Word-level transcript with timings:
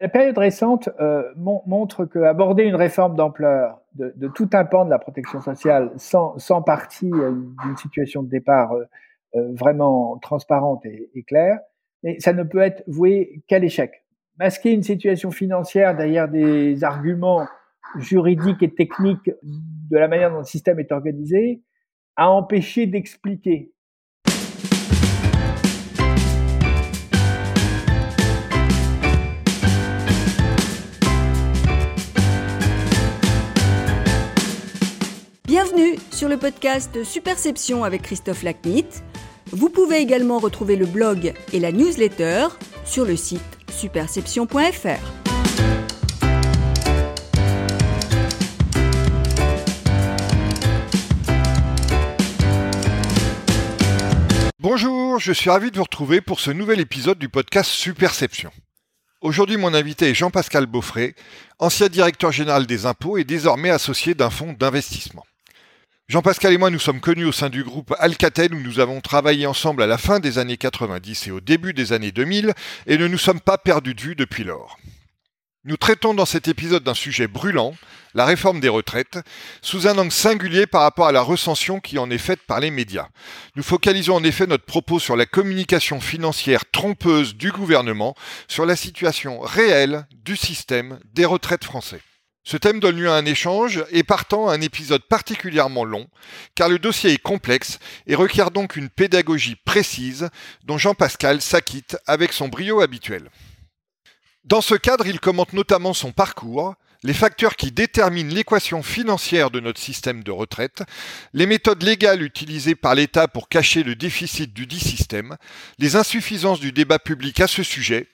La 0.00 0.08
période 0.08 0.38
récente 0.38 0.88
euh, 0.98 1.22
montre 1.36 2.06
qu'aborder 2.06 2.64
une 2.64 2.74
réforme 2.74 3.16
d'ampleur 3.16 3.80
de, 3.94 4.28
tout 4.28 4.48
un 4.54 4.64
pan 4.64 4.86
de 4.86 4.90
la 4.90 4.98
protection 4.98 5.42
sociale 5.42 5.92
sans, 5.96 6.38
sans 6.38 6.62
partie 6.62 7.12
euh, 7.12 7.32
d'une 7.62 7.76
situation 7.76 8.22
de 8.22 8.30
départ 8.30 8.72
euh, 8.72 8.84
euh, 9.34 9.52
vraiment 9.52 10.16
transparente 10.18 10.86
et, 10.86 11.10
et, 11.14 11.22
claire, 11.22 11.58
mais 12.02 12.18
ça 12.18 12.32
ne 12.32 12.42
peut 12.44 12.60
être 12.60 12.82
voué 12.86 13.42
qu'à 13.46 13.58
l'échec. 13.58 14.04
Masquer 14.38 14.72
une 14.72 14.82
situation 14.82 15.30
financière 15.30 15.94
derrière 15.94 16.28
des 16.28 16.82
arguments 16.82 17.46
juridiques 17.96 18.62
et 18.62 18.72
techniques 18.72 19.30
de 19.42 19.98
la 19.98 20.08
manière 20.08 20.30
dont 20.30 20.38
le 20.38 20.44
système 20.44 20.78
est 20.80 20.92
organisé 20.92 21.62
a 22.16 22.30
empêché 22.30 22.86
d'expliquer 22.86 23.72
Bienvenue 35.62 35.98
sur 36.10 36.30
le 36.30 36.38
podcast 36.38 37.04
Superception 37.04 37.84
avec 37.84 38.00
Christophe 38.00 38.44
Lacnit. 38.44 38.86
Vous 39.52 39.68
pouvez 39.68 39.98
également 39.98 40.38
retrouver 40.38 40.74
le 40.74 40.86
blog 40.86 41.34
et 41.52 41.60
la 41.60 41.70
newsletter 41.70 42.46
sur 42.86 43.04
le 43.04 43.14
site 43.14 43.42
superception.fr. 43.70 44.56
Bonjour, 54.60 55.18
je 55.18 55.32
suis 55.34 55.50
ravi 55.50 55.70
de 55.70 55.76
vous 55.76 55.82
retrouver 55.82 56.22
pour 56.22 56.40
ce 56.40 56.50
nouvel 56.50 56.80
épisode 56.80 57.18
du 57.18 57.28
podcast 57.28 57.70
Superception. 57.70 58.50
Aujourd'hui, 59.20 59.58
mon 59.58 59.74
invité 59.74 60.08
est 60.08 60.14
Jean-Pascal 60.14 60.64
Beaufray, 60.64 61.14
ancien 61.58 61.88
directeur 61.88 62.32
général 62.32 62.64
des 62.66 62.86
impôts 62.86 63.18
et 63.18 63.24
désormais 63.24 63.68
associé 63.68 64.14
d'un 64.14 64.30
fonds 64.30 64.54
d'investissement. 64.54 65.26
Jean-Pascal 66.10 66.52
et 66.52 66.58
moi, 66.58 66.70
nous 66.70 66.80
sommes 66.80 66.98
connus 66.98 67.26
au 67.26 67.30
sein 67.30 67.50
du 67.50 67.62
groupe 67.62 67.94
Alcatel 68.00 68.52
où 68.52 68.58
nous 68.58 68.80
avons 68.80 69.00
travaillé 69.00 69.46
ensemble 69.46 69.80
à 69.80 69.86
la 69.86 69.96
fin 69.96 70.18
des 70.18 70.38
années 70.38 70.56
90 70.56 71.28
et 71.28 71.30
au 71.30 71.38
début 71.38 71.72
des 71.72 71.92
années 71.92 72.10
2000 72.10 72.52
et 72.88 72.98
ne 72.98 73.06
nous 73.06 73.16
sommes 73.16 73.38
pas 73.38 73.58
perdus 73.58 73.94
de 73.94 74.00
vue 74.00 74.16
depuis 74.16 74.42
lors. 74.42 74.76
Nous 75.62 75.76
traitons 75.76 76.12
dans 76.12 76.26
cet 76.26 76.48
épisode 76.48 76.82
d'un 76.82 76.94
sujet 76.94 77.28
brûlant, 77.28 77.76
la 78.14 78.24
réforme 78.24 78.58
des 78.58 78.68
retraites, 78.68 79.20
sous 79.62 79.86
un 79.86 79.96
angle 79.98 80.10
singulier 80.10 80.66
par 80.66 80.82
rapport 80.82 81.06
à 81.06 81.12
la 81.12 81.22
recension 81.22 81.78
qui 81.78 81.96
en 81.96 82.10
est 82.10 82.18
faite 82.18 82.40
par 82.44 82.58
les 82.58 82.72
médias. 82.72 83.06
Nous 83.54 83.62
focalisons 83.62 84.16
en 84.16 84.24
effet 84.24 84.48
notre 84.48 84.64
propos 84.64 84.98
sur 84.98 85.14
la 85.14 85.26
communication 85.26 86.00
financière 86.00 86.64
trompeuse 86.72 87.36
du 87.36 87.52
gouvernement, 87.52 88.16
sur 88.48 88.66
la 88.66 88.74
situation 88.74 89.38
réelle 89.38 90.08
du 90.24 90.34
système 90.34 90.98
des 91.14 91.24
retraites 91.24 91.62
français. 91.62 92.00
Ce 92.50 92.56
thème 92.56 92.80
donne 92.80 92.96
lieu 92.96 93.08
à 93.08 93.14
un 93.14 93.26
échange 93.26 93.84
et 93.92 94.02
partant 94.02 94.48
à 94.48 94.54
un 94.54 94.60
épisode 94.60 95.04
particulièrement 95.04 95.84
long, 95.84 96.08
car 96.56 96.68
le 96.68 96.80
dossier 96.80 97.12
est 97.12 97.22
complexe 97.22 97.78
et 98.08 98.16
requiert 98.16 98.50
donc 98.50 98.74
une 98.74 98.88
pédagogie 98.88 99.54
précise 99.54 100.30
dont 100.64 100.76
Jean-Pascal 100.76 101.42
s'acquitte 101.42 101.96
avec 102.08 102.32
son 102.32 102.48
brio 102.48 102.80
habituel. 102.80 103.30
Dans 104.42 104.62
ce 104.62 104.74
cadre, 104.74 105.06
il 105.06 105.20
commente 105.20 105.52
notamment 105.52 105.94
son 105.94 106.10
parcours, 106.10 106.74
les 107.04 107.14
facteurs 107.14 107.54
qui 107.54 107.70
déterminent 107.70 108.34
l'équation 108.34 108.82
financière 108.82 109.52
de 109.52 109.60
notre 109.60 109.80
système 109.80 110.24
de 110.24 110.32
retraite, 110.32 110.82
les 111.32 111.46
méthodes 111.46 111.84
légales 111.84 112.20
utilisées 112.20 112.74
par 112.74 112.96
l'État 112.96 113.28
pour 113.28 113.48
cacher 113.48 113.84
le 113.84 113.94
déficit 113.94 114.52
du 114.52 114.66
dit 114.66 114.80
système, 114.80 115.36
les 115.78 115.94
insuffisances 115.94 116.58
du 116.58 116.72
débat 116.72 116.98
public 116.98 117.38
à 117.38 117.46
ce 117.46 117.62
sujet, 117.62 118.08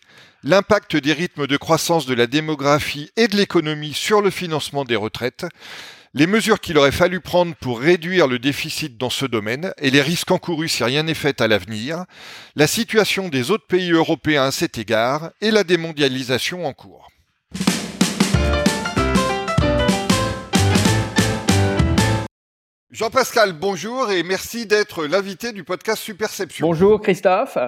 l'impact 0.46 0.96
des 0.96 1.12
rythmes 1.12 1.48
de 1.48 1.56
croissance 1.56 2.06
de 2.06 2.14
la 2.14 2.28
démographie 2.28 3.10
et 3.16 3.26
de 3.26 3.36
l'économie 3.36 3.92
sur 3.92 4.22
le 4.22 4.30
financement 4.30 4.84
des 4.84 4.94
retraites, 4.94 5.44
les 6.14 6.28
mesures 6.28 6.60
qu'il 6.60 6.78
aurait 6.78 6.92
fallu 6.92 7.20
prendre 7.20 7.56
pour 7.56 7.80
réduire 7.80 8.28
le 8.28 8.38
déficit 8.38 8.96
dans 8.96 9.10
ce 9.10 9.26
domaine 9.26 9.72
et 9.78 9.90
les 9.90 10.00
risques 10.00 10.30
encourus 10.30 10.68
si 10.68 10.84
rien 10.84 11.02
n'est 11.02 11.14
fait 11.14 11.40
à 11.40 11.48
l'avenir, 11.48 12.04
la 12.54 12.68
situation 12.68 13.28
des 13.28 13.50
autres 13.50 13.66
pays 13.66 13.90
européens 13.90 14.44
à 14.44 14.52
cet 14.52 14.78
égard 14.78 15.32
et 15.40 15.50
la 15.50 15.64
démondialisation 15.64 16.64
en 16.64 16.72
cours. 16.72 17.08
Jean-Pascal, 22.92 23.52
bonjour 23.52 24.12
et 24.12 24.22
merci 24.22 24.66
d'être 24.66 25.06
l'invité 25.06 25.50
du 25.52 25.64
podcast 25.64 26.00
Superception. 26.00 26.68
Bonjour 26.68 27.00
Christophe. 27.02 27.58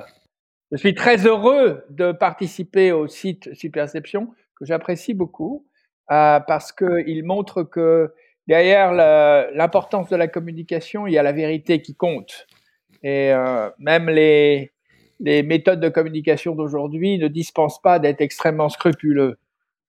Je 0.70 0.76
suis 0.76 0.94
très 0.94 1.26
heureux 1.26 1.84
de 1.88 2.12
participer 2.12 2.92
au 2.92 3.08
site 3.08 3.54
Superception 3.54 4.28
que 4.54 4.66
j'apprécie 4.66 5.14
beaucoup 5.14 5.66
euh, 6.10 6.40
parce 6.40 6.72
qu'il 6.72 7.24
montre 7.24 7.62
que 7.62 8.12
derrière 8.46 8.92
l'importance 8.92 10.08
de 10.10 10.16
la 10.16 10.28
communication, 10.28 11.06
il 11.06 11.14
y 11.14 11.18
a 11.18 11.22
la 11.22 11.32
vérité 11.32 11.80
qui 11.80 11.94
compte. 11.94 12.46
Et 13.02 13.32
euh, 13.32 13.70
même 13.78 14.10
les, 14.10 14.72
les 15.20 15.42
méthodes 15.42 15.80
de 15.80 15.88
communication 15.88 16.54
d'aujourd'hui 16.54 17.18
ne 17.18 17.28
dispensent 17.28 17.80
pas 17.80 17.98
d'être 17.98 18.20
extrêmement 18.20 18.68
scrupuleux 18.68 19.38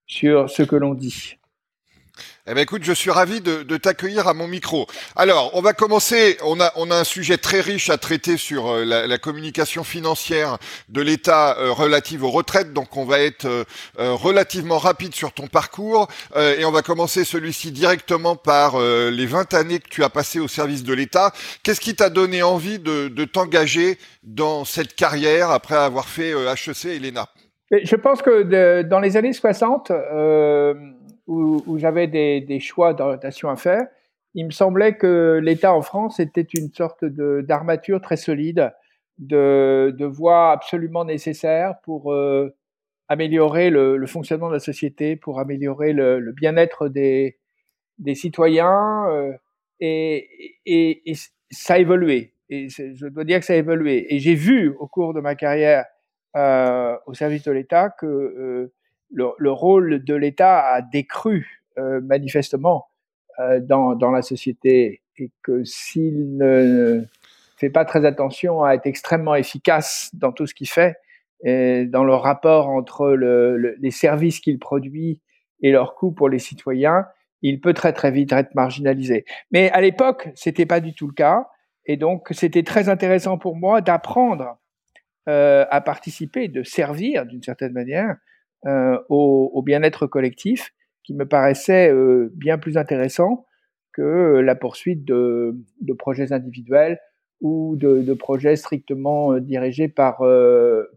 sur 0.06 0.48
ce 0.48 0.62
que 0.62 0.76
l'on 0.76 0.94
dit. 0.94 1.39
Eh 2.50 2.54
ben 2.54 2.62
écoute, 2.62 2.82
je 2.82 2.92
suis 2.92 3.12
ravi 3.12 3.40
de, 3.40 3.76
t'accueillir 3.76 4.26
à 4.26 4.34
mon 4.34 4.48
micro. 4.48 4.88
Alors, 5.14 5.52
on 5.54 5.60
va 5.60 5.72
commencer. 5.72 6.36
On 6.42 6.60
a 6.60 6.72
on 6.74 6.90
a 6.90 6.96
un 6.96 7.04
sujet 7.04 7.36
très 7.36 7.60
riche 7.60 7.90
à 7.90 7.96
traiter 7.96 8.36
sur 8.36 8.66
euh, 8.66 8.84
la, 8.84 9.18
communication 9.18 9.84
financière 9.84 10.58
de 10.88 11.00
l'État 11.00 11.56
euh, 11.58 11.70
relative 11.70 12.24
aux 12.24 12.30
retraites. 12.30 12.72
Donc, 12.72 12.96
on 12.96 13.04
va 13.04 13.20
être 13.20 13.44
euh, 13.46 13.64
relativement 13.98 14.78
rapide 14.78 15.14
sur 15.14 15.30
ton 15.32 15.46
parcours 15.46 16.08
et 16.34 16.64
on 16.64 16.72
va 16.72 16.82
commencer 16.82 17.24
celui-ci 17.24 17.70
directement 17.70 18.34
par 18.34 18.80
les 18.80 19.26
20 19.26 19.54
années 19.54 19.78
que 19.78 19.88
tu 19.88 20.02
as 20.02 20.08
passées 20.08 20.40
au 20.40 20.48
service 20.48 20.82
de 20.82 20.92
l'État. 20.92 21.32
Qu'est-ce 21.62 21.80
qui 21.80 21.94
t'a 21.94 22.10
donné 22.10 22.42
envie 22.42 22.80
de, 22.80 23.06
de 23.08 23.24
t'engager 23.24 23.96
dans 24.24 24.64
cette 24.64 24.96
carrière 24.96 25.50
après 25.50 25.76
avoir 25.76 26.08
fait 26.08 26.30
HEC 26.32 26.86
et 26.86 26.98
l'ENA? 26.98 27.28
Je 27.70 27.94
pense 27.94 28.22
que 28.22 28.82
dans 28.82 28.98
les 29.00 29.16
années 29.16 29.32
60 29.32 29.92
où, 31.30 31.78
j'avais 31.78 32.08
des, 32.08 32.60
choix 32.60 32.92
d'orientation 32.92 33.48
à 33.48 33.56
faire, 33.56 33.86
il 34.34 34.46
me 34.46 34.50
semblait 34.50 34.96
que 34.96 35.40
l'État 35.42 35.72
en 35.72 35.82
France 35.82 36.20
était 36.20 36.42
une 36.42 36.72
sorte 36.72 37.04
d'armature 37.04 38.00
très 38.00 38.16
solide, 38.16 38.72
de, 39.18 39.94
de 39.96 40.26
absolument 40.52 41.04
nécessaire 41.04 41.74
pour 41.82 42.12
euh, 42.12 42.54
améliorer 43.08 43.70
le, 43.70 44.04
fonctionnement 44.06 44.48
de 44.48 44.54
la 44.54 44.60
société, 44.60 45.16
pour 45.16 45.38
améliorer 45.38 45.92
le, 45.92 46.32
bien-être 46.32 46.88
des, 46.88 47.38
citoyens. 48.14 49.06
Euh, 49.10 49.32
et, 49.78 50.28
et, 50.66 51.14
ça 51.50 51.74
a 51.74 51.78
évolué. 51.78 52.34
Et 52.48 52.68
je 52.68 53.06
dois 53.06 53.24
dire 53.24 53.38
que 53.40 53.46
ça 53.46 53.52
a 53.52 53.56
évolué. 53.56 54.12
Et 54.14 54.18
j'ai 54.18 54.34
vu 54.34 54.74
au 54.78 54.86
cours 54.88 55.14
de 55.14 55.20
ma 55.20 55.34
carrière 55.34 55.84
euh, 56.36 56.96
au 57.06 57.14
service 57.14 57.44
de 57.44 57.52
l'État 57.52 57.90
que 57.90 58.72
le, 59.12 59.50
rôle 59.50 60.04
de 60.04 60.14
l'État 60.14 60.60
a 60.60 60.82
décru 60.82 61.62
euh, 61.78 62.00
manifestement 62.00 62.88
euh, 63.38 63.60
dans, 63.60 63.94
dans, 63.94 64.10
la 64.10 64.22
société 64.22 65.02
et 65.16 65.30
que 65.42 65.64
s'il 65.64 66.36
ne 66.36 67.02
fait 67.56 67.70
pas 67.70 67.84
très 67.84 68.04
attention 68.04 68.62
à 68.64 68.74
être 68.74 68.86
extrêmement 68.86 69.34
efficace 69.34 70.10
dans 70.14 70.32
tout 70.32 70.46
ce 70.46 70.54
qu'il 70.54 70.68
fait, 70.68 70.96
et 71.42 71.86
dans 71.86 72.04
le 72.04 72.14
rapport 72.14 72.68
entre 72.68 73.10
le, 73.10 73.76
les 73.78 73.90
services 73.90 74.40
qu'il 74.40 74.58
produit 74.58 75.20
et 75.62 75.72
leurs 75.72 75.94
coûts 75.94 76.12
pour 76.12 76.28
les 76.28 76.38
citoyens, 76.38 77.06
il 77.42 77.60
peut 77.60 77.74
très 77.74 77.92
très 77.92 78.10
vite 78.10 78.32
être 78.32 78.54
marginalisé. 78.54 79.24
Mais 79.50 79.70
à 79.70 79.80
l'époque, 79.80 80.28
c'était 80.34 80.66
pas 80.66 80.80
du 80.80 80.94
tout 80.94 81.06
le 81.06 81.14
cas, 81.14 81.48
et 81.86 81.96
donc 81.96 82.28
c'était 82.30 82.62
très 82.62 82.88
intéressant 82.88 83.38
pour 83.38 83.56
moi 83.56 83.80
d'apprendre 83.80 84.58
euh, 85.28 85.66
à 85.70 85.80
participer, 85.80 86.48
de 86.48 86.62
servir 86.62 87.26
d'une 87.26 87.42
certaine 87.42 87.72
manière 87.72 88.16
euh, 88.66 88.98
au, 89.08 89.62
bien-être 89.62 90.06
collectif 90.06 90.74
qui 91.02 91.14
me 91.14 91.26
paraissait 91.26 91.90
euh, 91.90 92.30
bien 92.34 92.58
plus 92.58 92.76
intéressant 92.76 93.46
que 93.94 94.02
euh, 94.02 94.42
la 94.42 94.54
poursuite 94.54 95.04
de, 95.04 95.56
projets 95.98 96.32
individuels 96.32 96.98
ou 97.40 97.76
de, 97.76 98.12
projets 98.12 98.56
strictement 98.56 99.38
dirigés 99.38 99.88
par, 99.88 100.22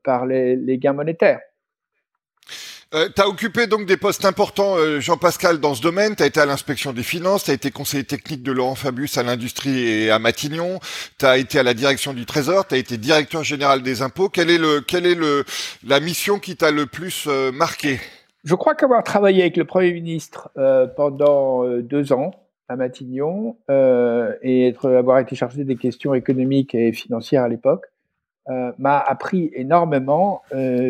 par 0.04 0.26
les, 0.26 0.78
gains 0.78 0.92
monétaires. 0.94 1.40
Tu 2.94 3.22
as 3.22 3.28
occupé 3.28 3.68
donc 3.68 3.86
des 3.86 3.98
postes 3.98 4.24
importants, 4.26 4.76
Jean-Pascal, 5.00 5.60
dans 5.60 5.74
ce 5.74 5.82
domaine. 5.82 6.16
Tu 6.16 6.24
as 6.24 6.28
été 6.28 6.40
à 6.40 6.46
l'inspection 6.46 6.94
des 6.94 7.04
finances, 7.04 7.46
tu 7.46 7.52
as 7.52 7.56
été 7.56 7.72
conseiller 7.72 8.04
technique 8.04 8.44
de 8.44 8.52
Laurent 8.52 8.76
Fabius 8.76 9.18
à 9.18 9.24
l'industrie 9.24 9.88
et 9.88 10.12
à 10.12 10.20
Matignon, 10.20 10.80
tu 11.18 11.26
as 11.26 11.38
été 11.38 11.60
à 11.60 11.64
la 11.64 11.74
direction 11.74 12.14
du 12.14 12.26
Trésor, 12.26 12.68
tu 12.68 12.76
as 12.76 12.78
été 12.78 12.98
directeur 12.98 13.44
général 13.44 13.82
des 13.82 14.02
impôts. 14.02 14.30
Quelle 14.30 14.50
est, 14.50 14.58
le, 14.58 14.82
quelle 14.82 15.06
est 15.06 15.16
le, 15.16 15.44
la 15.86 16.00
mission 16.00 16.40
qui 16.40 16.56
t'a 16.56 16.72
le 16.72 16.86
plus 16.86 17.28
marqué? 17.54 18.00
Je 18.44 18.56
crois 18.56 18.76
qu'avoir 18.76 19.04
travaillé 19.04 19.42
avec 19.42 19.56
le 19.56 19.64
Premier 19.64 19.94
ministre 19.94 20.52
euh, 20.58 20.86
pendant 20.86 21.66
euh, 21.66 21.82
deux 21.82 22.12
ans 22.12 22.32
à 22.68 22.76
Matignon 22.76 23.56
euh, 23.70 24.36
et 24.42 24.68
être, 24.68 24.92
avoir 24.92 25.20
été 25.20 25.36
chargé 25.36 25.64
des 25.64 25.78
questions 25.78 26.14
économiques 26.14 26.76
et 26.76 26.92
financières 26.92 27.44
à 27.44 27.50
l'époque 27.50 27.86
m'a 28.78 29.00
appris 29.00 29.52
énormément 29.54 30.42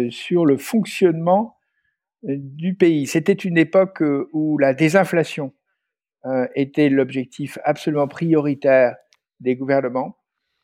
sur 0.09 0.43
le 0.43 0.57
fonctionnement 0.57 1.55
du 2.23 2.75
pays. 2.75 3.05
C'était 3.05 3.33
une 3.33 3.57
époque 3.57 4.01
où 4.31 4.57
la 4.57 4.73
désinflation 4.73 5.53
était 6.55 6.89
l'objectif 6.89 7.59
absolument 7.63 8.07
prioritaire 8.07 8.95
des 9.39 9.55
gouvernements. 9.55 10.17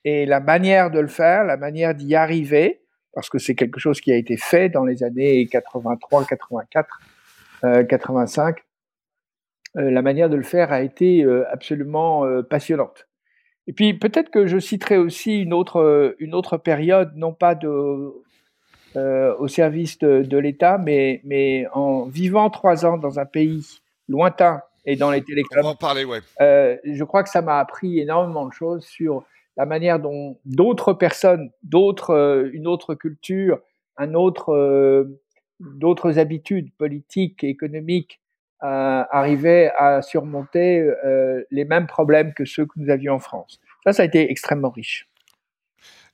Et 0.05 0.25
la 0.25 0.39
manière 0.39 0.89
de 0.89 0.99
le 0.99 1.07
faire, 1.07 1.43
la 1.43 1.57
manière 1.57 1.93
d'y 1.93 2.15
arriver, 2.15 2.81
parce 3.13 3.29
que 3.29 3.37
c'est 3.37 3.55
quelque 3.55 3.79
chose 3.79 3.99
qui 3.99 4.11
a 4.11 4.15
été 4.15 4.37
fait 4.37 4.69
dans 4.69 4.85
les 4.85 5.03
années 5.03 5.45
83, 5.47 6.25
84, 6.25 7.01
85, 7.89 8.57
la 9.75 10.01
manière 10.01 10.29
de 10.29 10.37
le 10.37 10.43
faire 10.43 10.71
a 10.71 10.81
été 10.81 11.25
absolument 11.51 12.25
passionnante. 12.49 13.07
Et 13.67 13.73
puis 13.73 13.93
peut-être 13.93 14.31
que 14.31 14.47
je 14.47 14.57
citerai 14.57 14.97
aussi 14.97 15.41
une 15.41 15.53
autre, 15.53 16.15
une 16.19 16.33
autre 16.33 16.57
période, 16.57 17.11
non 17.17 17.33
pas 17.33 17.53
de, 17.53 17.67
euh, 18.95 19.35
au 19.37 19.47
service 19.47 19.97
de, 19.99 20.23
de 20.23 20.37
l'État, 20.37 20.77
mais, 20.77 21.21
mais 21.23 21.67
en 21.73 22.05
vivant 22.05 22.49
trois 22.49 22.85
ans 22.85 22.97
dans 22.97 23.19
un 23.19 23.25
pays 23.25 23.81
lointain 24.07 24.61
et 24.85 24.95
dans 24.95 25.11
les 25.11 25.23
télécoms. 25.23 25.59
On 25.59 25.63
va 25.63 25.69
en 25.69 25.75
parler, 25.75 26.05
ouais. 26.05 26.19
Euh, 26.41 26.77
je 26.83 27.03
crois 27.03 27.23
que 27.23 27.29
ça 27.29 27.41
m'a 27.41 27.59
appris 27.59 27.99
énormément 27.99 28.47
de 28.47 28.53
choses 28.53 28.85
sur 28.85 29.23
la 29.57 29.65
manière 29.65 29.99
dont 29.99 30.37
d'autres 30.45 30.93
personnes, 30.93 31.51
d'autres, 31.63 32.11
euh, 32.11 32.49
une 32.53 32.65
autre 32.65 32.95
culture, 32.95 33.59
un 33.97 34.13
autre, 34.13 34.53
euh, 34.53 35.19
d'autres 35.59 36.17
habitudes 36.17 36.71
politiques, 36.77 37.43
économiques, 37.43 38.21
euh, 38.63 39.03
arrivaient 39.11 39.71
à 39.77 40.01
surmonter 40.01 40.79
euh, 40.79 41.43
les 41.51 41.65
mêmes 41.65 41.87
problèmes 41.87 42.33
que 42.33 42.45
ceux 42.45 42.65
que 42.65 42.71
nous 42.77 42.89
avions 42.89 43.15
en 43.15 43.19
France. 43.19 43.59
Ça, 43.83 43.91
ça 43.91 44.03
a 44.03 44.05
été 44.05 44.31
extrêmement 44.31 44.69
riche. 44.69 45.08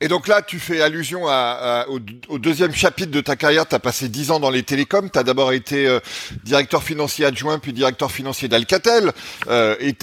Et 0.01 0.09
donc 0.09 0.27
là, 0.27 0.42
tu 0.42 0.59
fais 0.59 0.81
allusion 0.81 1.25
à, 1.30 1.86
au, 1.88 2.38
deuxième 2.38 2.74
chapitre 2.75 3.12
de 3.12 3.21
ta 3.21 3.38
carrière. 3.38 3.65
Tu 3.65 3.75
as 3.75 3.80
passé 3.80 4.09
dix 4.09 4.30
ans 4.30 4.42
dans 4.42 4.50
les 4.50 4.63
télécoms. 4.63 5.09
Tu 5.09 5.18
as 5.18 5.24
d'abord 5.24 5.53
été 5.53 5.88
euh, 5.88 6.01
directeur 6.44 6.83
financier 6.83 7.24
adjoint, 7.24 7.59
puis 7.59 7.71
directeur 7.71 8.12
financier 8.12 8.50
d'Alcatel. 8.50 9.13
Euh, 9.47 9.75
et, 9.80 9.95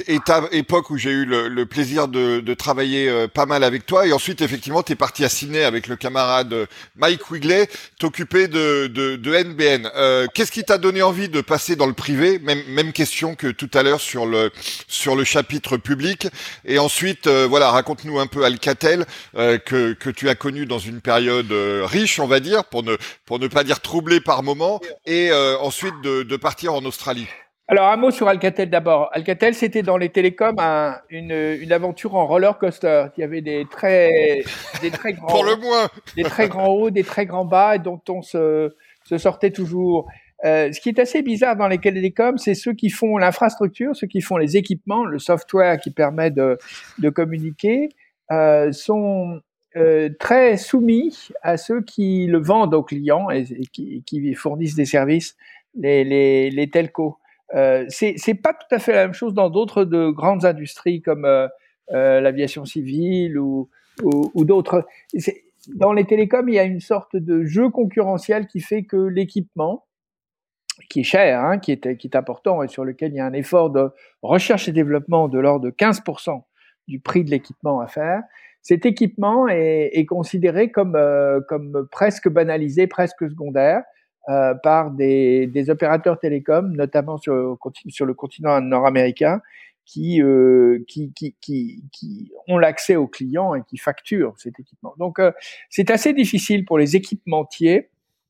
époque 0.52 0.88
où 0.88 0.96
j'ai 0.96 1.10
eu 1.10 1.26
le, 1.26 1.66
plaisir 1.66 2.08
de, 2.08 2.40
de 2.40 2.54
travailler 2.54 3.08
euh, 3.08 3.28
pas 3.28 3.44
mal 3.44 3.62
avec 3.64 3.84
toi. 3.84 4.06
Et 4.06 4.12
ensuite, 4.14 4.40
effectivement, 4.40 4.82
tu 4.82 4.92
es 4.92 4.96
parti 4.96 5.26
à 5.26 5.28
Sydney 5.28 5.62
avec 5.62 5.86
le 5.86 5.96
camarade 5.96 6.54
Mike 6.96 7.30
Wigley, 7.30 7.68
t'occuper 7.98 8.48
de, 8.48 8.86
de, 8.86 9.16
de, 9.16 9.34
NBN. 9.34 9.90
Qu'est-ce 10.32 10.52
qui 10.52 10.64
t'a 10.64 10.78
donné 10.78 11.02
envie 11.02 11.28
de 11.28 11.42
passer 11.42 11.76
dans 11.76 11.86
le 11.86 11.92
privé? 11.92 12.38
Même, 12.38 12.62
même 12.68 12.92
question 12.94 13.34
que 13.34 13.48
tout 13.48 13.70
à 13.74 13.82
l'heure 13.82 14.00
sur 14.00 14.24
le, 14.24 14.50
sur 14.88 15.16
le 15.16 15.24
chapitre 15.24 15.76
public. 15.76 16.28
Et 16.64 16.78
ensuite, 16.78 17.28
voilà, 17.28 17.70
raconte-nous 17.70 18.18
un 18.18 18.26
peu 18.26 18.44
Alcatel 18.44 19.04
que 19.34 19.81
que, 19.98 20.10
tu 20.10 20.28
as 20.28 20.34
connu 20.34 20.66
dans 20.66 20.78
une 20.78 21.00
période 21.00 21.50
euh, 21.52 21.84
riche, 21.84 22.20
on 22.20 22.26
va 22.26 22.40
dire, 22.40 22.64
pour 22.64 22.82
ne, 22.82 22.96
pour 23.26 23.38
ne 23.38 23.48
pas 23.48 23.64
dire 23.64 23.80
troublée 23.80 24.20
par 24.20 24.42
moment, 24.42 24.80
et 25.06 25.30
euh, 25.30 25.56
ensuite 25.58 25.94
de, 26.02 26.22
de, 26.22 26.36
partir 26.36 26.74
en 26.74 26.84
Australie. 26.84 27.26
Alors 27.68 27.88
un 27.88 27.96
mot 27.96 28.10
sur 28.10 28.28
Alcatel 28.28 28.68
d'abord. 28.68 29.08
Alcatel, 29.12 29.54
c'était 29.54 29.82
dans 29.82 29.96
les 29.96 30.10
télécoms 30.10 30.56
une, 31.08 31.32
une, 31.32 31.72
aventure 31.72 32.14
en 32.16 32.26
roller 32.26 32.58
coaster. 32.58 33.06
Il 33.16 33.20
y 33.20 33.24
avait 33.24 33.40
des 33.40 33.66
très, 33.70 34.42
des 34.82 34.90
très 34.90 35.14
grands, 35.14 35.26
pour 35.28 35.44
le 35.44 35.56
moins, 35.56 35.88
des 36.16 36.24
très 36.24 36.48
grands 36.48 36.68
hauts, 36.68 36.90
des 36.90 37.04
très 37.04 37.24
grands 37.24 37.44
bas, 37.46 37.76
et 37.76 37.78
dont 37.78 38.00
on 38.08 38.22
se, 38.22 38.74
se 39.04 39.18
sortait 39.18 39.50
toujours. 39.50 40.08
Euh, 40.44 40.72
ce 40.72 40.80
qui 40.80 40.88
est 40.88 40.98
assez 40.98 41.22
bizarre 41.22 41.56
dans 41.56 41.68
les 41.68 41.78
télécoms, 41.78 42.36
c'est 42.36 42.54
ceux 42.54 42.72
qui 42.72 42.90
font 42.90 43.16
l'infrastructure, 43.16 43.94
ceux 43.94 44.08
qui 44.08 44.20
font 44.20 44.36
les 44.36 44.56
équipements, 44.56 45.04
le 45.04 45.20
software 45.20 45.78
qui 45.78 45.92
permet 45.92 46.32
de, 46.32 46.58
de 46.98 47.10
communiquer, 47.10 47.90
euh, 48.32 48.72
sont 48.72 49.40
euh, 49.76 50.10
très 50.18 50.58
soumis 50.58 51.30
à 51.40 51.56
ceux 51.56 51.80
qui 51.80 52.26
le 52.26 52.38
vendent 52.38 52.74
aux 52.74 52.82
clients 52.82 53.30
et, 53.30 53.44
qui, 53.72 54.34
fournissent 54.34 54.74
des 54.74 54.84
services, 54.84 55.36
les, 55.74 56.50
les, 56.50 56.70
telcos. 56.70 57.18
Euh, 57.54 57.86
c'est 57.88 58.34
pas 58.34 58.52
tout 58.52 58.74
à 58.74 58.78
fait 58.78 58.92
la 58.92 59.04
même 59.04 59.14
chose 59.14 59.32
dans 59.32 59.48
d'autres 59.48 59.84
de 59.84 60.10
grandes 60.10 60.44
industries 60.44 61.00
comme 61.00 61.24
euh, 61.24 61.48
euh 61.92 62.20
l'aviation 62.20 62.64
civile 62.64 63.38
ou, 63.38 63.70
d'autres. 64.36 64.86
Dans 65.68 65.92
les 65.92 66.04
télécoms, 66.04 66.48
il 66.48 66.54
y 66.54 66.58
a 66.58 66.64
une 66.64 66.80
sorte 66.80 67.16
de 67.16 67.44
jeu 67.44 67.70
concurrentiel 67.70 68.46
qui 68.48 68.60
fait 68.60 68.82
que 68.82 68.96
l'équipement, 68.96 69.86
qui 70.90 71.00
est 71.00 71.04
cher, 71.04 71.40
hein, 71.40 71.58
qui 71.58 71.72
est 71.72 72.16
important 72.16 72.62
et 72.62 72.68
sur 72.68 72.84
lequel 72.84 73.12
il 73.12 73.16
y 73.16 73.20
a 73.20 73.26
un 73.26 73.32
effort 73.32 73.70
de 73.70 73.90
recherche 74.22 74.68
et 74.68 74.72
développement 74.72 75.28
de 75.28 75.38
l'ordre 75.38 75.64
de 75.64 75.70
15% 75.70 76.42
du 76.88 77.00
prix 77.00 77.24
de 77.24 77.30
l'équipement 77.30 77.80
à 77.80 77.86
faire, 77.86 78.22
cet 78.62 78.86
équipement 78.86 79.48
est, 79.48 79.90
est 79.92 80.06
considéré 80.06 80.70
comme, 80.70 80.96
euh, 80.96 81.40
comme 81.48 81.88
presque 81.90 82.28
banalisé, 82.28 82.86
presque 82.86 83.28
secondaire 83.28 83.82
euh, 84.28 84.54
par 84.54 84.92
des, 84.92 85.48
des, 85.48 85.68
opérateurs 85.68 86.18
télécoms, 86.18 86.72
notamment 86.76 87.18
sur, 87.18 87.34
le 87.34 88.14
continent 88.14 88.60
nord-américain, 88.60 89.40
qui, 89.84 90.22
euh, 90.22 90.84
qui, 90.86 91.12
qui, 91.12 91.34
qui, 91.40 91.82
qui, 91.92 92.32
ont 92.48 92.58
l'accès 92.58 92.96
aux 92.96 93.08
clients 93.08 93.54
et 93.54 93.62
qui 93.68 93.76
facturent 93.78 94.34
cet 94.36 94.60
équipement. 94.60 94.94
Donc, 94.98 95.18
euh, 95.18 95.32
c'est 95.70 95.90
assez 95.90 96.12
difficile 96.12 96.64
pour 96.64 96.78
les 96.78 96.96
équipementiers 96.96 97.88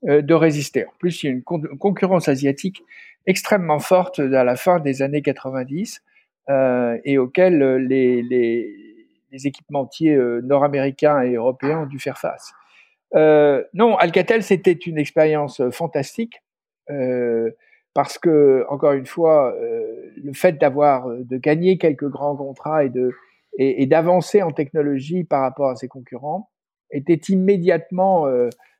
euh, 0.08 0.22
de 0.22 0.34
résister. 0.34 0.86
En 0.86 0.92
plus, 0.98 1.22
il 1.22 1.26
y 1.26 1.28
a 1.28 1.32
une 1.32 1.42
concurrence 1.42 2.28
asiatique 2.28 2.82
extrêmement 3.26 3.78
forte 3.78 4.18
à 4.18 4.44
la 4.44 4.56
fin 4.56 4.80
des 4.80 5.02
années 5.02 5.22
90 5.22 6.02
euh, 6.48 6.98
et 7.04 7.18
auquel 7.18 7.58
les, 7.86 8.22
les 8.22 8.91
les 9.32 9.46
équipementiers 9.46 10.14
euh, 10.14 10.40
nord-américains 10.42 11.22
et 11.22 11.34
européens 11.34 11.80
ont 11.80 11.86
dû 11.86 11.98
faire 11.98 12.18
face. 12.18 12.52
Euh, 13.14 13.64
non, 13.74 13.96
Alcatel, 13.96 14.42
c'était 14.42 14.72
une 14.72 14.98
expérience 14.98 15.60
euh, 15.60 15.70
fantastique 15.70 16.42
parce 17.94 18.18
que, 18.18 18.66
encore 18.68 18.92
une 18.92 19.06
fois, 19.06 19.54
le 19.56 20.32
fait 20.34 20.60
d'avoir, 20.60 21.08
de 21.08 21.38
gagner 21.38 21.78
quelques 21.78 22.08
grands 22.08 22.36
contrats 22.36 22.84
et 22.84 22.90
de 22.90 23.12
et, 23.56 23.86
d'avancer 23.86 24.42
en 24.42 24.50
technologie 24.50 25.24
par 25.24 25.40
rapport 25.40 25.70
à 25.70 25.76
ses 25.76 25.88
concurrents 25.88 26.50
était 26.90 27.20
immédiatement, 27.32 28.26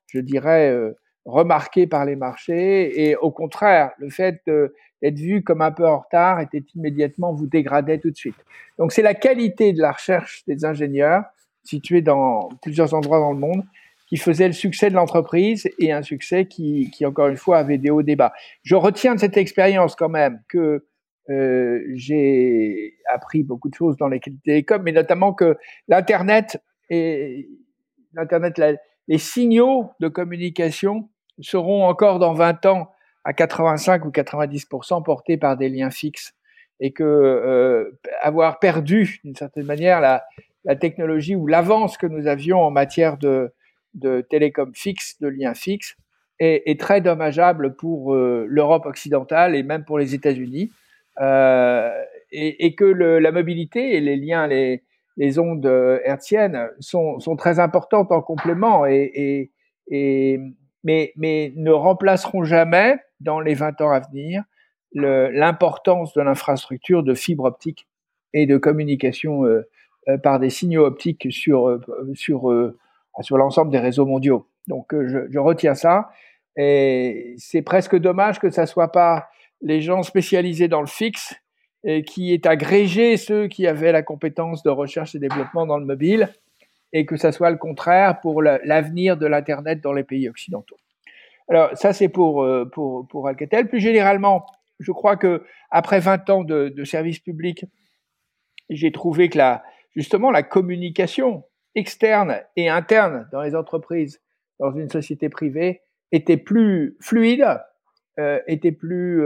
je 0.09 0.19
dirais, 0.19 0.93
remarqué 1.25 1.87
par 1.87 2.05
les 2.05 2.17
marchés. 2.17 3.03
Et 3.03 3.17
au 3.17 3.31
contraire, 3.31 3.91
le 3.99 4.11
fait 4.11 4.43
d'être 4.47 5.19
vu 5.19 5.43
comme 5.43 5.63
un 5.63 5.73
peu 5.73 5.87
en 5.87 5.99
retard 5.99 6.41
était 6.41 6.65
immédiatement 6.75 7.33
vous 7.33 7.47
dégradait 7.47 7.99
tout 7.99 8.11
de 8.11 8.17
suite. 8.17 8.37
Donc 8.79 8.93
c'est 8.93 9.03
la 9.03 9.15
qualité 9.15 9.73
de 9.73 9.81
la 9.81 9.93
recherche 9.93 10.45
des 10.47 10.65
ingénieurs 10.65 11.25
situés 11.65 12.03
dans 12.03 12.49
plusieurs 12.61 12.95
endroits 12.95 13.21
dans 13.21 13.33
le 13.33 13.39
monde 13.39 13.63
qui 14.09 14.19
faisait 14.19 14.47
le 14.47 14.53
succès 14.53 14.91
de 14.91 14.95
l'entreprise 14.95 15.71
et 15.79 15.91
un 15.91 16.03
succès 16.03 16.45
qui, 16.45 16.91
qui, 16.91 17.07
encore 17.07 17.29
une 17.29 17.39
fois, 17.39 17.59
avait 17.59 17.79
des 17.79 17.89
hauts 17.89 18.03
débats. 18.03 18.35
Je 18.63 18.75
retiens 18.75 19.15
de 19.15 19.21
cette 19.21 19.39
expérience 19.39 19.97
quand 19.97 20.11
même 20.11 20.41
que 20.49 20.85
euh, 21.31 21.81
j'ai 21.95 22.95
appris 23.11 23.43
beaucoup 23.43 23.71
de 23.71 23.75
choses 23.75 23.97
dans 23.97 24.09
les 24.09 24.21
télécoms, 24.45 24.83
mais 24.83 24.93
notamment 24.93 25.33
que 25.33 25.57
l'Internet 25.89 26.63
et 26.91 27.49
l'Internet, 28.13 28.61
les 29.09 29.19
signaux 29.19 29.91
de 30.01 30.09
communication 30.09 31.09
seront 31.41 31.85
encore 31.85 32.19
dans 32.19 32.35
20 32.35 32.67
ans 32.67 32.91
à 33.25 33.33
85 33.33 34.05
ou 34.05 34.11
90% 34.11 35.03
portés 35.03 35.37
par 35.37 35.57
des 35.57 35.69
liens 35.69 35.91
fixes 35.91 36.35
et 36.81 36.93
que 36.93 37.05
euh, 37.05 37.99
avoir 38.21 38.59
perdu 38.59 39.21
d'une 39.25 39.37
certaine 39.37 39.67
manière 39.67 40.01
la, 40.01 40.25
la 40.65 40.77
technologie 40.77 41.37
ou 41.37 41.47
l'avance 41.47 41.97
que 41.97 42.07
nous 42.07 42.27
avions 42.27 42.61
en 42.61 42.71
matière 42.71 43.19
de, 43.19 43.53
de 43.95 44.21
télécom 44.21 44.73
fixe, 44.75 45.21
de 45.21 45.29
liens 45.29 45.55
fixes, 45.55 45.97
est, 46.39 46.63
est 46.67 46.81
très 46.81 47.01
dommageable 47.01 47.77
pour 47.77 48.15
euh, 48.15 48.47
l'Europe 48.49 48.87
occidentale 48.87 49.55
et 49.55 49.63
même 49.63 49.85
pour 49.85 49.99
les 49.99 50.15
États-Unis, 50.15 50.71
euh, 51.21 51.91
et, 52.31 52.67
et, 52.67 52.75
que 52.75 52.85
le, 52.85 53.19
la 53.19 53.33
mobilité 53.33 53.95
et 53.95 54.01
les 54.01 54.17
liens, 54.17 54.47
les, 54.47 54.83
les 55.17 55.39
ondes 55.39 55.67
hertziennes 56.05 56.71
sont, 56.81 57.19
sont, 57.21 57.37
très 57.37 57.61
importantes 57.61 58.13
en 58.13 58.23
complément 58.23 58.87
et, 58.87 59.11
et, 59.15 59.51
et 59.89 60.41
mais, 60.85 61.13
mais 61.17 61.53
ne 61.57 61.71
remplaceront 61.71 62.45
jamais, 62.45 62.97
dans 63.21 63.41
les 63.41 63.55
20 63.55 63.81
ans 63.81 63.91
à 63.91 64.01
venir, 64.01 64.43
l'importance 64.95 66.13
de 66.13 66.21
l'infrastructure 66.21 67.03
de 67.03 67.15
fibre 67.15 67.45
optique 67.45 67.89
et 68.35 68.47
de 68.47 68.59
communication 68.59 69.45
euh, 69.47 69.69
euh 70.09 70.19
par 70.19 70.39
des 70.39 70.51
signaux 70.51 70.85
optiques 70.85 71.29
sur, 71.31 71.69
euh, 71.69 71.81
sur, 72.15 72.51
euh, 72.51 72.79
sur 73.21 73.39
l'ensemble 73.39 73.71
des 73.71 73.79
réseaux 73.79 74.07
mondiaux. 74.07 74.49
Donc 74.69 74.93
je, 74.93 75.31
je 75.31 75.39
retiens 75.39 75.75
ça. 75.75 76.11
Et 76.57 77.35
c'est 77.39 77.63
presque 77.63 77.97
dommage 77.97 78.39
que 78.39 78.51
ça 78.51 78.67
soit 78.67 78.93
pas 78.93 79.29
les 79.63 79.81
gens 79.81 80.03
spécialisés 80.03 80.69
dans 80.69 80.81
le 80.81 80.87
fixe 80.87 81.35
et 81.85 82.03
qui 82.03 82.33
aient 82.33 82.47
agrégé 82.47 83.17
ceux 83.17 83.49
qui 83.49 83.67
avaient 83.67 83.93
la 83.93 84.03
compétence 84.03 84.63
de 84.63 84.71
recherche 84.71 85.15
et 85.15 85.19
développement 85.19 85.67
dans 85.67 85.79
le 85.79 85.85
mobile 85.85 86.33
et 86.93 87.07
que 87.07 87.17
ça 87.17 87.33
soit 87.33 87.51
le 87.51 87.57
contraire 87.57 88.21
pour 88.21 88.43
l'avenir 88.43 89.17
de 89.17 89.27
l'Internet 89.27 89.81
dans 89.81 89.93
les 89.93 90.05
pays 90.05 90.29
occidentaux. 90.29 90.77
Alors 91.49 91.77
ça 91.77 91.93
c'est 91.93 92.09
pour, 92.09 92.43
euh, 92.43 92.67
pour, 92.67 93.09
pour 93.09 93.27
Alcatel. 93.27 93.69
Plus 93.69 93.81
généralement, 93.81 94.47
je 94.79 94.93
crois 94.93 95.17
que 95.17 95.43
après 95.71 96.01
20 96.01 96.31
ans 96.31 96.45
de, 96.45 96.69
de 96.69 96.85
service 96.85 97.19
public, 97.19 97.65
j'ai 98.71 98.93
trouvé 98.93 99.29
que 99.29 99.39
la, 99.39 99.65
justement 99.97 100.31
la 100.31 100.43
communication 100.43 101.45
externe 101.75 102.43
et 102.57 102.69
interne 102.69 103.29
dans 103.33 103.43
les 103.43 103.57
entreprises, 103.57 104.21
dans 104.61 104.73
une 104.73 104.91
société 104.91 105.29
privée, 105.29 105.81
était 106.13 106.37
plus 106.37 106.97
fluide 107.01 107.47
était 108.47 108.73
plus 108.73 109.23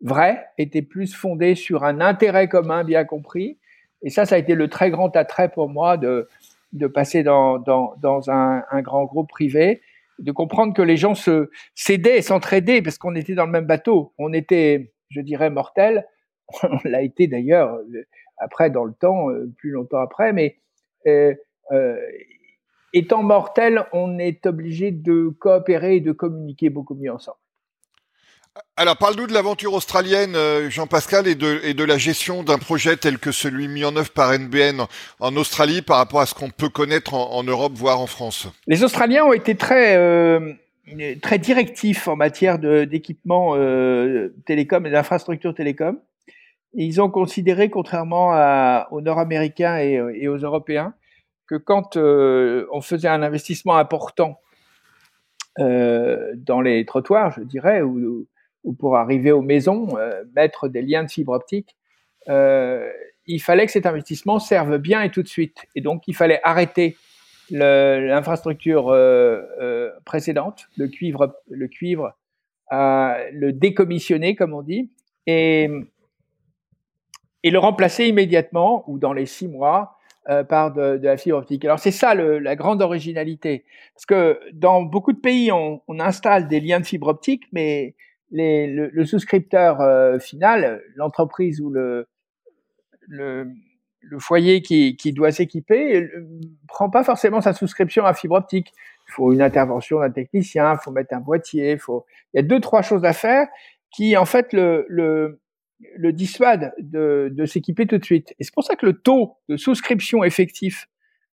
vrai, 0.00 0.46
était 0.58 0.82
plus 0.82 1.14
fondé 1.14 1.54
sur 1.54 1.84
un 1.84 2.00
intérêt 2.00 2.48
commun 2.48 2.84
bien 2.84 3.04
compris. 3.04 3.58
Et 4.02 4.10
ça, 4.10 4.26
ça 4.26 4.34
a 4.34 4.38
été 4.38 4.54
le 4.54 4.68
très 4.68 4.90
grand 4.90 5.14
attrait 5.16 5.48
pour 5.48 5.68
moi 5.68 5.96
de, 5.96 6.28
de 6.72 6.86
passer 6.86 7.22
dans, 7.22 7.58
dans, 7.58 7.94
dans 8.00 8.30
un, 8.30 8.62
un, 8.70 8.82
grand 8.82 9.04
groupe 9.04 9.28
privé, 9.28 9.80
de 10.18 10.32
comprendre 10.32 10.74
que 10.74 10.82
les 10.82 10.96
gens 10.96 11.14
se 11.14 11.50
s'aidaient, 11.74 12.22
s'entraidaient 12.22 12.82
parce 12.82 12.98
qu'on 12.98 13.14
était 13.14 13.34
dans 13.34 13.46
le 13.46 13.52
même 13.52 13.66
bateau. 13.66 14.12
On 14.18 14.32
était, 14.32 14.92
je 15.08 15.20
dirais, 15.20 15.50
mortels. 15.50 16.06
On 16.62 16.78
l'a 16.84 17.02
été 17.02 17.26
d'ailleurs 17.26 17.74
euh, 17.74 18.06
après 18.38 18.70
dans 18.70 18.84
le 18.84 18.92
temps, 18.92 19.30
euh, 19.30 19.52
plus 19.56 19.70
longtemps 19.70 20.00
après, 20.00 20.32
mais 20.32 20.56
euh, 21.06 21.34
euh, 21.72 21.96
étant 22.92 23.22
mortel, 23.22 23.84
on 23.92 24.18
est 24.18 24.46
obligé 24.46 24.90
de 24.90 25.28
coopérer 25.38 25.96
et 25.96 26.00
de 26.00 26.12
communiquer 26.12 26.70
beaucoup 26.70 26.94
mieux 26.94 27.12
ensemble. 27.12 27.38
Alors, 28.78 28.96
parle-nous 28.98 29.26
de 29.26 29.32
l'aventure 29.32 29.72
australienne, 29.72 30.34
euh, 30.36 30.68
Jean-Pascal, 30.68 31.26
et 31.26 31.34
de, 31.34 31.84
la 31.84 31.96
gestion 31.96 32.42
d'un 32.42 32.58
projet 32.58 32.96
tel 32.96 33.18
que 33.18 33.32
celui 33.32 33.68
mis 33.68 33.84
en 33.84 33.96
œuvre 33.96 34.10
par 34.10 34.38
NBN 34.38 34.82
en 35.18 35.36
Australie 35.36 35.80
par 35.80 35.96
rapport 35.96 36.20
à 36.20 36.26
ce 36.26 36.34
qu'on 36.34 36.50
peut 36.50 36.68
connaître 36.68 37.14
en, 37.14 37.42
Europe, 37.42 37.72
voire 37.74 38.00
en 38.00 38.06
France. 38.06 38.48
Les 38.66 38.84
Australiens 38.84 39.24
ont 39.24 39.32
été 39.32 39.54
très, 39.54 39.96
euh, 39.96 40.52
très 41.22 41.38
directifs 41.38 42.06
en 42.06 42.16
matière 42.16 42.58
d'équipement 42.58 43.54
euh, 43.56 44.34
télécom 44.44 44.84
et 44.84 44.90
d'infrastructures 44.90 45.54
télécom. 45.54 45.98
Ils 46.74 47.00
ont 47.00 47.08
considéré, 47.08 47.70
contrairement 47.70 48.32
aux 48.90 49.00
Nord-Américains 49.00 49.78
et, 49.78 49.94
et, 50.14 50.28
aux 50.28 50.36
Européens, 50.36 50.92
que 51.46 51.54
quand 51.54 51.96
euh, 51.96 52.66
on 52.72 52.82
faisait 52.82 53.08
un 53.08 53.22
investissement 53.22 53.76
important 53.76 54.38
dans 55.58 56.60
les 56.60 56.84
trottoirs, 56.84 57.30
je 57.30 57.40
dirais, 57.40 57.80
ou 57.80 58.26
ou 58.66 58.72
pour 58.74 58.96
arriver 58.96 59.32
aux 59.32 59.42
maisons, 59.42 59.96
euh, 59.96 60.24
mettre 60.34 60.68
des 60.68 60.82
liens 60.82 61.04
de 61.04 61.10
fibre 61.10 61.32
optique, 61.32 61.76
euh, 62.28 62.90
il 63.26 63.40
fallait 63.40 63.64
que 63.64 63.72
cet 63.72 63.86
investissement 63.86 64.38
serve 64.40 64.78
bien 64.78 65.02
et 65.02 65.10
tout 65.10 65.22
de 65.22 65.28
suite. 65.28 65.66
Et 65.74 65.80
donc, 65.80 66.06
il 66.08 66.14
fallait 66.14 66.40
arrêter 66.42 66.96
l'infrastructure 67.50 68.88
euh, 68.88 69.90
précédente, 70.04 70.68
le 70.76 70.88
cuivre, 70.88 71.36
le 71.48 71.68
cuivre, 71.68 72.12
le 72.70 73.50
décommissionner, 73.52 74.34
comme 74.34 74.52
on 74.52 74.62
dit, 74.62 74.90
et, 75.26 75.70
le 77.44 77.58
remplacer 77.58 78.06
immédiatement 78.06 78.82
ou 78.88 78.98
dans 78.98 79.12
les 79.12 79.26
six 79.26 79.46
mois 79.46 79.96
par 80.48 80.72
de, 80.72 80.98
la 81.00 81.16
fibre 81.16 81.38
optique. 81.38 81.64
Alors 81.64 81.78
c'est 81.78 81.92
ça 81.92 82.14
la 82.14 82.56
grande 82.56 82.82
originalité, 82.82 83.64
parce 83.94 84.06
que 84.06 84.40
dans 84.52 84.82
beaucoup 84.82 85.12
de 85.12 85.20
pays, 85.20 85.52
on, 85.52 85.80
installe 86.00 86.48
des 86.48 86.58
liens 86.58 86.80
de 86.80 86.86
fibre 86.86 87.06
optique, 87.06 87.44
mais 87.52 87.94
le, 88.30 88.88
le, 88.88 89.04
souscripteur 89.04 89.80
euh, 89.80 90.18
final, 90.18 90.82
l'entreprise 90.94 91.60
ou 91.60 91.70
le, 91.70 92.08
le, 93.06 93.48
le, 94.00 94.18
foyer 94.18 94.62
qui, 94.62 94.96
qui 94.96 95.12
doit 95.12 95.30
s'équiper, 95.30 96.02
euh, 96.02 96.26
prend 96.68 96.90
pas 96.90 97.04
forcément 97.04 97.40
sa 97.40 97.52
souscription 97.52 98.04
à 98.04 98.14
fibre 98.14 98.36
optique. 98.36 98.72
Il 99.08 99.12
faut 99.12 99.32
une 99.32 99.42
intervention 99.42 100.00
d'un 100.00 100.10
technicien, 100.10 100.74
il 100.74 100.78
faut 100.82 100.90
mettre 100.90 101.14
un 101.14 101.20
boîtier, 101.20 101.72
il 101.72 101.78
faut. 101.78 102.04
Il 102.34 102.38
y 102.38 102.40
a 102.40 102.42
deux 102.42 102.60
trois 102.60 102.82
choses 102.82 103.04
à 103.04 103.12
faire 103.12 103.46
qui 103.92 104.16
en 104.16 104.24
fait 104.24 104.52
le, 104.52 104.84
le, 104.88 105.40
le 105.96 106.12
dissuade 106.12 106.74
de, 106.78 107.30
de 107.32 107.44
s'équiper 107.46 107.86
tout 107.86 107.98
de 107.98 108.04
suite. 108.04 108.34
Et 108.38 108.44
c'est 108.44 108.52
pour 108.52 108.64
ça 108.64 108.76
que 108.76 108.86
le 108.86 108.94
taux 108.94 109.36
de 109.48 109.56
souscription 109.56 110.24
effectif 110.24 110.88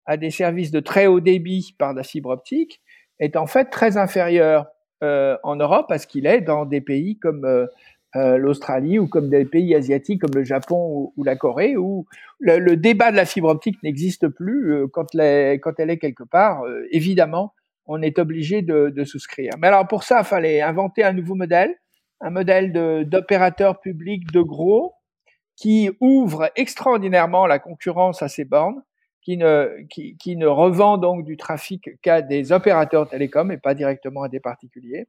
à 0.06 0.18
des 0.18 0.32
services 0.32 0.72
de 0.72 0.80
très 0.80 1.06
haut 1.06 1.20
débit 1.20 1.76
par 1.78 1.94
la 1.94 2.04
fibre 2.04 2.30
optique 2.30 2.82
est 3.20 3.36
en 3.36 3.46
fait 3.46 3.66
très 3.66 3.98
inférieur 3.98 4.66
en 5.02 5.56
Europe 5.56 5.86
parce 5.88 6.06
qu'il 6.06 6.26
est 6.26 6.42
dans 6.42 6.66
des 6.66 6.82
pays 6.82 7.18
comme 7.18 7.46
euh, 7.46 7.68
euh, 8.16 8.38
l'Australie 8.38 8.98
ou 9.00 9.08
comme 9.08 9.30
des 9.30 9.46
pays 9.46 9.76
asiatiques 9.76 10.22
comme 10.22 10.34
le 10.34 10.44
Japon 10.44 11.12
ou, 11.16 11.24
la 11.24 11.36
Corée 11.36 11.78
où 11.78 12.06
le, 12.40 12.76
débat 12.76 13.12
de 13.12 13.16
la 13.16 13.26
fibre 13.26 13.50
optique 13.50 13.82
n'existe 13.84 14.28
plus 14.28 14.88
quand, 14.92 15.08
quand, 15.14 15.80
elle 15.80 15.90
est 15.90 16.00
quelque 16.00 16.24
part. 16.24 16.64
évidemment, 16.92 17.54
on 17.86 18.02
est 18.02 18.18
obligé 18.20 18.62
de, 18.62 18.90
de, 18.90 19.04
souscrire. 19.04 19.54
Mais 19.60 19.68
alors 19.68 19.88
pour 19.88 20.04
ça, 20.04 20.20
il 20.20 20.26
fallait 20.26 20.62
inventer 20.62 21.04
un 21.04 21.14
nouveau 21.14 21.36
modèle, 21.36 21.76
un 22.22 22.32
modèle 22.32 22.72
d'opérateur 23.08 23.80
public 23.80 24.32
de 24.32 24.42
gros 24.42 24.96
qui 25.56 25.92
ouvre 26.00 26.52
extraordinairement 26.56 27.46
la 27.46 27.60
concurrence 27.60 28.24
à 28.24 28.28
ces 28.28 28.46
bornes 28.46 28.82
qui 29.90 30.36
ne, 30.38 30.46
revend 30.46 30.98
donc 30.98 31.26
du 31.26 31.38
trafic 31.38 31.90
qu'à 32.02 32.22
des 32.22 32.52
opérateurs 32.52 33.08
télécoms 33.10 33.52
et 33.52 33.58
pas 33.58 33.74
directement 33.74 34.24
à 34.24 34.30
des 34.30 34.40
particuliers. 34.40 35.08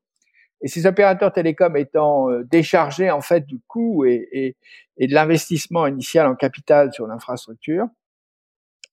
Et 0.63 0.69
ces 0.69 0.85
opérateurs 0.87 1.33
télécoms 1.33 1.77
étant 1.77 2.31
euh, 2.31 2.45
déchargés 2.45 3.11
en 3.11 3.23
fait 3.23 3.47
du 3.47 3.59
coût 3.67 4.05
et 4.05 4.57
de 4.99 5.15
l'investissement 5.15 5.87
initial 5.87 6.27
en 6.27 6.35
capital 6.35 6.93
sur 6.93 7.07
l'infrastructure, 7.07 7.89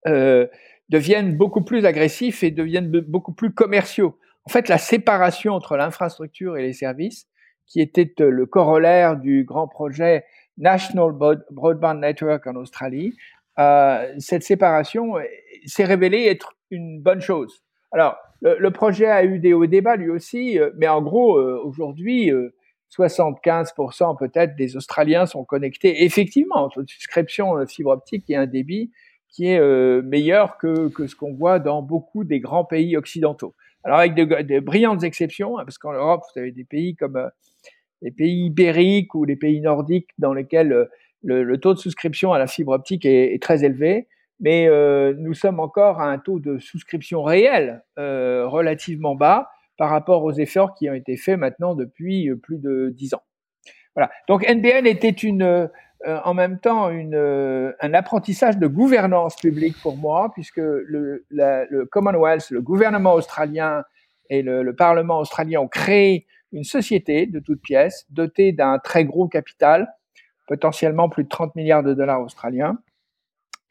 euh, 0.07 0.47
deviennent 0.89 1.35
beaucoup 1.35 1.65
plus 1.65 1.85
agressifs 1.85 2.43
et 2.43 2.51
deviennent 2.51 2.89
beaucoup 2.89 3.33
plus 3.33 3.53
commerciaux. 3.53 4.17
En 4.45 4.49
fait, 4.49 4.69
la 4.69 4.77
séparation 4.77 5.51
entre 5.51 5.75
l'infrastructure 5.75 6.55
et 6.55 6.61
les 6.61 6.71
services, 6.71 7.27
qui 7.65 7.81
était 7.81 8.13
euh, 8.21 8.29
le 8.29 8.45
corollaire 8.45 9.17
du 9.17 9.43
grand 9.43 9.67
projet 9.67 10.23
National 10.57 11.11
Broadband 11.51 11.95
Network 11.95 12.47
en 12.47 12.55
Australie, 12.55 13.17
euh, 13.59 14.13
cette 14.19 14.43
séparation 14.43 15.13
s'est 15.65 15.85
révélée 15.85 16.25
être 16.25 16.53
une 16.69 17.01
bonne 17.01 17.21
chose. 17.21 17.63
Alors, 17.91 18.17
le, 18.41 18.69
projet 18.69 19.07
a 19.07 19.23
eu 19.23 19.39
des 19.39 19.53
hauts 19.53 19.65
débats 19.65 19.95
lui 19.95 20.09
aussi, 20.09 20.59
euh, 20.59 20.69
mais 20.77 20.87
en 20.87 21.01
gros, 21.01 21.37
euh, 21.37 21.59
aujourd'hui, 21.63 22.31
75% 22.95 24.17
peut-être 24.17 24.55
des 24.55 24.77
Australiens 24.77 25.25
sont 25.25 25.43
connectés 25.43 26.03
effectivement 26.03 26.57
entre 26.57 26.79
une 26.79 26.87
souscription 26.87 27.65
fibre 27.65 27.91
optique 27.91 28.29
et 28.29 28.35
un 28.35 28.45
débit 28.45 28.91
qui 29.29 29.47
est 29.47 29.59
meilleur 30.03 30.57
que, 30.57 30.87
que 30.87 31.05
ce 31.05 31.15
qu'on 31.15 31.33
voit 31.33 31.59
dans 31.59 31.81
beaucoup 31.81 32.23
des 32.23 32.39
grands 32.39 32.63
pays 32.63 32.95
occidentaux. 32.95 33.55
Alors 33.83 33.99
avec 33.99 34.15
de, 34.15 34.23
de 34.23 34.59
brillantes 34.61 35.03
exceptions, 35.03 35.59
hein, 35.59 35.65
parce 35.65 35.77
qu'en 35.77 35.91
Europe, 35.91 36.23
vous 36.33 36.39
avez 36.39 36.51
des 36.51 36.63
pays 36.63 36.95
comme 36.95 37.29
les 38.01 38.11
pays 38.11 38.45
ibériques 38.45 39.13
ou 39.15 39.25
les 39.25 39.35
pays 39.35 39.59
nordiques 39.59 40.09
dans 40.17 40.33
lesquels 40.33 40.87
le, 41.27 41.57
taux 41.57 41.73
de 41.73 41.79
souscription 41.79 42.31
à 42.33 42.39
la 42.39 42.47
fibre 42.47 42.71
optique 42.71 43.05
est, 43.05 43.41
très 43.41 43.63
élevé, 43.63 44.07
mais 44.39 44.67
euh, 44.67 45.13
nous 45.17 45.33
sommes 45.33 45.59
encore 45.59 45.99
à 45.99 46.09
un 46.09 46.19
taux 46.19 46.39
de 46.39 46.57
souscription 46.59 47.23
réel 47.23 47.83
euh, 47.99 48.47
relativement 48.47 49.15
bas 49.15 49.49
par 49.77 49.89
rapport 49.89 50.23
aux 50.23 50.31
efforts 50.31 50.73
qui 50.73 50.89
ont 50.89 50.93
été 50.93 51.17
faits 51.17 51.37
maintenant 51.37 51.75
depuis 51.75 52.29
euh, 52.29 52.35
plus 52.35 52.59
de 52.59 52.93
dix 52.95 53.13
ans. 53.13 53.23
Voilà. 53.95 54.09
Donc 54.27 54.47
NBN 54.47 54.85
était 54.85 55.09
une, 55.09 55.69
en 56.05 56.33
même 56.35 56.59
temps 56.59 56.91
une, 56.91 57.15
un 57.15 57.93
apprentissage 57.95 58.59
de 58.59 58.67
gouvernance 58.67 59.35
publique 59.37 59.75
pour 59.81 59.97
moi, 59.97 60.31
puisque 60.35 60.57
le 60.57 61.25
Commonwealth, 61.89 62.51
le 62.51 62.61
gouvernement 62.61 63.15
australien 63.15 63.83
et 64.29 64.43
le, 64.43 64.61
le, 64.61 64.75
Parlement 64.75 65.17
australien 65.17 65.61
ont 65.61 65.67
créé 65.67 66.27
une 66.51 66.63
société 66.63 67.25
de 67.25 67.39
toutes 67.39 67.63
pièces 67.63 68.05
dotée 68.11 68.51
d'un 68.51 68.77
très 68.77 69.03
gros 69.03 69.27
capital 69.27 69.87
potentiellement 70.47 71.09
plus 71.09 71.23
de 71.23 71.29
30 71.29 71.55
milliards 71.55 71.83
de 71.83 71.93
dollars 71.93 72.21
australiens. 72.21 72.77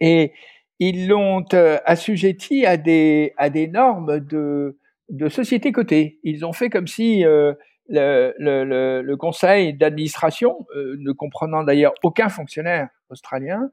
Et 0.00 0.33
ils 0.78 1.09
l'ont 1.09 1.45
euh, 1.54 1.78
assujetti 1.85 2.66
à 2.66 2.76
des, 2.76 3.33
à 3.37 3.50
des 3.50 3.66
normes 3.66 4.21
de, 4.21 4.78
de 5.09 5.28
société 5.28 5.73
cotée. 5.73 6.21
Ils 6.23 6.45
ont 6.45 6.52
fait 6.52 6.68
comme 6.68 6.87
si 6.87 7.25
euh, 7.25 7.54
le, 7.88 8.35
le, 8.38 9.02
le, 9.02 9.16
conseil 9.16 9.75
d'administration, 9.75 10.66
euh, 10.76 10.97
ne 10.99 11.12
comprenant 11.12 11.62
d'ailleurs 11.62 11.95
aucun 12.02 12.28
fonctionnaire 12.28 12.88
australien, 13.11 13.71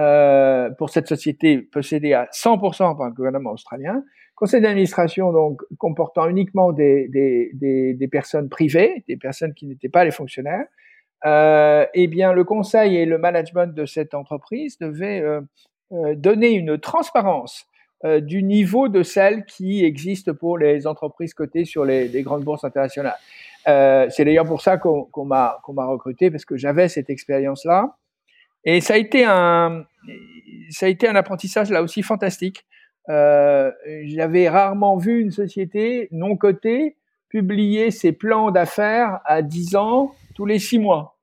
euh, 0.00 0.70
pour 0.70 0.90
cette 0.90 1.06
société 1.06 1.58
possédée 1.58 2.14
à 2.14 2.28
100% 2.32 2.96
par 2.96 3.06
le 3.06 3.12
gouvernement 3.14 3.52
australien, 3.52 4.02
conseil 4.34 4.60
d'administration 4.60 5.32
donc 5.32 5.62
comportant 5.78 6.28
uniquement 6.28 6.72
des, 6.72 7.08
des, 7.08 7.50
des, 7.54 7.94
des 7.94 8.08
personnes 8.08 8.48
privées, 8.48 9.04
des 9.08 9.16
personnes 9.16 9.54
qui 9.54 9.66
n'étaient 9.66 9.88
pas 9.88 10.04
les 10.04 10.10
fonctionnaires, 10.10 10.66
euh, 11.26 11.86
eh 11.94 12.06
bien, 12.06 12.32
le 12.32 12.44
conseil 12.44 12.96
et 12.96 13.06
le 13.06 13.18
management 13.18 13.74
de 13.74 13.86
cette 13.86 14.14
entreprise 14.14 14.78
devaient 14.78 15.20
euh, 15.20 15.40
euh 15.92 16.14
donner 16.14 16.50
une 16.50 16.78
transparence 16.78 17.66
euh, 18.04 18.20
du 18.20 18.42
niveau 18.42 18.88
de 18.88 19.02
celle 19.02 19.46
qui 19.46 19.84
existe 19.84 20.32
pour 20.32 20.58
les 20.58 20.86
entreprises 20.86 21.32
cotées 21.32 21.64
sur 21.64 21.84
les, 21.84 22.08
les 22.08 22.22
grandes 22.22 22.44
bourses 22.44 22.64
internationales. 22.64 23.16
Euh, 23.66 24.06
c'est 24.10 24.24
d'ailleurs 24.24 24.44
pour 24.44 24.60
ça 24.60 24.76
qu'on 24.76 25.04
qu 25.04 25.22
m'a 25.22 25.86
recruté 25.86 26.30
parce 26.30 26.44
que 26.44 26.56
j'avais 26.56 26.88
cette 26.88 27.08
expérience-là. 27.08 27.96
Et 28.64 28.80
ça 28.80 28.94
a 28.94 28.96
été 28.98 29.24
un 29.24 29.84
ça 30.70 30.86
a 30.86 30.88
été 30.88 31.08
un 31.08 31.16
apprentissage 31.16 31.70
là 31.70 31.82
aussi 31.82 32.02
fantastique. 32.02 32.64
Euh, 33.08 33.70
J'avais 34.04 34.48
rarement 34.48 34.96
vu 34.96 35.20
une 35.20 35.30
société 35.30 36.08
non 36.10 36.36
cotée 36.36 36.96
publier 37.28 37.90
ses 37.90 38.12
plans 38.12 38.50
d'affaires 38.50 39.20
à 39.24 39.42
10 39.42 39.76
ans 39.76 40.14
tous 40.34 40.46
les 40.46 40.58
6 40.58 40.78
mois. 40.78 41.13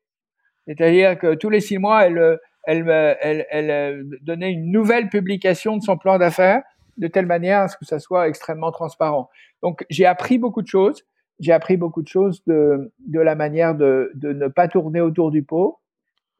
C'est-à-dire 0.67 1.17
que 1.17 1.35
tous 1.35 1.49
les 1.49 1.59
six 1.59 1.77
mois, 1.77 2.05
elle, 2.05 2.39
elle, 2.63 3.17
elle, 3.21 3.45
elle, 3.49 4.05
donnait 4.21 4.51
une 4.51 4.71
nouvelle 4.71 5.09
publication 5.09 5.77
de 5.77 5.81
son 5.81 5.97
plan 5.97 6.17
d'affaires 6.17 6.61
de 6.97 7.07
telle 7.07 7.25
manière 7.25 7.61
à 7.61 7.67
ce 7.67 7.77
que 7.77 7.85
ça 7.85 7.99
soit 7.99 8.27
extrêmement 8.27 8.71
transparent. 8.71 9.29
Donc, 9.63 9.85
j'ai 9.89 10.05
appris 10.05 10.37
beaucoup 10.37 10.61
de 10.61 10.67
choses. 10.67 11.03
j'ai 11.39 11.53
appris 11.53 11.77
beaucoup 11.77 12.01
de 12.01 12.07
choses 12.07 12.43
de, 12.45 12.93
de 13.07 13.19
la 13.19 13.35
manière 13.35 13.75
de, 13.75 14.11
de 14.13 14.33
ne 14.33 14.47
pas 14.47 14.67
tourner 14.67 15.01
autour 15.01 15.31
du 15.31 15.43
pot 15.43 15.79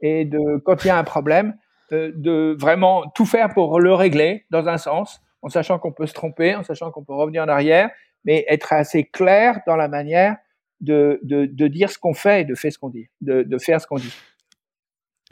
et 0.02 0.26
de, 0.26 0.58
quand 0.64 0.84
il 0.84 0.88
y 0.88 0.92
a 0.92 0.98
un 0.98 1.04
problème, 1.04 1.56
euh, 1.92 2.12
de 2.16 2.56
vraiment 2.60 3.04
tout 3.16 3.26
faire 3.26 3.54
pour 3.54 3.80
le 3.80 3.94
régler 3.94 4.46
dans 4.50 4.68
un 4.68 4.78
sens, 4.78 5.22
en 5.42 5.50
sachant 5.50 5.80
qu'on 5.80 5.92
peut 5.92 6.06
se 6.06 6.14
tromper, 6.14 6.56
en 6.56 6.64
sachant 6.64 6.92
qu'on 6.92 7.04
peut 7.04 7.14
revenir 7.14 7.44
en 7.44 7.48
arrière, 7.48 7.90
mais 8.24 8.46
être 8.48 8.74
assez 8.74 9.04
clair 9.04 9.60
dans 9.68 9.76
la 9.76 9.88
manière 9.88 10.38
de, 10.82 11.20
de, 11.24 11.46
de 11.46 11.68
dire 11.68 11.90
ce 11.90 11.98
qu'on 11.98 12.14
fait 12.14 12.42
et 12.42 12.46
de 12.46 12.56
faire 12.56 12.72
ce 12.72 12.78
qu'on 12.78 12.90
dit, 12.90 13.08
de, 13.22 13.44
de 13.44 13.58
faire 13.58 13.80
ce 13.80 13.88
qu'on 13.88 13.98
dit. 13.98 14.14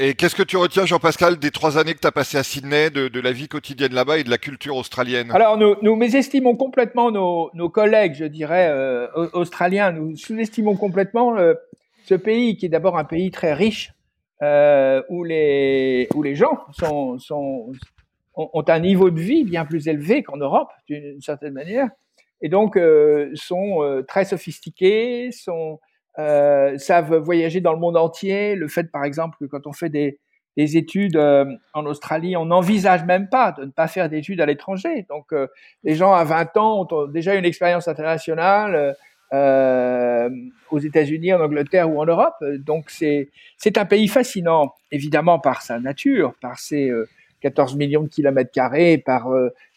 Et 0.01 0.13
qu'est-ce 0.13 0.35
que 0.35 0.43
tu 0.43 0.55
retiens, 0.55 0.85
Jean-Pascal, 0.85 1.37
des 1.39 1.51
trois 1.51 1.77
années 1.77 1.93
que 1.93 1.99
tu 1.99 2.07
as 2.07 2.13
passées 2.13 2.37
à 2.37 2.43
Sydney, 2.43 2.89
de, 2.89 3.09
de, 3.09 3.19
la 3.19 3.33
vie 3.33 3.49
quotidienne 3.49 3.93
là-bas 3.93 4.19
et 4.19 4.23
de 4.23 4.29
la 4.29 4.37
culture 4.37 4.77
australienne? 4.77 5.29
Alors, 5.31 5.57
nous, 5.57 5.75
nous 5.81 5.97
mésestimons 5.97 6.55
complètement 6.55 7.11
nos, 7.11 7.49
nos, 7.53 7.67
collègues, 7.67 8.13
je 8.13 8.23
dirais, 8.23 8.69
euh, 8.69 9.07
australiens. 9.33 9.91
Nous 9.91 10.15
sous-estimons 10.15 10.77
complètement 10.77 11.37
euh, 11.37 11.53
ce 12.05 12.15
pays 12.15 12.55
qui 12.55 12.67
est 12.67 12.69
d'abord 12.69 12.97
un 12.97 13.03
pays 13.03 13.29
très 13.29 13.53
riche, 13.53 13.91
euh, 14.41 15.01
où, 15.09 15.25
les, 15.25 16.07
où 16.15 16.23
les 16.23 16.35
gens 16.35 16.59
sont, 16.71 17.19
sont, 17.19 17.73
ont, 18.35 18.49
ont, 18.53 18.63
un 18.69 18.79
niveau 18.79 19.09
de 19.09 19.19
vie 19.19 19.43
bien 19.43 19.65
plus 19.65 19.89
élevé 19.89 20.23
qu'en 20.23 20.37
Europe, 20.37 20.69
d'une 20.87 21.19
certaine 21.19 21.51
manière, 21.51 21.89
et 22.41 22.49
donc 22.49 22.77
euh, 22.77 23.29
sont 23.35 23.83
euh, 23.83 24.03
très 24.03 24.25
sophistiqués, 24.25 25.31
sont 25.31 25.79
euh, 26.17 26.77
savent 26.77 27.15
voyager 27.15 27.61
dans 27.61 27.73
le 27.73 27.79
monde 27.79 27.97
entier. 27.97 28.55
Le 28.55 28.67
fait, 28.67 28.91
par 28.91 29.03
exemple, 29.03 29.37
que 29.39 29.45
quand 29.45 29.67
on 29.67 29.73
fait 29.73 29.89
des, 29.89 30.19
des 30.57 30.77
études 30.77 31.15
euh, 31.15 31.45
en 31.73 31.85
Australie, 31.85 32.35
on 32.35 32.45
n'envisage 32.45 33.05
même 33.05 33.29
pas 33.29 33.53
de 33.53 33.65
ne 33.65 33.71
pas 33.71 33.87
faire 33.87 34.09
d'études 34.09 34.41
à 34.41 34.45
l'étranger. 34.45 35.05
Donc, 35.09 35.31
euh, 35.31 35.47
les 35.83 35.95
gens 35.95 36.13
à 36.13 36.23
20 36.23 36.57
ans 36.57 36.87
ont 36.91 37.07
déjà 37.07 37.35
une 37.35 37.45
expérience 37.45 37.87
internationale 37.87 38.95
euh, 39.31 40.29
aux 40.71 40.79
États-Unis, 40.79 41.33
en 41.33 41.41
Angleterre 41.41 41.89
ou 41.89 42.01
en 42.01 42.05
Europe. 42.05 42.35
Donc, 42.65 42.89
c'est 42.89 43.29
c'est 43.57 43.77
un 43.77 43.85
pays 43.85 44.07
fascinant, 44.07 44.73
évidemment 44.91 45.39
par 45.39 45.61
sa 45.61 45.79
nature, 45.79 46.33
par 46.41 46.59
ses 46.59 46.91
14 47.41 47.75
millions 47.75 48.03
de 48.03 48.09
kilomètres 48.09 48.51
carrés, 48.51 48.97
par 48.97 49.29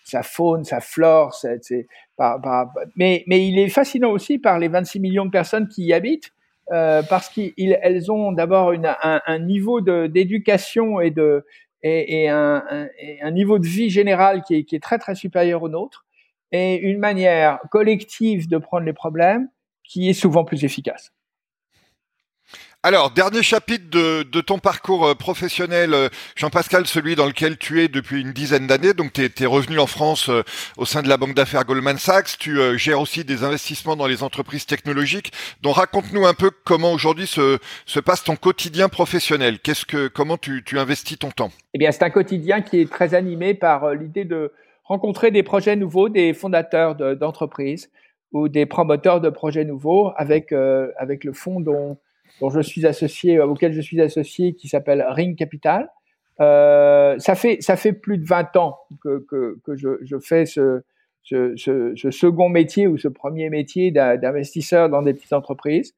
sa 0.05 0.23
faune, 0.23 0.65
sa 0.65 0.81
flore, 0.81 1.35
c'est, 1.35 1.87
par, 2.17 2.41
mais, 2.97 3.25
mais 3.27 3.47
il 3.47 3.59
est 3.59 3.69
fascinant 3.69 4.11
aussi 4.11 4.39
par 4.39 4.59
les 4.59 4.69
26 4.69 5.01
millions 5.01 5.27
de 5.27 5.31
personnes 5.31 5.69
qui 5.69 5.85
y 5.85 5.93
habitent, 5.93 6.33
euh, 6.71 7.03
parce 7.03 7.29
qu'elles 7.29 8.13
ont 8.13 8.33
d'abord 8.33 8.73
un, 8.73 9.21
un, 9.27 9.39
niveau 9.39 9.81
d'éducation 9.81 11.01
et, 11.01 11.11
de, 11.11 11.45
et, 11.83 12.23
et, 12.23 12.29
un, 12.29 12.63
un, 12.69 12.89
un, 13.23 13.31
niveau 13.31 13.59
de 13.59 13.67
vie 13.67 13.91
général 13.91 14.43
qui 14.43 14.57
est, 14.57 14.65
qui 14.65 14.77
est 14.77 14.83
très 14.83 14.99
très 14.99 15.15
supérieur 15.15 15.63
au 15.63 15.69
nôtre, 15.69 16.05
et 16.53 16.77
une 16.77 16.99
manière 16.99 17.59
collective 17.71 18.49
de 18.49 18.59
prendre 18.59 18.85
les 18.85 18.93
problèmes 18.93 19.49
qui 19.85 20.09
est 20.09 20.15
souvent 20.15 20.45
plus 20.45 20.65
efficace. 20.65 21.13
Alors, 22.85 23.13
dernier 23.13 23.45
chapitre 23.45 23.89
de, 23.91 24.25
de 24.25 24.41
ton 24.41 24.59
parcours 24.59 25.07
euh, 25.07 25.15
professionnel, 25.15 25.95
euh, 25.95 26.09
Jean-Pascal, 26.35 26.85
celui 26.85 27.15
dans 27.15 27.27
lequel 27.27 27.57
tu 27.57 27.81
es 27.81 27.87
depuis 27.87 28.21
une 28.21 28.33
dizaine 28.33 28.67
d'années. 28.67 28.93
Donc, 28.93 29.13
tu 29.13 29.23
es, 29.23 29.47
revenu 29.47 29.79
en 29.79 29.87
France 29.87 30.29
euh, 30.29 30.43
au 30.77 30.85
sein 30.85 31.01
de 31.01 31.09
la 31.09 31.17
banque 31.17 31.35
d'affaires 31.35 31.65
Goldman 31.65 31.97
Sachs. 31.97 32.39
Tu 32.41 32.59
gères 32.77 33.01
aussi 33.01 33.23
des 33.23 33.45
investissements 33.45 33.95
dans 33.95 34.09
les 34.09 34.25
entreprises 34.25 34.67
technologiques. 34.67 35.31
Donc, 35.63 35.77
raconte-nous 35.77 36.27
un 36.27 36.35
peu 36.35 36.51
comment 36.65 36.93
aujourd'hui 36.93 37.29
se, 37.29 37.61
se 37.87 38.01
passe 38.01 38.25
ton 38.25 38.35
quotidien 38.35 38.89
professionnel. 38.89 39.61
Qu'est-ce 39.61 39.87
que, 39.87 40.09
comment 40.09 40.37
tu, 40.37 40.65
tu 40.65 40.77
investis 40.81 41.21
ton 41.21 41.31
temps? 41.31 41.53
Eh 41.75 41.79
bien, 41.79 41.93
c'est 41.93 42.03
un 42.03 42.11
quotidien 42.11 42.63
qui 42.63 42.81
est 42.81 42.91
très 42.91 43.15
animé 43.15 43.55
par 43.55 43.95
l'idée 43.95 44.25
de 44.25 44.53
rencontrer 44.83 45.31
des 45.31 45.45
projets 45.45 45.77
nouveaux, 45.77 46.09
des 46.09 46.35
fondateurs 46.35 46.97
d'entreprises 46.97 47.93
ou 48.33 48.49
des 48.49 48.67
promoteurs 48.67 49.21
de 49.21 49.31
projets 49.31 49.65
nouveaux 49.65 50.11
avec, 50.17 50.53
avec 50.99 51.23
le 51.23 51.33
fonds 51.33 51.61
dont 51.61 51.97
dont 52.41 52.51
je 52.51 52.61
suis 52.61 52.87
associé, 52.87 53.41
auquel 53.41 53.73
je 53.73 53.81
suis 53.81 54.01
associé, 54.01 54.55
qui 54.55 54.69
s'appelle 54.69 55.05
Ring 55.09 55.37
Capital. 55.37 55.89
Euh, 56.41 57.19
ça 57.19 57.35
fait 57.35 57.59
ça 57.61 57.77
fait 57.77 57.93
plus 57.93 58.19
de 58.19 58.25
20 58.25 58.57
ans 58.57 58.79
que, 59.03 59.25
que, 59.29 59.59
que 59.65 59.77
je, 59.77 59.99
je, 60.03 60.19
fais 60.19 60.47
ce, 60.47 60.83
ce, 61.23 61.55
ce, 61.57 61.93
ce, 61.95 62.11
second 62.11 62.49
métier 62.49 62.87
ou 62.87 62.97
ce 62.97 63.09
premier 63.09 63.51
métier 63.51 63.91
d'investisseur 63.91 64.89
dans 64.89 65.03
des 65.03 65.15
petites 65.15 65.35
entreprises. 65.35 65.95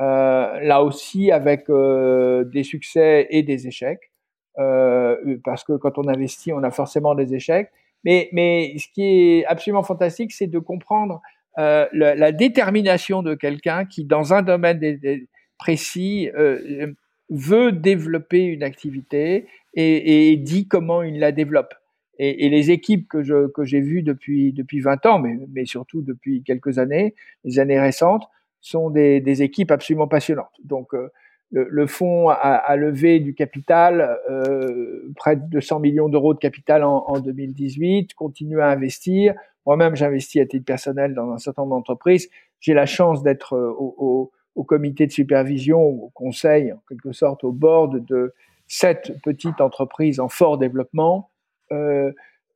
Euh, 0.00 0.60
là 0.60 0.84
aussi 0.84 1.32
avec 1.32 1.68
euh, 1.70 2.44
des 2.44 2.62
succès 2.62 3.26
et 3.30 3.42
des 3.42 3.66
échecs, 3.66 4.12
euh, 4.58 5.16
parce 5.44 5.64
que 5.64 5.72
quand 5.72 5.98
on 5.98 6.06
investit, 6.08 6.52
on 6.52 6.62
a 6.62 6.70
forcément 6.70 7.14
des 7.14 7.34
échecs. 7.34 7.70
Mais, 8.04 8.28
mais 8.32 8.74
ce 8.78 8.86
qui 8.92 9.02
est 9.02 9.46
absolument 9.46 9.82
fantastique, 9.82 10.32
c'est 10.32 10.46
de 10.46 10.58
comprendre 10.58 11.20
euh, 11.58 11.86
la, 11.92 12.14
la, 12.14 12.32
détermination 12.32 13.22
de 13.22 13.34
quelqu'un 13.34 13.84
qui, 13.84 14.04
dans 14.04 14.32
un 14.32 14.42
domaine 14.42 14.78
des, 14.78 14.96
des, 14.96 15.26
précis 15.58 16.30
euh, 16.36 16.92
veut 17.30 17.72
développer 17.72 18.44
une 18.44 18.62
activité 18.62 19.46
et, 19.74 20.36
dit 20.36 20.66
comment 20.66 21.02
il 21.02 21.18
la 21.18 21.32
développe. 21.32 21.74
Et, 22.18 22.48
les 22.48 22.70
équipes 22.70 23.08
que 23.08 23.22
je 23.22 23.48
que 23.48 23.64
j'ai 23.64 23.80
vues 23.80 24.02
depuis 24.02 24.52
depuis 24.52 24.80
20 24.80 25.06
ans, 25.06 25.18
mais, 25.18 25.38
mais 25.52 25.66
surtout 25.66 26.02
depuis 26.02 26.42
quelques 26.42 26.78
années, 26.78 27.14
les 27.44 27.58
années 27.58 27.78
récentes, 27.78 28.24
sont 28.60 28.90
des, 28.90 29.42
équipes 29.42 29.70
absolument 29.70 30.08
passionnantes. 30.08 30.56
Donc 30.64 30.94
euh, 30.94 31.10
le, 31.50 31.86
fonds 31.86 32.28
a, 32.28 32.76
levé 32.76 33.20
du 33.20 33.34
capital, 33.34 34.18
euh, 34.30 35.12
près 35.16 35.36
de 35.36 35.42
200 35.48 35.80
millions 35.80 36.08
d'euros 36.08 36.34
de 36.34 36.38
capital 36.38 36.82
en, 36.84 37.04
en 37.06 37.20
2018, 37.20 38.14
continue 38.14 38.60
à 38.60 38.68
investir. 38.68 39.34
Moi-même, 39.64 39.96
j'investis 39.96 40.40
à 40.40 40.46
titre 40.46 40.64
personnel 40.64 41.14
dans 41.14 41.30
un 41.30 41.38
certain 41.38 41.62
nombre 41.62 41.76
d'entreprises. 41.76 42.28
J'ai 42.60 42.74
la 42.74 42.86
chance 42.86 43.22
d'être 43.22 43.54
euh, 43.54 43.70
au, 43.78 44.32
au 44.58 44.64
comité 44.64 45.06
de 45.06 45.12
supervision, 45.12 45.80
au 45.80 46.10
conseil, 46.14 46.72
en 46.72 46.82
quelque 46.88 47.12
sorte 47.12 47.44
au 47.44 47.52
board 47.52 48.04
de 48.04 48.34
sept 48.66 49.12
petites 49.22 49.60
entreprises 49.60 50.18
en 50.18 50.28
fort 50.28 50.58
développement. 50.58 51.30
Euh, 51.70 52.10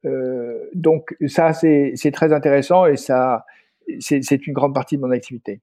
euh, 0.04 0.68
donc 0.74 1.16
ça, 1.28 1.52
c'est 1.52 2.10
très 2.12 2.32
intéressant 2.32 2.86
et 2.86 2.96
ça, 2.96 3.46
c'est 4.00 4.46
une 4.48 4.52
grande 4.52 4.74
partie 4.74 4.96
de 4.96 5.02
mon 5.02 5.12
activité. 5.12 5.60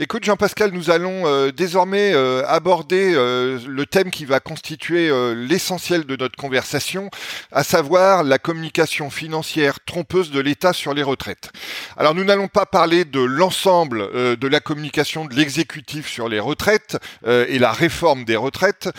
Écoute 0.00 0.22
Jean-Pascal, 0.22 0.70
nous 0.70 0.90
allons 0.90 1.26
euh, 1.26 1.50
désormais 1.50 2.12
euh, 2.14 2.44
aborder 2.46 3.14
euh, 3.16 3.58
le 3.66 3.84
thème 3.84 4.12
qui 4.12 4.26
va 4.26 4.38
constituer 4.38 5.08
euh, 5.10 5.34
l'essentiel 5.34 6.04
de 6.04 6.14
notre 6.14 6.36
conversation, 6.36 7.10
à 7.50 7.64
savoir 7.64 8.22
la 8.22 8.38
communication 8.38 9.10
financière 9.10 9.80
trompeuse 9.84 10.30
de 10.30 10.38
l'État 10.38 10.72
sur 10.72 10.94
les 10.94 11.02
retraites. 11.02 11.50
Alors 11.96 12.14
nous 12.14 12.22
n'allons 12.22 12.46
pas 12.46 12.64
parler 12.64 13.04
de 13.04 13.18
l'ensemble 13.18 14.02
euh, 14.14 14.36
de 14.36 14.46
la 14.46 14.60
communication 14.60 15.24
de 15.24 15.34
l'exécutif 15.34 16.06
sur 16.06 16.28
les 16.28 16.38
retraites 16.38 16.96
et 17.26 17.58
la 17.58 17.72
réforme 17.72 18.24
des 18.24 18.36
retraites, 18.36 18.90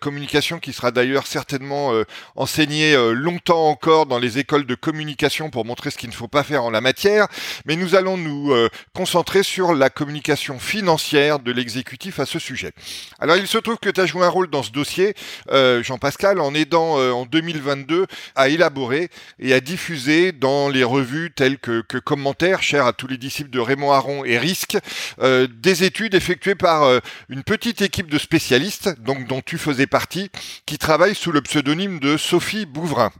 communication 0.00 0.58
qui 0.58 0.72
sera 0.72 0.90
d'ailleurs 0.90 1.26
certainement 1.26 1.92
enseignée 2.34 2.96
longtemps 3.12 3.68
encore 3.68 4.06
dans 4.06 4.18
les 4.18 4.38
écoles 4.38 4.66
de 4.66 4.74
communication 4.74 5.50
pour 5.50 5.64
montrer 5.64 5.90
ce 5.90 5.98
qu'il 5.98 6.10
ne 6.10 6.14
faut 6.14 6.28
pas 6.28 6.42
faire 6.42 6.64
en 6.64 6.70
la 6.70 6.80
matière, 6.80 7.28
mais 7.66 7.76
nous 7.76 7.94
allons 7.94 8.16
nous 8.16 8.52
concentrer 8.94 9.42
sur 9.42 9.74
la 9.74 9.90
communication 9.90 10.39
financière 10.58 11.38
de 11.38 11.52
l'exécutif 11.52 12.20
à 12.20 12.26
ce 12.26 12.38
sujet. 12.38 12.72
Alors 13.18 13.36
il 13.36 13.46
se 13.46 13.58
trouve 13.58 13.78
que 13.78 13.90
tu 13.90 14.00
as 14.00 14.06
joué 14.06 14.24
un 14.24 14.28
rôle 14.28 14.48
dans 14.48 14.62
ce 14.62 14.70
dossier, 14.70 15.14
euh, 15.50 15.82
Jean-Pascal, 15.82 16.40
en 16.40 16.54
aidant 16.54 16.98
euh, 16.98 17.12
en 17.12 17.26
2022 17.26 18.06
à 18.34 18.48
élaborer 18.48 19.10
et 19.38 19.54
à 19.54 19.60
diffuser 19.60 20.32
dans 20.32 20.68
les 20.68 20.84
revues 20.84 21.30
telles 21.34 21.58
que, 21.58 21.82
que 21.82 21.98
Commentaires, 21.98 22.62
chers 22.62 22.86
à 22.86 22.92
tous 22.92 23.06
les 23.06 23.18
disciples 23.18 23.50
de 23.50 23.60
Raymond 23.60 23.92
Aron 23.92 24.24
et 24.24 24.38
Risque, 24.38 24.76
euh, 25.20 25.46
des 25.48 25.84
études 25.84 26.14
effectuées 26.14 26.54
par 26.54 26.82
euh, 26.84 27.00
une 27.28 27.42
petite 27.42 27.82
équipe 27.82 28.10
de 28.10 28.18
spécialistes, 28.18 29.00
donc 29.00 29.26
dont 29.26 29.42
tu 29.44 29.58
faisais 29.58 29.86
partie, 29.86 30.30
qui 30.66 30.78
travaille 30.78 31.14
sous 31.14 31.32
le 31.32 31.40
pseudonyme 31.40 32.00
de 32.00 32.16
Sophie 32.16 32.66
Bouvrin 32.66 33.10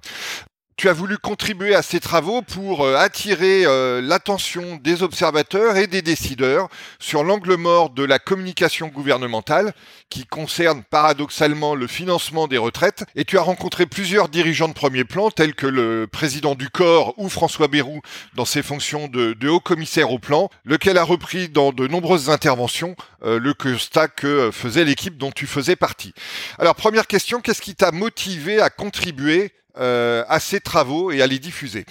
tu 0.81 0.89
as 0.89 0.95
voulu 0.95 1.19
contribuer 1.19 1.75
à 1.75 1.83
ces 1.83 2.01
travaux 2.01 2.41
pour 2.41 2.87
euh, 2.87 2.97
attirer 2.97 3.67
euh, 3.67 4.01
l'attention 4.01 4.77
des 4.83 5.03
observateurs 5.03 5.77
et 5.77 5.87
des 5.87 6.01
décideurs 6.01 6.71
sur 6.99 7.23
l'angle 7.23 7.57
mort 7.57 7.91
de 7.91 8.03
la 8.03 8.19
communication 8.19 8.87
gouvernementale 8.89 9.75
qui 10.09 10.25
concerne 10.25 10.83
paradoxalement 10.83 11.75
le 11.75 11.87
financement 11.87 12.49
des 12.49 12.57
retraites. 12.57 13.05
Et 13.15 13.27
tu 13.27 13.37
as 13.37 13.43
rencontré 13.43 13.85
plusieurs 13.85 14.31
dirigeants 14.31 14.69
de 14.69 14.73
premier 14.73 15.05
plan 15.05 15.31
tels 15.31 15.55
que 15.55 15.67
le 15.67 16.07
président 16.11 16.55
du 16.55 16.71
corps 16.71 17.13
ou 17.19 17.29
François 17.29 17.69
Bayrou 17.69 18.01
dans 18.35 18.47
ses 18.47 18.63
fonctions 18.63 19.07
de, 19.07 19.49
haut 19.49 19.61
commissaire 19.61 20.11
au 20.11 20.19
plan, 20.19 20.49
lequel 20.65 20.97
a 20.97 21.05
repris 21.05 21.51
dans 21.51 21.73
de 21.73 21.89
nombreuses 21.89 22.31
interventions 22.31 22.97
euh, 23.23 23.39
le 23.39 23.53
constat 23.53 24.09
que 24.09 24.51
faisait 24.51 24.87
l'équipe 24.87 25.19
dont 25.19 25.31
tu 25.31 25.47
faisais 25.47 25.77
partie. 25.77 26.15
Alors 26.59 26.75
première 26.75 27.07
question, 27.07 27.43
qu'est-ce 27.43 27.61
qui 27.61 27.75
t'a 27.75 27.93
motivé 27.93 28.63
à 28.63 28.71
contribuer 28.71 29.53
à 29.77 30.39
ces 30.41 30.61
travaux 30.61 31.11
et 31.11 31.23
à 31.23 31.27
les 31.27 31.39
diffuser 31.39 31.85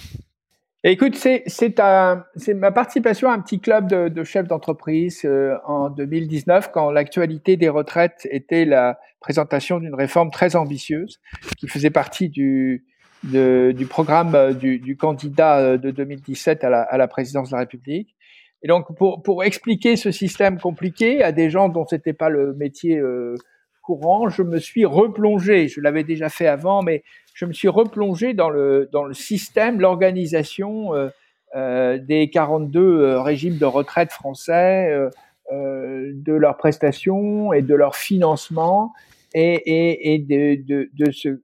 Écoute, 0.85 1.15
c'est 1.15 2.53
ma 2.55 2.71
participation 2.71 3.29
à 3.29 3.33
un 3.33 3.39
petit 3.39 3.59
club 3.59 3.89
de, 3.89 4.23
chefs 4.23 4.47
d'entreprise 4.47 5.23
euh, 5.25 5.57
en 5.65 5.89
2019, 5.89 6.71
quand 6.71 6.89
l'actualité 6.89 7.57
des 7.57 7.67
retraites 7.67 8.25
était 8.31 8.63
la 8.63 8.97
présentation 9.19 9.79
d'une 9.79 9.93
réforme 9.93 10.31
très 10.31 10.55
ambitieuse 10.55 11.19
qui 11.57 11.67
faisait 11.67 11.89
partie 11.89 12.29
du, 12.29 12.85
programme 13.89 14.35
euh, 14.35 14.53
du, 14.53 14.95
candidat 14.95 15.59
euh, 15.59 15.77
de 15.77 15.91
2017 15.91 16.63
à 16.63 16.97
la, 16.97 17.07
présidence 17.09 17.49
de 17.49 17.55
la 17.55 17.59
République. 17.59 18.15
Et 18.63 18.69
donc, 18.69 18.87
pour, 18.95 19.43
expliquer 19.43 19.97
ce 19.97 20.11
système 20.11 20.59
compliqué 20.59 21.21
à 21.21 21.33
des 21.33 21.49
gens 21.49 21.67
dont 21.67 21.85
c'était 21.85 22.13
pas 22.13 22.29
le 22.29 22.53
métier 22.53 22.97
euh, 22.97 23.35
courant, 23.81 24.29
je 24.29 24.43
me 24.43 24.59
suis 24.59 24.85
replongé. 24.85 25.67
Je 25.67 25.81
l'avais 25.81 26.05
déjà 26.05 26.29
fait 26.29 26.47
avant, 26.47 26.83
mais 26.83 27.03
je 27.39 27.45
me 27.45 27.53
suis 27.53 27.69
replongé 27.69 28.33
dans 28.33 28.49
le 28.49 28.89
dans 28.91 29.05
le 29.05 29.13
système, 29.13 29.79
l'organisation 29.79 30.93
euh, 30.93 31.09
euh 31.55 31.97
des 31.97 32.29
42 32.29 32.79
euh, 32.79 33.21
régimes 33.21 33.57
de 33.57 33.65
retraite 33.65 34.11
français, 34.11 34.93
de 35.49 36.33
leurs 36.33 36.57
prestations 36.57 37.53
et 37.53 37.61
de 37.61 37.73
leur 37.73 37.95
financement, 37.95 38.91
et, 39.33 40.23
de, 40.27 40.61
de, 40.65 40.89
de 40.93 41.11
ce 41.11 41.41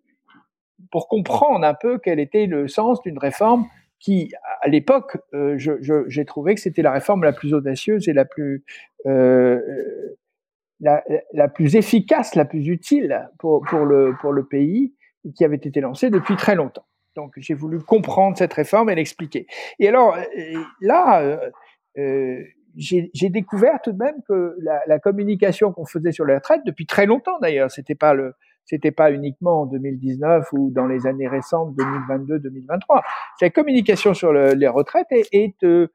pour 0.92 1.08
comprendre 1.08 1.66
un 1.66 1.74
peu 1.74 1.98
quel 1.98 2.20
était 2.20 2.46
le 2.46 2.68
sens 2.68 3.02
d'une 3.02 3.18
réforme 3.18 3.66
qui, 4.00 4.32
à 4.62 4.68
l'époque, 4.68 5.18
j'ai 5.56 6.26
trouvé 6.26 6.56
que 6.56 6.62
c'était 6.62 6.82
la 6.82 6.92
réforme 6.92 7.24
la 7.24 7.32
plus 7.32 7.54
audacieuse 7.54 8.10
et 8.10 8.14
la 8.14 8.26
plus, 8.26 8.66
la, 9.06 11.48
plus 11.48 11.78
efficace, 11.78 12.36
la 12.36 12.46
plus 12.46 12.68
utile 12.68 13.30
pour, 13.40 13.64
pour, 13.64 13.86
le, 13.86 14.14
pour 14.22 14.34
le 14.34 14.46
pays, 14.46 14.94
qui 15.34 15.46
avait 15.46 15.56
été 15.56 15.82
lancée 15.82 16.10
depuis 16.10 16.36
très 16.36 16.56
longtemps. 16.56 16.86
Donc, 17.16 17.34
j'ai 17.38 17.54
voulu 17.54 17.80
comprendre 17.80 18.38
cette 18.38 18.54
réforme 18.54 18.90
et 18.90 18.96
l'expliquer. 18.96 19.48
Et 19.80 19.88
alors, 19.88 20.16
euh, 20.16 20.64
là, 20.82 21.22
euh, 21.22 21.50
euh, 21.98 22.44
j'ai 22.76 23.30
découvert 23.30 23.80
tout 23.82 23.94
de 23.94 23.98
même 23.98 24.16
que 24.28 24.58
la, 24.60 24.82
la 24.86 25.00
communication 25.00 25.72
qu'on 25.72 25.86
faisait 25.86 26.12
sur 26.12 26.26
les 26.26 26.36
retraites, 26.36 26.62
depuis 26.66 26.86
très 26.86 27.06
longtemps 27.06 27.40
d'ailleurs, 27.40 27.72
c'était 27.72 27.96
pas 27.96 28.14
le, 28.14 28.34
c'était 28.66 28.92
pas 28.92 29.12
uniquement 29.12 29.62
en 29.62 29.66
2019 29.68 30.52
ou 30.54 30.72
dans 30.72 30.88
les 30.88 31.08
années 31.08 31.28
récentes 31.28 31.76
2022-2023. 31.78 33.02
Cette 33.40 33.54
communication 33.54 34.14
sur 34.14 34.34
le, 34.34 34.54
les 34.54 34.68
retraites 34.68 35.08
est, 35.12 35.64
euh, 35.64 35.88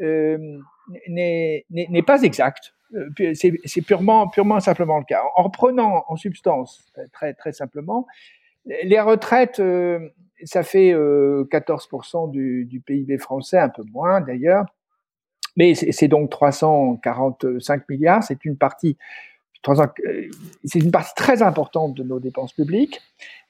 euh, 0.00 0.38
n'est 1.08 2.02
pas 2.06 2.22
exacte. 2.22 2.74
Euh, 2.94 3.34
c'est 3.34 3.82
purement 3.82 4.28
purement 4.28 4.60
simplement 4.60 4.98
le 4.98 5.04
cas. 5.04 5.22
En 5.36 5.50
prenant 5.50 6.04
en 6.08 6.16
substance 6.16 6.90
très 7.12 7.34
très 7.34 7.52
simplement, 7.52 8.06
les 8.84 9.00
retraites, 9.00 9.60
euh, 9.60 10.08
ça 10.44 10.62
fait 10.62 10.92
14% 10.92 12.30
du, 12.30 12.64
du 12.64 12.80
PIB 12.80 13.18
français, 13.18 13.58
un 13.58 13.68
peu 13.68 13.82
moins 13.92 14.20
d'ailleurs, 14.20 14.66
mais 15.56 15.74
c'est 15.74 16.08
donc 16.08 16.30
345 16.30 17.88
milliards. 17.88 18.22
C'est 18.22 18.44
une 18.44 18.56
partie 18.56 18.96
euh, 19.68 20.28
c'est 20.64 20.78
une 20.78 20.90
partie 20.90 21.14
très 21.14 21.42
importante 21.42 21.94
de 21.94 22.02
nos 22.02 22.20
dépenses 22.20 22.52
publiques. 22.52 23.00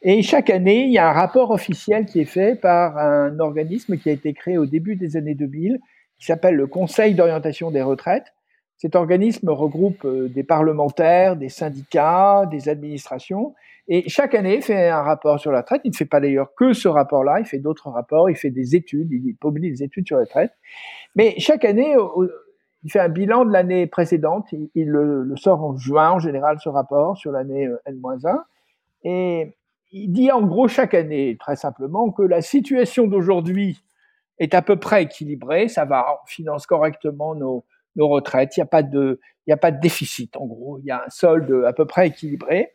Et 0.02 0.22
chaque 0.22 0.50
année, 0.50 0.84
il 0.84 0.92
y 0.92 0.98
a 0.98 1.08
un 1.08 1.12
rapport 1.12 1.50
officiel 1.50 2.06
qui 2.06 2.20
est 2.20 2.24
fait 2.24 2.58
par 2.58 2.96
un 2.98 3.38
organisme 3.38 3.96
qui 3.96 4.08
a 4.08 4.12
été 4.12 4.32
créé 4.32 4.58
au 4.58 4.66
début 4.66 4.96
des 4.96 5.16
années 5.16 5.34
2000, 5.34 5.78
qui 6.18 6.26
s'appelle 6.26 6.54
le 6.54 6.66
Conseil 6.66 7.14
d'orientation 7.14 7.70
des 7.70 7.82
retraites. 7.82 8.32
Cet 8.76 8.94
organisme 8.94 9.50
regroupe 9.50 10.04
euh, 10.04 10.28
des 10.28 10.44
parlementaires, 10.44 11.36
des 11.36 11.48
syndicats, 11.48 12.46
des 12.50 12.68
administrations, 12.68 13.54
et 13.88 14.08
chaque 14.08 14.34
année 14.34 14.56
il 14.56 14.62
fait 14.62 14.88
un 14.88 15.02
rapport 15.02 15.40
sur 15.40 15.50
la 15.50 15.62
retraite. 15.62 15.80
Il 15.84 15.90
ne 15.90 15.96
fait 15.96 16.04
pas 16.04 16.20
d'ailleurs 16.20 16.54
que 16.54 16.74
ce 16.74 16.88
rapport-là, 16.88 17.40
il 17.40 17.46
fait 17.46 17.58
d'autres 17.58 17.88
rapports, 17.88 18.28
il 18.28 18.36
fait 18.36 18.50
des 18.50 18.76
études, 18.76 19.10
il 19.10 19.34
publie 19.34 19.70
des 19.70 19.82
études 19.82 20.06
sur 20.06 20.16
la 20.16 20.24
retraite. 20.24 20.52
Mais 21.16 21.34
chaque 21.38 21.64
année, 21.64 21.96
il 22.84 22.92
fait 22.92 23.00
un 23.00 23.08
bilan 23.08 23.46
de 23.46 23.50
l'année 23.50 23.86
précédente. 23.86 24.46
Il, 24.74 24.88
le, 24.88 25.34
sort 25.36 25.64
en 25.64 25.76
juin, 25.76 26.10
en 26.10 26.18
général, 26.18 26.58
ce 26.60 26.68
rapport 26.68 27.16
sur 27.16 27.32
l'année 27.32 27.66
euh, 27.66 27.78
N-1. 27.86 28.42
Et 29.04 29.54
il 29.90 30.12
dit 30.12 30.30
en 30.30 30.42
gros 30.42 30.68
chaque 30.68 30.94
année, 30.94 31.36
très 31.40 31.56
simplement, 31.56 32.10
que 32.10 32.22
la 32.22 32.42
situation 32.42 33.06
d'aujourd'hui 33.06 33.82
est 34.38 34.54
à 34.54 34.62
peu 34.62 34.76
près 34.76 35.04
équilibrée. 35.04 35.68
Ça 35.68 35.86
va, 35.86 36.06
on 36.12 36.26
finance 36.26 36.66
correctement 36.66 37.34
nos, 37.34 37.64
retraites. 37.96 38.56
Il 38.56 38.60
n'y 38.60 39.52
a 39.52 39.56
pas 39.56 39.70
de 39.72 39.80
déficit. 39.80 40.36
En 40.36 40.46
gros, 40.46 40.78
il 40.78 40.84
y 40.84 40.90
a 40.90 41.04
un 41.04 41.10
solde 41.10 41.64
à 41.66 41.72
peu 41.72 41.86
près 41.86 42.08
équilibré. 42.08 42.74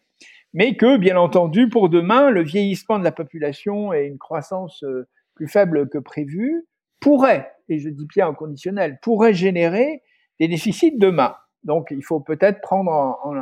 Mais 0.54 0.76
que, 0.76 0.98
bien 0.98 1.18
entendu, 1.18 1.68
pour 1.68 1.90
demain, 1.90 2.30
le 2.30 2.44
vieillissement 2.44 3.00
de 3.00 3.04
la 3.04 3.12
population 3.12 3.92
et 3.92 4.06
une 4.06 4.20
croissance 4.20 4.84
euh, 4.84 5.08
plus 5.36 5.48
faible 5.48 5.90
que 5.90 5.98
prévu 5.98 6.68
pourrait, 7.00 7.52
et 7.70 7.80
je 7.80 7.90
dis 7.90 8.06
bien 8.06 8.28
en 8.28 8.34
conditionnel, 8.34 9.00
pourrait 9.02 9.34
générer 9.34 10.02
des 10.40 10.48
déficits 10.48 10.98
demain. 10.98 11.36
Donc 11.64 11.88
il 11.92 12.04
faut 12.04 12.20
peut-être 12.20 12.62
prendre 12.62 12.92
en, 12.92 13.36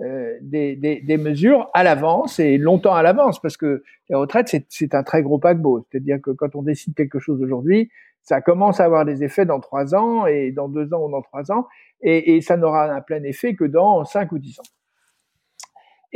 euh, 0.00 0.38
des, 0.42 1.16
mesures 1.18 1.70
à 1.72 1.82
l'avance 1.82 2.38
et 2.38 2.58
longtemps 2.58 2.94
à 2.94 3.02
l'avance, 3.02 3.40
parce 3.40 3.56
que 3.56 3.82
les 4.10 4.16
retraites, 4.16 4.54
c'est 4.68 4.94
un 4.94 5.02
très 5.02 5.22
gros 5.22 5.38
paquebot. 5.38 5.86
C'est-à-dire 5.90 6.18
que 6.20 6.30
quand 6.32 6.54
on 6.54 6.62
décide 6.62 6.94
quelque 6.94 7.18
chose 7.18 7.40
aujourd'hui, 7.42 7.90
ça 8.22 8.40
commence 8.40 8.80
à 8.80 8.84
avoir 8.84 9.04
des 9.04 9.22
effets 9.22 9.46
dans 9.46 9.60
trois 9.60 9.94
ans 9.94 10.26
et 10.26 10.50
dans 10.50 10.68
deux 10.68 10.92
ans 10.92 11.06
ou 11.06 11.10
dans 11.10 11.22
trois 11.22 11.52
ans, 11.52 11.66
et, 12.02 12.36
et 12.36 12.40
ça 12.40 12.56
n'aura 12.56 12.92
un 12.92 13.00
plein 13.00 13.22
effet 13.22 13.54
que 13.54 13.64
dans 13.64 14.04
cinq 14.04 14.32
ou 14.32 14.38
dix 14.38 14.58
ans. 14.58 14.75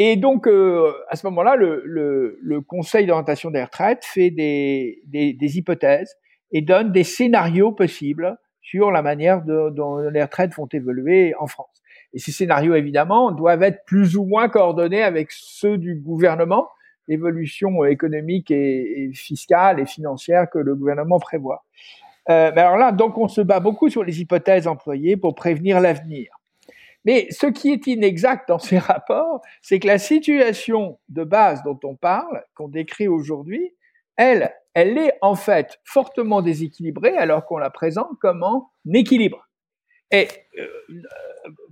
Et 0.02 0.16
donc, 0.16 0.46
euh, 0.46 0.94
à 1.10 1.16
ce 1.16 1.26
moment-là, 1.26 1.56
le, 1.56 1.82
le, 1.84 2.38
le, 2.40 2.62
Conseil 2.62 3.04
d'orientation 3.04 3.50
des 3.50 3.62
retraites 3.62 4.02
fait 4.02 4.30
des, 4.30 5.02
des, 5.04 5.34
des 5.34 5.58
hypothèses 5.58 6.16
et 6.52 6.62
donne 6.62 6.90
des 6.90 7.04
scénarios 7.04 7.72
possibles 7.72 8.38
sur 8.62 8.90
la 8.92 9.02
manière 9.02 9.42
dont 9.42 9.98
les 9.98 10.22
retraites 10.22 10.54
vont 10.54 10.68
évoluer 10.72 11.34
en 11.38 11.46
France. 11.46 11.82
Et 12.14 12.18
ces 12.18 12.32
scénarios, 12.32 12.74
évidemment, 12.76 13.30
doivent 13.30 13.62
être 13.62 13.84
plus 13.84 14.16
ou 14.16 14.24
moins 14.24 14.48
coordonnés 14.48 15.02
avec 15.02 15.32
ceux 15.32 15.76
du 15.76 15.96
gouvernement, 15.96 16.70
l'évolution 17.06 17.84
économique 17.84 18.50
et, 18.50 19.10
fiscale 19.12 19.80
et 19.80 19.86
financière 19.86 20.48
que 20.48 20.58
le 20.58 20.74
gouvernement 20.76 21.18
prévoit. 21.18 21.66
Euh, 22.30 22.50
mais 22.54 22.62
alors 22.62 22.78
là, 22.78 22.92
donc 22.92 23.18
on 23.18 23.28
se 23.28 23.42
bat 23.42 23.60
beaucoup 23.60 23.90
sur 23.90 24.02
les 24.02 24.22
hypothèses 24.22 24.66
employées 24.66 25.18
pour 25.18 25.34
prévenir 25.34 25.78
l'avenir. 25.78 26.39
Mais 27.04 27.28
ce 27.30 27.46
qui 27.46 27.72
est 27.72 27.86
inexact 27.86 28.48
dans 28.48 28.58
ces 28.58 28.78
rapports, 28.78 29.40
c'est 29.62 29.80
que 29.80 29.86
la 29.86 29.98
situation 29.98 30.98
de 31.08 31.24
base 31.24 31.62
dont 31.62 31.78
on 31.84 31.96
parle, 31.96 32.44
qu'on 32.54 32.68
décrit 32.68 33.08
aujourd'hui, 33.08 33.74
elle, 34.16 34.52
elle 34.74 34.98
est 34.98 35.14
en 35.22 35.34
fait 35.34 35.80
fortement 35.84 36.42
déséquilibrée 36.42 37.16
alors 37.16 37.46
qu'on 37.46 37.58
la 37.58 37.70
présente 37.70 38.18
comme 38.20 38.42
en 38.42 38.70
équilibre. 38.92 39.48
Et 40.10 40.28
euh, 40.58 40.66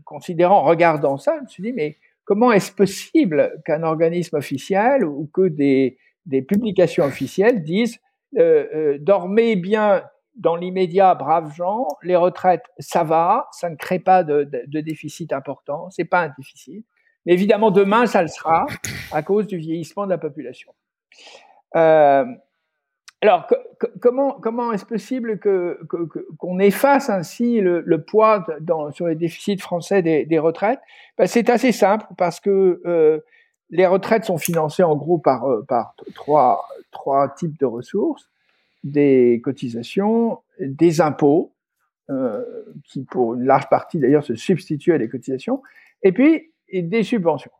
considérant, 0.04 0.62
regardant 0.62 1.18
ça, 1.18 1.36
je 1.38 1.42
me 1.42 1.48
suis 1.48 1.62
dit, 1.62 1.72
mais 1.72 1.98
comment 2.24 2.52
est-ce 2.52 2.72
possible 2.72 3.60
qu'un 3.64 3.82
organisme 3.82 4.36
officiel 4.36 5.04
ou 5.04 5.28
que 5.32 5.48
des, 5.48 5.98
publications 6.46 7.04
officielles 7.04 7.62
disent 7.62 7.98
euh, 8.36 8.66
euh, 8.74 8.98
dormez 9.00 9.56
bien 9.56 10.04
dans 10.38 10.56
l'immédiat, 10.56 11.14
braves 11.14 11.52
gens, 11.54 11.88
les 12.02 12.16
retraites, 12.16 12.64
ça 12.78 13.04
va, 13.04 13.48
ça 13.52 13.68
ne 13.68 13.76
crée 13.76 13.98
pas 13.98 14.22
de, 14.22 14.44
déficit 14.80 15.32
important, 15.32 15.90
c'est 15.90 16.04
pas 16.04 16.20
un 16.20 16.32
déficit. 16.38 16.86
Mais 17.26 17.32
évidemment, 17.32 17.70
demain, 17.70 18.06
ça 18.06 18.22
le 18.22 18.28
sera 18.28 18.66
à 19.12 19.22
cause 19.22 19.46
du 19.46 19.58
vieillissement 19.58 20.06
de 20.06 20.10
la 20.10 20.18
population. 20.18 20.72
Euh, 21.76 22.24
alors, 23.20 23.48
comment, 24.00 24.32
comment 24.40 24.72
est-ce 24.72 24.86
possible 24.86 25.40
que, 25.40 25.80
qu'on 26.38 26.60
efface 26.60 27.10
ainsi 27.10 27.60
le, 27.60 28.02
poids 28.02 28.46
sur 28.92 29.08
les 29.08 29.16
déficits 29.16 29.58
français 29.58 30.02
des, 30.02 30.24
des 30.24 30.38
retraites? 30.38 30.78
Ben, 31.18 31.26
C'est 31.26 31.50
assez 31.50 31.72
simple 31.72 32.06
parce 32.16 32.38
que 32.38 32.80
euh, 32.86 33.18
les 33.70 33.86
retraites 33.86 34.24
sont 34.24 34.38
financées 34.38 34.84
en 34.84 34.94
gros 34.94 35.18
par, 35.18 35.50
euh, 35.50 35.64
par 35.68 35.94
trois, 36.14 36.68
trois 36.92 37.28
types 37.34 37.58
de 37.58 37.66
ressources 37.66 38.30
des 38.84 39.40
cotisations, 39.42 40.38
des 40.60 41.00
impôts, 41.00 41.54
euh, 42.10 42.44
qui 42.84 43.04
pour 43.04 43.34
une 43.34 43.44
large 43.44 43.68
partie 43.68 43.98
d'ailleurs 43.98 44.24
se 44.24 44.34
substituent 44.34 44.94
à 44.94 44.98
des 44.98 45.08
cotisations, 45.08 45.62
et 46.02 46.12
puis 46.12 46.52
des 46.72 47.02
subventions. 47.02 47.50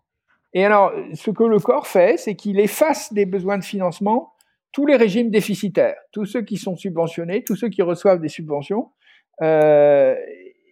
Et 0.55 0.65
alors, 0.65 0.93
ce 1.15 1.31
que 1.31 1.45
le 1.45 1.59
corps 1.59 1.87
fait, 1.87 2.19
c'est 2.19 2.35
qu'il 2.35 2.59
efface 2.59 3.13
des 3.13 3.27
besoins 3.27 3.59
de 3.59 3.65
financement 3.65 4.33
tous 4.73 4.87
les 4.87 4.97
régimes 4.97 5.31
déficitaires, 5.31 5.97
tous 6.13 6.25
ceux 6.25 6.43
qui 6.43 6.57
sont 6.57 6.77
subventionnés, 6.77 7.43
tous 7.43 7.57
ceux 7.57 7.69
qui 7.69 7.83
reçoivent 7.83 8.21
des 8.21 8.29
subventions, 8.29 8.91
euh, 9.43 10.15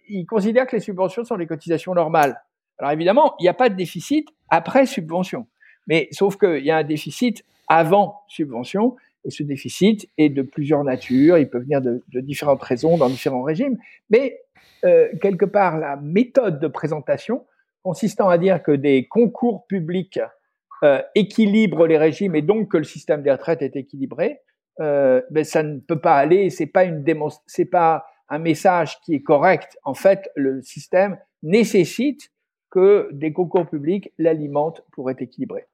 ils 0.07 0.25
considèrent 0.25 0.67
que 0.67 0.75
les 0.75 0.81
subventions 0.81 1.23
sont 1.23 1.37
des 1.37 1.47
cotisations 1.47 1.93
normales. 1.93 2.41
Alors 2.77 2.91
évidemment, 2.91 3.35
il 3.39 3.43
n'y 3.43 3.49
a 3.49 3.53
pas 3.53 3.69
de 3.69 3.75
déficit 3.75 4.29
après 4.49 4.85
subvention, 4.85 5.47
mais 5.87 6.07
sauf 6.11 6.37
qu'il 6.37 6.63
y 6.63 6.71
a 6.71 6.77
un 6.77 6.83
déficit 6.83 7.43
avant 7.67 8.21
subvention, 8.27 8.95
et 9.27 9.31
ce 9.31 9.43
déficit 9.43 10.09
est 10.17 10.29
de 10.29 10.41
plusieurs 10.41 10.83
natures, 10.83 11.37
il 11.37 11.49
peut 11.49 11.59
venir 11.59 11.81
de, 11.81 12.03
de 12.11 12.19
différentes 12.21 12.63
raisons 12.63 12.97
dans 12.97 13.09
différents 13.09 13.43
régimes, 13.43 13.77
mais 14.09 14.39
euh, 14.85 15.09
quelque 15.21 15.45
part, 15.45 15.77
la 15.77 15.97
méthode 15.97 16.59
de 16.59 16.67
présentation 16.67 17.45
consistant 17.83 18.29
à 18.29 18.37
dire 18.37 18.63
que 18.63 18.71
des 18.71 19.07
concours 19.07 19.65
publics 19.67 20.19
euh, 20.83 21.01
équilibre 21.15 21.87
les 21.87 21.97
régimes 21.97 22.35
et 22.35 22.41
donc 22.41 22.71
que 22.71 22.77
le 22.77 22.83
système 22.83 23.23
des 23.23 23.31
retraites 23.31 23.61
est 23.61 23.75
équilibré, 23.75 24.39
euh, 24.79 25.21
ben 25.31 25.43
ça 25.43 25.63
ne 25.63 25.79
peut 25.79 25.99
pas 25.99 26.15
aller. 26.15 26.49
C'est 26.49 26.67
pas 26.67 26.83
une 26.83 27.03
c'est 27.47 27.65
pas 27.65 28.05
un 28.29 28.39
message 28.39 28.99
qui 29.01 29.15
est 29.15 29.23
correct. 29.23 29.77
En 29.83 29.93
fait, 29.93 30.29
le 30.35 30.61
système 30.61 31.17
nécessite 31.41 32.31
que 32.69 33.09
des 33.13 33.33
concours 33.33 33.67
publics 33.67 34.13
l'alimentent 34.17 34.83
pour 34.91 35.09
être 35.09 35.21
équilibré. 35.21 35.65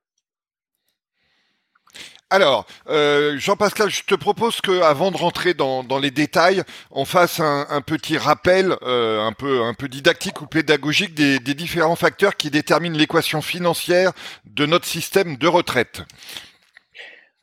Alors, 2.33 2.65
euh, 2.89 3.37
Jean-Pascal, 3.37 3.91
je 3.91 4.05
te 4.05 4.15
propose 4.15 4.59
que, 4.59 4.81
avant 4.81 5.11
de 5.11 5.17
rentrer 5.17 5.53
dans, 5.53 5.85
les 6.01 6.09
détails, 6.09 6.63
on 6.89 7.05
fasse 7.05 7.39
un, 7.39 7.81
petit 7.85 8.17
rappel, 8.17 8.75
euh, 8.81 9.21
un 9.21 9.33
peu 9.33 9.61
un 9.61 9.75
peu 9.75 9.87
didactique 9.87 10.41
ou 10.41 10.47
pédagogique 10.47 11.13
des, 11.13 11.37
différents 11.53 11.95
facteurs 11.95 12.35
qui 12.35 12.49
déterminent 12.49 12.97
l'équation 12.97 13.43
financière 13.43 14.13
de 14.45 14.65
notre 14.65 14.85
système 14.85 15.37
de 15.37 15.47
retraite. 15.47 16.01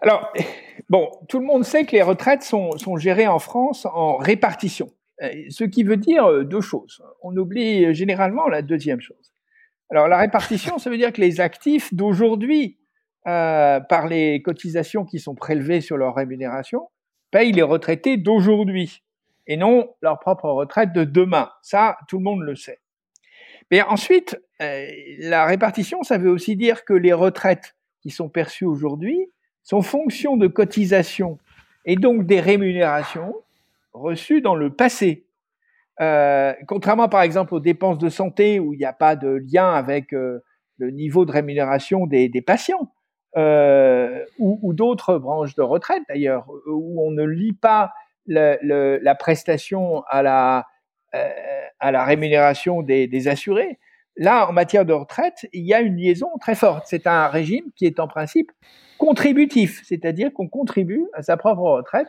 Alors, 0.00 0.32
bon, 0.88 1.08
tout 1.28 1.38
le 1.38 1.46
monde 1.46 1.64
sait 1.64 1.84
que 1.84 1.92
les 1.92 2.02
retraites 2.02 2.42
sont, 2.42 2.76
sont 2.76 2.96
gérées 2.96 3.28
en 3.28 3.38
France 3.38 3.86
en 3.86 4.16
répartition, 4.16 4.90
euh, 5.22 5.28
ce 5.50 5.62
qui 5.62 5.84
veut 5.84 5.98
dire 5.98 6.44
deux 6.44 6.62
choses. 6.62 7.00
On 7.22 7.36
oublie 7.36 7.94
généralement 7.94 8.48
la 8.48 8.60
deuxième 8.60 9.00
chose. 9.00 9.32
Alors, 9.88 10.08
la 10.08 10.18
répartition, 10.18 10.78
ça 10.78 10.90
veut 10.90 10.98
dire 10.98 11.12
que 11.12 11.20
les 11.20 11.40
actifs 11.40 11.94
d'aujourd'hui 11.94 12.79
euh, 13.26 13.80
par 13.80 14.06
les 14.06 14.40
cotisations 14.40 15.04
qui 15.04 15.18
sont 15.18 15.34
prélevées 15.34 15.82
sur 15.82 15.98
leur 15.98 16.14
rémunération, 16.14 16.88
payent 17.30 17.52
les 17.52 17.60
retraités 17.60 18.16
d'aujourd'hui 18.16 19.02
et 19.46 19.58
non 19.58 19.90
leur 20.00 20.18
propre 20.20 20.48
retraite 20.48 20.94
de 20.94 21.04
demain. 21.04 21.50
Ça, 21.60 21.98
tout 22.08 22.16
le 22.16 22.24
monde 22.24 22.40
le 22.40 22.56
sait. 22.56 22.78
Mais 23.70 23.82
ensuite, 23.82 24.40
euh, 24.62 24.86
la 25.18 25.44
répartition, 25.44 26.02
ça 26.02 26.16
veut 26.16 26.30
aussi 26.30 26.56
dire 26.56 26.86
que 26.86 26.94
les 26.94 27.12
retraites 27.12 27.76
qui 28.00 28.08
sont 28.08 28.30
perçues 28.30 28.64
aujourd'hui 28.64 29.30
sont 29.64 29.82
fonction 29.82 30.38
de 30.38 30.46
cotisations 30.46 31.36
et 31.84 31.96
donc 31.96 32.24
des 32.24 32.40
rémunérations 32.40 33.34
reçues 33.92 34.40
dans 34.40 34.54
le 34.54 34.72
passé. 34.72 35.26
Euh, 36.00 36.54
contrairement 36.66 37.10
par 37.10 37.20
exemple 37.20 37.54
aux 37.54 37.60
dépenses 37.60 37.98
de 37.98 38.08
santé 38.08 38.60
où 38.60 38.72
il 38.72 38.78
n'y 38.78 38.86
a 38.86 38.94
pas 38.94 39.14
de 39.14 39.42
lien 39.52 39.70
avec 39.74 40.12
le 40.12 40.42
niveau 40.78 41.26
de 41.26 41.32
rémunération 41.32 42.06
des, 42.06 42.30
des 42.30 42.40
patients 42.40 42.90
euh, 43.36 44.24
ou, 44.38 44.72
d'autres 44.74 45.18
branches 45.18 45.54
de 45.54 45.62
retraite 45.62 46.02
d'ailleurs, 46.08 46.46
où 46.66 47.06
on 47.06 47.10
ne 47.10 47.24
lie 47.24 47.52
pas 47.52 47.92
la 48.26 49.14
prestation 49.14 50.02
à 50.08 50.22
la, 50.22 50.66
euh, 51.14 51.28
à 51.80 51.90
la 51.90 52.04
rémunération 52.04 52.82
des, 52.82 53.28
assurés. 53.28 53.78
Là, 54.16 54.48
en 54.48 54.52
matière 54.52 54.84
de 54.84 54.92
retraite, 54.92 55.48
il 55.52 55.64
y 55.64 55.74
a 55.74 55.80
une 55.80 55.96
liaison 55.96 56.28
très 56.40 56.54
forte. 56.54 56.84
C'est 56.86 57.06
un 57.06 57.26
régime 57.26 57.64
qui 57.74 57.86
est 57.86 57.98
en 57.98 58.06
principe 58.06 58.52
contributif, 58.98 59.82
c'est-à-dire 59.84 60.32
qu'on 60.32 60.48
contribue 60.48 61.06
à 61.14 61.22
sa 61.22 61.36
propre 61.36 61.62
retraite 61.62 62.06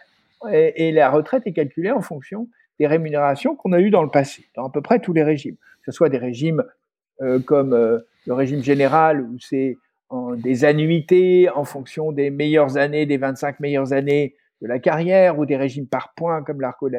et, 0.52 0.92
la 0.92 1.10
retraite 1.10 1.44
est 1.46 1.54
calculée 1.54 1.92
en 1.92 2.02
fonction 2.02 2.48
des 2.80 2.88
rémunérations 2.88 3.56
qu'on 3.56 3.72
a 3.74 3.80
eues 3.80 3.92
dans 3.92 4.04
le 4.04 4.10
passé, 4.10 4.46
dans 4.56 4.68
à 4.68 4.72
peu 4.72 4.82
près 4.82 5.00
tous 5.00 5.14
les 5.14 5.24
régimes, 5.24 5.56
que 5.56 5.86
ce 5.86 5.92
soit 5.92 6.10
des 6.10 6.18
régimes 6.18 6.64
euh, 7.22 7.40
comme 7.40 7.74
le 7.74 8.34
régime 8.34 8.64
général 8.64 9.22
où 9.22 9.38
c'est 9.40 9.78
des 10.38 10.66
annuités 10.66 11.50
en 11.50 11.64
fonction 11.64 12.12
des 12.12 12.30
meilleures 12.30 12.78
années, 12.78 13.06
des 13.06 13.18
25 13.18 13.60
meilleures 13.60 13.94
années 13.94 14.36
de 14.62 14.68
la 14.68 14.80
carrière 14.80 15.40
ou 15.40 15.46
des 15.46 15.58
régimes 15.58 15.88
par 15.88 16.14
points 16.16 16.44
comme 16.44 16.62
l'arco 16.62 16.90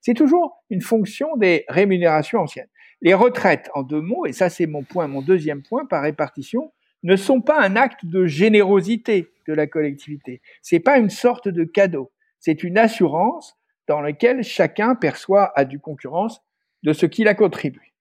c'est 0.00 0.14
toujours 0.14 0.62
une 0.70 0.80
fonction 0.80 1.36
des 1.36 1.64
rémunérations 1.68 2.40
anciennes. 2.40 2.68
Les 3.02 3.14
retraites, 3.14 3.70
en 3.74 3.82
deux 3.82 4.00
mots, 4.00 4.26
et 4.26 4.32
ça 4.32 4.50
c'est 4.50 4.66
mon 4.66 4.82
point, 4.82 5.08
mon 5.08 5.22
deuxième 5.22 5.62
point 5.62 5.86
par 5.86 6.02
répartition, 6.02 6.72
ne 7.02 7.16
sont 7.16 7.40
pas 7.40 7.60
un 7.60 7.76
acte 7.76 8.04
de 8.04 8.26
générosité 8.26 9.30
de 9.48 9.54
la 9.54 9.66
collectivité. 9.66 10.42
C'est 10.62 10.80
pas 10.80 10.98
une 10.98 11.10
sorte 11.10 11.48
de 11.48 11.64
cadeau. 11.64 12.12
C'est 12.38 12.62
une 12.62 12.78
assurance 12.78 13.56
dans 13.88 14.00
laquelle 14.00 14.42
chacun 14.42 14.94
perçoit 14.94 15.50
à 15.58 15.64
du 15.64 15.80
concurrence 15.80 16.42
de 16.82 16.92
ce 16.92 17.06
qu'il 17.06 17.26
a 17.26 17.34
contribué. 17.34 17.92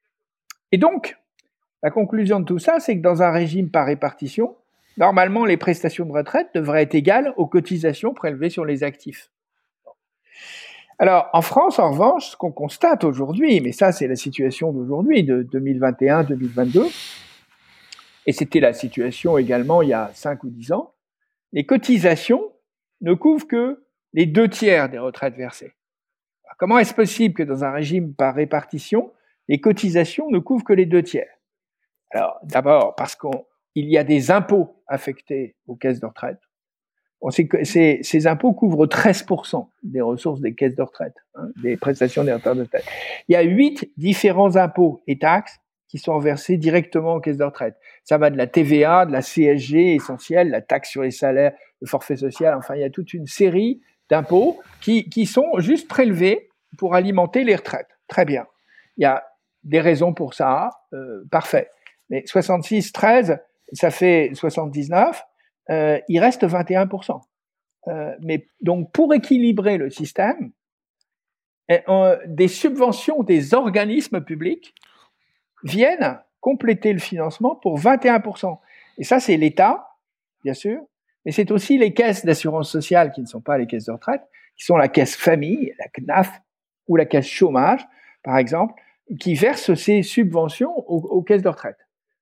Et 0.72 0.78
donc, 0.78 1.18
la 1.82 1.92
conclusion 1.92 2.40
de 2.40 2.46
tout 2.46 2.60
ça, 2.60 2.80
c'est 2.80 2.98
que 2.98 3.02
dans 3.02 3.22
un 3.22 3.32
régime 3.32 3.70
par 3.70 3.86
répartition, 3.86 4.56
normalement, 4.98 5.46
les 5.46 5.58
prestations 5.58 6.06
de 6.06 6.12
retraite 6.12 6.50
devraient 6.54 6.84
être 6.84 6.96
égales 6.96 7.34
aux 7.38 7.48
cotisations 7.48 8.14
prélevées 8.14 8.50
sur 8.50 8.66
les 8.66 8.84
actifs. 8.84 9.30
Alors, 11.02 11.30
en 11.32 11.42
France, 11.42 11.80
en 11.80 11.92
revanche, 11.92 12.32
ce 12.32 12.36
qu'on 12.36 12.52
constate 12.52 13.06
aujourd'hui, 13.06 13.62
mais 13.62 13.72
ça, 13.72 13.94
c'est 13.94 14.08
la 14.08 14.18
situation 14.18 14.74
d'aujourd'hui, 14.74 15.24
de 15.24 15.44
2021-2022, 15.44 16.92
et 18.26 18.34
c'était 18.34 18.60
la 18.60 18.74
situation 18.74 19.38
également 19.38 19.82
il 19.82 19.90
y 19.90 19.94
a 19.94 20.12
5 20.14 20.44
ou 20.44 20.50
10 20.50 20.74
ans, 20.74 20.94
les 21.54 21.66
cotisations 21.66 22.44
ne 23.00 23.14
couvrent 23.14 23.48
que 23.48 23.86
les 24.14 24.26
deux 24.26 24.50
tiers 24.50 24.90
des 24.90 25.00
retraites 25.00 25.36
versées. 25.36 25.72
comment 26.58 26.78
est-ce 26.78 26.94
possible 26.94 27.34
que 27.34 27.44
dans 27.44 27.64
un 27.64 27.72
régime 27.72 28.14
par 28.14 28.36
répartition, 28.36 29.14
les 29.48 29.62
cotisations 29.62 30.30
ne 30.30 30.40
couvrent 30.40 30.66
que 30.66 30.74
les 30.74 30.86
deux 30.86 31.04
tiers? 31.04 31.39
Alors, 32.12 32.40
d'abord, 32.44 32.96
parce 32.96 33.16
qu'il 33.16 33.36
y 33.76 33.98
a 33.98 34.04
des 34.04 34.32
impôts 34.32 34.82
affectés 34.88 35.56
aux 35.68 35.76
caisses 35.76 36.00
de 36.00 36.06
retraite. 36.06 36.40
On 37.22 37.32
sait 37.32 37.48
que 37.48 37.64
ces, 37.66 38.00
ces 38.02 38.28
impôts 38.28 38.54
couvrent 38.54 38.88
13% 38.88 39.68
des 39.84 40.02
ressources 40.02 40.40
des 40.40 40.56
caisses 40.56 40.76
de 40.76 40.82
retraite, 40.82 41.16
hein, 41.36 41.50
des 41.62 41.76
prestations 41.76 42.24
des 42.24 42.32
retraites 42.32 42.56
de 42.56 42.62
retraite. 42.62 42.86
Il 43.28 43.34
y 43.34 43.36
a 43.36 43.42
huit 43.42 43.92
différents 43.98 44.56
impôts 44.56 45.04
et 45.06 45.20
taxes 45.20 45.60
qui 45.90 45.98
sont 45.98 46.18
versés 46.20 46.56
directement 46.56 47.16
aux 47.16 47.20
caisses 47.20 47.38
de 47.38 47.44
retraite. 47.44 47.76
Ça 48.04 48.18
va 48.18 48.30
de 48.30 48.38
la 48.38 48.48
TVA, 48.48 49.06
de 49.06 49.12
la 49.12 49.22
CSG 49.22 49.96
essentielle, 49.96 50.50
la 50.50 50.62
taxe 50.62 50.92
sur 50.92 51.02
les 51.02 51.12
salaires, 51.12 51.52
le 51.82 51.88
forfait 51.88 52.16
social, 52.16 52.56
enfin 52.56 52.76
il 52.76 52.82
y 52.82 52.86
a 52.86 52.90
toute 52.90 53.14
une 53.14 53.26
série 53.26 53.82
d'impôts 54.10 54.60
qui, 54.82 55.10
qui 55.10 55.26
sont 55.26 55.60
juste 55.60 55.88
prélevés 55.88 56.50
pour 56.78 56.96
alimenter 56.96 57.44
les 57.44 57.56
retraites. 57.56 57.90
Très 58.08 58.24
bien. 58.24 58.46
Il 58.98 59.04
y 59.04 59.06
a 59.06 59.26
des 59.64 59.82
raisons 59.82 60.14
pour 60.14 60.34
ça, 60.34 60.70
euh, 60.94 61.24
parfait. 61.30 61.70
Mais 62.10 62.24
66, 62.26 62.92
13, 62.92 63.40
ça 63.74 63.92
fait 63.92 64.32
79, 64.34 65.24
euh, 65.70 66.00
il 66.08 66.20
reste 66.20 66.44
21%. 66.44 67.22
Euh, 67.88 68.16
mais 68.22 68.48
donc, 68.62 68.92
pour 68.92 69.14
équilibrer 69.14 69.78
le 69.78 69.90
système, 69.90 70.52
eh, 71.70 71.82
des 72.26 72.48
subventions 72.48 73.24
des 73.24 73.54
organismes 73.54 74.22
publics 74.22 74.74
viennent 75.64 76.20
compléter 76.40 76.94
le 76.94 77.00
financement 77.00 77.56
pour 77.56 77.80
21%. 77.80 78.60
Et 78.98 79.04
ça, 79.04 79.20
c'est 79.20 79.38
l'État, 79.38 79.88
bien 80.44 80.54
sûr, 80.54 80.82
mais 81.26 81.32
c'est 81.32 81.52
aussi 81.52 81.78
les 81.78 81.94
caisses 81.94 82.26
d'assurance 82.26 82.72
sociale 82.72 83.12
qui 83.12 83.22
ne 83.22 83.28
sont 83.28 83.42
pas 83.42 83.58
les 83.58 83.68
caisses 83.68 83.86
de 83.86 83.92
retraite, 83.92 84.22
qui 84.58 84.66
sont 84.66 84.78
la 84.78 84.88
caisse 84.88 85.16
famille, 85.16 85.74
la 85.78 85.88
CNAF 85.90 86.42
ou 86.88 86.96
la 86.96 87.06
caisse 87.06 87.28
chômage, 87.28 87.86
par 88.24 88.38
exemple, 88.38 88.74
qui 89.20 89.36
versent 89.36 89.74
ces 89.76 90.02
subventions 90.02 90.76
aux 90.76 91.22
caisses 91.22 91.42
de 91.42 91.50
retraite. 91.50 91.78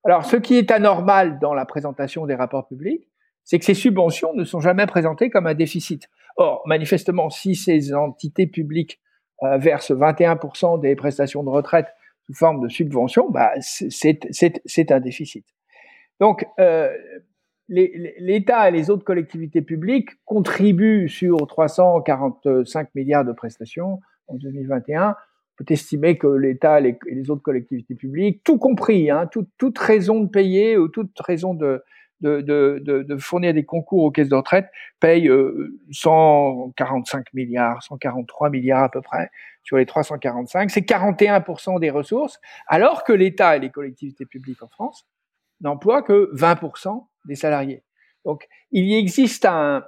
Alors, 0.07 0.23
ce 0.23 0.37
qui 0.37 0.55
est 0.55 0.71
anormal 0.71 1.37
dans 1.37 1.53
la 1.53 1.65
présentation 1.65 2.25
des 2.25 2.33
rapports 2.33 2.65
publics, 2.65 3.09
c'est 3.43 3.59
que 3.59 3.65
ces 3.65 3.73
subventions 3.73 4.33
ne 4.33 4.45
sont 4.45 4.61
jamais 4.61 4.85
présentées 4.85 5.29
comme 5.29 5.47
un 5.47 5.53
déficit. 5.53 6.07
Or, 6.37 6.63
manifestement, 6.65 7.29
si 7.29 7.55
ces 7.55 7.93
entités 7.93 8.47
publiques 8.47 9.01
euh, 9.43 9.57
versent 9.57 9.91
21% 9.91 10.79
des 10.79 10.95
prestations 10.95 11.43
de 11.43 11.49
retraite 11.49 11.87
sous 12.25 12.33
forme 12.33 12.61
de 12.61 12.69
subventions, 12.69 13.29
bah, 13.29 13.51
c'est 13.59 14.91
un 14.91 14.99
déficit. 15.01 15.45
Donc, 16.21 16.45
euh, 16.57 16.89
l'État 17.67 18.69
et 18.69 18.71
les 18.71 18.89
autres 18.89 19.03
collectivités 19.03 19.61
publiques 19.61 20.11
contribuent 20.23 21.09
sur 21.09 21.47
345 21.47 22.95
milliards 22.95 23.25
de 23.25 23.33
prestations 23.33 23.99
en 24.27 24.35
2021 24.35 25.17
peut 25.57 25.65
estimer 25.69 26.17
que 26.17 26.27
l'État 26.27 26.79
et 26.79 26.97
les, 27.07 27.29
autres 27.29 27.41
collectivités 27.41 27.95
publiques, 27.95 28.43
tout 28.43 28.57
compris, 28.57 29.09
hein, 29.09 29.27
toute 29.57 29.77
raison 29.77 30.21
de 30.21 30.29
payer 30.29 30.77
ou 30.77 30.87
toute 30.87 31.19
raison 31.19 31.53
de, 31.53 31.83
fournir 33.17 33.53
des 33.53 33.65
concours 33.65 34.03
aux 34.03 34.11
caisses 34.11 34.29
de 34.29 34.35
retraite, 34.35 34.69
payent 34.99 35.31
145 35.91 37.17
euh, 37.17 37.21
milliards, 37.33 37.83
143 37.83 38.49
milliards 38.49 38.83
à 38.83 38.89
peu 38.89 39.01
près 39.01 39.29
sur 39.63 39.77
les 39.77 39.85
345. 39.85 40.69
C'est 40.69 40.87
41% 40.87 41.79
des 41.79 41.89
ressources, 41.89 42.39
alors 42.67 43.03
que 43.03 43.11
l'État 43.11 43.57
et 43.57 43.59
les 43.59 43.71
collectivités 43.71 44.25
publiques 44.25 44.61
en 44.61 44.69
France 44.69 45.07
n'emploient 45.59 46.03
que 46.03 46.31
20% 46.35 47.03
des 47.25 47.35
salariés. 47.35 47.83
Donc, 48.25 48.47
il 48.71 48.85
y 48.85 48.95
existe 48.95 49.45
un 49.45 49.83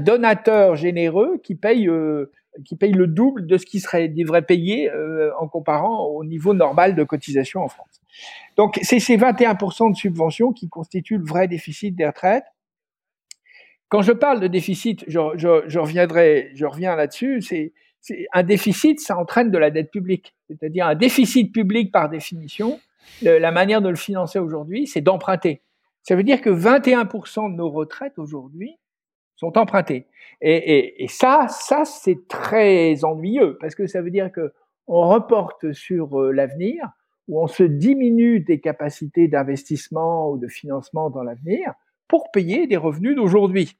donateur 0.00 0.76
généreux 0.76 1.38
qui 1.42 1.54
paye 1.54 1.88
euh, 1.88 2.32
qui 2.64 2.76
paye 2.76 2.92
le 2.92 3.06
double 3.06 3.46
de 3.46 3.58
ce 3.58 3.66
qui 3.66 3.80
serait 3.80 4.08
devrait 4.08 4.42
payer 4.42 4.90
euh, 4.90 5.30
en 5.38 5.48
comparant 5.48 6.04
au 6.04 6.24
niveau 6.24 6.54
normal 6.54 6.94
de 6.94 7.04
cotisation 7.04 7.62
en 7.62 7.68
France. 7.68 8.00
Donc 8.56 8.78
c'est 8.82 9.00
ces 9.00 9.16
21% 9.16 9.92
de 9.92 9.96
subventions 9.96 10.52
qui 10.52 10.68
constituent 10.68 11.18
le 11.18 11.24
vrai 11.24 11.48
déficit 11.48 11.96
des 11.96 12.06
retraites. 12.06 12.44
Quand 13.88 14.02
je 14.02 14.12
parle 14.12 14.40
de 14.40 14.46
déficit, 14.46 15.04
je, 15.08 15.18
je, 15.36 15.64
je 15.66 15.78
reviendrai, 15.78 16.50
je 16.54 16.66
reviens 16.66 16.96
là-dessus. 16.96 17.42
C'est 17.42 17.72
un 18.32 18.42
déficit, 18.42 19.00
ça 19.00 19.16
entraîne 19.16 19.50
de 19.50 19.58
la 19.58 19.70
dette 19.70 19.90
publique, 19.90 20.34
c'est-à-dire 20.48 20.86
un 20.86 20.94
déficit 20.94 21.52
public 21.52 21.90
par 21.90 22.08
définition. 22.08 22.78
la 23.22 23.50
manière 23.50 23.82
de 23.82 23.88
le 23.88 23.96
financer 23.96 24.38
aujourd'hui, 24.38 24.86
c'est 24.86 25.00
d'emprunter. 25.00 25.62
Ça 26.02 26.16
veut 26.16 26.22
dire 26.22 26.40
que 26.40 26.50
21% 26.50 27.50
de 27.50 27.56
nos 27.56 27.70
retraites 27.70 28.18
aujourd'hui 28.18 28.78
sont 29.36 29.56
empruntés. 29.58 30.06
Et, 30.40 30.56
et, 30.56 31.04
et 31.04 31.08
ça, 31.08 31.46
ça 31.48 31.84
c'est 31.84 32.28
très 32.28 33.04
ennuyeux 33.04 33.56
parce 33.60 33.74
que 33.74 33.86
ça 33.86 34.02
veut 34.02 34.10
dire 34.10 34.30
que 34.32 34.52
on 34.86 35.08
reporte 35.08 35.72
sur 35.72 36.20
euh, 36.20 36.32
l'avenir 36.32 36.90
ou 37.28 37.42
on 37.42 37.46
se 37.46 37.62
diminue 37.62 38.40
des 38.40 38.60
capacités 38.60 39.28
d'investissement 39.28 40.30
ou 40.30 40.38
de 40.38 40.48
financement 40.48 41.10
dans 41.10 41.22
l'avenir 41.22 41.72
pour 42.06 42.30
payer 42.30 42.66
des 42.66 42.76
revenus 42.76 43.16
d'aujourd'hui. 43.16 43.78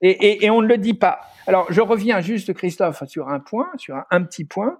Et, 0.00 0.50
on 0.50 0.60
ne 0.60 0.66
le 0.66 0.76
dit 0.76 0.92
pas. 0.92 1.20
Alors, 1.46 1.66
je 1.72 1.80
reviens 1.80 2.20
juste, 2.20 2.52
Christophe, 2.52 3.02
sur 3.06 3.28
un 3.28 3.40
point, 3.40 3.70
sur 3.78 3.96
un 4.10 4.22
petit 4.22 4.44
point 4.44 4.78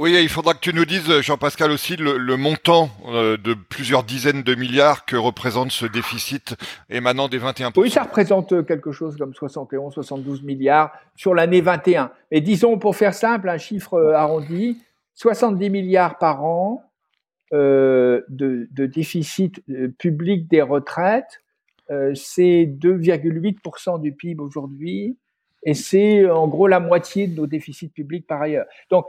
oui, 0.00 0.18
il 0.20 0.28
faudra 0.28 0.54
que 0.54 0.60
tu 0.60 0.74
nous 0.74 0.84
dises, 0.84 1.20
Jean-Pascal, 1.20 1.70
aussi 1.70 1.96
le, 1.96 2.36
montant 2.36 2.90
euh, 3.06 3.36
de 3.36 3.54
plusieurs 3.54 4.02
dizaines 4.02 4.42
de 4.42 4.54
milliards 4.54 5.04
que 5.04 5.16
représente 5.16 5.70
ce 5.70 5.86
déficit 5.86 6.56
émanant 6.90 7.28
des 7.28 7.38
21%. 7.38 7.72
Oui, 7.76 7.90
ça 7.90 8.02
représente 8.02 8.66
quelque 8.66 8.90
chose 8.90 9.16
comme 9.16 9.34
71, 9.34 9.94
72 9.94 10.42
milliards 10.42 10.92
sur 11.14 11.34
l'année 11.34 11.60
21. 11.60 12.10
Et 12.30 12.40
disons, 12.40 12.78
pour 12.78 12.96
faire 12.96 13.14
simple, 13.14 13.48
un 13.48 13.58
chiffre 13.58 13.94
euh, 13.94 14.14
arrondi, 14.14 14.78
70 15.14 15.70
milliards 15.70 16.18
par 16.18 16.44
an 16.44 16.82
euh, 17.52 18.22
de, 18.28 18.68
déficit 18.86 19.62
public 19.98 20.48
des 20.48 20.62
retraites, 20.62 21.40
c'est 22.14 22.64
2,8% 22.64 24.00
du 24.00 24.12
PIB 24.12 24.40
aujourd'hui 24.40 25.18
et 25.64 25.74
c'est 25.74 26.28
en 26.28 26.48
gros 26.48 26.66
la 26.66 26.80
moitié 26.80 27.28
de 27.28 27.36
nos 27.36 27.46
déficits 27.46 27.88
publics 27.88 28.26
par 28.26 28.42
ailleurs. 28.42 28.66
Donc, 28.90 29.06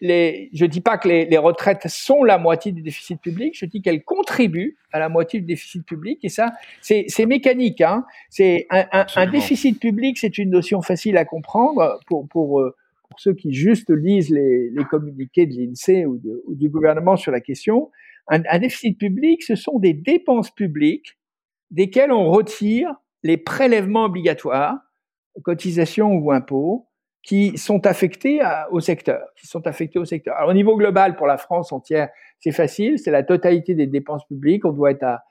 les, 0.00 0.48
je 0.54 0.64
ne 0.64 0.70
dis 0.70 0.80
pas 0.80 0.96
que 0.96 1.08
les, 1.08 1.26
les, 1.26 1.38
retraites 1.38 1.86
sont 1.88 2.24
la 2.24 2.38
moitié 2.38 2.72
du 2.72 2.80
déficit 2.80 3.20
public, 3.20 3.56
je 3.58 3.66
dis 3.66 3.82
qu'elles 3.82 4.02
contribuent 4.02 4.76
à 4.92 4.98
la 4.98 5.08
moitié 5.08 5.40
du 5.40 5.46
déficit 5.46 5.84
public, 5.84 6.18
et 6.22 6.30
ça, 6.30 6.52
c'est 6.80 7.26
mécanique. 7.26 7.82
Hein. 7.82 8.04
C'est 8.30 8.66
un, 8.70 8.86
un, 8.92 9.06
un, 9.14 9.26
déficit 9.26 9.78
public, 9.78 10.16
c'est 10.18 10.38
une 10.38 10.50
notion 10.50 10.80
facile 10.80 11.18
à 11.18 11.26
comprendre 11.26 12.00
pour, 12.06 12.26
pour, 12.28 12.60
euh, 12.60 12.74
pour 13.10 13.20
ceux 13.20 13.34
qui 13.34 13.52
juste 13.52 13.90
lisent 13.90 14.30
les, 14.30 14.70
les 14.70 14.84
communiqués 14.84 15.44
de 15.44 15.52
l'INSEE 15.52 16.06
ou, 16.06 16.20
ou, 16.46 16.54
du 16.54 16.70
gouvernement 16.70 17.16
sur 17.16 17.32
la 17.32 17.40
question. 17.40 17.90
Un, 18.28 18.40
un 18.48 18.58
déficit 18.58 18.98
public, 18.98 19.42
ce 19.42 19.56
sont 19.56 19.78
des 19.78 19.92
dépenses 19.92 20.50
publiques 20.50 21.18
desquelles 21.70 22.12
on 22.12 22.30
retire 22.30 22.94
les 23.22 23.36
prélèvements 23.36 24.04
obligatoires 24.04 24.78
cotisations 25.42 26.12
ou 26.12 26.32
impôts 26.32 26.86
qui 27.22 27.58
sont 27.58 27.86
affectés 27.86 28.40
au 28.70 28.80
secteur, 28.80 29.20
qui 29.36 29.48
sont 29.48 29.66
affectés 29.66 29.98
au 29.98 30.04
secteur. 30.04 30.36
Au 30.46 30.52
niveau 30.52 30.76
global, 30.76 31.16
pour 31.16 31.26
la 31.26 31.38
France 31.38 31.72
entière, 31.72 32.08
c'est 32.38 32.52
facile, 32.52 32.98
c'est 32.98 33.10
la 33.10 33.24
totalité 33.24 33.74
des 33.74 33.88
dépenses 33.88 34.24
publiques. 34.26 34.64
On 34.64 34.72
doit 34.72 34.92
être 34.92 35.02
à 35.02 35.24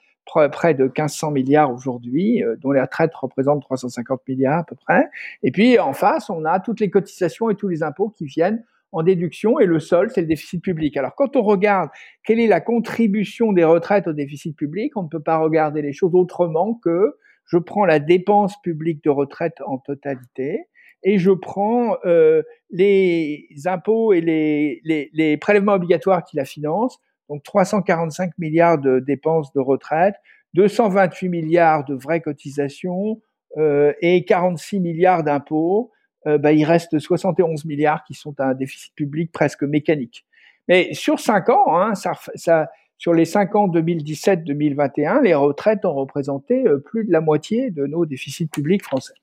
près 0.51 0.73
de 0.73 0.83
1500 0.83 1.31
milliards 1.31 1.71
aujourd'hui, 1.71 2.43
euh, 2.43 2.55
dont 2.57 2.71
les 2.71 2.81
retraites 2.81 3.13
représentent 3.13 3.61
350 3.61 4.21
milliards 4.27 4.59
à 4.59 4.63
peu 4.63 4.75
près. 4.75 5.07
Et 5.43 5.51
puis, 5.51 5.79
en 5.79 5.93
face, 5.93 6.29
on 6.29 6.45
a 6.45 6.59
toutes 6.59 6.79
les 6.79 6.89
cotisations 6.89 7.49
et 7.49 7.55
tous 7.55 7.67
les 7.67 7.83
impôts 7.83 8.09
qui 8.09 8.25
viennent 8.25 8.63
en 8.91 9.03
déduction 9.03 9.59
et 9.59 9.65
le 9.65 9.79
sol, 9.79 10.09
c'est 10.09 10.21
le 10.21 10.27
déficit 10.27 10.63
public. 10.63 10.95
Alors, 10.95 11.15
quand 11.15 11.35
on 11.35 11.41
regarde 11.41 11.89
quelle 12.23 12.39
est 12.39 12.47
la 12.47 12.61
contribution 12.61 13.51
des 13.51 13.63
retraites 13.63 14.07
au 14.07 14.13
déficit 14.13 14.55
public, 14.55 14.95
on 14.95 15.03
ne 15.03 15.09
peut 15.09 15.21
pas 15.21 15.37
regarder 15.37 15.81
les 15.81 15.91
choses 15.91 16.15
autrement 16.15 16.75
que 16.75 17.17
je 17.45 17.57
prends 17.57 17.85
la 17.85 17.99
dépense 17.99 18.59
publique 18.61 19.03
de 19.03 19.09
retraite 19.09 19.61
en 19.65 19.77
totalité 19.77 20.67
et 21.03 21.19
je 21.19 21.31
prends 21.31 21.97
euh, 22.05 22.41
les 22.71 23.47
impôts 23.65 24.11
et 24.13 24.21
les, 24.21 24.81
les, 24.83 25.09
les, 25.13 25.37
prélèvements 25.37 25.73
obligatoires 25.73 26.23
qui 26.23 26.35
la 26.35 26.45
financent, 26.45 26.99
donc 27.29 27.43
345 27.43 28.31
milliards 28.39 28.79
de 28.79 28.99
dépenses 28.99 29.53
de 29.53 29.59
retraite, 29.59 30.15
228 30.55 31.29
milliards 31.29 31.85
de 31.85 31.93
vraies 31.93 32.21
cotisations 32.21 33.21
euh, 33.57 33.93
et 34.01 34.25
46 34.25 34.79
milliards 34.79 35.23
d'impôts. 35.23 35.91
Euh, 36.27 36.39
bah, 36.39 36.53
il 36.53 36.65
reste 36.65 36.97
71 36.97 37.65
milliards 37.65 38.03
qui 38.03 38.15
sont 38.15 38.33
à 38.39 38.45
un 38.45 38.53
déficit 38.55 38.93
public 38.95 39.31
presque 39.31 39.63
mécanique. 39.63 40.25
Mais 40.67 40.93
sur 40.93 41.19
cinq 41.19 41.49
ans, 41.49 41.77
hein, 41.77 41.93
ça, 41.93 42.69
sur 42.97 43.13
les 43.13 43.25
cinq 43.25 43.55
ans 43.55 43.67
2017-2021, 43.67 45.21
les 45.23 45.33
retraites 45.33 45.85
ont 45.85 45.93
représenté 45.93 46.65
euh, 46.67 46.79
plus 46.79 47.05
de 47.05 47.11
la 47.11 47.21
moitié 47.21 47.71
de 47.71 47.85
nos 47.85 48.05
déficits 48.05 48.47
publics 48.47 48.83
français. 48.83 49.13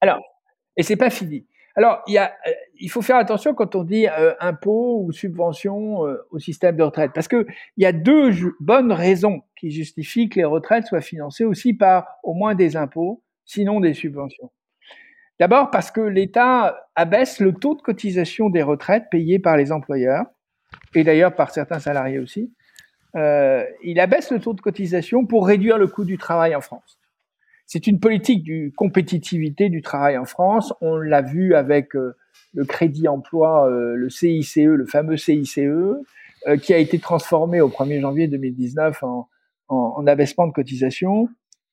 Alors, 0.00 0.20
et 0.76 0.82
c'est 0.82 0.96
pas 0.96 1.10
fini. 1.10 1.46
Alors, 1.74 2.02
il, 2.06 2.18
euh, 2.18 2.88
faut 2.88 3.00
faire 3.00 3.16
attention 3.16 3.54
quand 3.54 3.74
on 3.74 3.84
dit 3.84 4.06
euh, 4.06 4.34
impôt 4.40 5.02
ou 5.02 5.12
subvention 5.12 6.00
au 6.30 6.38
système 6.38 6.76
de 6.76 6.82
retraite, 6.82 7.12
parce 7.14 7.28
que 7.28 7.46
il 7.78 7.82
y 7.82 7.86
a 7.86 7.92
deux 7.92 8.30
bonnes 8.60 8.92
raisons 8.92 9.42
qui 9.56 9.70
justifient 9.70 10.28
que 10.28 10.38
les 10.38 10.44
retraites 10.44 10.86
soient 10.86 11.00
financées 11.00 11.44
aussi 11.44 11.72
par 11.72 12.06
au 12.22 12.34
moins 12.34 12.54
des 12.54 12.76
impôts, 12.76 13.22
sinon 13.46 13.80
des 13.80 13.94
subventions. 13.94 14.50
D'abord 15.40 15.70
parce 15.70 15.90
que 15.90 16.02
l'État 16.02 16.86
abaisse 16.94 17.40
le 17.40 17.54
taux 17.54 17.74
de 17.74 17.80
cotisation 17.80 18.50
des 18.50 18.62
retraites 18.62 19.04
payées 19.10 19.38
par 19.38 19.56
les 19.56 19.72
employeurs 19.72 20.26
et 20.94 21.04
d'ailleurs 21.04 21.34
par 21.34 21.50
certains 21.50 21.78
salariés 21.78 22.18
aussi, 22.18 22.52
euh, 23.16 23.64
il 23.82 24.00
abaisse 24.00 24.30
le 24.30 24.40
taux 24.40 24.54
de 24.54 24.60
cotisation 24.60 25.26
pour 25.26 25.46
réduire 25.46 25.78
le 25.78 25.86
coût 25.86 26.04
du 26.04 26.18
travail 26.18 26.54
en 26.54 26.60
France. 26.60 26.98
C'est 27.66 27.86
une 27.86 28.00
politique 28.00 28.42
du 28.42 28.72
compétitivité 28.76 29.68
du 29.68 29.82
travail 29.82 30.18
en 30.18 30.24
France. 30.24 30.72
On 30.80 30.96
l'a 30.96 31.22
vu 31.22 31.54
avec 31.54 31.94
euh, 31.94 32.14
le 32.54 32.64
crédit 32.64 33.08
emploi, 33.08 33.68
euh, 33.68 33.94
le 33.94 34.10
CICE, 34.10 34.56
le 34.56 34.86
fameux 34.86 35.16
CICE, 35.16 35.60
qui 36.60 36.74
a 36.74 36.78
été 36.78 36.98
transformé 36.98 37.60
au 37.60 37.68
1er 37.68 38.00
janvier 38.00 38.26
2019 38.26 39.04
en, 39.04 39.28
en, 39.68 39.94
en 39.96 40.06
abaissement 40.08 40.48
de 40.48 40.52
cotisation. 40.52 41.28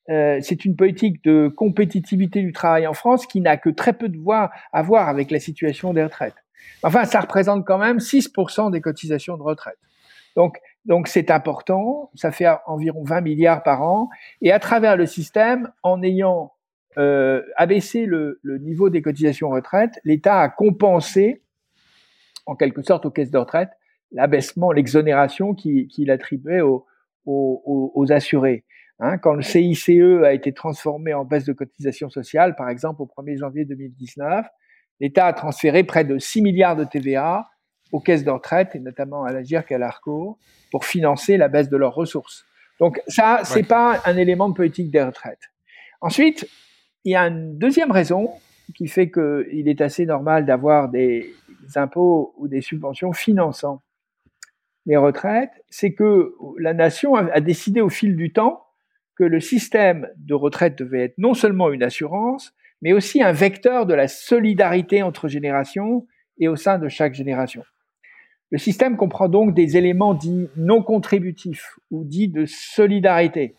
C'est 0.08 0.64
une 0.64 0.76
politique 0.76 1.24
de 1.24 1.48
compétitivité 1.48 2.42
du 2.42 2.52
travail 2.52 2.86
en 2.88 2.94
France 2.94 3.28
qui 3.28 3.42
n'a 3.42 3.58
que 3.58 3.70
très 3.70 3.94
peu 3.94 4.10
de 4.10 4.18
voir 4.18 4.52
à 4.72 4.84
voir 4.84 5.08
avec 5.08 5.30
la 5.32 5.40
situation 5.40 5.94
des 5.94 6.04
retraites. 6.04 6.39
Enfin, 6.84 7.06
ça 7.06 7.22
représente 7.22 7.66
quand 7.66 7.78
même 7.78 7.98
6% 7.98 8.72
des 8.72 8.82
cotisations 8.82 9.38
de 9.38 9.44
retraite. 9.44 9.78
Donc, 10.36 10.58
donc 10.86 11.08
c'est 11.08 11.32
important. 11.32 12.12
Ça 12.16 12.32
fait 12.32 12.48
environ 12.66 13.04
20 13.04 13.22
milliards 13.22 13.64
par 13.64 13.82
an. 13.82 14.10
Et 14.42 14.52
à 14.52 14.60
travers 14.60 14.96
le 14.96 15.06
système, 15.06 15.72
en 15.84 16.02
ayant 16.02 16.54
euh, 16.98 17.44
abaissé 17.56 18.06
le, 18.06 18.40
le, 18.42 18.58
niveau 18.58 18.90
des 18.90 19.02
cotisations 19.02 19.50
retraite, 19.50 20.00
l'État 20.04 20.40
a 20.40 20.50
compensé, 20.50 21.44
en 22.46 22.56
quelque 22.56 22.82
sorte, 22.82 23.06
aux 23.06 23.12
caisses 23.12 23.32
de 23.32 23.38
retraite, 23.38 23.70
l'abaissement, 24.12 24.72
l'exonération 24.72 25.54
qu'il 25.54 26.12
attribuait 26.12 26.62
aux, 26.62 26.86
aux, 27.26 27.92
aux, 27.94 28.12
assurés. 28.12 28.66
Hein, 29.00 29.18
quand 29.18 29.34
le 29.34 29.42
CICE 29.42 29.90
a 30.24 30.34
été 30.34 30.52
transformé 30.52 31.14
en 31.14 31.26
baisse 31.26 31.46
de 31.46 31.54
cotisation 31.54 32.10
sociale, 32.10 32.56
par 32.56 32.70
exemple 32.70 33.02
au 33.02 33.06
1er 33.06 33.38
janvier 33.38 33.66
2019, 33.66 34.46
l'État 35.00 35.28
a 35.28 35.34
transféré 35.34 35.84
près 35.84 36.04
de 36.04 36.18
6 36.18 36.42
milliards 36.42 36.76
de 36.76 36.84
TVA 36.84 37.50
aux 37.92 38.00
caisses 38.00 38.24
de 38.24 38.30
retraite, 38.30 38.76
et 38.76 38.80
notamment 38.80 39.24
à 39.24 39.32
la 39.32 39.44
GIRC 39.44 39.72
et 39.72 39.76
à 39.76 39.78
l'ARCO, 39.78 40.38
pour 40.72 40.86
financer 40.86 41.38
la 41.38 41.48
baisse 41.48 41.70
de 41.70 41.78
leurs 41.78 41.96
ressources. 41.96 42.46
Donc 42.80 43.02
ça, 43.08 43.42
c'est 43.44 43.64
pas 43.64 44.02
un 44.06 44.16
élément 44.16 44.48
de 44.50 44.54
politique 44.54 44.92
des 44.92 45.02
retraites. 45.02 45.50
Ensuite, 46.02 46.48
il 47.04 47.14
y 47.14 47.16
a 47.16 47.28
une 47.28 47.58
deuxième 47.58 47.92
raison 47.92 48.30
qui 48.76 48.88
fait 48.88 49.10
qu'il 49.10 49.68
est 49.68 49.82
assez 49.82 50.06
normal 50.06 50.46
d'avoir 50.46 50.90
des 50.90 51.34
impôts 51.76 52.34
ou 52.38 52.48
des 52.48 52.62
subventions 52.62 53.14
finançant 53.14 53.82
les 54.86 54.98
retraites, 54.98 55.52
c'est 55.70 55.94
que 55.94 56.34
la 56.58 56.74
nation 56.74 57.16
a 57.16 57.42
décidé 57.42 57.82
au 57.82 57.90
fil 57.90 58.16
du 58.16 58.32
temps 58.32 58.66
que 59.16 59.24
le 59.24 59.40
système 59.40 60.10
de 60.18 60.34
retraite 60.34 60.78
devait 60.78 61.04
être 61.04 61.18
non 61.18 61.34
seulement 61.34 61.72
une 61.72 61.84
assurance, 61.84 62.54
mais 62.82 62.94
aussi 62.94 63.22
un 63.22 63.32
vecteur 63.32 63.86
de 63.86 63.94
la 63.94 64.08
solidarité 64.08 65.04
entre 65.04 65.28
générations 65.28 66.08
et 66.40 66.48
au 66.48 66.56
sein 66.56 66.80
de 66.80 66.88
chaque 66.88 67.14
génération. 67.14 67.64
Le 68.52 68.58
système 68.58 68.98
comprend 68.98 69.30
donc 69.30 69.54
des 69.54 69.78
éléments 69.78 70.14
dits 70.14 70.50
non 70.56 70.82
contributifs 70.82 71.78
ou 71.92 72.04
dits 72.04 72.30
de 72.30 72.46
solidarité. 72.46 73.56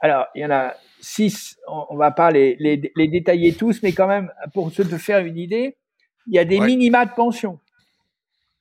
Alors, 0.00 0.26
il 0.34 0.42
y 0.42 0.46
en 0.46 0.50
a 0.50 0.74
six, 1.00 1.56
on 1.68 1.96
va 1.96 2.10
pas 2.10 2.30
les, 2.30 2.56
les, 2.58 2.92
les 2.96 3.08
détailler 3.08 3.54
tous, 3.54 3.82
mais 3.82 3.92
quand 3.92 4.08
même, 4.08 4.30
pour 4.52 4.72
se 4.72 4.82
faire 4.82 5.24
une 5.24 5.38
idée, 5.38 5.76
il 6.26 6.34
y 6.34 6.38
a 6.38 6.44
des 6.44 6.58
minima 6.58 7.06
de 7.06 7.12
pension. 7.12 7.60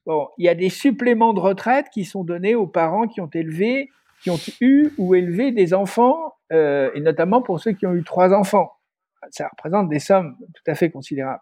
Bon, 0.06 0.28
il 0.38 0.46
y 0.46 0.50
a 0.50 0.56
des 0.56 0.70
suppléments 0.70 1.34
de 1.34 1.40
retraite 1.40 1.88
qui 1.92 2.04
sont 2.04 2.24
donnés 2.24 2.56
aux 2.56 2.68
parents 2.68 3.08
qui 3.08 3.22
ont 3.22 3.30
élevé, 3.34 3.90
qui 4.22 4.30
ont 4.30 4.40
eu 4.60 4.92
ou 4.98 5.16
élevé 5.16 5.52
des 5.52 5.74
enfants, 5.74 6.34
euh, 6.52 6.92
et 6.94 7.00
notamment 7.00 7.42
pour 7.42 7.60
ceux 7.60 7.72
qui 7.72 7.86
ont 7.86 7.94
eu 7.94 8.04
trois 8.04 8.34
enfants 8.34 8.74
ça 9.32 9.48
représente 9.50 9.90
des 9.90 10.00
sommes 10.00 10.36
tout 10.54 10.72
à 10.72 10.76
fait 10.76 10.90
considérables. 10.90 11.42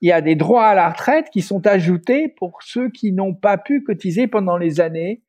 Il 0.00 0.08
y 0.08 0.12
a 0.12 0.20
des 0.20 0.34
droits 0.34 0.66
à 0.66 0.74
la 0.74 0.88
retraite 0.88 1.28
qui 1.30 1.42
sont 1.42 1.66
ajoutés 1.66 2.28
pour 2.28 2.62
ceux 2.62 2.90
qui 2.90 3.12
n'ont 3.12 3.34
pas 3.34 3.58
pu 3.58 3.82
cotiser 3.82 4.26
pendant 4.26 4.56
les 4.56 4.80
années 4.80 5.22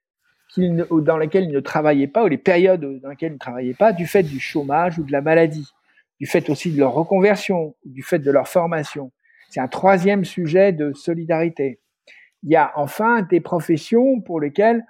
dans 0.57 1.17
lesquelles 1.17 1.45
ils 1.45 1.51
ne 1.51 1.59
travaillaient 1.59 2.07
pas 2.07 2.23
ou 2.23 2.27
les 2.27 2.37
périodes 2.37 2.99
dans 3.01 3.09
lesquelles 3.09 3.31
ils 3.31 3.35
ne 3.35 3.39
travaillaient 3.39 3.73
pas 3.73 3.93
du 3.93 4.05
fait 4.05 4.23
du 4.23 4.39
chômage 4.39 4.99
ou 4.99 5.03
de 5.03 5.11
la 5.11 5.21
maladie, 5.21 5.69
du 6.19 6.25
fait 6.25 6.49
aussi 6.49 6.71
de 6.71 6.79
leur 6.79 6.93
reconversion, 6.93 7.75
du 7.85 8.03
fait 8.03 8.19
de 8.19 8.31
leur 8.31 8.47
formation. 8.47 9.11
C'est 9.49 9.59
un 9.59 9.67
troisième 9.67 10.25
sujet 10.25 10.71
de 10.71 10.93
solidarité. 10.93 11.79
Il 12.43 12.51
y 12.51 12.55
a 12.55 12.71
enfin 12.75 13.21
des 13.21 13.39
professions 13.39 14.21
pour 14.21 14.39
lesquelles 14.39 14.83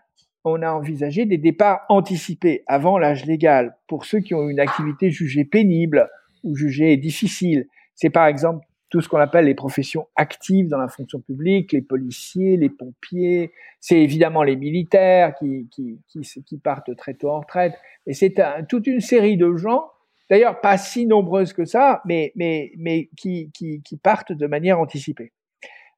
on 0.43 0.61
a 0.61 0.71
envisagé 0.71 1.25
des 1.25 1.37
départs 1.37 1.81
anticipés 1.89 2.63
avant 2.67 2.97
l'âge 2.97 3.25
légal 3.25 3.77
pour 3.87 4.05
ceux 4.05 4.19
qui 4.19 4.33
ont 4.33 4.49
une 4.49 4.59
activité 4.59 5.11
jugée 5.11 5.45
pénible 5.45 6.09
ou 6.43 6.55
jugé 6.55 6.97
difficile. 6.97 7.67
C'est 7.95 8.09
par 8.09 8.27
exemple 8.27 8.65
tout 8.89 8.99
ce 8.99 9.07
qu'on 9.07 9.19
appelle 9.19 9.45
les 9.45 9.55
professions 9.55 10.07
actives 10.15 10.67
dans 10.67 10.77
la 10.77 10.89
fonction 10.89 11.21
publique, 11.21 11.71
les 11.71 11.81
policiers, 11.81 12.57
les 12.57 12.69
pompiers, 12.69 13.51
c'est 13.79 14.01
évidemment 14.01 14.43
les 14.43 14.57
militaires 14.57 15.33
qui, 15.39 15.69
qui, 15.71 15.97
qui, 16.45 16.57
partent 16.57 16.93
très 16.97 17.13
tôt 17.13 17.29
en 17.29 17.39
retraite, 17.39 17.73
et 18.05 18.13
c'est 18.13 18.35
toute 18.67 18.87
une 18.87 18.99
série 18.99 19.37
de 19.37 19.55
gens, 19.55 19.85
d'ailleurs 20.29 20.59
pas 20.59 20.77
si 20.77 21.05
nombreuses 21.05 21.53
que 21.53 21.63
ça, 21.63 22.01
mais, 22.05 22.33
mais, 22.35 22.73
mais 22.77 23.09
qui, 23.15 23.49
qui, 23.53 23.81
qui 23.81 23.95
partent 23.95 24.33
de 24.33 24.45
manière 24.45 24.79
anticipée. 24.79 25.31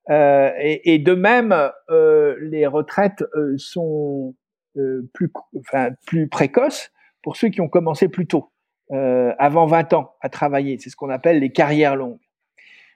Euh, 0.10 0.52
et, 0.60 0.94
et, 0.94 1.00
de 1.00 1.14
même, 1.14 1.56
euh, 1.90 2.36
les 2.42 2.68
retraites 2.68 3.24
euh, 3.36 3.56
sont 3.58 4.36
euh, 4.78 5.08
plus, 5.14 5.32
enfin, 5.60 5.90
plus 6.06 6.28
précoces 6.28 6.92
pour 7.22 7.38
ceux 7.38 7.50
qui 7.50 7.62
ont 7.62 7.70
commencé 7.70 8.10
plus 8.10 8.28
tôt, 8.28 8.52
euh, 8.92 9.34
avant 9.40 9.66
20 9.66 9.94
ans, 9.94 10.16
à 10.22 10.30
travailler. 10.30 10.78
C'est 10.80 10.90
ce 10.90 10.96
qu'on 10.96 11.10
appelle 11.10 11.40
les 11.40 11.52
carrières 11.52 11.96
longues. 11.96 12.20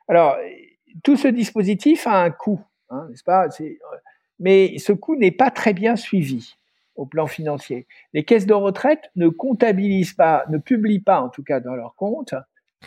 Alors, 0.07 0.37
tout 1.03 1.17
ce 1.17 1.27
dispositif 1.27 2.07
a 2.07 2.21
un 2.21 2.31
coût, 2.31 2.61
hein, 2.89 3.07
n'est-ce 3.09 3.23
pas? 3.23 3.47
Mais 4.39 4.77
ce 4.77 4.93
coût 4.93 5.15
n'est 5.15 5.31
pas 5.31 5.51
très 5.51 5.73
bien 5.73 5.95
suivi 5.95 6.55
au 6.95 7.05
plan 7.05 7.27
financier. 7.27 7.87
Les 8.13 8.23
caisses 8.23 8.45
de 8.45 8.53
retraite 8.53 9.11
ne 9.15 9.27
comptabilisent 9.27 10.13
pas, 10.13 10.45
ne 10.49 10.57
publient 10.57 10.99
pas 10.99 11.21
en 11.21 11.29
tout 11.29 11.43
cas 11.43 11.59
dans 11.59 11.75
leurs 11.75 11.95
comptes 11.95 12.33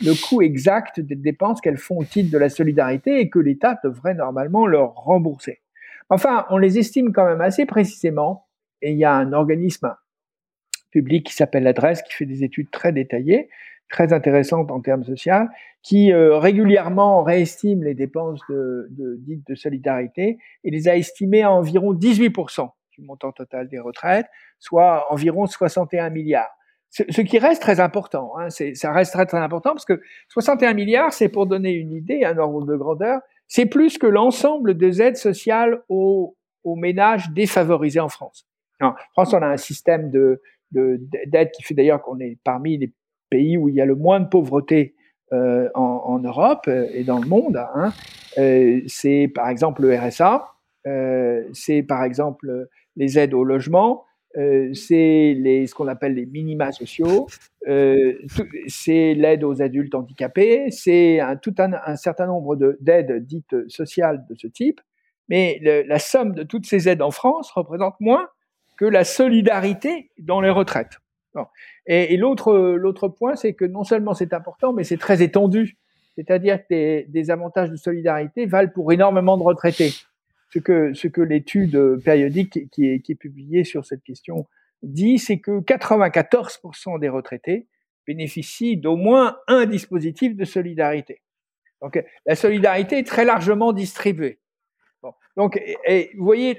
le 0.01 0.14
coût 0.14 0.40
exact 0.40 1.01
des 1.01 1.16
dépenses 1.16 1.61
qu'elles 1.61 1.76
font 1.76 1.98
au 1.98 2.05
titre 2.05 2.30
de 2.30 2.38
la 2.38 2.48
solidarité 2.48 3.20
et 3.20 3.28
que 3.28 3.38
l'État 3.38 3.78
devrait 3.82 4.14
normalement 4.14 4.66
leur 4.66 4.94
rembourser. 4.94 5.61
Enfin, 6.09 6.46
on 6.51 6.59
les 6.59 6.78
estime 6.78 7.12
quand 7.12 7.26
même 7.26 7.40
assez 7.40 7.66
précisément 7.66 8.46
et 8.82 8.92
il 8.92 8.98
y 8.98 9.05
a 9.05 9.14
un 9.14 9.32
organisme 9.32 9.94
public 10.91 11.26
qui 11.26 11.34
s'appelle 11.34 11.62
l'adresse 11.62 12.03
qui 12.03 12.12
fait 12.12 12.26
des 12.26 12.45
études 12.45 12.70
très 12.70 12.93
détaillées 12.93 13.49
très 13.91 14.12
intéressante 14.12 14.70
en 14.70 14.80
termes 14.80 15.05
sociaux, 15.05 15.49
qui 15.82 16.12
euh, 16.12 16.38
régulièrement 16.38 17.22
réestime 17.22 17.82
les 17.82 17.95
dépenses 17.95 18.41
de, 18.49 18.86
de, 18.91 19.16
dites 19.18 19.47
de 19.47 19.55
solidarité 19.55 20.38
et 20.64 20.70
les 20.70 20.88
a 20.88 20.97
estimées 20.97 21.43
à 21.43 21.51
environ 21.51 21.93
18% 21.93 22.70
du 22.93 23.03
montant 23.03 23.32
total 23.32 23.68
des 23.68 23.78
retraites, 23.78 24.26
soit 24.59 25.12
environ 25.12 25.47
61 25.47 26.11
milliards. 26.11 26.51
Ce, 26.88 27.03
ce 27.09 27.20
qui 27.20 27.38
reste 27.38 27.62
très 27.62 27.78
important, 27.78 28.32
hein, 28.38 28.49
ça 28.51 28.93
reste 28.93 29.12
très 29.12 29.26
très 29.26 29.38
important 29.38 29.70
parce 29.70 29.84
que 29.84 30.01
61 30.28 30.74
milliards, 30.74 31.12
c'est 31.12 31.28
pour 31.28 31.47
donner 31.47 31.72
une 31.72 31.93
idée, 31.93 32.24
un 32.24 32.38
ordre 32.38 32.66
de 32.66 32.76
grandeur, 32.76 33.20
c'est 33.47 33.66
plus 33.66 33.99
que 33.99 34.07
l'ensemble 34.07 34.76
des 34.76 35.01
aides 35.03 35.16
sociales 35.16 35.82
aux, 35.88 36.36
aux 36.64 36.76
ménages 36.76 37.30
défavorisés 37.30 38.01
en 38.01 38.09
France. 38.09 38.49
En 38.81 38.95
France, 39.12 39.35
on 39.35 39.43
a 39.43 39.49
un 39.49 39.57
système 39.57 40.11
de 40.11 40.41
d'aide 40.72 41.51
qui 41.51 41.62
fait 41.64 41.74
d'ailleurs 41.74 42.01
qu'on 42.01 42.20
est 42.20 42.39
parmi 42.45 42.78
les 42.78 42.93
pays 43.28 43.57
où 43.57 43.68
il 43.68 43.74
y 43.74 43.81
a 43.81 43.87
le 43.87 43.97
moins 43.97 44.20
de 44.20 44.28
pauvreté 44.28 44.95
euh, 45.33 45.68
en, 45.74 46.18
Europe 46.18 46.64
euh, 46.66 46.89
et 46.93 47.05
dans 47.05 47.20
le 47.20 47.26
monde. 47.28 47.57
Hein. 47.57 47.93
Euh, 48.39 48.81
c'est 48.89 49.31
par 49.33 49.49
exemple 49.49 49.83
le 49.83 49.97
RSA, 49.97 50.45
c'est 51.53 51.85
par 51.85 52.03
exemple 52.03 52.66
les 52.97 53.16
aides 53.16 53.35
au 53.35 53.45
logement, 53.45 54.05
c'est 54.35 54.74
ce 54.74 55.74
qu'on 55.74 55.87
appelle 55.87 56.14
les 56.14 56.26
minima 56.26 56.72
sociaux, 56.72 57.28
c'est 57.64 59.14
l'aide 59.14 59.45
aux 59.45 59.62
adultes 59.62 59.95
handicapés, 59.95 60.70
c'est 60.70 61.20
un, 61.20 61.37
tout 61.37 61.55
un, 61.59 61.97
certain 61.97 62.26
nombre 62.26 62.57
d'aides 62.81 63.24
dites 63.24 63.68
sociales 63.68 64.24
de 64.28 64.35
ce 64.35 64.49
type. 64.49 64.81
Mais 65.28 65.61
la 65.87 65.99
somme 66.01 66.33
de 66.33 66.43
toutes 66.43 66.66
ces 66.66 66.89
aides 66.89 67.03
en 67.03 67.12
France 67.12 67.53
représente 67.53 67.95
moins 68.01 68.28
que 68.81 68.87
la 68.87 69.05
solidarité 69.05 70.11
dans 70.18 70.41
les 70.41 70.49
retraites. 70.49 71.01
Et, 71.87 72.16
l'autre, 72.16 72.55
l'autre 72.55 73.09
point, 73.09 73.37
c'est 73.37 73.53
que 73.53 73.66
non 73.66 73.85
seulement 73.85 74.14
c'est 74.14 74.33
important, 74.33 74.72
mais 74.72 74.85
c'est 74.85 74.97
très 74.97 75.22
étendu. 75.22 75.76
C'est-à-dire 76.14 76.62
que 76.62 76.68
des, 76.70 77.07
des, 77.07 77.31
avantages 77.31 77.70
de 77.70 77.76
solidarité 77.76 78.47
valent 78.47 78.70
pour 78.74 78.91
énormément 78.91 79.37
de 79.37 79.43
retraités. 79.43 79.93
Ce 80.49 80.59
que, 80.59 80.95
ce 80.95 81.09
que 81.09 81.20
l'étude 81.20 82.03
périodique 82.03 82.70
qui 82.70 82.87
est, 82.87 83.01
qui 83.01 83.12
est 83.12 83.16
publiée 83.16 83.64
sur 83.64 83.85
cette 83.85 84.03
question 84.03 84.47
dit, 84.83 85.18
c'est 85.18 85.41
que 85.41 85.61
94% 85.61 86.99
des 86.99 87.11
retraités 87.11 87.68
bénéficient 88.07 88.78
d'au 88.78 88.97
moins 88.97 89.37
un 89.47 89.66
dispositif 89.66 90.35
de 90.35 90.47
solidarité. 90.47 91.20
Donc 91.83 92.03
la 92.24 92.35
solidarité 92.35 92.99
est 92.99 93.07
très 93.07 93.26
largement 93.26 93.74
distribuée. 93.74 94.41
Bon. 95.03 95.14
Donc, 95.36 95.59
vous 96.16 96.24
voyez, 96.24 96.59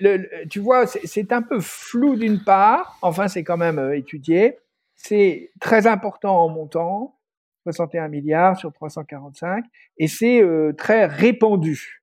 tu 0.49 0.59
vois, 0.59 0.87
c'est 0.87 1.31
un 1.31 1.41
peu 1.41 1.59
flou 1.59 2.15
d'une 2.15 2.43
part, 2.43 2.97
enfin 3.01 3.27
c'est 3.27 3.43
quand 3.43 3.57
même 3.57 3.77
euh, 3.77 3.95
étudié, 3.95 4.57
c'est 4.95 5.51
très 5.59 5.85
important 5.85 6.43
en 6.43 6.49
montant, 6.49 7.19
61 7.63 8.07
milliards 8.07 8.57
sur 8.57 8.73
345, 8.73 9.65
et 9.97 10.07
c'est 10.07 10.41
euh, 10.41 10.73
très 10.73 11.05
répandu. 11.05 12.01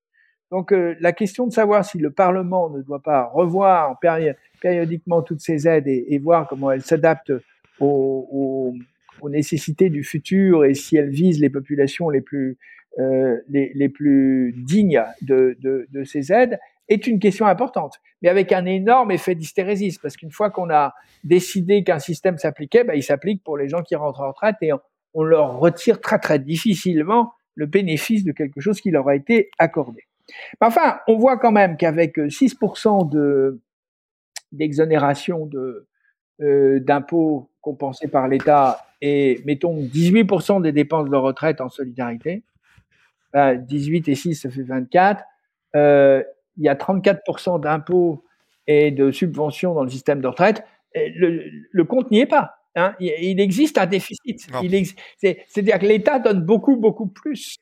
Donc 0.52 0.72
euh, 0.72 0.94
la 1.00 1.12
question 1.12 1.46
de 1.46 1.52
savoir 1.52 1.84
si 1.84 1.98
le 1.98 2.10
Parlement 2.10 2.70
ne 2.70 2.82
doit 2.82 3.02
pas 3.02 3.24
revoir 3.24 3.98
péri 3.98 4.28
périodiquement 4.60 5.22
toutes 5.22 5.40
ces 5.40 5.68
aides 5.68 5.86
et, 5.86 6.18
voir 6.18 6.48
comment 6.48 6.70
elles 6.70 6.82
s'adaptent 6.82 7.32
aux, 7.80 8.74
aux, 9.20 9.28
nécessités 9.28 9.90
du 9.90 10.04
futur 10.04 10.64
et 10.64 10.74
si 10.74 10.96
elles 10.96 11.10
visent 11.10 11.40
les 11.40 11.50
populations 11.50 12.08
les 12.08 12.20
plus, 12.20 12.56
les, 12.96 13.72
les, 13.74 13.88
plus 13.88 14.54
dignes 14.56 15.04
de, 15.22 15.56
de, 15.60 15.86
de 15.92 16.04
ces 16.04 16.32
aides, 16.32 16.58
est 16.88 17.06
une 17.06 17.18
question 17.18 17.46
importante, 17.46 18.00
mais 18.22 18.28
avec 18.28 18.52
un 18.52 18.64
énorme 18.64 19.10
effet 19.10 19.34
d'hystérésis, 19.34 19.98
parce 19.98 20.16
qu'une 20.16 20.30
fois 20.30 20.50
qu'on 20.50 20.70
a 20.70 20.94
décidé 21.22 21.84
qu'un 21.84 21.98
système 21.98 22.38
s'appliquait, 22.38 22.84
ben, 22.84 22.94
il 22.94 23.02
s'applique 23.02 23.44
pour 23.44 23.58
les 23.58 23.68
gens 23.68 23.82
qui 23.82 23.94
rentrent 23.94 24.20
en 24.20 24.28
retraite 24.28 24.56
et 24.62 24.72
on, 24.72 25.22
leur 25.22 25.58
retire 25.58 26.00
très 26.00 26.18
très 26.18 26.38
difficilement 26.38 27.32
le 27.54 27.66
bénéfice 27.66 28.24
de 28.24 28.30
quelque 28.30 28.60
chose 28.60 28.80
qui 28.80 28.90
leur 28.90 29.08
a 29.08 29.16
été 29.16 29.50
accordé. 29.58 30.04
Enfin, 30.60 31.00
on 31.08 31.16
voit 31.16 31.38
quand 31.38 31.50
même 31.50 31.76
qu'avec 31.76 32.18
6% 32.18 33.08
de 33.08 33.60
d'exonération 34.52 35.44
de 35.44 35.88
euh, 36.40 36.78
d'impôts 36.80 37.50
compensés 37.60 38.06
par 38.08 38.28
l'État 38.28 38.86
et 39.00 39.42
mettons 39.44 39.82
18% 39.82 40.62
des 40.62 40.72
dépenses 40.72 41.10
de 41.10 41.16
retraite 41.16 41.60
en 41.60 41.68
solidarité, 41.68 42.44
ben 43.32 43.56
18 43.56 44.08
et 44.08 44.14
6 44.14 44.34
ça 44.34 44.50
fait 44.50 44.62
24. 44.62 45.24
Euh, 45.76 46.22
il 46.56 46.64
y 46.64 46.68
a 46.68 46.74
34% 46.74 47.60
d'impôts 47.60 48.24
et 48.66 48.90
de 48.90 49.10
subventions 49.10 49.74
dans 49.74 49.84
le 49.84 49.90
système 49.90 50.20
de 50.20 50.26
retraite, 50.26 50.64
le, 50.94 51.44
le 51.70 51.84
compte 51.84 52.10
n'y 52.10 52.20
est 52.20 52.26
pas. 52.26 52.58
Hein. 52.74 52.94
Il, 53.00 53.40
existe 53.40 53.78
un 53.78 53.86
déficit. 53.86 54.46
C'est-à-dire 55.16 55.78
que 55.78 55.86
l'État 55.86 56.18
donne 56.18 56.42
beaucoup, 56.42 56.76
beaucoup 56.76 57.06
plus 57.06 57.56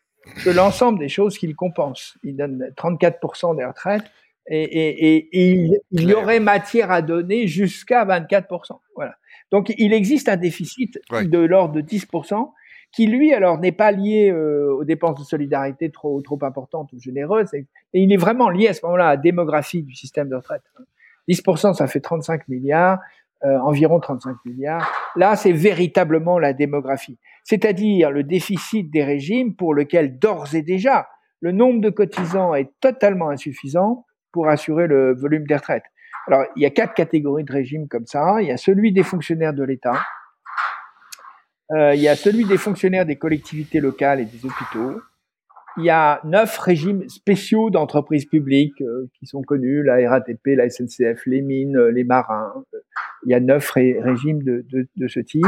que 0.44 0.50
l'ensemble 0.50 0.98
des 0.98 1.08
choses 1.08 1.38
qu'il 1.38 1.54
compense. 1.54 2.18
Il 2.22 2.36
donne 2.36 2.72
34% 2.76 3.56
des 3.56 3.64
retraites 3.64 4.04
et, 4.48 4.62
et, 4.62 5.16
et, 5.16 5.28
il, 5.32 5.78
il, 5.92 6.08
y 6.08 6.14
aurait 6.14 6.40
matière 6.40 6.90
à 6.90 7.02
donner 7.02 7.46
jusqu'à 7.46 8.04
24%. 8.04 8.78
Voilà. 8.94 9.14
Donc 9.50 9.72
il 9.78 9.92
existe 9.92 10.28
un 10.28 10.36
déficit 10.36 10.98
ouais. 11.10 11.26
de 11.26 11.38
l'ordre 11.38 11.74
de 11.74 11.80
10% 11.80 12.50
qui 12.93 13.07
lui 13.07 13.32
alors 13.32 13.59
n'est 13.59 13.72
pas 13.72 13.93
lié 13.93 14.30
euh, 14.30 14.74
aux 14.74 14.84
dépenses 14.84 15.18
de 15.18 15.24
solidarité 15.24 15.91
trop 15.91 16.20
trop 16.22 16.39
importantes 16.43 16.93
ou 16.93 17.01
généreuses, 17.01 17.53
et, 17.55 17.66
il 17.93 18.12
est 18.12 18.16
vraiment 18.16 18.49
lié 18.49 18.68
à 18.68 18.74
ce 18.74 18.84
moment-là 18.84 19.09
à 19.09 19.11
la 19.11 19.16
démographie 19.16 19.82
du 19.82 19.95
système 19.95 20.28
de 20.28 20.37
retraite. 20.37 20.62
10% 21.28 21.74
ça 21.74 21.87
fait 21.87 22.01
35 22.01 22.49
milliards, 22.49 22.99
euh, 23.45 23.59
environ 23.59 24.01
35 24.01 24.37
milliards. 24.45 24.91
Là, 25.16 25.37
c'est 25.37 25.53
véritablement 25.53 26.39
la 26.39 26.53
démographie, 26.53 27.18
c'est-à-dire 27.45 28.11
le 28.11 28.22
déficit 28.22 28.91
des 28.91 29.05
régimes 29.05 29.55
pour 29.55 29.74
lequel 29.74 30.18
d'ores 30.18 30.55
et 30.55 30.62
déjà 30.62 31.09
le 31.41 31.53
nombre 31.53 31.80
de 31.80 31.91
cotisants 31.91 32.55
est 32.55 32.70
totalement 32.80 33.28
insuffisant 33.28 34.07
pour 34.32 34.49
assurer 34.49 34.87
le 34.87 35.14
volume 35.14 35.47
des 35.47 35.57
retraites. 35.57 35.84
Alors, 36.26 36.45
il 36.57 36.62
y 36.62 36.66
a 36.66 36.70
quatre 36.70 36.95
catégories 36.95 37.45
de 37.45 37.53
régimes 37.53 37.89
comme 37.89 38.07
ça. 38.07 38.39
Il 38.41 38.49
y 38.49 38.51
a 38.51 38.57
celui 38.57 38.93
des 38.93 39.05
fonctionnaires 39.05 39.55
de 39.55 39.62
l'État, 39.62 39.95
il 41.74 42.00
y 42.00 42.08
a 42.08 42.16
celui 42.16 42.44
des 42.44 42.58
fonctionnaires 42.58 43.06
des 43.06 43.16
collectivités 43.16 43.80
locales 43.80 44.20
et 44.20 44.24
des 44.24 44.44
hôpitaux. 44.44 45.00
Il 45.78 45.84
y 45.84 45.90
a 45.90 46.20
neuf 46.24 46.56
régimes 46.58 47.06
spéciaux 47.08 47.68
d'entreprises 47.68 48.24
publiques 48.24 48.80
euh, 48.80 49.10
qui 49.18 49.26
sont 49.26 49.42
connus, 49.42 49.82
la 49.82 50.08
RATP, 50.08 50.46
la 50.56 50.70
SNCF, 50.70 51.26
les 51.26 51.42
mines, 51.42 51.78
les 51.88 52.04
marins. 52.04 52.64
Il 53.26 53.30
y 53.30 53.34
a 53.34 53.40
neuf 53.40 53.70
ré 53.72 53.98
régimes 54.00 54.42
de, 54.42 54.64
de, 54.70 54.88
de, 54.96 55.08
ce 55.08 55.20
type. 55.20 55.44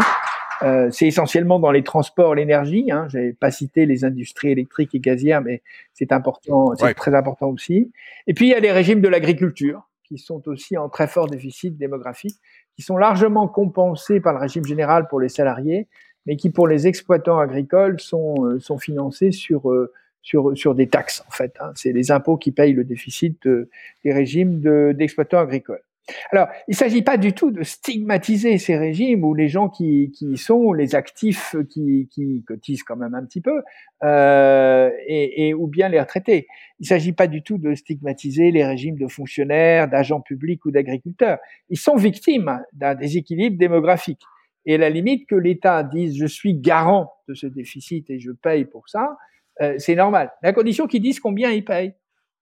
Euh, 0.63 0.91
c'est 0.91 1.07
essentiellement 1.07 1.59
dans 1.59 1.71
les 1.71 1.83
transports, 1.83 2.35
l'énergie. 2.35 2.91
Hein. 2.91 3.07
J'avais 3.09 3.33
pas 3.33 3.51
cité 3.51 3.87
les 3.87 4.05
industries 4.05 4.51
électriques 4.51 4.95
et 4.95 5.01
gazières, 5.01 5.41
mais 5.41 5.63
c'est 5.95 6.13
important, 6.13 6.75
c'est 6.77 6.85
ouais. 6.85 6.95
très 6.95 7.15
important 7.15 7.49
aussi. 7.49 7.91
Et 8.27 8.35
puis 8.35 8.47
il 8.47 8.51
y 8.51 8.55
a 8.55 8.61
les 8.61 8.73
régimes 8.73 9.01
de 9.01 9.09
l'agriculture 9.09 9.89
qui 10.05 10.19
sont 10.19 10.47
aussi 10.49 10.77
en 10.77 10.89
très 10.89 11.07
fort 11.07 11.27
déficit 11.27 11.77
démographique, 11.77 12.37
qui 12.75 12.83
sont 12.83 12.97
largement 12.97 13.47
compensés 13.47 14.21
par 14.21 14.33
le 14.33 14.41
régime 14.41 14.65
général 14.65 15.07
pour 15.09 15.21
les 15.21 15.29
salariés, 15.29 15.87
mais 16.29 16.37
qui 16.37 16.51
pour 16.51 16.69
les 16.69 16.87
exploitants 16.87 17.39
agricoles 17.39 17.99
sont, 17.99 18.45
euh, 18.45 18.61
sont 18.61 18.77
financés 18.77 19.33
sur, 19.33 19.71
euh, 19.71 19.91
sur, 20.21 20.57
sur 20.57 20.75
des 20.75 20.87
taxes 20.87 21.25
en 21.27 21.31
fait. 21.31 21.55
Hein. 21.59 21.73
C'est 21.75 21.93
les 21.93 22.11
impôts 22.11 22.37
qui 22.37 22.53
payent 22.53 22.75
le 22.75 22.85
déficit 22.85 23.43
de, 23.47 23.71
des 24.05 24.13
régimes 24.13 24.61
d'exploitants 24.93 25.39
de, 25.39 25.45
agricoles. 25.45 25.83
Alors, 26.31 26.49
il 26.69 26.73
ne 26.73 26.77
s'agit 26.77 27.03
pas 27.03 27.17
du 27.17 27.33
tout 27.33 27.51
de 27.51 27.63
stigmatiser 27.63 28.57
ces 28.59 28.77
régimes 28.77 29.25
où 29.25 29.35
les 29.35 29.49
gens 29.49 29.69
qui, 29.69 30.11
qui 30.11 30.37
sont 30.39 30.73
les 30.73 30.95
actifs 30.95 31.55
qui, 31.71 32.09
qui, 32.11 32.43
cotisent 32.47 32.83
quand 32.83 32.97
même 32.97 33.15
un 33.15 33.25
petit 33.25 33.43
peu, 33.43 33.63
euh, 34.05 34.91
et, 35.07 35.49
et, 35.49 35.55
ou 35.55 35.67
bien 35.67 35.91
les 35.91 36.01
retraités. 36.01 36.47
Il 36.81 36.85
ne 36.85 36.89
s'agit 36.89 37.13
pas 37.13 37.27
du 37.27 37.43
tout 37.43 37.59
de 37.59 37.75
stigmatiser 37.75 38.51
les 38.51 38.65
régimes 38.65 38.97
de 38.97 39.07
fonctionnaires, 39.07 39.89
d'agents 39.89 40.23
publics 40.23 40.65
ou 40.65 40.71
d'agriculteurs. 40.71 41.39
Ils 41.69 41.79
sont 41.79 41.97
victimes 41.97 42.63
d'un 42.73 42.95
déséquilibre 42.95 43.59
démographique. 43.59 44.23
Et 44.69 44.75
à 44.75 44.79
la 44.79 44.91
limite 44.91 45.27
que 45.27 45.35
l'État 45.35 45.83
dise 45.83 46.17
je 46.17 46.27
suis 46.27 46.55
garant 46.55 47.11
de 47.27 47.33
ce 47.33 47.47
déficit 47.47 48.11
et 48.11 48.21
je 48.21 48.31
paye 48.31 48.67
pour 48.67 48.89
ça, 48.91 49.17
euh, 49.63 49.75
c'est 49.79 49.95
normal. 49.95 50.31
La 50.43 50.53
condition 50.53 50.87
qu'ils 50.87 51.01
disent 51.01 51.21
combien 51.21 51.51
ils 51.51 51.65
payent. 51.65 51.95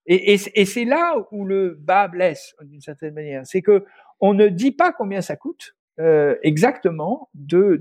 Et, 0.09 0.37
c'est 0.37 0.85
là 0.85 1.17
où 1.33 1.45
le 1.45 1.77
bas 1.81 2.07
blesse 2.07 2.55
d'une 2.63 2.81
certaine 2.81 3.15
manière. 3.15 3.43
C'est 3.45 3.63
que 3.63 3.85
on 4.21 4.35
ne 4.35 4.49
dit 4.49 4.71
pas 4.71 4.93
combien 4.93 5.21
ça 5.21 5.35
coûte 5.35 5.75
euh, 5.99 6.37
exactement 6.43 7.29
de, 7.35 7.81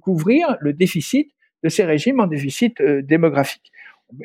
couvrir 0.00 0.56
le 0.60 0.72
déficit 0.72 1.32
de 1.62 1.68
ces 1.68 1.84
régimes 1.84 2.20
en 2.20 2.26
déficit 2.26 2.80
euh, 2.80 3.02
démographique. 3.02 3.72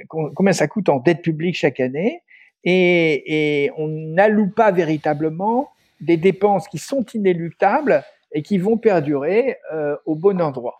Combien 0.08 0.54
ça 0.54 0.68
coûte 0.68 0.90
en 0.90 1.00
dette 1.00 1.22
publique 1.22 1.56
chaque 1.56 1.80
année 1.80 2.22
et 2.64 3.70
on 3.78 3.88
n'alloue 3.90 4.50
pas 4.50 4.72
véritablement 4.72 5.70
des 6.02 6.18
dépenses 6.18 6.68
qui 6.68 6.78
sont 6.78 7.06
inéluctables 7.14 8.04
et 8.34 8.42
qui 8.42 8.58
vont 8.58 8.78
perdurer 8.78 9.58
euh, 9.74 9.96
au 10.06 10.16
bon 10.16 10.42
endroit. 10.42 10.80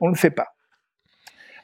On 0.00 0.06
ne 0.06 0.12
le 0.12 0.18
fait 0.18 0.30
pas. 0.30 0.48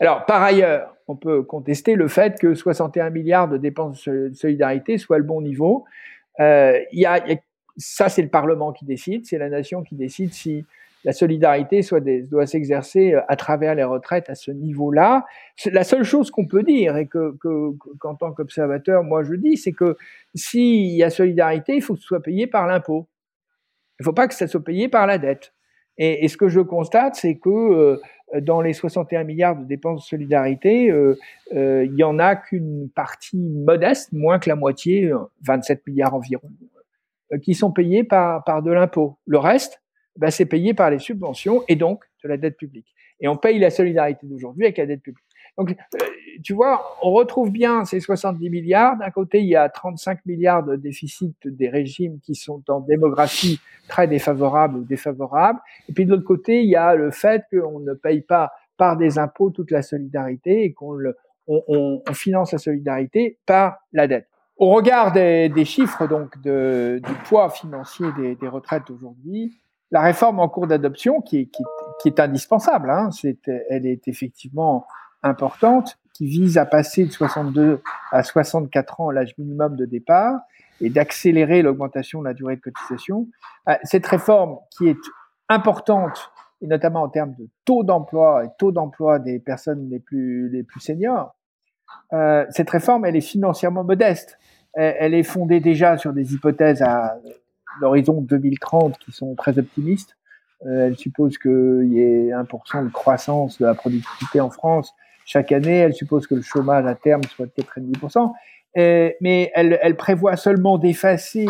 Alors, 0.01 0.26
par 0.26 0.43
ailleurs, 0.43 0.95
on 1.09 1.16
peut 1.16 1.43
contester 1.43 1.95
le 1.95 2.09
fait 2.09 2.39
que 2.39 2.55
61 2.55 3.11
milliards 3.11 3.49
de 3.49 3.57
dépenses 3.57 4.07
de 4.07 4.32
solidarité 4.34 4.99
soit 4.99 5.18
le 5.18 5.24
bon 5.24 5.41
niveau. 5.41 5.84
Euh, 6.41 6.78
y 6.93 7.07
a, 7.07 7.24
ça, 7.76 8.09
c'est 8.09 8.22
le 8.22 8.28
Parlement 8.28 8.72
qui 8.72 8.84
décide, 8.84 9.26
c'est 9.26 9.39
la 9.39 9.49
nation 9.49 9.82
qui 9.82 9.97
décide 9.97 10.32
si 10.32 10.64
la 11.05 11.12
solidarité 11.12 11.80
doit 12.28 12.47
s'exercer 12.47 13.14
euh, 13.14 13.20
à 13.28 13.36
travers 13.36 13.74
les 13.74 13.84
retraites 13.84 14.28
à 14.28 14.34
ce 14.34 14.51
niveau-là. 14.51 15.24
La 15.66 15.84
seule 15.84 16.05
chose 16.05 16.30
qu'on 16.30 16.47
peut 16.47 16.62
dire 16.62 16.97
et 16.97 17.07
que, 17.07 17.34
qu'en 17.99 18.14
tant 18.14 18.32
qu'observateur, 18.32 19.05
moi 19.05 19.22
je 19.24 19.34
dis, 19.34 19.57
c'est 19.57 19.72
que 19.72 19.97
s'il 20.34 20.95
y 20.95 21.03
a 21.03 21.11
solidarité, 21.11 21.76
il 21.76 21.82
faut 21.82 21.95
que 21.95 22.01
ce 22.01 22.07
soit 22.07 22.22
payé 22.22 22.47
par 22.47 22.66
l'impôt. 22.66 23.09
Il 23.99 24.03
ne 24.03 24.05
faut 24.05 24.12
pas 24.12 24.28
que 24.28 24.34
ça 24.34 24.46
soit 24.46 24.62
payé 24.62 24.88
par 24.88 25.07
la 25.07 25.18
dette. 25.18 25.53
Et, 25.96 26.24
et 26.24 26.28
ce 26.28 26.36
que 26.36 26.49
je 26.49 26.61
constate, 26.61 27.16
c'est 27.16 27.38
que 27.38 27.51
euh, 27.51 28.01
dans 28.40 28.61
les 28.61 28.72
61 28.72 29.24
milliards 29.24 29.57
de 29.57 29.64
dépenses 29.64 30.05
de 30.05 30.09
solidarité, 30.09 30.90
euh, 30.90 31.18
euh, 31.55 31.84
il 31.84 31.94
y 31.96 32.05
en 32.05 32.18
a 32.18 32.36
qu'une 32.36 32.90
partie 32.94 33.38
modeste, 33.38 34.12
moins 34.12 34.38
que 34.38 34.49
la 34.49 34.57
moitié, 34.57 35.11
27 35.46 35.86
milliards 35.86 36.14
environ, 36.14 36.51
euh, 37.32 37.38
qui 37.38 37.55
sont 37.55 37.72
payés 37.72 38.05
par, 38.05 38.44
par 38.44 38.62
de 38.62 38.70
l'impôt. 38.70 39.18
Le 39.26 39.38
reste, 39.38 39.82
ben, 40.16 40.30
c'est 40.30 40.46
payé 40.46 40.74
par 40.74 40.90
les 40.90 40.99
subventions 40.99 41.62
et 41.68 41.76
donc 41.76 42.05
de 42.24 42.28
la 42.28 42.36
dette 42.36 42.57
publique. 42.57 42.94
Et 43.20 43.28
on 43.28 43.36
paye 43.36 43.59
la 43.59 43.70
solidarité 43.70 44.26
d'aujourd'hui 44.26 44.64
avec 44.64 44.78
la 44.78 44.86
dette 44.86 45.03
publique. 45.03 45.24
Euh, 45.59 45.64
tu 46.43 46.55
vois, 46.55 46.97
on 47.03 47.12
retrouve 47.12 47.51
bien 47.51 47.84
ces 47.84 48.01
70 48.01 48.51
milliards. 48.51 48.97
D'un 48.97 49.11
côté, 49.11 49.41
il 49.41 49.49
y 49.49 49.57
a 49.57 49.68
35 49.68 50.24
milliards 50.26 50.64
de 50.64 50.76
déficit 50.76 51.36
des 51.45 51.68
régimes 51.68 52.18
qui 52.20 52.34
sont 52.34 52.62
en 52.68 52.80
démographie 52.80 53.61
très 53.89 54.07
défavorable 54.07 54.78
ou 54.78 54.84
défavorable. 54.84 55.61
Et 55.89 55.93
puis 55.93 56.05
de 56.05 56.11
l'autre 56.11 56.24
côté, 56.24 56.62
il 56.62 56.68
y 56.68 56.76
a 56.76 56.95
le 56.95 57.11
fait 57.11 57.45
qu'on 57.51 57.80
ne 57.80 57.95
paye 57.95 58.20
pas 58.20 58.53
par 58.76 58.97
des 58.97 59.18
impôts 59.18 59.51
toute 59.51 59.70
la 59.70 59.82
solidarité 59.82 60.64
et 60.64 60.72
qu'on 60.72 60.99
on, 61.49 61.62
on, 61.68 62.03
on, 62.09 62.14
finance 62.14 62.53
la 62.53 62.59
solidarité 62.59 63.39
par 63.47 63.78
la 63.93 64.07
dette. 64.07 64.28
Au 64.57 64.70
regard 64.70 65.12
des, 65.12 65.49
des 65.49 65.64
chiffres 65.64 66.07
donc 66.07 66.41
de, 66.43 67.01
du 67.05 67.14
poids 67.24 67.49
financier 67.49 68.07
des, 68.16 68.34
des 68.36 68.49
retraites 68.49 68.91
aujourd'hui, 68.91 69.59
la 69.91 70.03
réforme 70.03 70.41
en 70.41 70.49
cours 70.49 70.66
d'adoption, 70.66 71.20
qui 71.20 71.39
est, 71.39 71.47
qui, 71.47 71.62
qui 72.01 72.09
est 72.09 72.20
indispensable, 72.20 72.91
hein, 72.91 73.11
c'est, 73.11 73.39
elle 73.70 73.86
est 73.86 74.07
effectivement 74.09 74.86
importante 75.22 75.99
qui 76.19 76.27
vise 76.27 76.59
à 76.59 76.66
passer 76.66 77.05
de 77.05 77.12
62 77.12 77.81
à 78.11 78.25
64 78.25 79.01
ans 79.01 79.11
l'âge 79.12 79.39
minimum 79.39 79.77
de 79.77 79.85
départ 79.85 80.41
et 80.81 80.91
d'accélérer 80.91 81.62
l'augmentation 81.62 82.19
de 82.19 82.25
la 82.25 82.35
durée 82.35 82.57
de 82.57 82.61
cotisation. 82.61 83.29
Euh, 83.69 83.75
cette 83.85 84.05
réforme 84.05 84.59
qui 84.77 84.89
est 84.89 84.99
importante, 85.49 86.33
et 86.61 86.66
notamment 86.66 87.03
en 87.03 87.09
termes 87.09 87.35
de 87.39 87.49
taux 87.64 87.85
d'emploi 87.85 88.45
et 88.45 88.49
taux 88.59 88.73
d'emploi 88.73 89.21
des 89.21 89.39
personnes 89.39 89.89
les 89.91 90.01
plus, 90.01 90.49
les 90.51 90.64
plus 90.64 90.81
seniors, 90.81 91.37
euh, 92.12 92.45
cette 92.51 92.71
réforme, 92.71 93.05
elle 93.05 93.14
est 93.14 93.21
financièrement 93.21 93.85
modeste. 93.85 94.41
Elle, 94.75 94.97
elle, 94.99 95.14
est 95.14 95.23
fondée 95.23 95.61
déjà 95.61 95.99
sur 95.99 96.12
des 96.12 96.35
hypothèses 96.35 96.83
à 96.83 97.16
l'horizon 97.81 98.21
2030 98.23 98.99
qui 98.99 99.12
sont 99.12 99.37
très 99.37 99.57
optimistes. 99.57 100.16
Euh, 100.66 100.89
elle 100.89 100.99
suppose 100.99 101.39
qu'il 101.39 101.93
y 101.93 102.01
ait 102.01 102.31
1% 102.31 102.87
de 102.87 102.91
croissance 102.91 103.59
de 103.59 103.66
la 103.66 103.75
productivité 103.75 104.41
en 104.41 104.51
France 104.51 104.97
chaque 105.29 105.53
année. 105.53 105.76
Elle 105.76 105.95
suppose 105.95 106.26
que 106.26 106.35
le 106.35 106.43
chômage 106.43 106.87
à 106.87 106.95
terme 106.95 107.22
soit 107.24 107.47
de 107.47 107.53
4,5%. 107.62 108.33
Euh, 108.76 109.11
mais 109.20 109.51
elle, 109.55 109.97
prévoit 109.97 110.37
seulement 110.37 110.79
d'effacer 110.79 111.47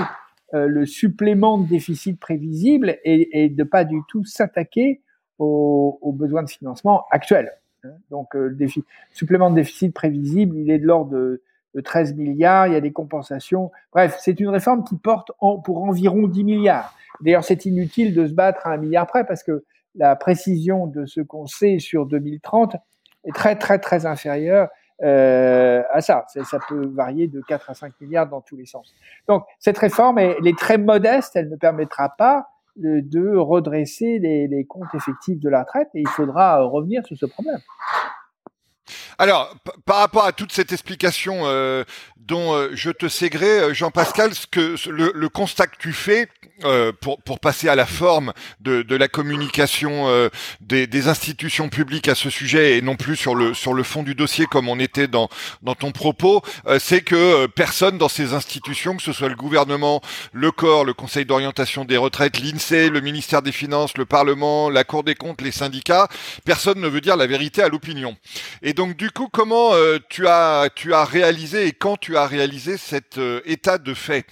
euh, 0.55 0.67
le 0.67 0.85
supplément 0.85 1.59
de 1.59 1.67
déficit 1.67 2.19
prévisible 2.19 2.99
et, 3.05 3.45
et 3.45 3.49
de 3.49 3.65
pas 3.65 3.85
du 3.85 4.01
tout 4.09 4.25
s'attaquer 4.25 5.01
aux, 5.39 6.13
besoins 6.17 6.43
de 6.43 6.51
financement 6.51 7.05
actuels. 7.11 7.53
Hein. 7.85 7.91
Donc, 8.11 8.35
euh, 8.35 8.57
le 8.59 8.67
supplément 9.13 9.51
de 9.51 9.57
déficit 9.57 9.95
prévisible, 9.95 10.57
il 10.57 10.71
est 10.71 10.81
de 10.81 10.87
l'ordre 10.87 11.13
de, 11.13 11.43
de, 11.75 11.81
13 11.81 12.15
milliards. 12.17 12.67
Il 12.67 12.73
y 12.73 12.77
a 12.77 12.81
des 12.81 12.93
compensations. 12.93 13.71
Bref, 13.93 14.19
c'est 14.21 14.41
une 14.41 14.49
réforme 14.49 14.83
qui 14.83 14.97
porte 14.97 15.31
pour 15.39 15.85
environ 15.85 16.27
10 16.27 16.43
milliards. 16.43 16.95
D'ailleurs, 17.21 17.45
c'est 17.45 17.65
inutile 17.65 18.15
de 18.15 18.27
se 18.27 18.33
battre 18.33 18.67
à 18.67 18.73
un 18.73 18.77
milliard 18.77 19.07
près 19.07 19.25
parce 19.25 19.45
que 19.45 19.65
la 19.95 20.17
précision 20.17 20.87
de 20.87 21.07
ce 21.07 21.21
qu'on 21.21 21.47
sait 21.47 21.79
sur 21.79 22.07
2030 22.07 22.77
est 23.29 23.35
très 23.35 23.57
très 23.57 23.79
très 23.79 24.07
inférieur 24.07 24.69
euh, 25.03 25.83
à 25.93 26.01
ça. 26.01 26.25
ça. 26.29 26.59
peut 26.69 26.87
varier 26.89 27.29
de 27.29 27.41
4 27.47 27.71
à 27.71 27.75
5 27.75 27.93
milliards 28.01 28.29
dans 28.29 28.41
tous 28.41 28.57
les 28.57 28.67
sens. 28.67 28.93
Donc 29.29 29.45
cette 29.61 29.79
réforme, 29.79 30.19
elle, 30.19 30.47
est 30.47 30.59
très 30.59 30.77
modeste, 30.77 31.37
elle 31.37 31.49
ne 31.49 31.57
permettra 31.57 32.09
pas 32.17 32.49
de, 32.77 33.01
de 33.01 33.37
redresser 33.37 34.19
les, 34.19 34.49
les, 34.49 34.65
comptes 34.65 34.93
effectifs 34.95 35.39
de 35.39 35.49
la 35.49 35.61
retraite 35.61 35.89
et 35.95 36.01
il 36.01 36.09
faudra 36.09 36.63
revenir 36.63 37.07
sur 37.07 37.17
ce 37.17 37.27
problème. 37.27 37.61
Alors, 39.21 39.53
par 39.85 39.97
rapport 39.97 40.25
à 40.25 40.33
toute 40.33 40.53
cette 40.53 40.71
explication 40.71 41.41
euh, 41.43 41.83
dont 42.29 42.55
euh, 42.55 42.69
je 42.75 42.91
te 42.91 43.09
sais 43.09 43.31
euh, 43.43 43.75
Jean-Pascal, 43.75 44.35
ce 44.35 44.47
que 44.47 44.77
le, 44.91 45.13
le, 45.15 45.29
constat 45.29 45.67
que 45.67 45.79
tu 45.79 45.93
fais 45.93 46.29
euh, 46.65 46.93
pour, 47.01 47.21
pour 47.23 47.41
passer 47.41 47.69
à 47.69 47.75
la 47.75 47.87
forme 47.87 48.33
de, 48.61 48.83
de 48.83 48.97
la 48.97 49.09
communication 49.09 50.09
euh, 50.09 50.29
des, 50.61 50.87
des, 50.87 51.09
institutions 51.09 51.69
publiques 51.69 52.09
à 52.09 52.15
ce 52.15 52.29
sujet 52.29 52.77
et 52.77 52.83
non 52.83 52.97
plus 52.97 53.17
sur 53.17 53.35
le 53.35 53.55
sur 53.55 53.73
le 53.73 53.83
fond 53.83 54.03
du 54.03 54.15
dossier 54.15 54.47
comme 54.47 54.69
on 54.69 54.79
était 54.79 55.09
dans 55.09 55.29
dans 55.63 55.75
ton 55.75 55.91
propos, 55.91 56.43
c'est 56.79 57.01
que 57.01 57.47
personne 57.47 57.97
dans 57.97 58.09
ces 58.09 58.35
institutions, 58.35 58.97
que 58.97 59.03
ce 59.03 59.13
soit 59.13 59.29
le 59.29 59.37
gouvernement, 59.37 60.03
le 60.33 60.51
corps, 60.51 60.85
le 60.85 60.93
Conseil 60.93 61.25
d'orientation 61.25 61.85
des 61.85 61.97
retraites, 61.97 62.39
l'INSEE, 62.39 62.91
le 62.91 63.01
ministère 63.01 63.41
des 63.41 63.53
Finances, 63.53 63.97
le 63.97 64.05
Parlement, 64.05 64.69
la 64.69 64.85
Cour 64.85 65.05
des 65.05 65.15
comptes, 65.15 65.41
les 65.41 65.53
syndicats, 65.53 66.09
personne 66.45 66.81
ne 66.81 66.89
veut 66.89 67.01
dire 67.01 67.17
la 67.17 67.27
vérité 67.27 67.63
à 67.63 67.69
l'opinion. 67.69 68.17
Et 68.63 68.75
donc 68.75 68.97
du 68.97 69.08
coup, 69.11 69.29
comment 69.33 69.75
euh, 69.75 69.99
tu 70.09 70.27
as 70.27 70.69
tu 70.75 70.95
as 70.95 71.05
réalisé 71.05 71.67
et 71.67 71.73
quand 71.73 71.97
tu 71.97 72.17
as 72.17 72.27
réalisé 72.27 72.77
cet 72.77 73.19
euh, 73.19 73.41
état 73.45 73.79
de 73.79 73.95
fait? 73.95 74.27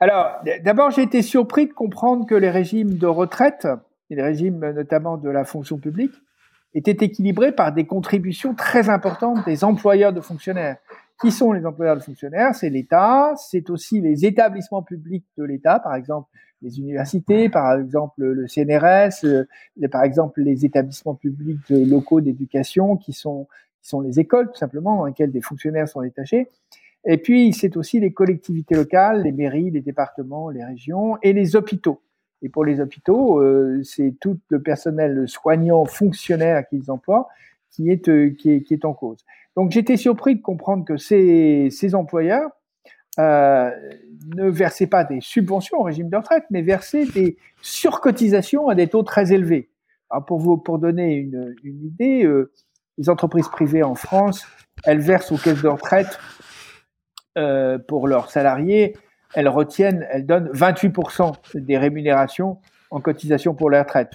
Alors, 0.00 0.42
d'abord, 0.62 0.90
j'ai 0.90 1.02
été 1.02 1.22
surpris 1.22 1.66
de 1.66 1.72
comprendre 1.72 2.26
que 2.26 2.34
les 2.34 2.50
régimes 2.50 2.98
de 2.98 3.06
retraite, 3.06 3.66
et 4.10 4.16
les 4.16 4.22
régimes 4.22 4.58
notamment 4.72 5.16
de 5.16 5.30
la 5.30 5.44
fonction 5.44 5.78
publique, 5.78 6.12
étaient 6.74 7.04
équilibrés 7.04 7.52
par 7.52 7.72
des 7.72 7.86
contributions 7.86 8.54
très 8.54 8.90
importantes 8.90 9.44
des 9.46 9.64
employeurs 9.64 10.12
de 10.12 10.20
fonctionnaires. 10.20 10.76
Qui 11.20 11.30
sont 11.30 11.52
les 11.52 11.64
employeurs 11.64 11.96
de 11.96 12.02
fonctionnaires? 12.02 12.54
C'est 12.54 12.70
l'État, 12.70 13.34
c'est 13.36 13.70
aussi 13.70 14.00
les 14.00 14.26
établissements 14.26 14.82
publics 14.82 15.24
de 15.38 15.44
l'État, 15.44 15.78
par 15.78 15.94
exemple 15.94 16.28
les 16.64 16.78
universités, 16.78 17.48
par 17.48 17.78
exemple 17.78 18.22
le 18.22 18.48
CNRS, 18.48 19.24
euh, 19.24 19.44
par 19.90 20.02
exemple 20.02 20.40
les 20.40 20.64
établissements 20.64 21.14
publics 21.14 21.68
locaux 21.68 22.20
d'éducation 22.20 22.96
qui 22.96 23.12
sont, 23.12 23.46
les 24.02 24.18
écoles 24.18 24.50
tout 24.50 24.58
simplement 24.58 24.96
dans 24.96 25.04
lesquelles 25.06 25.30
des 25.30 25.42
fonctionnaires 25.42 25.88
sont 25.88 26.00
détachés. 26.00 26.48
Et 27.04 27.18
puis 27.18 27.52
c'est 27.52 27.76
aussi 27.76 28.00
les 28.00 28.12
collectivités 28.12 28.74
locales, 28.74 29.22
les 29.22 29.32
mairies, 29.32 29.70
les 29.70 29.82
départements, 29.82 30.48
les 30.48 30.64
régions 30.64 31.18
et 31.22 31.34
les 31.34 31.54
hôpitaux. 31.54 32.00
Et 32.40 32.48
pour 32.48 32.64
les 32.64 32.80
hôpitaux, 32.80 33.40
euh, 33.40 33.82
c'est 33.84 34.14
tout 34.20 34.38
le 34.48 34.60
personnel 34.62 35.28
soignant, 35.28 35.84
fonctionnaire 35.84 36.66
qu'ils 36.66 36.90
emploient 36.90 37.28
qui 37.74 37.90
est, 37.90 38.08
euh, 38.08 38.32
en 38.84 38.94
cause. 38.94 39.18
Donc 39.56 39.70
j'étais 39.70 39.96
surpris 39.96 40.36
de 40.36 40.42
comprendre 40.42 40.84
que 40.84 40.96
ces, 40.96 41.68
ces 41.70 41.94
employeurs 41.94 42.50
euh, 43.18 43.70
ne 44.34 44.48
versaient 44.48 44.88
pas 44.88 45.04
des 45.04 45.20
subventions 45.20 45.78
au 45.78 45.82
régime 45.82 46.08
de 46.08 46.16
retraite, 46.16 46.44
mais 46.50 46.62
versaient 46.62 47.06
des 47.06 47.36
surcotisations 47.62 48.68
à 48.68 48.74
des 48.74 48.88
taux 48.88 49.02
très 49.02 49.32
élevés. 49.32 49.70
Alors 50.10 50.24
pour 50.24 50.40
vous, 50.40 50.56
pour 50.56 50.78
donner 50.78 51.14
une, 51.14 51.54
une 51.62 51.84
idée, 51.84 52.24
euh, 52.24 52.52
les 52.98 53.08
entreprises 53.08 53.48
privées 53.48 53.82
en 53.82 53.94
France, 53.94 54.46
elles 54.84 55.00
versent 55.00 55.32
aux 55.32 55.38
caisses 55.38 55.62
de 55.62 55.68
retraite 55.68 56.18
euh, 57.38 57.78
pour 57.78 58.08
leurs 58.08 58.30
salariés 58.30 58.94
elles 59.34 59.48
retiennent, 59.48 60.06
elles 60.10 60.26
donnent 60.26 60.50
28% 60.52 61.34
des 61.56 61.76
rémunérations 61.76 62.58
en 62.90 63.00
cotisation 63.00 63.54
pour 63.54 63.70
la 63.70 63.82
retraite. 63.82 64.12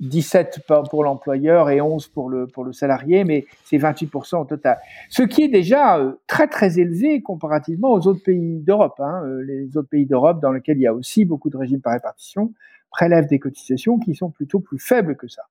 17 0.00 0.66
pour 0.90 1.04
l'employeur 1.04 1.70
et 1.70 1.80
11 1.80 2.08
pour 2.08 2.28
le, 2.28 2.46
pour 2.46 2.64
le 2.64 2.72
salarié, 2.72 3.24
mais 3.24 3.46
c'est 3.64 3.78
28% 3.78 4.42
au 4.42 4.44
total. 4.44 4.78
Ce 5.08 5.22
qui 5.22 5.42
est 5.42 5.48
déjà 5.48 5.98
euh, 5.98 6.12
très 6.26 6.48
très 6.48 6.78
élevé 6.78 7.22
comparativement 7.22 7.92
aux 7.92 8.06
autres 8.06 8.22
pays 8.22 8.60
d'Europe. 8.60 9.00
Hein. 9.00 9.22
Euh, 9.24 9.42
les 9.42 9.76
autres 9.76 9.88
pays 9.88 10.06
d'Europe 10.06 10.40
dans 10.40 10.52
lesquels 10.52 10.76
il 10.76 10.82
y 10.82 10.86
a 10.86 10.94
aussi 10.94 11.24
beaucoup 11.24 11.50
de 11.50 11.56
régimes 11.56 11.80
par 11.80 11.94
répartition 11.94 12.52
prélèvent 12.90 13.28
des 13.28 13.38
cotisations 13.38 13.98
qui 13.98 14.14
sont 14.14 14.30
plutôt 14.30 14.60
plus 14.60 14.78
faibles 14.78 15.16
que 15.16 15.28
ça. 15.28 15.42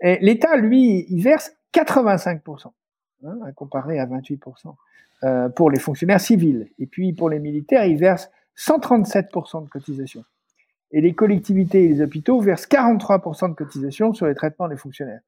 L'État, 0.00 0.56
lui, 0.56 1.06
il 1.08 1.22
verse 1.22 1.52
85%, 1.74 2.70
hein, 3.24 3.38
à 3.44 3.52
comparer 3.52 3.98
à 3.98 4.06
28% 4.06 4.74
euh, 5.24 5.48
pour 5.48 5.70
les 5.70 5.80
fonctionnaires 5.80 6.20
civils. 6.20 6.68
Et 6.78 6.86
puis 6.86 7.12
pour 7.12 7.28
les 7.28 7.40
militaires, 7.40 7.84
il 7.84 7.98
verse 7.98 8.30
137% 8.56 9.64
de 9.64 9.68
cotisations 9.68 10.24
et 10.90 11.00
les 11.00 11.14
collectivités 11.14 11.84
et 11.84 11.88
les 11.88 12.00
hôpitaux 12.00 12.40
versent 12.40 12.66
43% 12.66 13.50
de 13.50 13.54
cotisation 13.54 14.12
sur 14.12 14.26
les 14.26 14.34
traitements 14.34 14.68
des 14.68 14.76
fonctionnaires. 14.76 15.20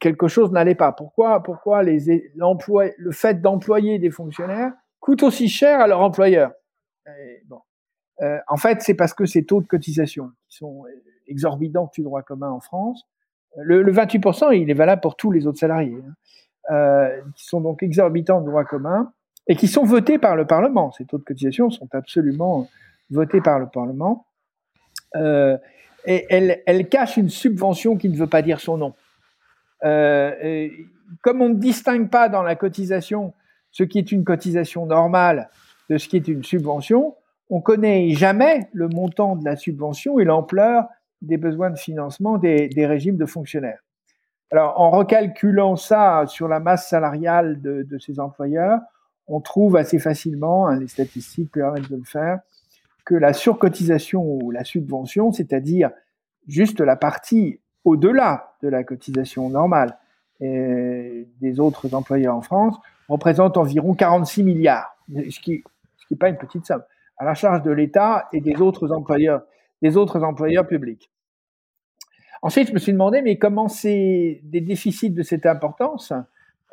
Quelque 0.00 0.28
chose 0.28 0.50
n'allait 0.50 0.74
pas. 0.74 0.92
Pourquoi, 0.92 1.42
pourquoi 1.42 1.82
le 1.82 3.10
fait 3.12 3.40
d'employer 3.40 3.98
des 3.98 4.10
fonctionnaires 4.10 4.72
coûte 5.00 5.22
aussi 5.22 5.48
cher 5.48 5.80
à 5.80 5.86
leur 5.86 6.00
employeur? 6.00 6.52
Euh, 8.22 8.38
En 8.48 8.56
fait, 8.56 8.82
c'est 8.82 8.94
parce 8.94 9.14
que 9.14 9.26
ces 9.26 9.44
taux 9.44 9.60
de 9.60 9.66
cotisation 9.66 10.30
qui 10.48 10.56
sont 10.56 10.84
exorbitants 11.26 11.90
du 11.94 12.02
droit 12.02 12.22
commun 12.22 12.50
en 12.50 12.60
France, 12.60 13.06
le, 13.56 13.82
le 13.82 13.92
28%, 13.92 14.56
il 14.56 14.70
est 14.70 14.74
valable 14.74 15.00
pour 15.00 15.16
tous 15.16 15.32
les 15.32 15.46
autres 15.46 15.58
salariés, 15.58 15.96
hein, 15.96 16.74
euh, 16.74 17.20
qui 17.34 17.46
sont 17.46 17.60
donc 17.60 17.82
exorbitants 17.82 18.40
de 18.40 18.46
droit 18.46 18.64
commun 18.64 19.12
et 19.46 19.56
qui 19.56 19.66
sont 19.66 19.84
votés 19.84 20.18
par 20.18 20.36
le 20.36 20.46
Parlement. 20.46 20.92
Ces 20.92 21.04
taux 21.04 21.18
de 21.18 21.24
cotisation 21.24 21.70
sont 21.70 21.88
absolument 21.92 22.68
votée 23.10 23.40
par 23.40 23.58
le 23.58 23.66
Parlement, 23.66 24.26
euh, 25.16 25.56
elle, 26.04 26.88
cache 26.88 27.16
une 27.16 27.28
subvention 27.28 27.96
qui 27.96 28.08
ne 28.08 28.16
veut 28.16 28.26
pas 28.26 28.42
dire 28.42 28.60
son 28.60 28.78
nom. 28.78 28.94
Euh, 29.84 30.68
comme 31.22 31.42
on 31.42 31.48
ne 31.48 31.54
distingue 31.54 32.08
pas 32.08 32.28
dans 32.28 32.42
la 32.42 32.54
cotisation 32.54 33.32
ce 33.72 33.84
qui 33.84 33.98
est 33.98 34.12
une 34.12 34.24
cotisation 34.24 34.86
normale 34.86 35.48
de 35.88 35.98
ce 35.98 36.08
qui 36.08 36.16
est 36.16 36.28
une 36.28 36.42
subvention, 36.42 37.14
on 37.50 37.60
connaît 37.60 38.10
jamais 38.10 38.68
le 38.72 38.88
montant 38.88 39.36
de 39.36 39.44
la 39.44 39.56
subvention 39.56 40.18
et 40.18 40.24
l'ampleur 40.24 40.86
des 41.22 41.36
besoins 41.36 41.70
de 41.70 41.78
financement 41.78 42.38
des, 42.38 42.70
régimes 42.86 43.16
de 43.16 43.26
fonctionnaires. 43.26 43.80
Alors, 44.50 44.80
en 44.80 44.90
recalculant 44.90 45.76
ça 45.76 46.24
sur 46.26 46.48
la 46.48 46.58
masse 46.58 46.88
salariale 46.88 47.60
de, 47.60 47.82
de 47.82 47.98
ces 47.98 48.18
employeurs, 48.18 48.80
on 49.28 49.40
trouve 49.40 49.76
assez 49.76 49.98
facilement, 49.98 50.66
hein, 50.66 50.80
les 50.80 50.88
statistiques 50.88 51.52
permettent 51.52 51.90
de 51.90 51.96
le 51.96 52.04
faire, 52.04 52.40
que 53.04 53.14
la 53.14 53.32
surcotisation 53.32 54.22
ou 54.22 54.50
la 54.50 54.64
subvention, 54.64 55.32
c'est-à-dire 55.32 55.90
juste 56.46 56.80
la 56.80 56.96
partie 56.96 57.60
au-delà 57.84 58.54
de 58.62 58.68
la 58.68 58.84
cotisation 58.84 59.48
normale 59.48 59.96
des 60.40 61.60
autres 61.60 61.94
employeurs 61.94 62.34
en 62.34 62.40
France, 62.40 62.78
représente 63.08 63.56
environ 63.56 63.94
46 63.94 64.42
milliards, 64.42 64.96
ce 65.08 65.40
qui 65.40 65.62
n'est 66.10 66.16
pas 66.16 66.28
une 66.28 66.38
petite 66.38 66.64
somme, 66.66 66.82
à 67.18 67.24
la 67.24 67.34
charge 67.34 67.62
de 67.62 67.70
l'État 67.70 68.28
et 68.32 68.40
des 68.40 68.60
autres 68.60 68.90
employeurs, 68.92 69.42
des 69.82 69.96
autres 69.96 70.22
employeurs 70.22 70.66
publics. 70.66 71.10
Ensuite, 72.42 72.68
je 72.68 72.72
me 72.72 72.78
suis 72.78 72.92
demandé, 72.92 73.20
mais 73.20 73.36
comment 73.36 73.68
ces, 73.68 74.40
des 74.44 74.62
déficits 74.62 75.10
de 75.10 75.22
cette 75.22 75.44
importance 75.44 76.12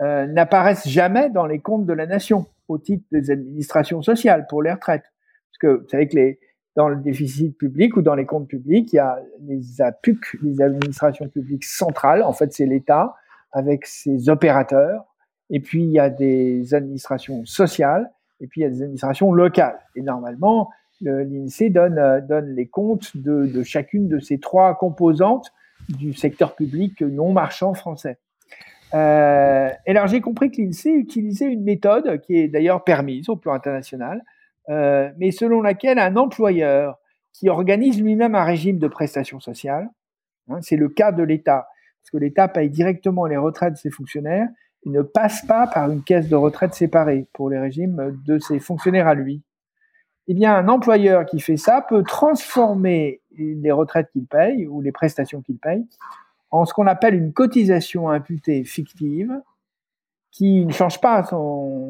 euh, 0.02 0.26
n'apparaissent 0.28 0.88
jamais 0.88 1.30
dans 1.30 1.46
les 1.46 1.60
comptes 1.60 1.86
de 1.86 1.94
la 1.94 2.06
nation 2.06 2.46
au 2.70 2.78
titre 2.78 3.04
des 3.12 3.32
administrations 3.32 4.02
sociales 4.02 4.48
pour 4.48 4.62
les 4.62 4.72
retraites? 4.72 5.12
Parce 5.60 5.74
que 5.74 5.82
vous 5.82 5.90
savez 5.90 6.08
que 6.08 6.38
dans 6.76 6.90
le 6.90 6.98
déficit 6.98 7.58
public 7.58 7.98
ou 7.98 8.02
dans 8.02 8.16
les 8.16 8.26
comptes 8.26 8.48
publics, 8.48 8.94
il 8.94 8.98
y 8.98 9.00
a 9.00 9.20
les 9.42 9.82
APUC, 9.82 10.38
les 10.44 10.62
administrations 10.62 11.28
publiques 11.28 11.66
centrales. 11.66 12.22
En 12.22 12.34
fait, 12.34 12.54
c'est 12.54 12.68
l'État 12.68 13.16
avec 13.52 13.86
ses 13.86 14.30
opérateurs. 14.30 15.06
Et 15.50 15.60
puis, 15.60 15.84
il 15.84 15.92
y 15.92 16.00
a 16.00 16.10
des 16.10 16.76
administrations 16.76 17.46
sociales. 17.46 18.12
Et 18.40 18.48
puis, 18.48 18.62
il 18.62 18.64
y 18.66 18.68
a 18.68 18.70
des 18.70 18.84
administrations 18.84 19.32
locales. 19.34 19.80
Et 19.96 20.02
normalement, 20.02 20.70
l'INSEE 21.02 21.70
donne, 21.70 21.98
euh, 21.98 22.22
donne 22.22 22.54
les 22.54 22.68
comptes 22.68 23.18
de, 23.18 23.48
de, 23.48 23.64
chacune 23.64 24.08
de 24.08 24.20
ces 24.20 24.40
trois 24.40 24.76
composantes 24.76 25.52
du 25.90 26.14
secteur 26.14 26.56
public 26.56 27.02
non 27.02 27.32
marchand 27.32 27.74
français. 27.74 28.18
Euh, 28.94 29.70
et 29.86 29.92
alors, 29.92 30.08
j'ai 30.08 30.22
compris 30.22 30.52
que 30.52 30.62
l'INSEE 30.62 30.94
utilisait 30.94 31.52
une 31.52 31.64
méthode 31.64 32.22
qui 32.22 32.38
est 32.38 32.48
d'ailleurs 32.48 32.84
permise 32.84 33.30
au 33.30 33.36
plan 33.36 33.54
international, 33.54 34.24
euh, 34.70 35.10
mais 35.18 35.32
selon 35.32 35.62
laquelle 35.62 36.00
un 36.00 36.16
employeur 36.16 36.98
qui 37.34 37.50
organise 37.50 38.02
lui-même 38.02 38.36
un 38.36 38.44
régime 38.44 38.80
de 38.80 38.88
prestations 38.88 39.40
sociales, 39.40 39.90
hein, 40.50 40.60
c'est 40.62 40.76
le 40.76 40.90
cas 40.90 41.12
de 41.12 41.24
l'État, 41.24 41.68
parce 42.02 42.12
que 42.12 42.18
l'État 42.18 42.48
paye 42.48 42.70
directement 42.70 43.26
les 43.26 43.38
retraites 43.38 43.74
de 43.74 43.78
ses 43.78 43.92
fonctionnaires, 43.92 44.48
il 44.84 44.92
ne 44.92 45.02
passe 45.02 45.46
pas 45.46 45.68
par 45.68 45.92
une 45.92 46.04
caisse 46.04 46.30
de 46.30 46.36
retraite 46.36 46.74
séparée 46.74 47.28
pour 47.34 47.50
les 47.50 47.60
régimes 47.60 48.18
de 48.26 48.40
ses 48.40 48.60
fonctionnaires 48.60 49.08
à 49.08 49.16
lui. 49.16 49.42
Eh 50.28 50.34
bien, 50.34 50.56
un 50.56 50.68
employeur 50.68 51.26
qui 51.26 51.40
fait 51.40 51.58
ça 51.58 51.86
peut 51.88 52.04
transformer 52.04 53.22
les 53.38 53.72
retraites 53.72 54.10
qu'il 54.12 54.26
paye 54.26 54.68
ou 54.68 54.82
les 54.82 54.92
prestations 54.92 55.42
qu'il 55.42 55.58
paye 55.58 55.86
en 56.52 56.66
ce 56.66 56.74
qu'on 56.74 56.88
appelle 56.88 57.16
une 57.16 57.34
cotisation 57.34 58.10
imputée 58.10 58.64
fictive 58.64 59.42
qui 60.32 60.66
ne 60.66 60.72
change 60.72 61.02
pas 61.02 61.28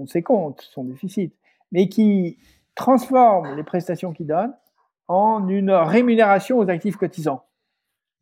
ses 0.08 0.24
comptes, 0.24 0.62
son 0.62 0.86
déficit, 0.86 1.34
mais 1.72 1.90
qui 1.90 2.38
transforme 2.78 3.56
les 3.56 3.64
prestations 3.64 4.14
qu'il 4.14 4.28
donne 4.28 4.54
en 5.10 5.48
une 5.50 5.72
rémunération 5.72 6.60
aux 6.60 6.70
actifs 6.70 6.96
cotisants. 6.96 7.44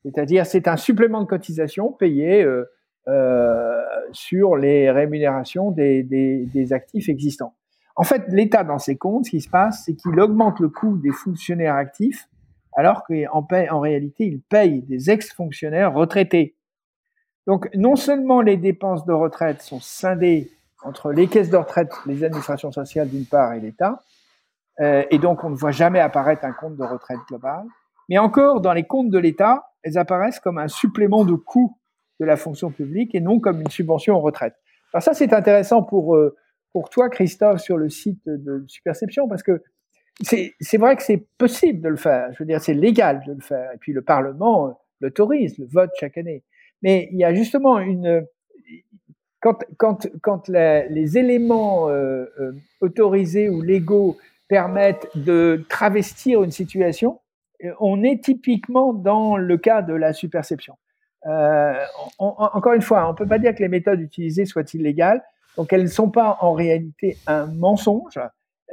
C'est-à-dire, 0.04 0.46
c'est 0.46 0.68
un 0.68 0.78
supplément 0.78 1.22
de 1.22 1.28
cotisation 1.28 1.92
payé 1.92 2.44
euh, 2.44 2.66
euh, 3.08 3.84
sur 4.12 4.56
les 4.56 4.90
rémunérations 4.90 5.72
des, 5.72 6.04
des, 6.04 6.74
actifs 6.74 7.10
existants. 7.10 7.56
En 7.96 8.04
fait, 8.04 8.24
l'État, 8.30 8.64
dans 8.64 8.80
ses 8.80 8.98
comptes, 8.98 9.26
ce 9.26 9.32
qui 9.32 9.42
se 9.42 9.50
passe, 9.50 9.84
c'est 9.86 9.96
qu'il 9.96 10.20
augmente 10.20 10.60
le 10.60 10.70
coût 10.70 10.98
des 10.98 11.12
fonctionnaires 11.12 11.76
actifs, 11.76 12.28
alors 12.74 13.04
qu'en 13.04 13.48
en 13.72 13.80
réalité, 13.80 14.26
il 14.26 14.42
paye 14.42 14.82
des 14.84 15.10
ex-fonctionnaires 15.10 15.94
retraités. 15.94 16.56
Donc, 17.48 17.70
non 17.76 17.96
seulement 17.96 18.42
les 18.42 18.58
dépenses 18.58 19.06
de 19.06 19.14
retraite 19.14 19.62
sont 19.62 19.80
scindées 19.80 20.52
entre 20.84 21.12
les 21.12 21.28
caisses 21.28 21.50
de 21.50 21.58
retraite, 21.58 21.92
les 22.06 22.24
administrations 22.24 22.72
sociales 22.72 23.10
d'une 23.10 23.26
part 23.26 23.54
et 23.54 23.60
l'État, 23.60 24.02
et 24.80 25.18
donc 25.20 25.44
on 25.44 25.50
ne 25.50 25.56
voit 25.56 25.72
jamais 25.72 26.00
apparaître 26.00 26.44
un 26.44 26.52
compte 26.52 26.76
de 26.76 26.84
retraite 26.84 27.20
global. 27.30 27.64
Mais 28.10 28.18
encore, 28.18 28.62
dans 28.62 28.74
les 28.74 28.84
comptes 28.84 29.10
de 29.10 29.18
l'État, 29.18 29.72
elles 29.84 29.98
apparaissent 29.98 30.40
comme 30.40 30.58
un 30.58 30.68
supplément 30.68 31.26
de 31.26 31.34
coût 31.34 31.78
de 32.20 32.26
la 32.26 32.38
fonction 32.38 32.72
publique 32.72 33.14
et 33.16 33.22
non 33.22 33.40
comme 33.40 33.62
une 33.62 33.70
subvention 33.70 34.16
en 34.16 34.22
retraite. 34.22 34.56
Alors 34.94 35.04
ça, 35.04 35.14
c'est 35.14 35.34
intéressant 35.34 35.84
pour, 35.84 36.16
euh, 36.16 36.36
pour 36.72 36.90
toi, 36.90 37.10
Christophe, 37.10 37.62
sur 37.62 37.78
le 37.78 37.90
site 37.90 38.22
de 38.26 38.64
Superception, 38.68 39.28
parce 39.28 39.44
que 39.44 39.62
c'est 40.22 40.78
vrai 40.78 40.96
que 40.96 41.04
c'est 41.04 41.28
possible 41.38 41.82
de 41.82 41.90
le 41.90 41.98
faire. 41.98 42.32
Je 42.32 42.40
veux 42.40 42.46
dire, 42.46 42.62
c'est 42.62 42.74
légal 42.74 43.22
de 43.28 43.34
le 43.34 43.42
faire. 43.42 43.72
Et 43.74 43.78
puis 43.78 43.92
le 43.92 44.02
Parlement 44.02 44.68
euh, 44.68 44.72
l'autorise, 45.02 45.58
le 45.58 45.66
vote 45.66 45.92
chaque 46.00 46.18
année. 46.18 46.44
Mais 46.82 47.10
il 47.12 47.20
y 47.20 47.24
a 47.24 47.34
justement 47.34 47.80
une... 47.80 48.26
Quand, 49.42 49.60
quand, 49.78 50.08
quand 50.22 50.48
les, 50.48 51.18
éléments 51.18 51.90
euh, 51.90 52.26
autorisés 52.82 53.50
ou 53.50 53.62
légaux 53.62 54.18
permettent 54.48 55.08
de 55.16 55.66
travestir 55.70 56.44
une 56.44 56.52
situation, 56.52 57.20
euh, 57.64 57.72
on 57.80 58.04
est 58.04 58.24
typiquement 58.24 58.94
dans 58.94 59.38
le 59.38 59.58
cas 59.58 59.82
de 59.82 59.94
la 59.94 60.14
superception. 60.14 60.76
Euh, 61.28 61.74
encore 62.20 62.74
une 62.74 62.82
fois, 62.82 63.08
on 63.08 63.14
ne 63.14 63.18
peut 63.18 63.28
pas 63.28 63.40
dire 63.40 63.56
que 63.56 63.64
les 63.64 63.70
méthodes 63.70 64.00
utilisées 64.00 64.46
soient 64.46 64.64
illégales, 64.74 65.24
donc 65.58 65.74
elles 65.74 65.84
ne 65.84 65.88
sont 65.88 66.10
pas 66.10 66.38
en 66.42 66.54
réalité 66.54 67.18
un 67.26 67.48
mensonge. 67.48 68.20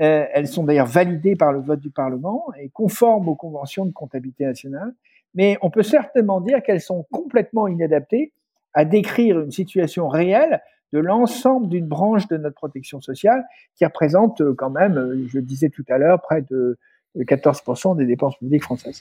Euh, 0.01 0.27
elles 0.33 0.49
sont 0.49 0.65
d'ailleurs 0.65 0.87
validées 0.87 1.37
par 1.37 1.53
le 1.53 1.61
vote 1.61 1.81
du 1.81 1.91
Parlement 1.91 2.47
et 2.59 2.69
conformes 2.71 3.29
aux 3.29 3.35
conventions 3.35 3.87
de 3.87 3.93
comptabilité 3.93 4.45
nationale, 4.45 4.93
mais 5.35 5.59
on 5.63 5.71
peut 5.71 5.83
certainement 5.83 6.41
dire 6.41 6.63
qu'elles 6.63 6.81
sont 6.81 7.07
complètement 7.11 7.69
inadaptées 7.69 8.33
à 8.75 8.85
décrire 8.85 9.41
une 9.41 9.51
situation 9.51 10.09
réelle 10.09 10.63
de 10.93 10.99
l'ensemble 10.99 11.69
d'une 11.69 11.87
branche 11.87 12.29
de 12.29 12.37
notre 12.37 12.55
protection 12.55 13.01
sociale 13.01 13.45
qui 13.75 13.85
représente 13.85 14.41
euh, 14.41 14.55
quand 14.55 14.71
même, 14.71 14.99
euh, 14.99 15.27
je 15.29 15.39
le 15.39 15.43
disais 15.43 15.71
tout 15.71 15.85
à 15.89 15.99
l'heure, 15.99 16.21
près 16.21 16.43
de 16.43 16.79
14% 17.17 17.97
des 17.97 18.07
dépenses 18.07 18.37
publiques 18.39 18.63
françaises. 18.63 19.01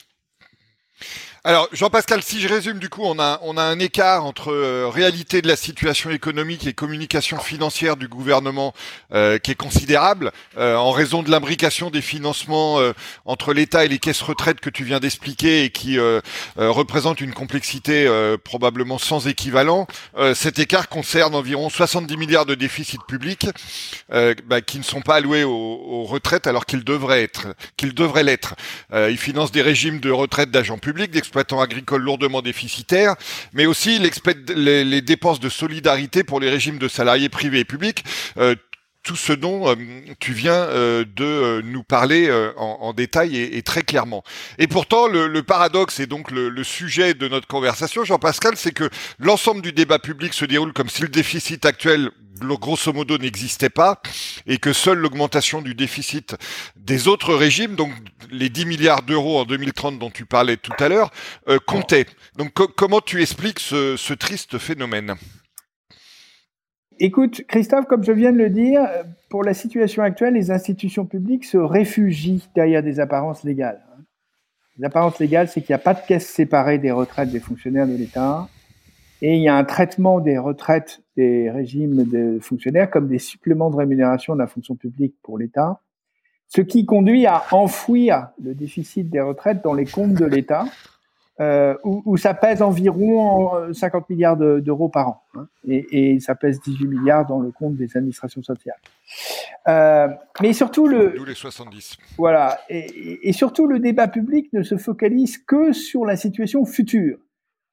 Alors 1.44 1.68
Jean-Pascal, 1.72 2.22
si 2.22 2.40
je 2.40 2.48
résume, 2.48 2.78
du 2.78 2.88
coup, 2.88 3.02
on 3.04 3.18
a 3.18 3.40
un 3.42 3.80
écart 3.80 4.26
entre 4.26 4.52
euh, 4.52 4.88
réalité 4.88 5.42
de 5.42 5.48
la 5.48 5.56
situation 5.56 6.12
économique 6.12 6.68
et 6.68 6.74
communication 6.74 7.40
financière 7.40 7.98
du 7.98 8.08
gouvernement 8.08 8.76
euh, 9.12 9.40
qui 9.40 9.50
est 9.50 9.56
considérable 9.56 10.32
euh, 10.60 10.76
en 10.76 10.92
raison 10.92 11.24
de 11.24 11.32
l'imbrication 11.32 11.90
des 11.90 12.02
financements 12.02 12.78
entre 13.26 13.54
l'État 13.54 13.86
et 13.86 13.88
les 13.88 13.98
caisses 13.98 14.22
retraites 14.22 14.60
que 14.60 14.70
tu 14.70 14.84
viens 14.84 15.00
d'expliquer 15.00 15.64
et 15.64 15.72
qui 15.72 15.98
représente 16.58 17.22
une 17.22 17.34
complexité 17.34 18.08
probablement 18.44 18.98
sans 18.98 19.28
équivalent. 19.28 19.88
cet 20.34 20.60
écart 20.60 20.90
concerne 20.90 21.36
environ 21.36 21.70
70 21.70 22.18
milliards 22.18 22.46
de 22.46 22.56
déficit 22.56 23.02
public 23.08 23.48
bah, 24.10 24.62
qui 24.62 24.78
ne 24.78 24.84
sont 24.84 25.02
pas 25.02 25.16
alloués 25.16 25.44
aux, 25.44 25.52
aux 25.52 26.04
retraites 26.04 26.48
alors 26.48 26.66
qu'ils 26.66 26.84
devraient 26.84 27.24
être 27.24 27.48
qu'ils 27.78 27.94
devraient 27.94 28.24
l'être. 28.24 28.56
ils 28.94 29.18
financent 29.18 29.52
des 29.52 29.62
régimes 29.62 30.00
de 30.00 30.12
retraite 30.12 30.52
d'agents 30.52 30.78
publics, 30.78 31.12
exploitants 31.32 31.62
agricoles 31.62 32.04
lourdement 32.04 32.42
déficitaires, 32.42 33.16
mais 33.54 33.66
aussi 33.66 34.00
les, 34.00 35.02
dépenses 35.02 35.40
de 35.40 35.48
solidarité 35.48 36.26
pour 36.26 36.42
les 36.42 36.50
régimes 36.50 36.78
de 36.78 36.90
salariés 36.90 37.30
privés 37.30 37.60
et 37.60 37.66
publics. 37.66 38.04
Euh, 38.38 38.56
tout 39.04 39.16
ce 39.16 39.34
dont 39.34 39.68
euh, 39.68 39.76
tu 40.20 40.34
viens 40.34 40.54
euh, 40.54 41.06
de 41.16 41.62
nous 41.64 41.84
parler 41.84 42.32
en, 42.58 42.94
détail 42.94 43.38
et, 43.38 43.62
très 43.64 43.84
clairement. 43.84 44.24
Et 44.58 44.68
pourtant, 44.68 45.08
le, 45.08 45.42
paradoxe 45.44 46.00
et 46.00 46.08
donc 46.08 46.32
le, 46.32 46.64
sujet 46.64 47.14
de 47.14 47.28
notre 47.28 47.48
conversation, 47.48 48.04
Jean-Pascal, 48.04 48.54
c'est 48.56 48.72
que 48.72 48.90
l'ensemble 49.20 49.62
du 49.62 49.72
débat 49.72 50.00
public 50.00 50.34
se 50.34 50.46
déroule 50.46 50.74
comme 50.74 50.90
si 50.90 51.02
le 51.02 51.08
déficit 51.08 51.66
actuel 51.66 52.12
grosso 52.56 52.92
modo 52.94 53.18
n'existait 53.18 53.70
pas 53.70 54.02
et 54.48 54.58
que 54.58 54.74
seule 54.74 54.98
l'augmentation 54.98 55.62
du 55.62 55.76
déficit 55.76 56.36
des 56.76 57.08
autres 57.08 57.34
régimes, 57.34 57.76
donc 57.76 57.92
les 58.30 58.50
10 58.50 58.66
milliards 58.66 59.04
d'euros 59.04 59.40
en 59.40 59.46
2030 59.46 60.00
dont 60.00 60.10
tu 60.10 60.26
parlais 60.26 60.58
tout 60.58 60.74
à 60.80 60.90
l'heure, 60.90 61.12
euh, 61.48 61.60
comptait. 61.60 62.06
Donc 62.38 62.54
comment 62.54 63.02
tu 63.02 63.22
expliques 63.22 63.60
ce, 63.60 64.14
triste 64.14 64.58
phénomène? 64.58 65.16
Écoute, 67.04 67.42
Christophe, 67.48 67.88
comme 67.88 68.04
je 68.04 68.12
viens 68.12 68.32
de 68.32 68.38
le 68.38 68.52
dire, 68.52 68.88
pour 69.28 69.44
la 69.44 69.56
situation 69.56 70.04
actuelle, 70.04 70.36
les 70.36 70.52
institutions 70.52 71.08
publiques 71.08 71.46
se 71.46 71.58
réfugient 71.58 72.48
derrière 72.54 72.84
des 72.84 73.00
apparences 73.00 73.44
légales. 73.44 73.82
Les 74.78 74.86
apparences 74.86 75.18
légales, 75.18 75.48
c'est 75.48 75.62
qu'il 75.62 75.74
n'y 75.74 75.82
a 75.82 75.84
pas 75.84 75.96
de 75.96 76.00
caisse 76.08 76.28
séparée 76.28 76.78
des 76.78 76.92
retraites 76.92 77.32
des 77.32 77.40
fonctionnaires 77.40 77.88
de 77.88 77.96
l'État. 77.96 78.48
Et 79.24 79.36
il 79.36 79.42
y 79.42 79.50
a 79.50 79.56
un 79.56 79.64
traitement 79.64 80.20
des 80.20 80.38
retraites 80.38 81.02
des 81.18 81.50
régimes 81.50 82.04
de 82.04 82.38
fonctionnaires 82.40 82.92
comme 82.92 83.08
des 83.08 83.18
suppléments 83.18 83.72
de 83.72 83.78
rémunération 83.78 84.36
de 84.36 84.40
la 84.40 84.46
fonction 84.46 84.76
publique 84.76 85.16
pour 85.24 85.40
l'État, 85.40 85.82
ce 86.50 86.62
qui 86.62 86.86
conduit 86.86 87.26
à 87.26 87.46
enfouir 87.52 88.30
le 88.40 88.54
déficit 88.54 89.10
des 89.10 89.22
retraites 89.22 89.64
dans 89.64 89.74
les 89.74 89.86
comptes 89.86 90.14
de 90.14 90.26
l'État, 90.26 90.66
euh, 91.40 91.76
où, 91.84 92.18
ça 92.18 92.34
pèse 92.34 92.62
environ 92.62 93.74
50 93.74 94.04
euh, 94.04 94.06
milliards 94.10 94.38
d'euros 94.38 94.90
par 94.90 95.08
an, 95.08 95.24
hein, 95.36 95.48
et, 95.68 96.14
et, 96.14 96.20
ça 96.20 96.36
pèse 96.36 96.60
18 96.62 96.88
milliards 96.88 97.26
dans 97.26 97.40
le 97.40 97.52
compte 97.52 97.76
des 97.76 97.98
administrations 97.98 98.44
sociales. 98.44 98.78
Euh, 99.68 100.08
mais 100.42 100.54
surtout 100.54 100.88
le, 100.88 101.16
les 101.26 101.34
70. 101.34 101.98
Voilà, 102.18 102.60
et, 102.70 103.28
et 103.28 103.34
surtout 103.34 103.66
le 103.66 103.80
débat 103.80 104.08
public 104.08 104.52
ne 104.54 104.62
se 104.62 104.78
focalise 104.78 105.38
que 105.38 105.72
sur 105.72 106.06
la 106.06 106.16
situation 106.16 106.66
future 106.66 107.18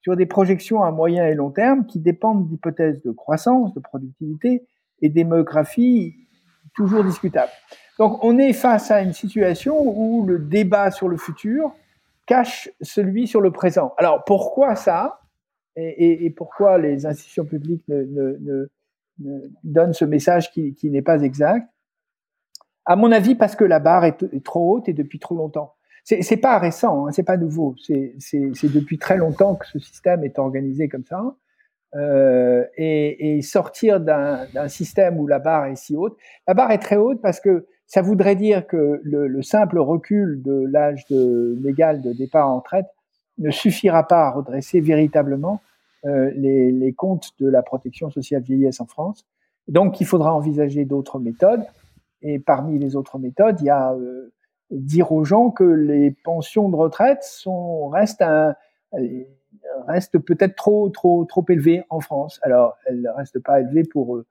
sur 0.01 0.15
des 0.15 0.25
projections 0.25 0.83
à 0.83 0.91
moyen 0.91 1.27
et 1.27 1.35
long 1.35 1.51
terme 1.51 1.85
qui 1.85 1.99
dépendent 1.99 2.47
d'hypothèses 2.47 3.01
de 3.03 3.11
croissance, 3.11 3.73
de 3.73 3.79
productivité 3.79 4.63
et 5.01 5.09
démographie 5.09 6.15
toujours 6.75 7.03
discutables. 7.03 7.51
Donc 7.97 8.23
on 8.23 8.37
est 8.37 8.53
face 8.53 8.91
à 8.91 9.01
une 9.01 9.13
situation 9.13 9.77
où 9.79 10.25
le 10.25 10.39
débat 10.39 10.91
sur 10.91 11.09
le 11.09 11.17
futur 11.17 11.73
cache 12.29 12.69
celui 12.79 13.27
sur 13.27 13.41
le 13.41 13.51
présent. 13.51 13.95
Alors 13.97 14.23
pourquoi 14.23 14.75
ça 14.75 15.19
et, 15.75 16.29
pourquoi 16.35 16.77
les 16.77 17.05
institutions 17.05 17.45
publiques 17.45 17.83
ne, 17.87 18.03
ne, 18.03 18.69
ne, 19.19 19.39
donnent 19.63 19.93
ce 19.93 20.05
message 20.05 20.51
qui, 20.51 20.75
n'est 20.83 21.01
pas 21.01 21.21
exact? 21.21 21.67
À 22.85 22.95
mon 22.95 23.11
avis, 23.11 23.33
parce 23.33 23.55
que 23.55 23.63
la 23.63 23.79
barre 23.79 24.05
est, 24.05 24.43
trop 24.43 24.75
haute 24.75 24.89
et 24.89 24.93
depuis 24.93 25.19
trop 25.19 25.35
longtemps 25.35 25.75
c'est 26.03 26.37
pas 26.37 26.57
récent, 26.57 27.05
hein, 27.05 27.11
c'est 27.11 27.23
pas 27.23 27.37
nouveau. 27.37 27.75
C'est 27.77 28.15
depuis 28.63 28.97
très 28.97 29.15
longtemps 29.15 29.55
que 29.55 29.67
ce 29.67 29.77
système 29.77 30.23
est 30.23 30.39
organisé 30.39 30.89
comme 30.89 31.05
ça. 31.05 31.35
Euh, 31.95 32.65
et, 32.77 33.41
sortir 33.43 33.99
d'un 33.99 34.67
système 34.67 35.19
où 35.19 35.27
la 35.27 35.37
barre 35.37 35.65
est 35.65 35.75
si 35.75 35.95
haute. 35.95 36.17
La 36.47 36.55
barre 36.55 36.71
est 36.71 36.79
très 36.79 36.95
haute 36.95 37.21
parce 37.21 37.39
que 37.39 37.67
ça 37.89 38.03
voudrait 38.03 38.35
dire 38.35 38.67
que 38.67 39.01
le, 39.03 39.27
le 39.27 39.41
simple 39.41 39.79
recul 39.79 40.41
de 40.43 40.65
l'âge 40.69 41.05
légal 41.09 42.01
de 42.01 42.13
départ 42.13 42.47
en 42.47 42.59
retraite 42.59 42.85
ne 43.39 43.49
suffira 43.49 44.07
pas 44.07 44.27
à 44.27 44.31
redresser 44.31 44.79
véritablement 44.79 45.59
euh, 46.05 46.31
les, 46.35 46.71
les, 46.71 46.93
comptes 46.93 47.31
de 47.39 47.49
la 47.49 47.63
protection 47.63 48.11
sociale 48.11 48.43
vieillesse 48.43 48.79
en 48.79 48.85
France. 48.85 49.25
Donc, 49.67 49.99
il 49.99 50.05
faudra 50.05 50.33
envisager 50.33 50.85
d'autres 50.85 51.19
méthodes. 51.19 51.65
Et 52.21 52.37
parmi 52.37 52.77
les 52.77 52.95
autres 52.95 53.17
méthodes, 53.17 53.59
il 53.59 53.65
y 53.65 53.69
a 53.69 53.93
euh, 53.93 54.31
dire 54.69 55.11
aux 55.11 55.25
gens 55.25 55.49
que 55.49 55.63
les 55.63 56.11
pensions 56.11 56.69
de 56.69 56.75
retraite 56.75 57.23
sont 57.23 57.89
restent 57.89 58.21
un, 58.21 58.55
restent 59.87 60.19
peut-être 60.19 60.55
trop 60.55 60.89
trop 60.89 61.25
trop 61.25 61.45
élevées 61.49 61.83
en 61.89 62.01
France. 62.01 62.39
Alors 62.43 62.77
elles 62.85 63.01
ne 63.01 63.09
restent 63.09 63.41
pas 63.41 63.61
élevées 63.61 63.83
pour 63.83 64.21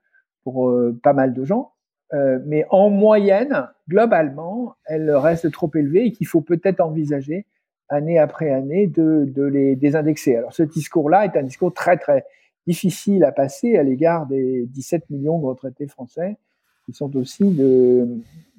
pour 0.44 0.68
euh, 0.68 0.98
pas 1.02 1.12
mal 1.12 1.32
de 1.32 1.44
gens, 1.44 1.72
euh, 2.14 2.38
mais 2.46 2.64
en 2.70 2.90
moyenne, 2.90 3.68
globalement, 3.88 4.74
elles 4.86 5.11
restent 5.11 5.50
trop 5.50 5.70
élevées 5.74 6.06
et 6.06 6.12
qu'il 6.12 6.26
faut 6.26 6.40
peut-être 6.40 6.80
envisager 6.80 7.46
année 7.88 8.18
après 8.18 8.50
année 8.50 8.86
de, 8.86 9.24
de 9.26 9.42
les 9.42 9.76
désindexer. 9.76 10.36
Alors 10.36 10.52
ce 10.52 10.62
discours-là 10.62 11.24
est 11.24 11.36
un 11.36 11.42
discours 11.42 11.72
très 11.72 11.96
très 11.96 12.24
difficile 12.66 13.24
à 13.24 13.32
passer 13.32 13.76
à 13.76 13.82
l'égard 13.82 14.26
des 14.26 14.66
17 14.66 15.09
millions 15.11 15.38
de 15.38 15.46
retraités 15.46 15.86
français 15.86 16.36
qui 16.84 16.92
sont 16.92 17.14
aussi 17.16 17.44
de, 17.50 18.09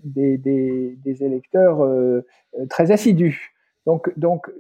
des, 0.04 1.24
électeurs 1.24 1.84
euh, 1.84 2.26
très 2.70 2.92
assidus. 2.92 3.54
Donc, 3.88 4.12
donc, 4.18 4.52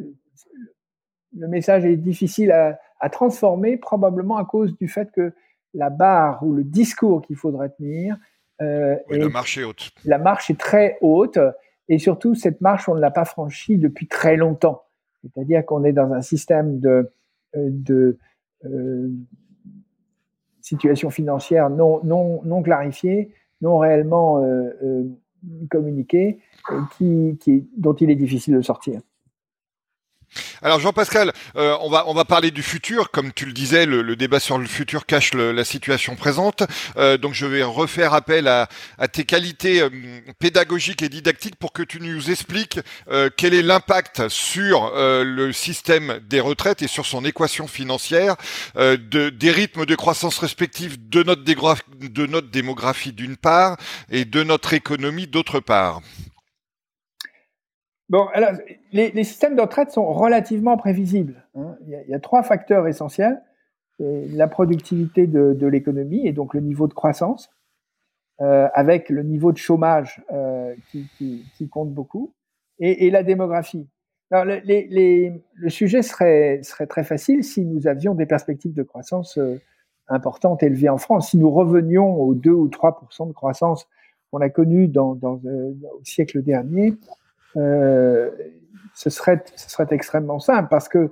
le 1.38 1.48
message 1.48 1.86
est 1.86 1.96
difficile 1.96 2.52
à, 2.52 2.80
à, 3.00 3.10
transformer, 3.10 3.78
probablement 3.78 4.38
à 4.38 4.46
cause 4.46 4.76
du 4.78 4.88
fait 4.88 5.12
que 5.12 5.34
la 5.76 5.92
barre 5.92 6.44
ou 6.44 6.54
le 6.54 6.64
discours 6.64 7.22
qu'il 7.22 7.36
faudrait 7.36 7.70
tenir. 7.70 8.18
Euh, 8.62 8.96
oui, 9.10 9.20
la 9.20 9.30
marche 9.30 9.58
est 9.58 9.64
haute. 9.64 9.92
La 10.06 10.18
marche 10.18 10.50
est 10.50 10.60
très 10.60 10.98
haute, 11.02 11.40
et 11.88 11.98
surtout, 11.98 12.36
cette 12.36 12.62
marche, 12.62 12.88
on 12.88 12.96
ne 12.96 13.00
l'a 13.00 13.12
pas 13.12 13.26
franchie 13.26 13.78
depuis 13.78 14.08
très 14.08 14.38
longtemps. 14.38 14.84
C'est-à-dire 15.24 15.66
qu'on 15.66 15.84
est 15.84 15.92
dans 15.92 16.14
un 16.14 16.22
système 16.22 16.80
de, 16.80 17.12
euh, 17.56 17.70
de 17.72 18.18
euh, 18.66 19.10
situation 20.62 21.10
financière 21.10 21.70
non, 21.70 22.00
non, 22.04 22.42
non 22.44 22.62
clarifiée, 22.62 23.34
non 23.62 23.80
réellement 23.80 24.44
euh, 24.44 25.04
communiqué, 25.70 26.40
qui, 26.98 27.38
qui, 27.40 27.68
dont 27.76 27.94
il 27.94 28.12
est 28.12 28.16
difficile 28.16 28.56
de 28.56 28.62
sortir. 28.62 29.02
Alors 30.62 30.80
Jean-Pascal, 30.80 31.34
euh, 31.56 31.78
on 31.82 31.90
va 31.90 32.04
on 32.08 32.14
va 32.14 32.26
parler 32.26 32.52
du 32.52 32.64
futur, 32.64 33.12
comme 33.12 33.32
tu 33.34 33.46
le 33.46 33.54
disais, 33.54 33.86
le, 33.86 34.16
débat 34.16 34.40
sur 34.40 34.58
le 34.58 34.68
futur 34.68 35.06
cache 35.06 35.34
la 35.34 35.64
situation 35.64 36.16
présente. 36.16 36.64
Euh, 36.98 37.18
donc 37.18 37.34
je 37.34 37.46
vais 37.46 37.64
refaire 37.64 38.14
appel 38.14 38.48
à, 38.48 38.68
tes 39.12 39.24
qualités 39.24 39.82
euh, 39.82 39.90
pédagogiques 40.40 41.02
et 41.02 41.10
didactiques 41.10 41.56
pour 41.56 41.72
que 41.72 41.84
tu 41.84 42.00
nous 42.00 42.30
expliques 42.32 42.80
quel 43.38 43.54
est 43.54 43.62
l'impact 43.62 44.28
sur 44.30 44.92
le 44.96 45.52
système 45.52 46.20
des 46.28 46.40
retraites 46.40 46.82
et 46.82 46.88
sur 46.88 47.06
son 47.06 47.26
équation 47.26 47.68
financière 47.68 48.36
de, 48.76 49.30
des 49.30 49.52
rythmes 49.52 49.86
de 49.86 49.96
croissance 49.96 50.38
respectifs 50.40 51.00
de 51.00 51.24
notre 51.24 51.44
démographie 52.50 53.14
d'une 53.14 53.38
part 53.38 53.78
et 54.10 54.26
de 54.26 54.44
notre 54.44 54.74
économie 54.74 55.28
d'autre 55.28 55.60
part. 55.60 56.02
Bon, 58.10 58.26
alors, 58.34 58.52
les, 58.92 59.24
systèmes 59.24 59.56
de 59.56 59.62
retraite 59.62 59.92
sont 59.92 60.12
relativement 60.12 60.78
prévisibles. 60.78 61.46
Hein. 61.56 61.76
Il, 61.86 62.10
y 62.10 62.14
a, 62.14 62.20
trois 62.20 62.44
facteurs 62.44 62.88
essentiels. 62.88 63.42
La 64.00 64.48
productivité 64.48 65.28
de, 65.28 65.68
l'économie 65.68 66.26
et 66.26 66.32
donc 66.32 66.54
le 66.54 66.62
niveau 66.62 66.88
de 66.88 66.94
croissance, 66.94 67.50
euh, 68.40 68.70
avec 68.74 69.10
le 69.10 69.24
niveau 69.24 69.52
de 69.52 69.58
chômage 69.58 70.24
euh, 70.32 70.74
qui, 70.92 71.70
compte 71.70 71.94
beaucoup, 71.94 72.34
et, 72.80 73.12
la 73.12 73.24
démographie. 73.24 73.88
Alors, 74.32 74.46
le 74.46 75.70
sujet 75.70 76.02
serait, 76.02 76.62
très 76.88 77.04
facile 77.04 77.44
si 77.44 77.66
nous 77.66 77.88
avions 77.88 78.16
des 78.16 78.26
perspectives 78.26 78.74
de 78.74 78.84
croissance 78.84 79.38
euh, 79.38 79.60
importantes, 80.08 80.64
élevées 80.64 80.90
en 80.90 80.98
France. 80.98 81.32
Si 81.32 81.38
nous 81.38 81.52
revenions 81.52 82.16
aux 82.16 82.34
2 82.34 82.52
ou 82.52 82.68
3% 82.68 83.28
de 83.28 83.34
croissance 83.34 83.88
qu'on 84.32 84.40
a 84.40 84.50
connu 84.50 84.88
dans, 84.88 85.16
dans, 85.16 85.42
euh, 85.46 85.74
au 86.00 86.04
siècle 86.04 86.42
dernier, 86.42 86.94
euh, 87.58 88.30
ce, 88.94 89.10
serait, 89.10 89.44
ce 89.56 89.70
serait 89.70 89.88
extrêmement 89.92 90.40
simple 90.40 90.68
parce 90.70 90.90
que 90.90 91.12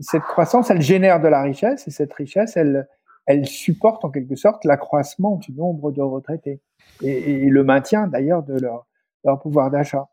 cette 0.00 0.22
croissance, 0.22 0.70
elle 0.70 0.82
génère 0.82 1.20
de 1.20 1.28
la 1.28 1.42
richesse 1.42 1.86
et 1.88 1.90
cette 1.90 2.12
richesse, 2.12 2.56
elle, 2.56 2.88
elle 3.26 3.46
supporte 3.46 4.04
en 4.04 4.10
quelque 4.10 4.36
sorte 4.36 4.64
l'accroissement 4.64 5.36
du 5.36 5.52
nombre 5.52 5.90
de 5.90 6.02
retraités 6.02 6.60
et, 7.02 7.46
le 7.46 7.64
maintien 7.64 8.06
d'ailleurs 8.06 8.42
de 8.42 8.58
leur, 8.58 8.86
leur 9.24 9.40
pouvoir 9.40 9.70
d'achat. 9.70 10.08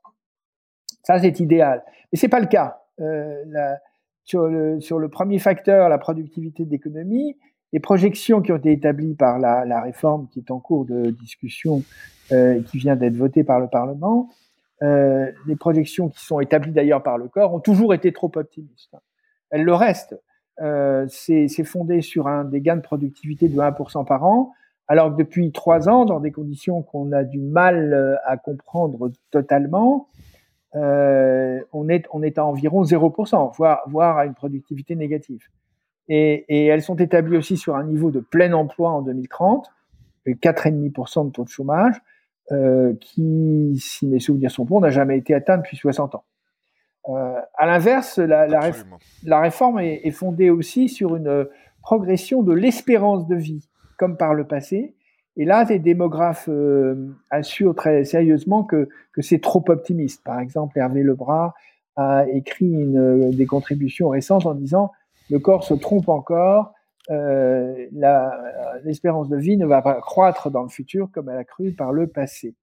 Ça, 1.03 1.19
c'est 1.19 1.39
idéal. 1.39 1.84
Mais 2.11 2.17
c'est 2.17 2.30
pas 2.30 2.39
le 2.39 2.47
cas. 2.47 2.82
Euh, 3.01 3.43
la, 3.47 3.80
sur 4.24 4.47
le, 4.47 4.80
sur 4.80 4.99
le 4.99 5.09
premier 5.09 5.39
facteur, 5.39 5.89
la 5.89 5.97
productivité 5.97 6.63
de 6.63 6.69
l'économie, 6.69 7.38
les 7.74 7.80
projections 7.80 8.41
qui 8.41 8.51
ont 8.51 8.57
été 8.57 8.71
établies 8.71 9.15
par 9.15 9.39
la, 9.39 9.65
la 9.65 9.82
réforme 9.82 10.28
qui 10.30 10.39
est 10.39 10.51
en 10.51 10.59
cours 10.59 10.86
de 10.86 11.09
discussion, 11.09 11.84
euh, 12.32 12.61
qui 12.61 12.78
vient 12.78 12.95
d'être 12.95 13.17
votée 13.17 13.43
par 13.43 13.59
le 13.59 13.67
Parlement, 13.67 14.30
euh, 14.84 15.32
les 15.48 15.56
projections 15.56 16.10
qui 16.10 16.24
sont 16.24 16.40
établies 16.40 16.72
d'ailleurs 16.72 17.02
par 17.02 17.18
le 17.18 17.28
corps 17.28 17.54
ont 17.54 17.60
toujours 17.60 17.94
été 17.94 18.12
trop 18.12 18.32
optimistes. 18.36 18.96
Elles 19.50 19.64
le 19.64 19.74
restent. 19.74 20.16
Euh, 20.62 21.06
c'est 21.10 21.64
fondé 21.64 22.02
sur 22.02 22.28
un, 22.28 22.44
des 22.44 22.62
gains 22.62 22.76
de 22.76 22.82
productivité 22.82 23.48
de 23.48 23.58
1% 23.58 24.06
par 24.06 24.24
an, 24.24 24.52
alors 24.88 25.12
que 25.12 25.18
depuis 25.18 25.52
trois 25.52 25.90
ans, 25.90 26.06
dans 26.06 26.20
des 26.20 26.32
conditions 26.32 26.82
qu'on 26.84 27.12
a 27.12 27.24
du 27.24 27.40
mal 27.40 27.94
euh, 27.94 28.16
à 28.26 28.38
comprendre 28.38 29.12
totalement, 29.32 30.10
euh, 30.76 31.60
on, 31.72 31.90
est, 31.90 32.38
à 32.38 32.46
environ 32.46 32.84
0%, 32.84 33.54
voire, 33.88 34.18
à 34.18 34.26
une 34.26 34.34
productivité 34.34 34.96
négative. 34.96 35.48
Et, 36.10 36.66
elles 36.68 36.82
sont 36.82 36.98
établies 36.98 37.38
aussi 37.38 37.58
sur 37.58 37.76
un 37.76 37.84
niveau 37.84 38.12
de 38.12 38.20
plein 38.20 38.52
emploi 38.54 38.92
en 38.92 39.02
2030, 39.02 39.72
4,5% 40.28 41.28
de 41.28 41.32
taux 41.32 41.44
de 41.44 41.50
chômage, 41.50 42.02
euh, 42.52 42.94
qui, 43.00 43.78
si 43.80 44.08
mes 44.08 44.20
souvenirs 44.20 44.52
sont 44.52 44.66
bons, 44.66 44.82
n'a 44.82 44.89
jamais 44.89 45.18
été 45.18 45.34
atteint 45.34 45.58
depuis 45.58 45.78
60 45.78 46.16
ans. 46.16 46.24
Euh, 47.10 47.39
à 47.56 47.66
l'inverse, 47.66 48.18
la, 48.18 48.48
la, 48.48 48.72
la, 49.24 49.39
réforme 49.41 49.80
est, 49.80 50.02
est, 50.06 50.12
fondée 50.12 50.50
aussi 50.50 50.88
sur 50.89 51.16
une 51.16 51.48
progression 51.82 52.44
de 52.44 52.54
l'espérance 52.54 53.28
de 53.28 53.36
vie, 53.36 53.68
comme 53.98 54.18
par 54.18 54.34
le 54.34 54.46
passé. 54.46 54.96
Et 55.36 55.46
là, 55.46 55.64
les 55.64 55.80
démographes 55.80 56.48
euh, 56.50 57.14
assurent 57.30 57.76
très 57.76 58.04
sérieusement 58.04 58.64
que, 58.64 58.88
que 59.14 59.22
c'est 59.22 59.39
trop 59.39 59.64
optimiste. 59.68 60.24
Par 60.24 60.39
exemple, 60.39 60.78
Hervé 60.78 61.04
Lebras 61.04 61.54
a 61.96 62.26
écrit 62.30 62.72
une, 62.72 63.32
des 63.32 63.46
contributions 63.46 64.10
récentes 64.10 64.46
en 64.46 64.54
disant 64.54 64.91
le 65.30 65.39
corps 65.39 65.64
se 65.64 65.74
trompe 65.74 66.10
encore, 66.10 66.74
euh, 67.10 67.88
l'espérance 68.84 69.30
de 69.30 69.38
vie 69.38 69.58
ne 69.58 69.66
va 69.66 69.82
pas 69.82 69.99
croître 70.01 70.49
dans 70.49 70.64
le 70.64 70.70
futur 70.70 71.10
comme 71.12 71.30
elle 71.30 71.38
a 71.38 71.43
cru 71.43 71.72
par 71.72 71.91
le 71.91 72.08
passé. 72.08 72.56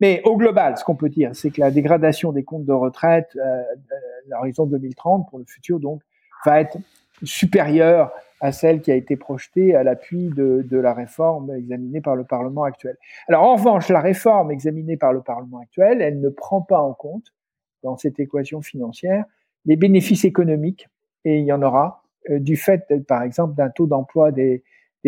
Mais 0.00 0.20
au 0.24 0.36
global, 0.36 0.76
ce 0.76 0.84
qu'on 0.84 0.96
peut 0.96 1.08
dire, 1.08 1.30
c'est 1.34 1.50
que 1.50 1.60
la 1.60 1.70
dégradation 1.70 2.32
des 2.32 2.44
comptes 2.44 2.64
de 2.64 2.72
retraite 2.72 3.30
euh, 3.36 3.62
à 3.62 4.36
l'horizon 4.36 4.66
2030 4.66 5.28
pour 5.28 5.38
le 5.38 5.44
futur, 5.46 5.80
donc, 5.80 6.02
va 6.44 6.60
être 6.60 6.76
supérieure 7.22 8.12
à 8.40 8.52
celle 8.52 8.82
qui 8.82 8.90
a 8.90 8.94
été 8.94 9.16
projetée 9.16 9.74
à 9.74 9.82
l'appui 9.82 10.28
de, 10.28 10.66
de, 10.68 10.76
la 10.76 10.92
réforme 10.92 11.54
examinée 11.54 12.02
par 12.02 12.16
le 12.16 12.24
Parlement 12.24 12.64
actuel. 12.64 12.96
Alors 13.28 13.44
en 13.44 13.56
revanche, 13.56 13.88
la 13.88 14.00
réforme 14.00 14.50
examinée 14.50 14.98
par 14.98 15.14
le 15.14 15.22
Parlement 15.22 15.60
actuel, 15.60 16.02
elle 16.02 16.20
ne 16.20 16.28
prend 16.28 16.60
pas 16.60 16.80
en 16.80 16.92
compte 16.92 17.32
dans 17.82 17.96
cette 17.96 18.20
équation 18.20 18.60
financière 18.60 19.24
les 19.66 19.76
bénéfices 19.76 20.24
économiques, 20.24 20.88
et 21.24 21.38
il 21.38 21.44
y 21.44 21.52
en 21.52 21.62
aura, 21.62 22.03
euh, 22.03 22.03
du 22.30 22.56
fait, 22.56 22.84
par 23.06 23.22
exemple, 23.22 23.54
d'un 23.54 23.70
taux 23.70 23.86
d'emploi 23.86 24.32
des, 24.32 24.62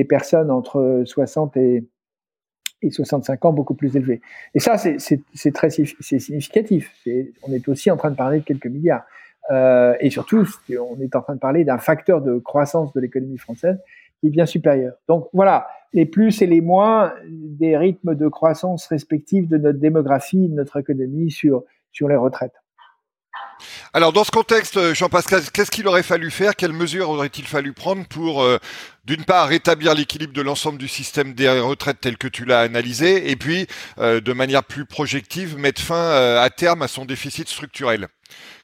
personnes 0.09 0.51
entre 0.51 1.03
60 1.07 1.57
et 1.57 1.85
et 2.83 2.91
65 2.91 3.45
ans 3.45 3.53
beaucoup 3.53 3.75
plus 3.75 3.97
élevés. 3.97 4.21
Et 4.55 4.61
ça, 4.61 4.77
c'est 4.77 5.53
très 5.53 5.71
significatif. 5.71 6.93
on 7.43 7.53
est 7.53 7.69
aussi 7.69 7.91
en 7.91 7.97
train 7.97 8.11
de 8.11 8.17
parler 8.17 8.41
de 8.41 8.45
quelques 8.45 8.67
milliards. 8.67 9.05
Euh, 9.51 9.95
et 10.01 10.11
surtout, 10.11 10.47
on 10.71 11.01
est 11.01 11.15
en 11.15 11.23
train 11.23 11.35
de 11.35 11.41
parler 11.41 11.65
d'un 11.65 11.79
facteur 11.79 12.21
de 12.21 12.39
croissance 12.39 12.93
de 12.93 13.01
l'économie 13.01 13.39
française 13.39 13.79
qui 14.21 14.29
est 14.29 14.31
bien 14.31 14.47
supérieur. 14.47 14.95
Donc 15.09 15.29
voilà, 15.33 15.69
les 15.93 16.07
plus 16.07 16.43
et 16.43 16.47
les 16.47 16.61
moins 16.61 17.13
des 17.29 17.77
rythmes 17.77 18.15
de 18.15 18.29
croissance 18.29 18.87
respectifs 18.87 19.47
de 19.47 19.59
notre 19.59 19.79
démographie, 19.79 20.49
de 20.49 20.55
notre 20.55 20.79
économie 20.79 21.31
sur 21.31 21.65
les 22.01 22.17
retraites. 22.17 22.55
Alors 23.97 24.13
dans 24.13 24.25
ce 24.25 24.31
contexte, 24.31 24.93
Jean-Pascal, 24.93 25.41
qu'est-ce 25.55 25.71
qu'il 25.71 25.89
aurait 25.89 26.03
fallu 26.03 26.31
faire? 26.31 26.55
Quelles 26.55 26.75
mesures 26.75 27.09
aurait-il 27.09 27.47
fallu 27.47 27.73
prendre 27.73 28.07
pour, 28.07 28.43
euh, 28.43 28.59
d'une 29.07 29.25
part, 29.25 29.49
rétablir 29.49 29.95
l'équilibre 29.95 30.35
de 30.35 30.43
l'ensemble 30.43 30.77
du 30.77 30.87
système 30.87 31.33
des 31.33 31.49
retraites 31.49 31.97
tel 32.03 32.19
que 32.19 32.29
tu 32.29 32.45
l'as 32.45 32.61
analysé, 32.61 33.31
et 33.31 33.37
puis, 33.37 33.67
euh, 33.97 34.21
de 34.21 34.35
manière 34.35 34.65
plus 34.65 34.85
projective, 34.85 35.57
mettre 35.57 35.81
fin 35.81 35.95
euh, 35.95 36.43
à 36.43 36.51
terme 36.51 36.83
à 36.83 36.89
son 36.89 37.07
déficit 37.07 37.49
structurel? 37.49 38.09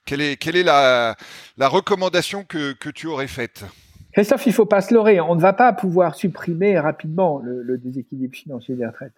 Quelle 0.05 0.21
est, 0.21 0.63
la, 0.63 1.17
recommandation 1.59 2.45
que, 2.45 2.91
tu 2.91 3.07
aurais 3.07 3.27
faite? 3.27 3.65
Christophe, 4.13 4.45
il 4.45 4.53
faut 4.53 4.67
pas 4.67 4.83
se 4.83 4.93
leurrer. 4.93 5.19
On 5.23 5.35
ne 5.35 5.41
va 5.41 5.55
pas 5.55 5.73
pouvoir 5.73 6.15
supprimer 6.15 6.79
rapidement 6.79 7.41
le, 7.43 7.63
le 7.63 7.79
déséquilibre 7.79 8.35
financier 8.37 8.75
des 8.75 8.85
retraites. 8.85 9.15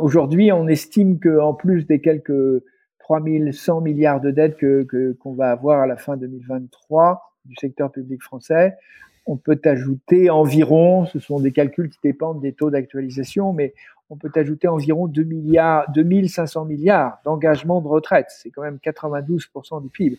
Aujourd'hui, 0.00 0.52
on 0.52 0.66
estime 0.68 1.20
qu'en 1.20 1.52
plus 1.52 1.84
des 1.84 2.00
quelques 2.00 2.62
3100 3.08 3.80
milliards 3.80 4.20
de 4.20 4.30
dettes 4.30 4.56
que, 4.56 5.16
qu'on 5.20 5.32
va 5.32 5.50
avoir 5.50 5.80
à 5.80 5.86
la 5.86 5.96
fin 5.96 6.16
2023 6.16 7.32
du 7.46 7.54
secteur 7.58 7.90
public 7.90 8.22
français. 8.22 8.76
On 9.24 9.36
peut 9.36 9.60
ajouter 9.64 10.30
environ, 10.30 11.06
ce 11.06 11.18
sont 11.18 11.40
des 11.40 11.52
calculs 11.52 11.88
qui 11.88 11.98
dépendent 12.02 12.40
des 12.40 12.52
taux 12.52 12.70
d'actualisation, 12.70 13.52
mais 13.52 13.74
on 14.10 14.16
peut 14.16 14.30
ajouter 14.34 14.68
environ 14.68 15.06
2 15.06 15.22
milliards, 15.22 15.90
2500 15.92 16.66
milliards 16.66 17.18
d'engagements 17.24 17.80
de 17.80 17.88
retraite. 17.88 18.26
C'est 18.28 18.50
quand 18.50 18.62
même 18.62 18.78
92% 18.84 19.82
du 19.82 19.88
PIB. 19.88 20.18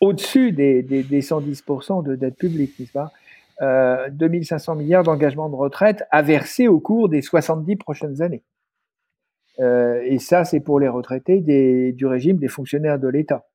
Au-dessus 0.00 0.52
des, 0.52 0.82
des, 0.82 1.02
des 1.02 1.22
110% 1.22 2.04
de 2.04 2.16
dette 2.16 2.36
publique, 2.36 2.78
n'est-ce 2.78 2.92
pas? 2.92 3.12
Euh, 3.60 4.08
2500 4.10 4.76
milliards 4.76 5.04
d'engagements 5.04 5.48
de 5.48 5.54
retraite 5.54 6.04
à 6.10 6.22
verser 6.22 6.66
au 6.66 6.80
cours 6.80 7.08
des 7.08 7.22
70 7.22 7.76
prochaines 7.76 8.22
années. 8.22 8.42
Euh, 9.60 10.00
et 10.04 10.18
ça, 10.18 10.44
c'est 10.44 10.60
pour 10.60 10.80
les 10.80 10.88
retraités 10.88 11.40
du 11.92 12.06
régime 12.06 12.38
des 12.38 12.48
fonctionnaires 12.48 12.98
de 12.98 13.08
l'État. 13.08 13.46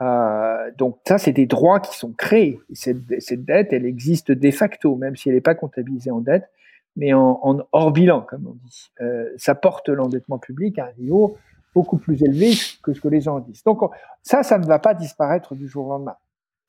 Euh, 0.00 0.70
donc 0.76 0.98
ça, 1.06 1.18
c'est 1.18 1.32
des 1.32 1.46
droits 1.46 1.80
qui 1.80 1.96
sont 1.96 2.12
créés. 2.12 2.58
Cette, 2.72 3.20
cette, 3.20 3.44
dette, 3.44 3.72
elle 3.72 3.86
existe 3.86 4.32
de 4.32 4.50
facto, 4.50 4.96
même 4.96 5.14
si 5.16 5.28
elle 5.28 5.36
n'est 5.36 5.40
pas 5.40 5.54
comptabilisée 5.54 6.10
en 6.10 6.20
dette, 6.20 6.48
mais 6.96 7.12
en, 7.12 7.38
en 7.42 7.60
hors 7.72 7.92
bilan, 7.92 8.22
comme 8.22 8.46
on 8.46 8.56
dit. 8.64 8.90
Euh, 9.00 9.30
ça 9.36 9.54
porte 9.54 9.88
l'endettement 9.88 10.38
public 10.38 10.78
à 10.78 10.86
un 10.86 11.00
niveau 11.00 11.36
beaucoup 11.74 11.98
plus 11.98 12.22
élevé 12.22 12.52
que 12.82 12.92
ce 12.92 13.00
que 13.00 13.08
les 13.08 13.20
gens 13.20 13.38
disent. 13.40 13.62
Donc 13.62 13.80
ça, 14.22 14.42
ça 14.42 14.58
ne 14.58 14.66
va 14.66 14.78
pas 14.78 14.94
disparaître 14.94 15.54
du 15.54 15.68
jour 15.68 15.86
au 15.86 15.90
lendemain. 15.90 16.16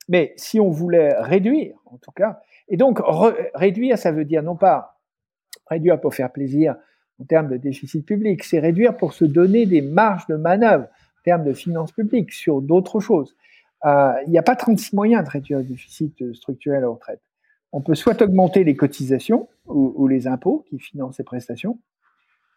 Mais 0.08 0.32
si 0.36 0.60
on 0.60 0.70
voulait 0.70 1.14
réduire, 1.18 1.76
en 1.86 1.96
tout 1.96 2.12
cas, 2.12 2.40
et 2.68 2.76
donc 2.76 3.00
réduire, 3.54 3.98
ça 3.98 4.12
veut 4.12 4.24
dire 4.24 4.42
non 4.42 4.56
pas 4.56 4.98
réduire 5.66 6.00
pour 6.00 6.14
faire 6.14 6.32
plaisir 6.32 6.76
en 7.20 7.24
termes 7.24 7.48
de 7.48 7.56
déficit 7.56 8.04
public, 8.04 8.42
c'est 8.42 8.58
réduire 8.58 8.96
pour 8.96 9.12
se 9.12 9.24
donner 9.24 9.66
des 9.66 9.82
marges 9.82 10.26
de 10.26 10.36
manœuvre 10.36 10.84
en 10.84 11.22
termes 11.24 11.44
de 11.44 11.52
finances 11.52 11.92
publiques 11.92 12.32
sur 12.32 12.60
d'autres 12.60 13.00
choses. 13.00 13.36
Euh, 13.84 14.12
il 14.26 14.30
n'y 14.30 14.38
a 14.38 14.42
pas 14.42 14.56
36 14.56 14.94
moyens 14.94 15.24
de 15.24 15.30
réduire 15.30 15.58
le 15.58 15.64
déficit 15.64 16.34
structurel 16.34 16.84
à 16.84 16.88
retraite. 16.88 17.20
On 17.72 17.80
peut 17.80 17.94
soit 17.94 18.20
augmenter 18.22 18.64
les 18.64 18.76
cotisations 18.76 19.48
ou, 19.66 20.06
les 20.06 20.26
impôts 20.26 20.64
qui 20.68 20.78
financent 20.78 21.16
ces 21.16 21.24
prestations, 21.24 21.78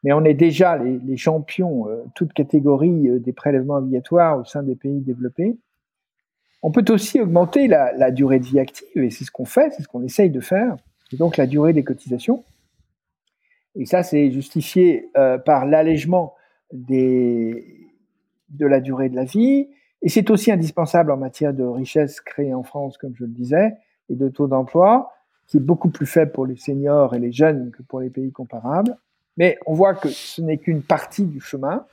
mais 0.04 0.14
on 0.14 0.24
est 0.24 0.36
déjà 0.36 0.78
les, 0.78 1.18
champions, 1.18 1.90
euh, 1.90 2.04
toutes 2.16 2.34
catégories 2.34 3.10
euh, 3.10 3.20
des 3.20 3.34
prélèvements 3.34 3.78
obligatoires 3.78 4.40
au 4.40 4.46
sein 4.46 4.64
des 4.64 4.76
pays 4.76 5.00
développés. 5.02 5.58
On 6.62 6.72
peut 6.72 6.86
aussi 6.90 7.20
augmenter 7.20 7.68
la 7.68 8.12
durée 8.12 8.40
de 8.40 8.46
vie 8.46 8.60
active, 8.60 8.88
et 8.96 9.10
c'est 9.12 9.24
ce 9.24 9.32
qu'on 9.32 9.46
fait, 9.46 9.72
c'est 9.72 9.84
ce 9.84 9.88
qu'on 9.88 10.04
essaye 10.04 10.32
de 10.32 10.40
faire, 10.40 10.76
et 11.14 11.18
donc 11.18 11.38
la 11.38 11.46
durée 11.46 11.72
des 11.72 11.84
cotisations. 11.84 12.44
Et 13.76 13.86
ça, 13.86 14.04
c'est 14.04 14.32
justifié 14.32 15.10
euh, 15.18 15.38
par 15.38 15.66
l'allègement 15.66 16.36
de 16.72 17.62
la 18.60 18.80
durée 18.82 19.10
de 19.10 19.16
la 19.16 19.26
vie. 19.26 19.68
Et 20.02 20.10
c'est 20.10 20.30
aussi 20.30 20.52
indispensable 20.52 21.12
en 21.12 21.18
matière 21.18 21.54
de 21.54 21.64
richesse 21.64 22.22
créée 22.22 22.54
en 22.54 22.64
France, 22.64 22.98
comme 22.98 23.16
je 23.16 23.24
le 23.24 23.32
disais, 23.32 23.74
et 24.10 24.16
de 24.16 24.30
taux 24.30 24.48
d'emploi, 24.48 25.12
qui 25.48 25.58
est 25.58 25.62
beaucoup 25.62 25.90
plus 25.90 26.06
faible 26.06 26.32
pour 26.32 26.46
les 26.46 26.56
seniors 26.56 27.16
et 27.16 27.20
les 27.20 27.32
jeunes 27.32 27.72
que 27.72 27.84
pour 27.84 28.00
les 28.00 28.10
pays 28.10 28.32
comparables. 28.32 28.98
Mais 29.38 29.58
on 29.66 29.74
voit 29.74 29.94
que 29.94 30.10
ce 30.10 30.42
n'est 30.42 30.58
qu'une 30.58 30.82
partie 30.82 31.26
du 31.26 31.40
chemin. 31.40 31.86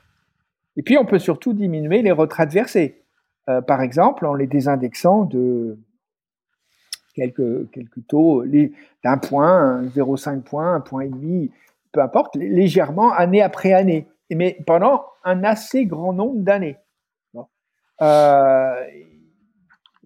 Et 0.76 0.82
puis, 0.82 0.98
on 0.98 1.04
peut 1.04 1.18
surtout 1.18 1.52
diminuer 1.52 2.02
les 2.02 2.10
retraites 2.10 2.52
versées. 2.52 3.02
Euh, 3.48 3.60
par 3.60 3.82
exemple, 3.82 4.26
en 4.26 4.34
les 4.34 4.46
désindexant 4.46 5.24
de 5.24 5.78
quelques, 7.14 7.70
quelques 7.70 8.06
taux, 8.06 8.44
d'un 9.04 9.18
point, 9.18 9.82
0,5 9.82 10.40
points, 10.42 10.74
un 10.74 10.80
point 10.80 11.02
et 11.02 11.08
demi, 11.08 11.50
peu 11.94 12.02
importe, 12.02 12.34
légèrement 12.34 13.12
année 13.12 13.40
après 13.40 13.72
année, 13.72 14.08
mais 14.30 14.58
pendant 14.66 15.06
un 15.22 15.44
assez 15.44 15.86
grand 15.86 16.12
nombre 16.12 16.40
d'années. 16.40 16.76
Euh, 18.02 18.84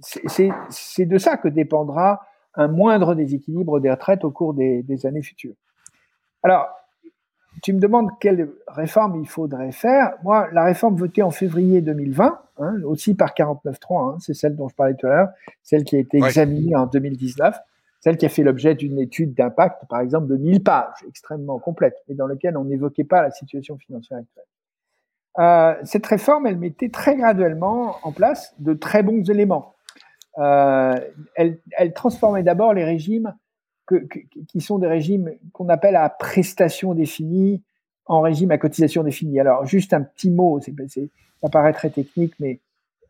c'est 0.00 1.06
de 1.06 1.18
ça 1.18 1.38
que 1.38 1.48
dépendra 1.48 2.20
un 2.54 2.68
moindre 2.68 3.14
déséquilibre 3.14 3.80
des 3.80 3.90
retraites 3.90 4.22
au 4.24 4.30
cours 4.30 4.52
des, 4.52 4.82
des, 4.82 5.06
années 5.06 5.22
futures. 5.22 5.54
Alors, 6.42 6.68
tu 7.62 7.72
me 7.72 7.80
demandes 7.80 8.10
quelle 8.20 8.50
réforme 8.68 9.20
il 9.20 9.28
faudrait 9.28 9.72
faire. 9.72 10.12
Moi, 10.22 10.48
la 10.52 10.64
réforme 10.64 10.96
votée 10.96 11.22
en 11.22 11.30
février 11.30 11.80
2020, 11.80 12.38
hein, 12.58 12.82
aussi 12.84 13.14
par 13.14 13.30
49.3, 13.30 14.14
hein, 14.14 14.16
c'est 14.20 14.34
celle 14.34 14.54
dont 14.54 14.68
je 14.68 14.74
parlais 14.74 14.94
tout 14.94 15.06
à 15.06 15.10
l'heure, 15.10 15.28
celle 15.62 15.84
qui 15.84 15.96
a 15.96 15.98
été 15.98 16.18
examinée 16.18 16.76
en 16.76 16.86
2019, 16.86 17.58
celle 18.00 18.16
qui 18.16 18.26
a 18.26 18.28
fait 18.28 18.42
l'objet 18.42 18.74
d'une 18.74 18.98
étude 18.98 19.34
d'impact, 19.34 19.84
par 19.88 20.00
exemple, 20.00 20.28
de 20.28 20.36
1000 20.36 20.62
pages, 20.62 21.04
extrêmement 21.08 21.58
complète, 21.58 21.96
mais 22.08 22.14
dans 22.14 22.26
laquelle 22.26 22.56
on 22.56 22.64
n'évoquait 22.64 23.04
pas 23.04 23.22
la 23.22 23.30
situation 23.30 23.76
financière 23.76 24.18
actuelle. 24.18 24.44
Euh, 25.38 25.74
cette 25.84 26.06
réforme, 26.06 26.46
elle 26.46 26.58
mettait 26.58 26.88
très 26.88 27.16
graduellement 27.16 27.96
en 28.02 28.12
place 28.12 28.54
de 28.58 28.74
très 28.74 29.02
bons 29.02 29.28
éléments. 29.30 29.74
elle, 30.36 31.58
elle, 31.76 31.92
transformait 31.92 32.42
d'abord 32.42 32.72
les 32.72 32.84
régimes 32.84 33.34
que, 33.86 34.06
qui 34.48 34.60
sont 34.60 34.78
des 34.78 34.86
régimes 34.86 35.32
qu'on 35.52 35.68
appelle 35.68 35.96
à 35.96 36.08
prestation 36.08 36.94
définie 36.94 37.62
en 38.08 38.22
régime 38.22 38.50
à 38.50 38.58
cotisation 38.58 39.04
définie. 39.04 39.38
Alors, 39.38 39.66
juste 39.66 39.92
un 39.92 40.02
petit 40.02 40.30
mot, 40.30 40.60
c'est, 40.60 41.10
ça 41.42 41.48
paraît 41.50 41.74
très 41.74 41.90
technique, 41.90 42.34
mais 42.40 42.58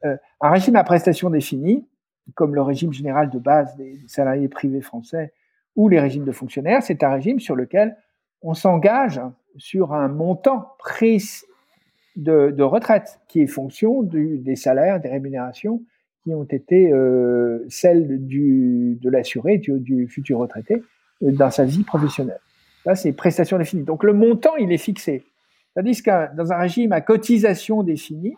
euh, 0.05 0.17
un 0.41 0.51
régime 0.51 0.77
à 0.77 0.85
prestation 0.85 1.31
définie, 1.31 1.87
comme 2.35 2.55
le 2.55 2.63
régime 2.63 2.93
général 2.93 3.31
de 3.31 3.39
base 3.39 3.77
des 3.77 3.99
salariés 4.07 4.49
privés 4.49 4.81
français 4.81 5.33
ou 5.77 5.89
les 5.89 6.01
régimes 6.01 6.25
de 6.25 6.33
fonctionnaires, 6.33 6.83
c'est 6.83 7.03
un 7.03 7.11
régime 7.11 7.41
sur 7.41 7.57
lequel 7.57 7.97
on 8.43 8.55
s'engage 8.55 9.21
sur 9.57 9.95
un 9.95 10.09
montant 10.09 10.75
précis 10.79 11.45
de, 12.17 12.63
retraite 12.63 13.21
qui 13.29 13.41
est 13.41 13.47
fonction 13.47 14.03
des 14.03 14.57
salaires, 14.57 15.01
des 15.01 15.09
rémunérations 15.09 15.83
qui 16.25 16.35
ont 16.35 16.45
été 16.45 16.93
euh, 16.93 17.65
celles 17.69 18.27
du, 18.27 18.99
de 19.01 19.11
l'assuré, 19.11 19.59
du, 19.59 20.09
futur 20.09 20.39
retraité, 20.39 20.83
euh, 21.23 21.33
dans 21.33 21.51
sa 21.51 21.65
vie 21.65 21.85
professionnelle. 21.85 22.41
Là, 22.85 22.95
c'est 22.95 23.13
prestation 23.13 23.59
définie. 23.59 23.85
Donc 23.85 24.05
le 24.05 24.13
montant, 24.13 24.57
il 24.57 24.73
est 24.73 24.79
fixé. 24.79 25.25
Tandis 25.75 26.03
que 26.03 26.35
dans 26.35 26.53
un 26.53 26.57
régime 26.57 26.93
à 26.93 27.01
cotisation 27.01 27.83
définie, 27.83 28.35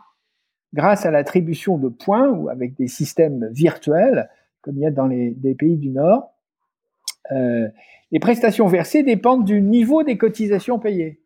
grâce 0.74 1.06
à 1.06 1.10
l'attribution 1.10 1.78
de 1.78 1.88
points 1.88 2.28
ou 2.28 2.48
avec 2.48 2.74
des 2.74 2.88
systèmes 2.88 3.48
virtuels, 3.50 4.28
comme 4.62 4.76
il 4.76 4.82
y 4.82 4.86
a 4.86 4.90
dans 4.90 5.06
les, 5.06 5.34
pays 5.58 5.76
du 5.76 5.90
Nord, 5.90 6.32
euh, 7.32 7.68
les 8.10 8.18
prestations 8.18 8.66
versées 8.66 9.02
dépendent 9.02 9.44
du 9.44 9.60
niveau 9.60 10.02
des 10.02 10.18
cotisations 10.18 10.78
payées. 10.78 11.20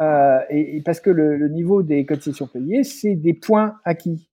Euh, 0.00 0.40
et, 0.50 0.82
parce 0.82 1.00
que 1.00 1.10
le, 1.10 1.48
niveau 1.48 1.82
des 1.82 2.04
cotisations 2.04 2.46
payées, 2.46 2.84
c'est 2.84 3.14
des 3.14 3.34
points 3.34 3.78
acquis 3.84 4.28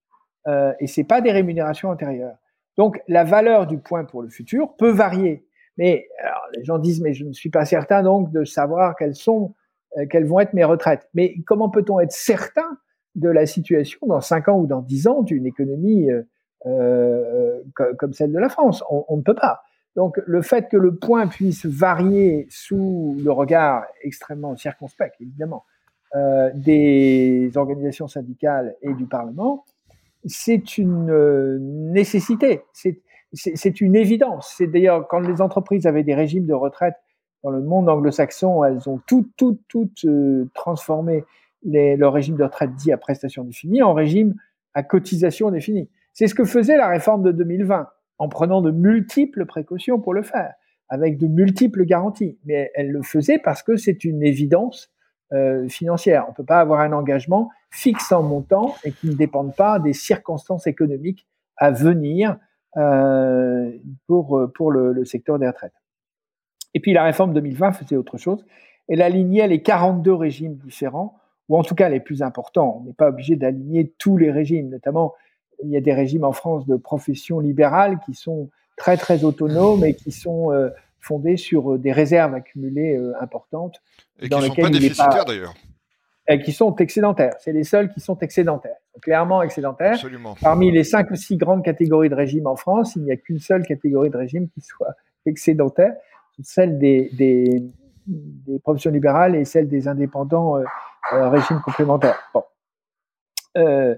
euh, 0.47 0.73
et 0.79 0.87
c'est 0.87 1.05
pas 1.05 1.21
des 1.21 1.31
rémunérations 1.31 1.89
antérieures. 1.89 2.35
Donc 2.77 3.01
la 3.07 3.23
valeur 3.23 3.67
du 3.67 3.77
point 3.77 4.03
pour 4.03 4.21
le 4.21 4.29
futur 4.29 4.75
peut 4.75 4.91
varier. 4.91 5.45
Mais 5.77 6.07
les 6.55 6.63
gens 6.63 6.77
disent 6.79 7.01
mais 7.01 7.13
je 7.13 7.25
ne 7.25 7.33
suis 7.33 7.49
pas 7.49 7.65
certain 7.65 8.03
donc 8.03 8.31
de 8.31 8.43
savoir 8.43 8.95
quelles 8.95 9.15
sont 9.15 9.55
euh, 9.97 10.05
quelles 10.09 10.25
vont 10.25 10.39
être 10.39 10.53
mes 10.53 10.63
retraites. 10.63 11.07
Mais 11.13 11.35
comment 11.45 11.69
peut-on 11.69 11.99
être 11.99 12.11
certain 12.11 12.77
de 13.15 13.29
la 13.29 13.45
situation 13.45 13.99
dans 14.07 14.21
5 14.21 14.47
ans 14.49 14.59
ou 14.59 14.67
dans 14.67 14.81
10 14.81 15.07
ans 15.07 15.21
d'une 15.21 15.45
économie 15.45 16.09
euh, 16.11 16.23
euh 16.65 17.59
comme 17.97 18.13
celle 18.13 18.31
de 18.31 18.39
la 18.39 18.49
France 18.49 18.83
on, 18.89 19.17
ne 19.17 19.21
peut 19.21 19.35
pas. 19.35 19.61
Donc 19.95 20.19
le 20.25 20.41
fait 20.41 20.69
que 20.69 20.77
le 20.77 20.95
point 20.95 21.27
puisse 21.27 21.65
varier 21.65 22.47
sous 22.49 23.17
le 23.23 23.31
regard 23.31 23.85
extrêmement 24.01 24.55
circonspect, 24.55 25.15
évidemment, 25.21 25.65
euh, 26.15 26.51
des 26.53 27.51
organisations 27.55 28.07
syndicales 28.07 28.75
et 28.81 28.93
du 28.93 29.05
Parlement, 29.05 29.65
c'est 30.25 30.77
une 30.77 31.91
nécessité, 31.91 32.61
c'est 32.73 33.81
une 33.81 33.95
évidence. 33.95 34.53
C'est 34.57 34.67
d'ailleurs 34.67 35.07
quand 35.07 35.19
les 35.19 35.41
entreprises 35.41 35.85
avaient 35.85 36.03
des 36.03 36.15
régimes 36.15 36.45
de 36.45 36.53
retraite 36.53 36.95
dans 37.43 37.49
le 37.51 37.61
monde 37.61 37.89
anglo-saxon, 37.89 38.63
elles 38.63 38.87
ont 38.89 39.01
toutes, 39.05 39.31
toutes 39.67 40.05
euh, 40.05 40.49
transformé 40.53 41.25
les, 41.63 41.95
leur 41.95 42.13
régime 42.13 42.35
de 42.35 42.43
retraite 42.43 42.73
dit 42.75 42.91
à 42.91 42.97
prestation 42.97 43.43
définie 43.43 43.81
en 43.81 43.93
régime 43.93 44.35
à 44.73 44.83
cotisation 44.83 45.51
définie. 45.51 45.89
C'est 46.13 46.27
ce 46.27 46.35
que 46.35 46.45
faisait 46.45 46.77
la 46.77 46.87
réforme 46.87 47.23
de 47.23 47.31
2020, 47.31 47.87
en 48.19 48.29
prenant 48.29 48.61
de 48.61 48.71
multiples 48.71 49.45
précautions 49.45 49.99
pour 49.99 50.13
le 50.13 50.23
faire, 50.23 50.53
avec 50.89 51.17
de 51.17 51.27
multiples 51.27 51.85
garanties. 51.85 52.37
Mais 52.45 52.71
elle 52.75 52.91
le 52.91 53.01
faisait 53.01 53.39
parce 53.39 53.63
que 53.63 53.75
c'est 53.75 54.03
une 54.03 54.23
évidence 54.23 54.91
euh, 55.33 55.67
financière. 55.67 56.25
On 56.27 56.31
ne 56.31 56.35
peut 56.35 56.45
pas 56.45 56.59
avoir 56.59 56.81
un 56.81 56.93
engagement 56.93 57.49
fixe 57.71 58.11
en 58.11 58.23
montant 58.23 58.75
et 58.83 58.91
qui 58.91 59.07
ne 59.07 59.13
dépende 59.13 59.55
pas 59.55 59.79
des 59.79 59.93
circonstances 59.93 60.67
économiques 60.67 61.27
à 61.57 61.71
venir 61.71 62.37
euh, 62.77 63.71
pour, 64.07 64.51
pour 64.53 64.71
le, 64.71 64.93
le 64.93 65.05
secteur 65.05 65.39
des 65.39 65.47
retraites. 65.47 65.73
Et 66.73 66.79
puis 66.79 66.93
la 66.93 67.03
réforme 67.03 67.33
2020 67.33 67.71
faisait 67.73 67.95
autre 67.95 68.17
chose. 68.17 68.45
Elle 68.87 69.01
alignait 69.01 69.47
les 69.47 69.61
42 69.61 70.13
régimes 70.13 70.55
différents, 70.55 71.19
ou 71.53 71.57
en 71.57 71.61
tout 71.61 71.75
cas 71.75 71.87
les 71.87 71.99
plus 71.99 72.23
importants. 72.23 72.81
On 72.81 72.87
n'est 72.87 72.93
pas 72.93 73.09
obligé 73.09 73.35
d'aligner 73.35 73.93
tous 73.99 74.17
les 74.17 74.31
régimes, 74.31 74.69
notamment 74.69 75.13
il 75.63 75.69
y 75.69 75.77
a 75.77 75.81
des 75.81 75.93
régimes 75.93 76.23
en 76.23 76.31
France 76.31 76.65
de 76.65 76.75
profession 76.75 77.39
libérale 77.39 77.99
qui 78.07 78.15
sont 78.15 78.49
très 78.75 78.97
très 78.97 79.23
autonomes 79.23 79.85
et 79.85 79.93
qui 79.93 80.11
sont 80.11 80.51
euh, 80.51 80.69
fondés 80.99 81.37
sur 81.37 81.73
euh, 81.73 81.77
des 81.77 81.91
réserves 81.91 82.33
accumulées 82.33 82.97
euh, 82.97 83.13
importantes. 83.21 83.83
Et 84.19 84.29
dans 84.29 84.39
qui 84.39 84.49
ne 84.49 84.55
sont 84.55 84.61
pas 84.63 84.69
déficitaires 84.71 85.25
d'ailleurs. 85.25 85.53
Et 86.27 86.41
qui 86.41 86.53
sont 86.53 86.75
excédentaires. 86.77 87.35
C'est 87.39 87.53
les 87.53 87.65
seuls 87.65 87.93
qui 87.93 87.99
sont 87.99 88.17
excédentaires. 88.17 88.77
Clairement 89.03 89.43
excédentaires. 89.43 89.93
Absolument. 89.93 90.35
Parmi 90.41 90.71
les 90.71 90.83
cinq 90.83 91.11
ou 91.11 91.15
six 91.15 91.37
grandes 91.37 91.63
catégories 91.63 92.09
de 92.09 92.15
régimes 92.15 92.47
en 92.47 92.55
France, 92.55 92.95
il 92.95 93.03
n'y 93.03 93.11
a 93.11 93.17
qu'une 93.17 93.39
seule 93.39 93.63
catégorie 93.63 94.09
de 94.09 94.17
régime 94.17 94.49
qui 94.49 94.61
soit 94.61 94.95
excédentaire 95.27 95.93
celle 96.41 96.79
des, 96.79 97.09
des, 97.13 97.61
des, 98.07 98.59
professions 98.59 98.91
libérales 98.91 99.35
et 99.35 99.45
celle 99.45 99.67
des 99.67 99.87
indépendants 99.87 100.57
euh, 100.57 100.63
euh 101.13 101.29
régimes 101.29 101.61
complémentaires. 101.63 102.19
Bon. 102.33 102.43
Euh, 103.57 103.95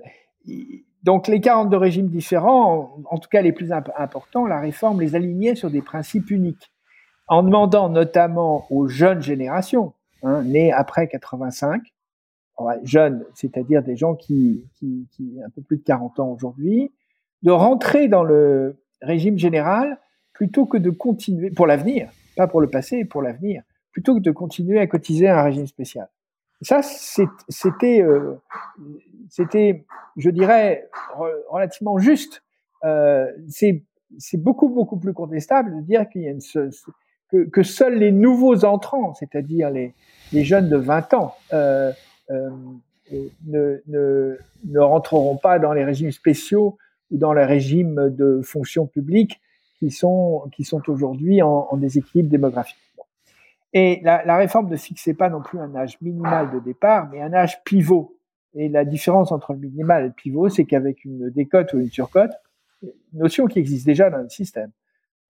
donc 1.03 1.27
les 1.27 1.39
42 1.39 1.77
régimes 1.77 2.07
différents, 2.07 2.97
en, 3.09 3.17
tout 3.19 3.29
cas 3.29 3.41
les 3.41 3.51
plus 3.51 3.71
importants, 3.71 4.47
la 4.47 4.59
réforme 4.59 5.01
les 5.01 5.15
alignait 5.15 5.55
sur 5.55 5.69
des 5.69 5.81
principes 5.81 6.31
uniques, 6.31 6.71
en 7.27 7.43
demandant 7.43 7.89
notamment 7.89 8.65
aux 8.71 8.87
jeunes 8.87 9.21
générations, 9.21 9.93
hein, 10.23 10.43
nées 10.43 10.71
après 10.71 11.07
85, 11.07 11.81
jeunes, 12.83 13.25
c'est-à-dire 13.33 13.83
des 13.83 13.95
gens 13.95 14.15
qui, 14.15 14.65
qui, 14.75 15.07
qui 15.11 15.39
un 15.45 15.49
peu 15.49 15.61
plus 15.61 15.77
de 15.77 15.83
40 15.83 16.19
ans 16.19 16.29
aujourd'hui, 16.29 16.91
de 17.43 17.51
rentrer 17.51 18.07
dans 18.07 18.23
le 18.23 18.81
régime 19.01 19.37
général 19.37 19.99
plutôt 20.33 20.65
que 20.65 20.77
de 20.77 20.89
continuer, 20.89 21.49
pour 21.51 21.67
l'avenir, 21.67 22.09
pas 22.35 22.47
pour 22.47 22.61
le 22.61 22.67
passé, 22.67 23.05
pour 23.05 23.21
l'avenir, 23.21 23.63
plutôt 23.95 24.15
que 24.15 24.19
de 24.19 24.31
continuer 24.31 24.77
à 24.77 24.87
cotiser 24.87 25.29
un 25.29 25.41
régime 25.41 25.67
spécial. 25.67 26.09
Ça, 26.59 26.81
c'était, 26.81 28.01
euh, 28.01 28.33
c'était, 29.29 29.85
je 30.17 30.29
dirais, 30.29 30.89
relativement 31.49 31.97
juste. 31.97 32.43
Euh, 32.83 33.31
c'est, 33.47 33.85
beaucoup, 34.33 34.67
beaucoup 34.67 34.97
plus 34.97 35.13
contestable 35.13 35.77
de 35.77 35.81
dire 35.81 36.09
qu'il 36.09 36.23
y 36.23 36.27
a 36.27 36.31
une, 36.31 36.41
que, 37.31 37.45
que, 37.49 37.63
seuls 37.63 37.97
les 37.97 38.11
nouveaux 38.11 38.65
entrants, 38.65 39.13
c'est-à-dire 39.13 39.69
les, 39.69 39.93
les, 40.33 40.43
jeunes 40.43 40.67
de 40.67 40.75
20 40.75 41.13
ans, 41.13 41.33
euh, 41.53 41.93
euh, 42.31 42.49
ne, 43.47 43.81
ne, 43.87 44.37
ne 44.65 44.79
rentreront 44.79 45.37
pas 45.37 45.57
dans 45.57 45.71
les 45.71 45.85
régimes 45.85 46.11
spéciaux 46.11 46.77
ou 47.11 47.17
dans 47.17 47.31
les 47.31 47.45
régimes 47.45 48.09
de 48.09 48.41
fonction 48.43 48.87
publique 48.87 49.39
qui 49.79 49.89
sont, 49.89 50.49
qui 50.53 50.65
sont 50.65 50.81
aujourd'hui 50.89 51.41
en, 51.41 51.69
en, 51.71 51.77
déséquilibre 51.77 52.29
démographique. 52.29 52.84
Et 53.77 53.99
la, 54.03 54.37
réforme 54.37 54.69
ne 54.69 54.77
fixait 54.77 55.13
pas 55.13 55.29
non 55.29 55.41
plus 55.41 55.59
un 55.59 55.75
âge 55.75 55.99
minimal 55.99 56.49
de 56.49 56.59
départ, 56.59 57.09
mais 57.11 57.21
un 57.21 57.33
âge 57.33 57.61
pivot. 57.65 58.17
Et 58.53 58.69
la 58.69 58.85
différence 58.85 59.33
entre 59.33 59.51
le 59.51 59.59
minimal 59.59 60.03
et 60.03 60.07
le 60.07 60.13
pivot, 60.13 60.47
c'est 60.47 60.63
qu'avec 60.63 61.03
une 61.03 61.29
décote 61.29 61.73
ou 61.73 61.79
une 61.79 61.91
surcote, 61.91 62.31
notion 63.11 63.47
qui 63.47 63.59
existe 63.59 63.85
déjà 63.85 64.09
dans 64.09 64.19
le 64.19 64.29
système, 64.29 64.71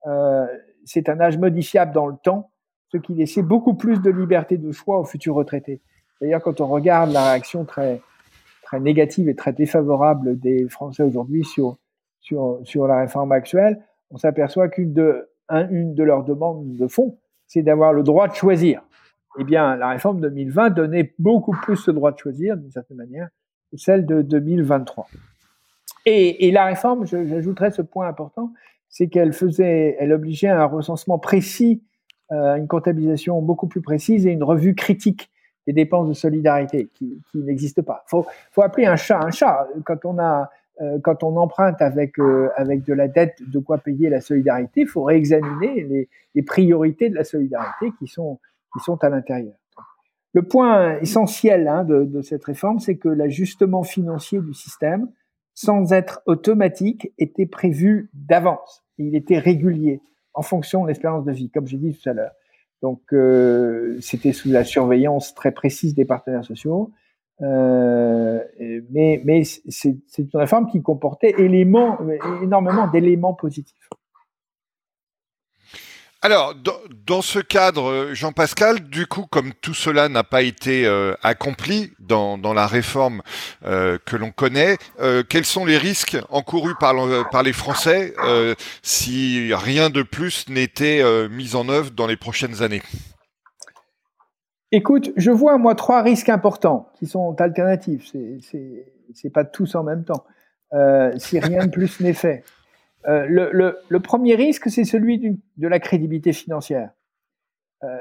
euh, 0.05 0.45
c'est 0.85 1.09
un 1.09 1.19
âge 1.19 1.39
modifiable 1.39 1.91
dans 1.91 2.05
le 2.05 2.17
temps, 2.17 2.51
ce 2.91 2.97
qui 2.97 3.15
laissait 3.15 3.41
beaucoup 3.41 3.73
plus 3.73 3.99
de 3.99 4.11
liberté 4.11 4.57
de 4.57 4.71
choix 4.71 4.99
aux 4.99 5.05
futurs 5.05 5.33
retraités. 5.33 5.81
D'ailleurs, 6.21 6.43
quand 6.43 6.61
on 6.61 6.67
regarde 6.67 7.11
la 7.11 7.31
réaction 7.31 7.65
très, 7.65 7.99
très 8.61 8.79
négative 8.79 9.27
et 9.27 9.33
très 9.33 9.53
défavorable 9.53 10.39
des 10.39 10.69
Français 10.69 11.01
aujourd'hui 11.01 11.43
sur, 11.45 11.77
sur, 12.21 12.59
sur 12.63 12.85
la 12.85 12.99
réforme 12.99 13.31
actuelle, 13.31 13.81
on 14.11 14.17
s'aperçoit 14.17 14.69
qu'une 14.69 14.93
de, 14.93 15.31
une 15.49 15.95
de 15.95 16.03
leurs 16.03 16.23
demandes 16.23 16.77
de 16.77 16.87
fond, 16.87 17.17
c'est 17.47 17.61
d'avoir 17.61 17.93
le 17.93 18.03
droit 18.03 18.27
de 18.27 18.33
choisir. 18.33 18.81
Eh 19.39 19.43
bien, 19.43 19.75
la 19.75 19.89
réforme 19.89 20.21
2020 20.21 20.69
donnait 20.69 21.13
beaucoup 21.19 21.51
plus 21.51 21.75
ce 21.75 21.91
droit 21.91 22.11
de 22.11 22.17
choisir, 22.17 22.55
d'une 22.57 22.71
certaine 22.71 22.97
manière, 22.97 23.27
que 23.71 23.77
celle 23.77 24.05
de 24.05 24.21
2023. 24.21 25.07
Et, 26.05 26.51
la 26.51 26.65
réforme, 26.65 27.05
j'ajouterais 27.07 27.71
ce 27.71 27.81
point 27.81 28.07
important, 28.07 28.53
c'est 28.89 29.07
qu'elle 29.07 29.33
faisait, 29.33 29.97
elle 29.99 30.13
obligeait 30.13 30.47
à 30.47 30.61
un 30.61 30.65
recensement 30.65 31.17
précis, 31.17 31.83
euh, 32.31 32.55
une 32.55 32.67
comptabilisation 32.67 33.41
beaucoup 33.41 33.67
plus 33.67 33.81
précise 33.81 34.27
et 34.27 34.31
une 34.31 34.43
revue 34.43 34.75
critique 34.75 35.31
des 35.65 35.73
dépenses 35.73 36.07
de 36.07 36.13
solidarité 36.13 36.89
qui, 36.93 37.21
qui 37.31 37.39
n'existe 37.39 37.81
pas. 37.81 38.03
Faut, 38.07 38.25
faut 38.51 38.61
appeler 38.61 38.85
un 38.85 38.95
chat 38.95 39.19
un 39.19 39.31
chat. 39.31 39.67
Quand 39.83 40.05
on 40.05 40.19
a 40.19 40.49
quand 41.03 41.23
on 41.23 41.37
emprunte 41.37 41.81
avec, 41.81 42.19
euh, 42.19 42.49
avec 42.55 42.83
de 42.83 42.93
la 42.93 43.07
dette 43.07 43.37
de 43.47 43.59
quoi 43.59 43.77
payer 43.77 44.09
la 44.09 44.21
solidarité, 44.21 44.81
il 44.81 44.87
faut 44.87 45.03
réexaminer 45.03 46.07
les, 46.33 46.43
priorités 46.43 47.09
de 47.09 47.15
la 47.15 47.23
solidarité 47.23 47.91
qui 47.97 48.07
sont, 48.07 48.39
qui 48.73 48.83
sont 48.83 49.01
à 49.03 49.09
l'intérieur. 49.09 49.55
Le 50.33 50.43
point 50.43 50.99
essentiel 50.99 51.67
hein, 51.69 51.85
de, 51.85 52.03
de, 52.03 52.21
cette 52.21 52.43
réforme, 52.43 52.79
c'est 52.79 52.97
que 52.97 53.07
l'ajustement 53.07 53.83
financier 53.83 54.41
du 54.41 54.53
système, 54.53 55.07
sans 55.53 55.93
être 55.93 56.21
automatique, 56.25 57.13
était 57.17 57.45
prévu 57.45 58.09
d'avance. 58.13 58.83
Il 58.97 59.15
était 59.15 59.39
régulier 59.39 60.01
en 60.33 60.41
fonction 60.41 60.83
de 60.83 60.89
l'espérance 60.89 61.23
de 61.23 61.31
vie, 61.31 61.49
comme 61.49 61.67
j'ai 61.67 61.77
dit 61.77 61.97
tout 61.97 62.09
à 62.09 62.13
l'heure. 62.13 62.33
Donc, 62.81 63.01
euh, 63.13 63.97
c'était 64.01 64.33
sous 64.33 64.49
la 64.49 64.65
surveillance 64.65 65.33
très 65.33 65.51
précise 65.51 65.95
des 65.95 66.05
partenaires 66.05 66.43
sociaux 66.43 66.91
mais 67.39 69.21
mais 69.25 69.43
c'est 69.43 69.97
une 70.17 70.29
réforme 70.33 70.67
qui 70.67 70.81
comportait 70.81 71.35
énormément 71.37 72.87
d'éléments 72.87 73.33
positifs. 73.33 73.89
Alors, 76.25 76.55
dans, 77.05 77.21
ce 77.21 77.37
cadre, 77.37 78.09
Jean-Pascal, 78.13 78.89
du 78.89 79.05
coup, 79.05 79.27
comme 79.29 79.53
tout 79.61 79.75
cela 79.75 80.09
n'a 80.09 80.23
pas 80.23 80.41
été 80.41 80.87
euh, 80.87 81.13
accompli 81.21 81.91
dans, 81.99 82.35
la 82.51 82.65
réforme 82.65 83.21
euh, 83.63 83.99
que 84.03 84.15
l'on 84.15 84.31
connaît, 84.31 84.79
euh, 84.99 85.21
quels 85.21 85.45
sont 85.45 85.65
les 85.65 85.77
risques 85.77 86.17
encourus 86.31 86.73
par 86.79 87.43
les 87.43 87.53
Français 87.53 88.15
si 88.81 89.53
rien 89.53 89.91
de 89.91 90.01
plus 90.01 90.49
n'était 90.49 91.03
mis 91.29 91.55
en 91.55 91.69
œuvre 91.69 91.91
dans 91.91 92.07
les 92.07 92.17
prochaines 92.17 92.63
années? 92.63 92.81
Écoute, 94.75 95.13
je 95.15 95.31
vois 95.31 95.57
moi 95.57 95.73
trois 95.73 96.01
risques 96.01 96.27
importants 96.27 96.89
qui 96.95 97.07
sont 97.07 97.39
alternatifs. 97.39 98.11
C'est 99.13 99.29
pas 99.29 99.45
tous 99.45 99.73
en 99.75 99.83
même 99.83 100.03
temps. 100.03 100.25
si 101.17 101.39
rien 101.39 101.65
de 101.65 101.71
plus 101.71 102.01
n'est 102.01 102.11
fait. 102.11 102.43
Euh, 103.07 103.25
le, 103.89 103.99
premier 103.99 104.35
risque, 104.35 104.69
c'est 104.69 104.83
celui 104.83 105.39
de 105.57 105.67
la 105.67 105.79
crédibilité 105.79 106.33
financière. 106.33 106.91
Euh, 107.83 107.99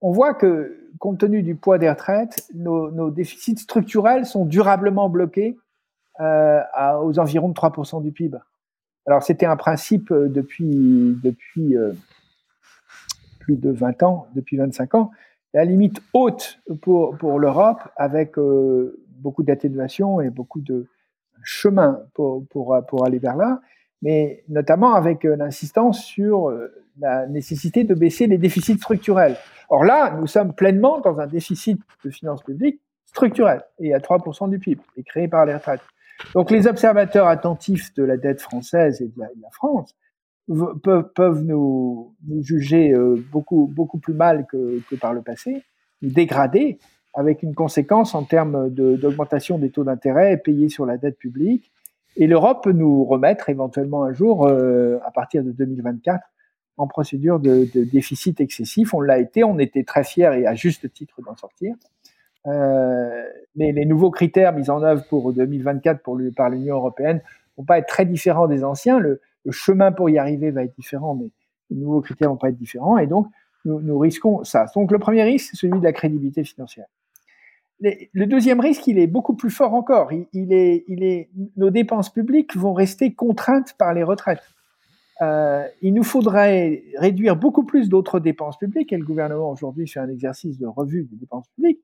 on 0.00 0.10
voit 0.10 0.34
que, 0.34 0.90
compte 0.98 1.18
tenu 1.18 1.44
du 1.44 1.54
poids 1.54 1.78
des 1.78 1.88
retraites, 1.88 2.48
nos, 2.52 3.10
déficits 3.10 3.58
structurels 3.58 4.26
sont 4.26 4.44
durablement 4.44 5.08
bloqués 5.08 5.56
euh, 6.18 6.62
aux 7.02 7.20
environs 7.20 7.48
de 7.48 7.54
3% 7.54 8.02
du 8.02 8.10
PIB. 8.10 8.38
Alors, 9.06 9.22
c'était 9.22 9.46
un 9.46 9.56
principe 9.56 10.12
depuis 10.12 11.16
plus 13.38 13.56
de 13.56 13.70
20 13.70 14.02
ans, 14.02 14.26
depuis 14.34 14.56
25 14.56 14.94
ans, 14.94 15.12
la 15.54 15.64
limite 15.64 16.00
haute 16.12 16.60
pour, 16.80 17.16
pour 17.18 17.38
l'Europe, 17.38 17.80
avec 17.96 18.36
beaucoup 19.18 19.42
d'atténuation 19.42 20.20
et 20.20 20.30
beaucoup 20.30 20.60
de 20.60 20.86
chemin 21.44 22.00
pour, 22.14 22.46
pour, 22.48 22.80
pour 22.88 23.04
aller 23.04 23.18
vers 23.18 23.36
là 23.36 23.60
mais 24.02 24.42
notamment 24.48 24.94
avec 24.94 25.24
euh, 25.24 25.36
l'insistance 25.36 26.02
sur 26.02 26.50
euh, 26.50 26.68
la 26.98 27.26
nécessité 27.26 27.84
de 27.84 27.94
baisser 27.94 28.26
les 28.26 28.36
déficits 28.36 28.76
structurels. 28.76 29.36
Or 29.70 29.84
là, 29.84 30.14
nous 30.20 30.26
sommes 30.26 30.52
pleinement 30.52 31.00
dans 31.00 31.20
un 31.20 31.26
déficit 31.26 31.80
de 32.04 32.10
finances 32.10 32.42
publiques 32.42 32.80
structurel, 33.06 33.62
et 33.78 33.92
à 33.92 33.98
3% 33.98 34.48
du 34.48 34.58
PIB, 34.58 34.80
et 34.96 35.02
créé 35.02 35.28
par 35.28 35.44
les 35.44 35.54
retraites. 35.54 35.82
Donc 36.34 36.50
les 36.50 36.66
observateurs 36.66 37.26
attentifs 37.26 37.92
de 37.94 38.04
la 38.04 38.16
dette 38.16 38.40
française 38.40 39.02
et 39.02 39.08
de 39.08 39.20
la, 39.20 39.50
France 39.50 39.94
peuvent, 41.14 41.44
nous, 41.44 42.14
juger 42.40 42.92
euh, 42.92 43.24
beaucoup, 43.30 43.70
beaucoup 43.72 43.98
plus 43.98 44.14
mal 44.14 44.46
que, 44.46 44.80
par 45.00 45.12
le 45.12 45.22
passé, 45.22 45.62
nous 46.02 46.10
dégrader, 46.10 46.78
avec 47.14 47.42
une 47.42 47.54
conséquence 47.54 48.14
en 48.14 48.24
termes 48.24 48.70
d'augmentation 48.70 49.58
des 49.58 49.70
taux 49.70 49.84
d'intérêt 49.84 50.36
payés 50.38 50.68
sur 50.68 50.86
la 50.86 50.96
dette 50.96 51.18
publique, 51.18 51.70
et 52.16 52.26
l'Europe 52.26 52.62
peut 52.64 52.72
nous 52.72 53.04
remettre 53.04 53.48
éventuellement 53.48 54.04
un 54.04 54.12
jour, 54.12 54.46
euh, 54.46 54.98
à 55.04 55.10
partir 55.10 55.42
de 55.42 55.50
2024, 55.50 56.22
en 56.76 56.86
procédure 56.86 57.38
de, 57.38 57.68
déficit 57.74 58.40
excessif. 58.40 58.92
On 58.94 59.00
l'a 59.00 59.18
été, 59.18 59.44
on 59.44 59.58
était 59.58 59.84
très 59.84 60.04
fiers 60.04 60.32
et 60.38 60.46
à 60.46 60.54
juste 60.54 60.92
titre 60.92 61.22
d'en 61.22 61.36
sortir. 61.36 61.74
Euh, 62.46 63.24
mais 63.54 63.72
les 63.72 63.84
nouveaux 63.84 64.10
critères 64.10 64.52
mis 64.52 64.68
en 64.68 64.82
œuvre 64.82 65.04
pour 65.08 65.32
2024 65.32 66.02
pour 66.02 66.16
le, 66.16 66.32
par 66.32 66.50
l'Union 66.50 66.76
européenne 66.76 67.22
vont 67.56 67.64
pas 67.64 67.78
être 67.78 67.86
très 67.86 68.04
différents 68.04 68.48
des 68.48 68.64
anciens. 68.64 69.00
Le, 69.44 69.52
chemin 69.52 69.92
pour 69.92 70.10
y 70.10 70.18
arriver 70.18 70.50
va 70.50 70.64
être 70.64 70.74
différent, 70.76 71.14
mais 71.14 71.30
les 71.70 71.76
nouveaux 71.76 72.00
critères 72.00 72.30
vont 72.30 72.36
pas 72.36 72.48
être 72.48 72.58
différents. 72.58 72.98
Et 72.98 73.06
donc, 73.06 73.26
nous, 73.64 73.98
risquons 73.98 74.42
ça. 74.44 74.66
Donc, 74.74 74.90
le 74.90 74.98
premier 74.98 75.22
risque, 75.22 75.50
c'est 75.50 75.56
celui 75.56 75.78
de 75.78 75.84
la 75.84 75.92
crédibilité 75.92 76.42
financière 76.42 76.86
le 78.12 78.24
deuxième 78.26 78.60
risque, 78.60 78.86
il 78.86 78.98
est 78.98 79.06
beaucoup 79.06 79.34
plus 79.34 79.50
fort 79.50 79.74
encore. 79.74 80.12
Il, 80.12 80.52
est, 80.52 80.84
il 80.88 81.02
est, 81.02 81.30
nos 81.56 81.70
dépenses 81.70 82.10
publiques 82.10 82.56
vont 82.56 82.72
rester 82.72 83.12
contraintes 83.12 83.74
par 83.76 83.92
les 83.92 84.02
retraites. 84.02 84.42
Euh, 85.20 85.66
il 85.82 85.94
nous 85.94 86.02
faudrait 86.02 86.84
réduire 86.96 87.36
beaucoup 87.36 87.64
plus 87.64 87.88
d'autres 87.88 88.20
dépenses 88.20 88.58
publiques, 88.58 88.92
et 88.92 88.96
le 88.96 89.04
gouvernement 89.04 89.50
aujourd'hui 89.50 89.86
fait 89.86 90.00
un 90.00 90.08
exercice 90.08 90.58
de 90.58 90.66
revue 90.66 91.04
des 91.10 91.16
dépenses 91.16 91.48
publiques. 91.48 91.80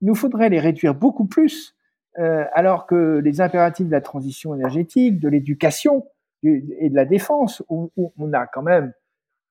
Il 0.00 0.08
nous 0.08 0.14
faudrait 0.14 0.48
les 0.48 0.60
réduire 0.60 0.94
beaucoup 0.94 1.26
plus, 1.26 1.74
euh, 2.18 2.44
alors 2.52 2.86
que 2.86 3.20
les 3.24 3.40
impératifs 3.40 3.86
de 3.86 3.92
la 3.92 4.00
transition 4.00 4.54
énergétique, 4.54 5.18
de 5.18 5.28
l'éducation 5.28 6.06
et 6.42 6.88
de 6.90 6.94
la 6.94 7.04
défense, 7.04 7.62
où 7.68 7.90
on 7.96 8.32
a 8.32 8.46
quand 8.46 8.62
même 8.62 8.92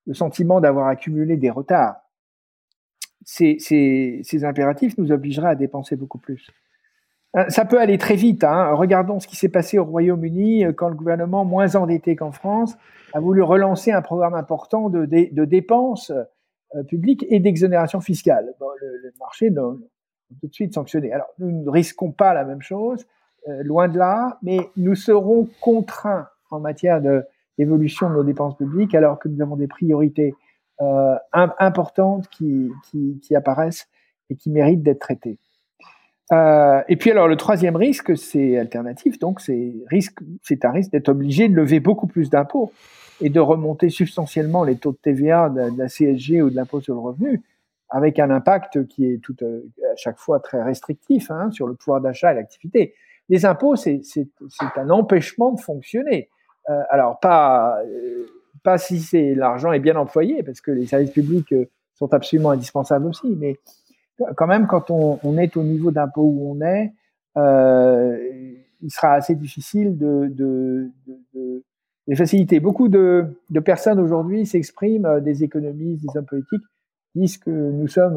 le 0.06 0.14
sentiment 0.14 0.62
d'avoir 0.62 0.88
accumulé 0.88 1.38
des 1.38 1.50
retards, 1.50 1.98
ces, 3.28 4.44
impératifs 4.44 4.98
nous 4.98 5.12
obligeraient 5.12 5.50
à 5.50 5.56
dépenser 5.56 5.96
beaucoup 5.96 6.18
plus. 6.18 6.48
Euh, 7.36 7.46
ça 7.50 7.66
peut 7.66 7.80
aller 7.80 7.98
très 7.98 8.16
vite. 8.16 8.44
Hein. 8.46 8.72
Regardons 8.74 9.20
ce 9.20 9.28
qui 9.28 9.36
s'est 9.36 9.50
passé 9.50 9.78
au 9.78 9.84
Royaume-Uni 9.84 10.66
euh, 10.66 10.72
quand 10.72 10.88
le 10.88 10.96
gouvernement, 10.96 11.44
moins 11.44 11.76
endetté 11.76 12.16
qu'en 12.16 12.32
France, 12.32 12.78
a 13.14 13.20
voulu 13.20 13.42
relancer 13.42 13.92
un 13.92 14.02
programme 14.02 14.34
important 14.34 14.90
de, 14.90 15.06
dépenses 15.06 16.12
euh, 16.76 16.84
publiques 16.84 17.26
et 17.30 17.40
d'exonération 17.40 18.00
fiscale. 18.00 18.54
le, 18.82 19.12
marché 19.20 19.50
l'a 19.50 19.62
tout 20.42 20.48
de 20.48 20.54
suite 20.54 20.74
sanctionné. 20.74 21.12
Alors, 21.12 21.28
nous 21.38 21.52
ne 21.52 21.70
risquons 21.70 22.12
pas 22.12 22.34
la 22.34 22.46
même 22.46 22.62
chose, 22.62 23.06
loin 23.64 23.88
de 23.88 23.98
là, 23.98 24.40
mais 24.42 24.60
nous 24.76 24.96
serons 24.96 25.48
contraints 25.62 26.28
en 26.52 26.60
matière 26.60 27.02
d'évolution 27.58 28.10
de 28.10 28.16
nos 28.16 28.24
dépenses 28.24 28.56
publiques 28.56 28.96
alors 28.96 29.20
que 29.20 29.28
nous 29.28 29.42
avons 29.42 29.56
des 29.56 29.68
priorités 29.68 30.34
euh, 30.82 31.16
importantes 31.34 32.28
qui, 32.30 32.70
apparaissent 33.36 33.88
et 34.30 34.36
qui 34.36 34.52
méritent 34.52 34.84
d'être 34.84 35.00
traitées. 35.00 35.40
Euh, 36.32 36.82
et 36.88 36.98
puis 36.98 37.10
alors 37.10 37.28
le 37.28 37.36
troisième 37.36 37.76
risque, 37.76 38.18
c'est 38.18 38.58
alternatif, 38.58 39.18
donc 39.18 39.40
c'est 39.40 39.74
un 40.66 40.72
risque 40.72 40.92
d'être 40.92 41.10
obligé 41.10 41.48
de 41.48 41.56
lever 41.56 41.80
beaucoup 41.80 42.06
plus 42.06 42.30
d'impôts 42.30 42.72
et 43.22 43.30
de 43.30 43.40
remonter 43.40 43.90
substantiellement 43.90 44.64
les 44.64 44.78
taux 44.78 44.92
de 44.92 44.98
TVA, 44.98 45.50
de, 45.50 45.78
la 45.78 45.88
CSG 45.88 46.42
ou 46.42 46.50
de 46.50 46.56
l'impôt 46.56 46.82
sur 46.82 46.94
le 46.94 47.00
revenu, 47.00 47.42
avec 47.90 48.20
un 48.20 48.30
impact 48.30 48.86
qui 48.88 49.06
est 49.06 49.18
tout 49.18 49.36
euh, 49.42 49.62
à 49.92 49.96
chaque 49.96 50.20
fois 50.20 50.40
très 50.40 50.62
restrictif 50.62 51.32
hein, 51.32 51.50
sur 51.52 51.68
le 51.68 51.74
pouvoir 51.74 52.02
d'achat 52.02 52.34
et 52.34 52.36
l'activité. 52.36 52.94
Les 53.30 53.46
impôts, 53.46 53.76
c'est 53.76 54.02
un 54.76 54.90
empêchement 54.90 55.52
de 55.52 55.60
fonctionner. 55.60 56.30
Euh, 56.70 56.82
alors 56.90 57.20
pas 57.20 57.80
euh, 57.86 58.26
pas 58.64 58.78
si 58.78 59.00
c'est 59.00 59.34
l'argent 59.36 59.72
est 59.72 59.80
bien 59.80 59.96
employé, 59.96 60.44
parce 60.44 60.60
que 60.60 60.72
les 60.72 60.86
services 60.86 61.12
publics 61.12 61.54
euh, 61.54 61.66
sont 61.96 62.14
absolument 62.14 62.52
indispensables 62.52 63.06
aussi, 63.06 63.36
mais 63.40 63.58
quand 64.36 64.48
même, 64.48 64.68
quand 64.68 64.90
on, 64.90 65.38
est 65.38 65.56
au 65.58 65.64
niveau 65.64 65.92
d'impôt 65.92 66.24
où 66.24 66.52
on 66.52 66.62
est, 66.62 66.92
il 68.82 68.90
sera 68.90 69.14
assez 69.14 69.36
difficile 69.36 69.96
de, 69.96 70.28
de, 70.28 70.90
de, 71.36 72.16
faciliter. 72.16 72.60
Beaucoup 72.60 72.88
de, 72.88 73.28
personnes 73.64 74.00
aujourd'hui 74.00 74.48
s'expriment, 74.48 75.20
des 75.22 75.44
économistes, 75.44 76.02
des 76.02 76.18
hommes 76.18 76.26
politiques, 76.26 76.64
disent 77.14 77.38
que 77.38 77.52
nous 77.52 77.88
sommes, 77.88 78.16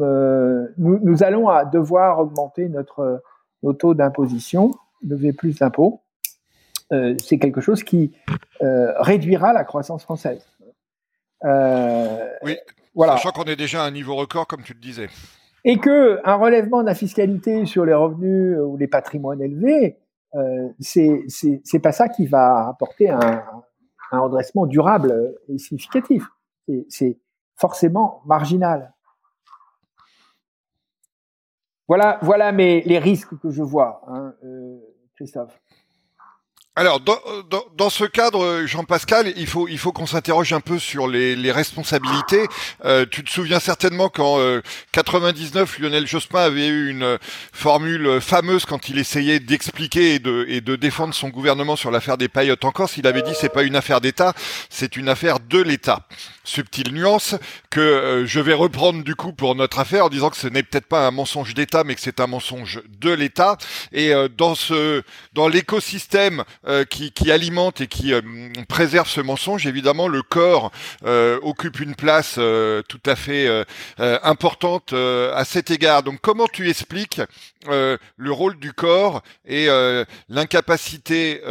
nous, 0.79 0.97
nous, 1.03 1.23
allons 1.23 1.49
devoir 1.71 2.19
augmenter 2.19 2.67
notre, 2.67 3.21
nos 3.61 3.73
taux 3.73 3.93
d'imposition, 3.93 4.71
lever 5.03 5.33
plus 5.33 5.59
d'impôts. 5.59 6.01
Euh, 6.91 7.15
c'est 7.23 7.39
quelque 7.39 7.61
chose 7.61 7.83
qui 7.83 8.11
euh, 8.61 8.93
réduira 8.99 9.53
la 9.53 9.63
croissance 9.63 10.03
française. 10.03 10.45
Euh, 11.45 12.29
oui, 12.43 12.57
voilà. 12.93 13.13
sachant 13.13 13.31
qu'on 13.31 13.45
est 13.45 13.55
déjà 13.55 13.83
à 13.83 13.87
un 13.87 13.91
niveau 13.91 14.15
record, 14.15 14.47
comme 14.47 14.63
tu 14.63 14.73
le 14.73 14.79
disais. 14.79 15.09
Et 15.63 15.77
que 15.77 16.19
un 16.25 16.35
relèvement 16.35 16.81
de 16.81 16.87
la 16.87 16.95
fiscalité 16.95 17.65
sur 17.65 17.85
les 17.85 17.93
revenus 17.93 18.57
ou 18.59 18.77
les 18.77 18.87
patrimoines 18.87 19.41
élevés, 19.41 19.99
euh, 20.35 20.69
c'est 20.79 21.79
pas 21.81 21.91
ça 21.91 22.09
qui 22.09 22.25
va 22.25 22.67
apporter 22.67 23.09
un, 23.09 23.43
un 24.11 24.19
redressement 24.19 24.65
durable 24.65 25.35
et 25.47 25.57
significatif. 25.57 26.25
C'est 26.89 27.17
forcément 27.55 28.21
marginal. 28.25 28.93
Voilà, 31.87 32.19
voilà 32.21 32.51
mes, 32.51 32.81
les 32.83 32.99
risques 32.99 33.37
que 33.39 33.49
je 33.49 33.61
vois, 33.61 34.01
hein, 34.07 34.33
euh, 34.43 34.79
Christophe. 35.15 35.59
Alors, 36.77 37.01
dans, 37.01 37.19
dans, 37.75 37.89
ce 37.89 38.05
cadre, 38.05 38.63
Jean-Pascal, 38.65 39.33
il 39.35 39.45
faut, 39.45 39.67
il 39.67 39.77
faut 39.77 39.91
qu'on 39.91 40.05
s'interroge 40.05 40.53
un 40.53 40.61
peu 40.61 40.79
sur 40.79 41.05
les, 41.05 41.51
responsabilités. 41.51 42.47
Euh, 42.85 43.05
tu 43.11 43.25
te 43.25 43.29
souviens 43.29 43.59
certainement 43.59 44.07
qu'en 44.07 44.37
99, 44.93 45.59
euh, 45.59 45.83
Lionel 45.83 46.07
Jospin 46.07 46.39
avait 46.39 46.67
eu 46.67 46.89
une 46.89 47.17
formule 47.51 48.21
fameuse 48.21 48.63
quand 48.63 48.87
il 48.87 48.99
essayait 48.99 49.41
d'expliquer 49.41 50.15
et 50.15 50.19
de, 50.19 50.75
défendre 50.77 51.13
son 51.13 51.27
gouvernement 51.27 51.75
sur 51.75 51.91
l'affaire 51.91 52.17
des 52.17 52.29
paillotes 52.29 52.63
en 52.63 52.71
Corse. 52.71 52.95
Il 52.95 53.05
avait 53.05 53.21
dit 53.21 53.33
c'est 53.35 53.49
pas 53.49 53.63
une 53.63 53.75
affaire 53.75 53.99
d'État, 53.99 54.33
c'est 54.69 54.95
une 54.95 55.09
affaire 55.09 55.41
de 55.41 55.61
l'État. 55.61 56.07
Subtile 56.45 56.93
nuance 56.93 57.35
que 57.69 57.81
euh, 57.81 58.25
je 58.25 58.39
vais 58.39 58.53
reprendre 58.53 59.03
du 59.03 59.15
coup 59.15 59.33
pour 59.33 59.55
notre 59.55 59.79
affaire 59.79 60.05
en 60.05 60.09
disant 60.09 60.29
que 60.29 60.37
ce 60.37 60.47
n'est 60.47 60.63
peut-être 60.63 60.87
pas 60.87 61.05
un 61.05 61.11
mensonge 61.11 61.53
d'État, 61.53 61.83
mais 61.83 61.95
que 61.95 62.01
c'est 62.01 62.21
un 62.21 62.27
mensonge 62.27 62.81
de 62.87 63.11
l'État. 63.11 63.57
Et 63.91 64.13
ce, 64.55 65.03
dans 65.33 65.49
l'écosystème 65.49 66.45
euh, 66.67 66.85
qui, 66.85 67.31
alimente 67.31 67.81
et 67.81 67.87
qui, 67.87 68.13
euh, 68.13 68.21
préserve 68.67 69.07
ce 69.07 69.19
mensonge. 69.19 69.65
Évidemment, 69.65 70.07
le 70.07 70.21
corps 70.21 70.71
occupe 71.41 71.79
une 71.79 71.95
place 71.95 72.35
tout 72.35 72.99
à 73.05 73.15
fait 73.15 73.65
importante 73.97 74.93
à 74.93 75.43
cet 75.45 75.71
égard. 75.71 76.03
Donc, 76.03 76.19
comment 76.21 76.47
tu 76.47 76.69
expliques 76.69 77.21
le 77.67 78.31
rôle 78.31 78.57
du 78.59 78.73
corps 78.73 79.21
et 79.45 79.67
l'incapacité 80.29 81.41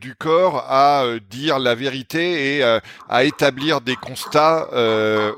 du 0.00 0.14
corps 0.14 0.64
à 0.68 1.04
dire 1.30 1.58
la 1.58 1.74
vérité 1.74 2.56
et 2.56 2.62
à 3.08 3.24
établir 3.24 3.80
des 3.80 3.96
constats 3.96 4.68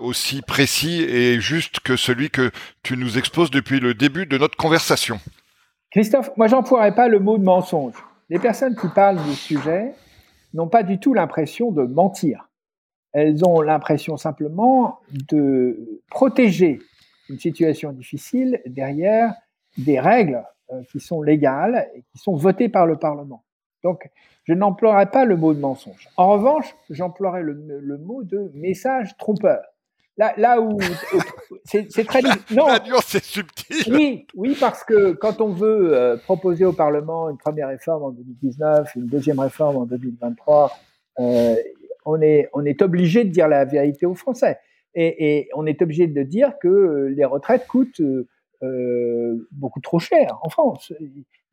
aussi 0.00 0.42
précis 0.42 1.02
et 1.02 1.40
justes 1.40 1.80
que 1.80 1.96
celui 1.96 2.30
que 2.30 2.50
tu 2.82 2.96
nous 2.96 3.18
exposes 3.18 3.50
depuis 3.50 3.80
le 3.80 3.94
début 3.94 4.26
de 4.26 4.38
notre 4.38 4.56
conversation? 4.56 5.20
Christophe, 5.92 6.30
moi 6.36 6.46
j'emploierais 6.46 6.94
pas 6.94 7.08
le 7.08 7.18
mot 7.18 7.38
de 7.38 7.44
mensonge. 7.44 7.94
Les 8.30 8.38
personnes 8.38 8.76
qui 8.76 8.86
parlent 8.86 9.22
du 9.24 9.34
sujet 9.34 9.92
n'ont 10.54 10.68
pas 10.68 10.84
du 10.84 11.00
tout 11.00 11.14
l'impression 11.14 11.72
de 11.72 11.82
mentir. 11.82 12.48
Elles 13.12 13.44
ont 13.44 13.60
l'impression 13.60 14.16
simplement 14.16 15.00
de 15.10 16.00
protéger 16.08 16.78
une 17.28 17.40
situation 17.40 17.90
difficile 17.90 18.62
derrière 18.66 19.34
des 19.76 19.98
règles 19.98 20.44
euh, 20.72 20.82
qui 20.92 21.00
sont 21.00 21.22
légales 21.22 21.88
et 21.94 22.02
qui 22.02 22.18
sont 22.18 22.36
votées 22.36 22.68
par 22.68 22.86
le 22.86 22.96
Parlement. 22.96 23.42
Donc, 23.82 24.08
je 24.44 24.52
n'emploierai 24.52 25.06
pas 25.06 25.24
le 25.24 25.36
mot 25.36 25.52
de 25.52 25.58
mensonge. 25.58 26.08
En 26.16 26.30
revanche, 26.30 26.76
j'emploierai 26.88 27.42
le, 27.42 27.80
le, 27.80 27.98
mot 27.98 28.22
de 28.22 28.52
message 28.54 29.16
trompeur. 29.16 29.60
Là, 30.20 30.34
là 30.36 30.60
où 30.60 30.76
c'est 31.64 32.04
très 32.04 32.20
non, 32.54 32.66
c'est 33.02 33.24
subtil. 33.24 33.90
Oui, 33.90 34.26
oui, 34.34 34.54
parce 34.60 34.84
que 34.84 35.12
quand 35.12 35.40
on 35.40 35.48
veut 35.48 35.94
euh, 35.94 36.18
proposer 36.18 36.66
au 36.66 36.74
Parlement 36.74 37.30
une 37.30 37.38
première 37.38 37.68
réforme 37.68 38.02
en 38.02 38.10
2019, 38.10 38.96
une 38.96 39.06
deuxième 39.06 39.40
réforme 39.40 39.78
en 39.78 39.86
2023, 39.86 40.72
euh, 41.20 41.54
on 42.04 42.20
est 42.20 42.50
on 42.52 42.66
est 42.66 42.82
obligé 42.82 43.24
de 43.24 43.30
dire 43.30 43.48
la 43.48 43.64
vérité 43.64 44.04
aux 44.04 44.14
Français. 44.14 44.58
Et, 44.94 45.38
et 45.38 45.48
on 45.54 45.64
est 45.64 45.80
obligé 45.80 46.06
de 46.06 46.22
dire 46.22 46.58
que 46.60 47.10
les 47.16 47.24
retraites 47.24 47.66
coûtent 47.66 48.02
euh, 48.62 49.48
beaucoup 49.52 49.80
trop 49.80 50.00
cher 50.00 50.38
en 50.42 50.50
France 50.50 50.92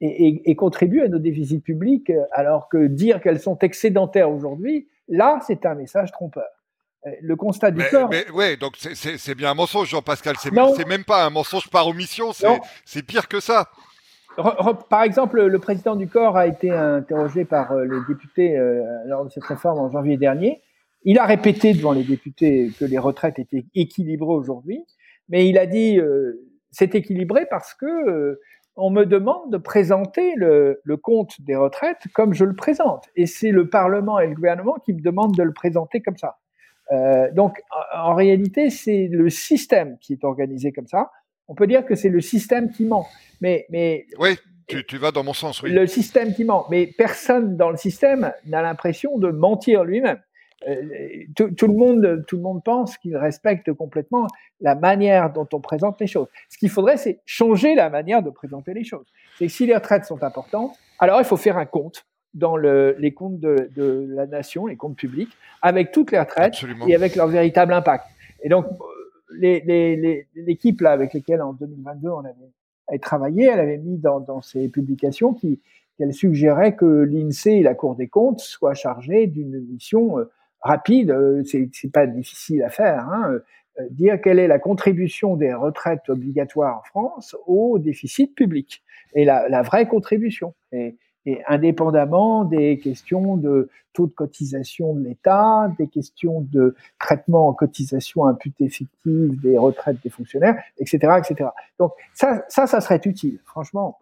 et, 0.02 0.28
et, 0.28 0.52
et, 0.52 0.56
contribuent 0.58 1.04
à 1.04 1.08
nos 1.08 1.20
déficits 1.20 1.62
publics, 1.62 2.12
alors 2.34 2.68
que 2.68 2.88
dire 2.88 3.22
qu'elles 3.22 3.40
sont 3.40 3.60
excédentaires 3.60 4.30
aujourd'hui, 4.30 4.90
là, 5.08 5.40
c'est 5.48 5.66
un 5.66 5.76
message 5.76 6.12
trompeur 6.12 6.57
le 7.22 7.36
constat 7.36 7.72
du 7.72 7.84
corps. 7.90 8.10
Mais 8.10 8.30
ouais, 8.32 8.58
donc 8.58 8.76
c'est 8.78 9.36
bien 9.36 9.52
un 9.52 9.54
mensonge, 9.54 9.90
Jean-Pascal. 9.90 10.36
C'est 10.40 10.88
même 10.88 11.04
pas 11.04 11.26
un 11.26 11.30
mensonge 11.30 11.70
par 11.70 11.88
omission, 11.88 12.32
c'est 12.86 13.04
pire 13.04 13.28
que 13.28 13.40
ça. 13.40 13.70
Par 14.90 15.02
exemple, 15.02 15.44
le 15.44 15.60
président 15.60 15.96
du 15.96 16.08
corps 16.08 16.38
a 16.38 16.46
été 16.46 16.70
interrogé 16.70 17.44
par 17.44 17.72
euh, 17.72 17.86
les 17.86 17.98
députés 18.08 18.56
euh, 18.56 18.84
lors 19.08 19.26
de 19.26 19.32
cette 19.32 19.44
réforme 19.44 19.80
en 19.80 19.90
janvier 19.90 20.18
dernier. 20.18 20.62
Il 21.04 21.18
a 21.18 21.26
répété 21.26 21.74
devant 21.74 21.92
les 21.92 22.04
députés 22.04 22.72
que 22.80 22.86
les 22.86 23.00
retraites 23.00 23.40
étaient 23.40 23.66
équilibrées 23.74 24.28
aujourd'hui, 24.28 24.86
mais 25.30 25.50
il 25.50 25.58
a 25.58 25.66
dit 25.66 26.00
euh, 26.00 26.48
c'est 26.70 26.94
équilibré 26.94 27.48
parce 27.50 27.74
que 27.74 28.40
on 28.76 28.92
me 28.92 29.06
demande 29.06 29.52
de 29.52 29.58
présenter 29.58 30.36
le, 30.36 30.82
le, 30.84 30.98
compte 30.98 31.42
des 31.42 31.56
retraites 31.56 32.04
comme 32.14 32.36
je 32.36 32.46
le 32.46 32.56
présente, 32.56 33.06
et 33.16 33.26
c'est 33.26 33.52
le 33.52 33.70
Parlement 33.70 34.20
et 34.20 34.28
le 34.28 34.36
gouvernement 34.36 34.76
qui 34.86 34.94
me 34.94 35.02
demandent 35.02 35.36
de 35.36 35.42
le 35.42 35.54
présenter 35.54 36.02
comme 36.02 36.18
ça. 36.18 36.38
Euh, 36.92 37.32
donc, 37.32 37.62
en, 37.94 38.16
réalité, 38.16 38.70
c'est 38.70 39.08
le 39.12 39.30
système 39.30 39.98
qui 40.00 40.14
est 40.14 40.24
organisé 40.24 40.72
comme 40.72 40.88
ça. 40.88 41.12
On 41.48 41.56
peut 41.56 41.68
dire 41.68 41.86
que 41.86 41.96
c'est 41.96 42.10
le 42.10 42.22
système 42.22 42.72
qui 42.72 42.86
ment. 42.86 43.08
Mais, 43.42 43.66
mais 43.70 44.06
oui, 44.20 44.38
tu, 44.68 44.86
tu, 44.86 44.98
vas 44.98 45.12
dans 45.12 45.24
mon 45.24 45.34
sens, 45.34 45.62
oui. 45.62 45.72
Le 45.72 45.88
système 45.88 46.34
qui 46.34 46.44
ment. 46.44 46.66
Mais 46.70 46.88
personne 46.88 47.58
dans 47.58 47.70
le 47.70 47.78
système 47.78 48.32
n'a 48.46 48.62
l'impression 48.62 49.18
de 49.18 49.30
mentir 49.30 49.84
lui-même. 49.84 50.20
Euh, 50.68 50.82
tout, 51.36 51.52
tout, 51.52 51.68
le 51.68 51.74
monde, 51.74 52.26
tout 52.28 52.38
le 52.38 52.42
monde 52.42 52.64
pense 52.64 52.98
qu'il 52.98 53.16
respecte 53.16 53.72
complètement 53.74 54.26
la 54.60 54.76
manière 54.76 55.32
dont 55.32 55.48
on 55.54 55.60
présente 55.60 56.00
les 56.02 56.08
choses. 56.08 56.28
Ce 56.50 56.58
qu'il 56.58 56.70
faudrait, 56.70 56.98
c'est 56.98 57.20
changer 57.26 57.76
la 57.76 57.90
manière 57.90 58.24
de 58.24 58.30
présenter 58.30 58.74
les 58.74 58.84
choses. 58.84 59.06
C'est 59.38 59.48
que 59.48 59.52
si 59.52 59.68
les 59.68 59.76
retraites 59.76 60.06
sont 60.06 60.24
importantes, 60.24 60.76
alors 61.00 61.20
il 61.20 61.26
faut 61.26 61.38
faire 61.38 61.58
un 61.58 61.66
compte 61.66 62.06
dans 62.38 62.56
le, 62.56 62.96
les 63.00 63.14
comptes 63.14 63.40
de, 63.40 63.70
de, 63.76 64.06
la 64.10 64.28
nation, 64.28 64.68
les 64.68 64.76
comptes 64.76 64.96
publics, 64.96 65.32
avec 65.62 65.92
toutes 65.92 66.12
les 66.12 66.20
retraites 66.20 66.56
et 66.88 66.96
avec 66.96 67.16
leur 67.16 67.28
véritable 67.28 67.74
impact. 67.74 68.06
Et 68.44 68.50
donc, 68.50 68.66
l'équipe 69.32 69.66
les, 69.66 70.26
les, 70.36 70.76
là 70.82 70.92
avec 70.92 71.14
lesquelles 71.14 71.42
en 71.42 71.54
2022 71.54 72.10
on 72.10 72.20
avait, 72.20 73.00
travaillé, 73.00 73.46
elle 73.46 73.60
avait 73.60 73.78
mis 73.78 73.98
dans, 73.98 74.20
dans 74.20 74.42
ses 74.42 74.70
publications 74.70 75.34
qu'elle 75.34 76.14
suggérait 76.14 76.76
que 76.76 76.86
l'INSEE 76.86 77.60
et 77.60 77.64
la 77.64 77.76
Cour 77.76 77.96
des 77.96 78.08
comptes 78.08 78.40
soient 78.40 78.76
chargés 78.76 79.28
d'une 79.28 79.60
mission 79.68 80.20
euh, 80.20 80.32
rapide. 80.62 81.12
Euh, 81.12 81.44
c'est 81.44 81.92
pas 81.92 82.08
difficile 82.08 82.64
à 82.64 82.70
faire. 82.70 83.10
Hein, 83.10 83.42
euh, 83.80 83.88
dire 83.92 84.22
quelle 84.22 84.40
est 84.40 84.48
la 84.48 84.60
contribution 84.60 85.36
des 85.36 85.54
retraites 85.54 86.08
obligatoires 86.08 86.80
en 86.80 86.84
France 86.84 87.36
au 87.46 87.78
déficit 87.78 88.34
public 88.36 88.84
et 89.14 89.26
la, 89.26 89.50
la 89.50 89.62
vraie 89.62 89.88
contribution. 89.88 90.54
Et, 90.72 90.96
et 91.28 91.42
indépendamment 91.46 92.46
des 92.46 92.80
questions 92.80 93.36
de 93.36 93.70
taux 93.92 94.08
de 94.08 94.14
cotisation 94.14 94.94
de 94.94 95.04
l'État, 95.04 95.70
des 95.78 95.88
questions 95.88 96.40
de 96.40 96.74
traitement 97.00 97.50
en 97.50 97.54
cotisation 97.54 98.26
imputée 98.26 98.70
fictive 98.70 99.38
des 99.42 99.58
retraites 99.58 99.98
des 100.02 100.10
fonctionnaires, 100.10 100.64
etc., 100.80 101.20
etc. 101.20 101.50
Donc 101.80 101.92
ça, 102.14 102.46
ça, 102.48 102.66
ça 102.66 102.80
serait 102.80 103.02
utile, 103.04 103.40
franchement. 103.44 104.00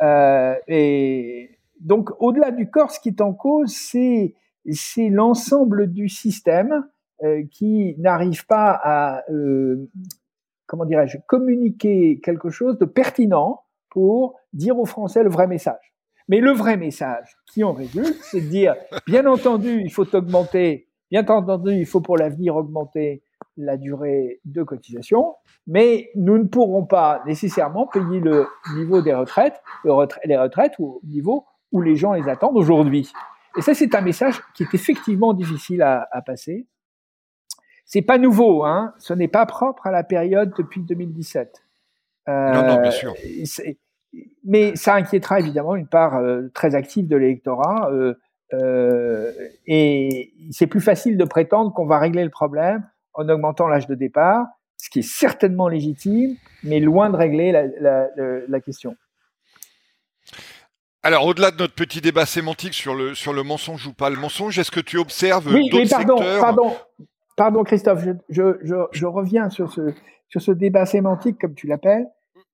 Euh, 0.00 0.54
et 0.66 1.50
donc 1.80 2.10
au-delà 2.20 2.50
du 2.50 2.70
corps, 2.70 2.90
ce 2.90 3.00
qui 3.00 3.10
est 3.10 3.20
en 3.20 3.34
cause, 3.34 3.70
c'est 3.70 4.34
c'est 4.70 5.10
l'ensemble 5.10 5.92
du 5.92 6.08
système 6.08 6.88
euh, 7.22 7.42
qui 7.50 7.96
n'arrive 7.98 8.46
pas 8.46 8.80
à 8.82 9.24
euh, 9.30 9.90
comment 10.66 10.86
dirais-je 10.86 11.18
communiquer 11.26 12.18
quelque 12.24 12.48
chose 12.48 12.78
de 12.78 12.86
pertinent 12.86 13.64
pour 13.90 14.36
dire 14.54 14.78
aux 14.78 14.86
Français 14.86 15.22
le 15.22 15.28
vrai 15.28 15.46
message. 15.46 15.91
Mais 16.32 16.40
le 16.40 16.52
vrai 16.52 16.78
message 16.78 17.36
qui 17.52 17.62
en 17.62 17.74
résulte, 17.74 18.16
c'est 18.22 18.40
de 18.40 18.46
dire, 18.46 18.74
bien 19.06 19.26
entendu, 19.26 19.82
il 19.84 19.92
faut 19.92 20.16
augmenter, 20.16 20.88
bien 21.10 21.26
entendu, 21.28 21.74
il 21.74 21.84
faut 21.84 22.00
pour 22.00 22.16
l'avenir 22.16 22.56
augmenter 22.56 23.22
la 23.58 23.76
durée 23.76 24.40
de 24.46 24.62
cotisation, 24.62 25.34
mais 25.66 26.08
nous 26.14 26.38
ne 26.38 26.44
pourrons 26.44 26.86
pas 26.86 27.22
nécessairement 27.26 27.86
payer 27.86 28.18
le 28.20 28.46
niveau 28.76 29.02
des 29.02 29.12
retraites, 29.12 29.62
les 29.84 30.38
retraites 30.38 30.72
au 30.78 31.02
niveau 31.04 31.44
où 31.70 31.82
les 31.82 31.96
gens 31.96 32.14
les 32.14 32.26
attendent 32.30 32.56
aujourd'hui. 32.56 33.12
Et 33.58 33.60
ça, 33.60 33.74
c'est 33.74 33.94
un 33.94 34.00
message 34.00 34.40
qui 34.54 34.62
est 34.62 34.72
effectivement 34.72 35.34
difficile 35.34 35.82
à, 35.82 36.08
à 36.10 36.22
passer. 36.22 36.66
C'est 37.84 38.00
pas 38.00 38.16
nouveau, 38.16 38.64
hein. 38.64 38.94
Ce 38.96 39.12
n'est 39.12 39.28
pas 39.28 39.44
propre 39.44 39.86
à 39.86 39.90
la 39.90 40.02
période 40.02 40.54
depuis 40.56 40.80
2017. 40.80 41.62
Euh, 42.30 42.52
non, 42.52 42.66
non, 42.68 42.80
bien 42.80 42.90
sûr 42.90 43.12
mais 44.44 44.76
ça 44.76 44.94
inquiétera 44.94 45.40
évidemment 45.40 45.76
une 45.76 45.86
part 45.86 46.16
euh, 46.16 46.48
très 46.54 46.74
active 46.74 47.08
de 47.08 47.16
l'électorat. 47.16 47.90
Euh, 47.92 48.14
euh, 48.52 49.32
et 49.66 50.32
c'est 50.50 50.66
plus 50.66 50.80
facile 50.80 51.16
de 51.16 51.24
prétendre 51.24 51.72
qu'on 51.72 51.86
va 51.86 51.98
régler 51.98 52.24
le 52.24 52.30
problème 52.30 52.86
en 53.14 53.28
augmentant 53.28 53.68
l'âge 53.68 53.86
de 53.86 53.94
départ, 53.94 54.46
ce 54.76 54.90
qui 54.90 55.00
est 55.00 55.08
certainement 55.08 55.68
légitime, 55.68 56.36
mais 56.62 56.80
loin 56.80 57.10
de 57.10 57.16
régler 57.16 57.52
la, 57.52 57.66
la, 57.80 58.08
la, 58.48 58.60
question. 58.60 58.96
Alors, 61.02 61.26
au-delà 61.26 61.50
de 61.50 61.56
notre 61.58 61.74
petit 61.74 62.00
débat 62.00 62.26
sémantique 62.26 62.74
sur 62.74 62.94
le, 62.94 63.14
sur 63.14 63.32
le 63.32 63.42
mensonge 63.42 63.86
ou 63.86 63.92
pas 63.92 64.10
le 64.10 64.16
mensonge, 64.16 64.58
est-ce 64.58 64.70
que 64.70 64.80
tu 64.80 64.98
observes 64.98 65.52
oui, 65.52 65.68
d'autres 65.68 65.90
pardon, 65.90 66.16
secteurs 66.16 66.40
Pardon, 66.40 66.76
pardon 67.36 67.64
Christophe, 67.64 68.04
je, 68.04 68.12
je, 68.28 68.58
je, 68.62 68.74
je 68.92 69.06
reviens 69.06 69.50
sur 69.50 69.72
ce, 69.72 69.94
sur 70.28 70.40
ce 70.40 70.52
débat 70.52 70.86
sémantique, 70.86 71.38
comme 71.40 71.54
tu 71.54 71.66
l'appelles. 71.66 72.06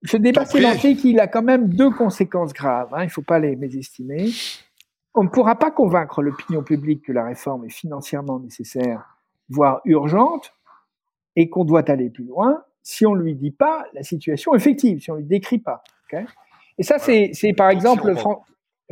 Ce 0.04 0.16
débat 0.16 0.44
sémantique, 0.44 1.04
il 1.04 1.18
a 1.18 1.26
quand 1.26 1.42
même 1.42 1.68
deux 1.68 1.90
conséquences 1.90 2.52
graves. 2.52 2.94
Hein, 2.94 3.02
il 3.02 3.06
ne 3.06 3.10
faut 3.10 3.22
pas 3.22 3.38
les 3.38 3.56
mésestimer. 3.56 4.30
On 5.14 5.24
ne 5.24 5.28
pourra 5.28 5.56
pas 5.56 5.70
convaincre 5.70 6.22
l'opinion 6.22 6.62
publique 6.62 7.04
que 7.04 7.12
la 7.12 7.24
réforme 7.24 7.64
est 7.64 7.70
financièrement 7.72 8.38
nécessaire, 8.38 9.18
voire 9.48 9.80
urgente, 9.84 10.52
et 11.34 11.48
qu'on 11.48 11.64
doit 11.64 11.88
aller 11.90 12.10
plus 12.10 12.24
loin 12.24 12.62
si 12.82 13.04
on 13.04 13.14
ne 13.14 13.20
lui 13.20 13.34
dit 13.34 13.50
pas 13.50 13.84
la 13.92 14.02
situation 14.02 14.54
effective, 14.54 15.02
si 15.02 15.10
on 15.10 15.14
ne 15.14 15.20
lui 15.20 15.26
décrit 15.26 15.58
pas. 15.58 15.82
et 16.78 16.82
ça, 16.82 16.98
c'est 16.98 17.52
par 17.54 17.68
exemple, 17.68 18.14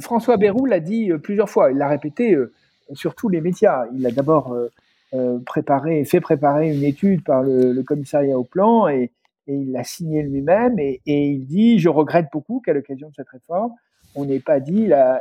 François 0.01 0.37
Bayrou 0.37 0.66
l'a 0.66 0.81
dit 0.81 1.11
euh, 1.11 1.19
plusieurs 1.19 1.49
fois, 1.49 1.70
il 1.70 1.78
l'a 1.78 1.89
répété 1.89 2.35
euh, 2.35 2.53
sur 2.93 3.15
tous 3.15 3.31
les 3.31 3.41
médias. 3.41 3.87
Il 3.95 4.07
a 4.07 4.11
d'abord 4.11 4.55
euh, 5.15 5.39
préparé, 5.47 6.05
fait 6.05 6.20
préparer 6.20 6.70
une 6.70 6.85
étude 6.85 7.24
par 7.24 7.43
le, 7.43 7.73
le 7.73 7.83
commissariat 7.83 8.39
au 8.39 8.45
plan 8.45 8.87
et, 8.89 9.11
et 9.47 9.55
il 9.55 9.73
l'a 9.73 9.85
signé 9.85 10.23
lui-même 10.23 10.78
et, 10.78 11.01
il 11.06 11.47
dit 11.47 11.78
je 11.78 11.89
regrette 11.89 12.27
beaucoup 12.32 12.60
qu'à 12.60 12.73
l'occasion 12.73 13.09
de 13.09 13.14
cette 13.14 13.28
réforme 13.28 13.73
on 14.16 14.24
n'ait 14.24 14.40
pas 14.40 14.60
dit 14.60 14.86
la, 14.86 15.20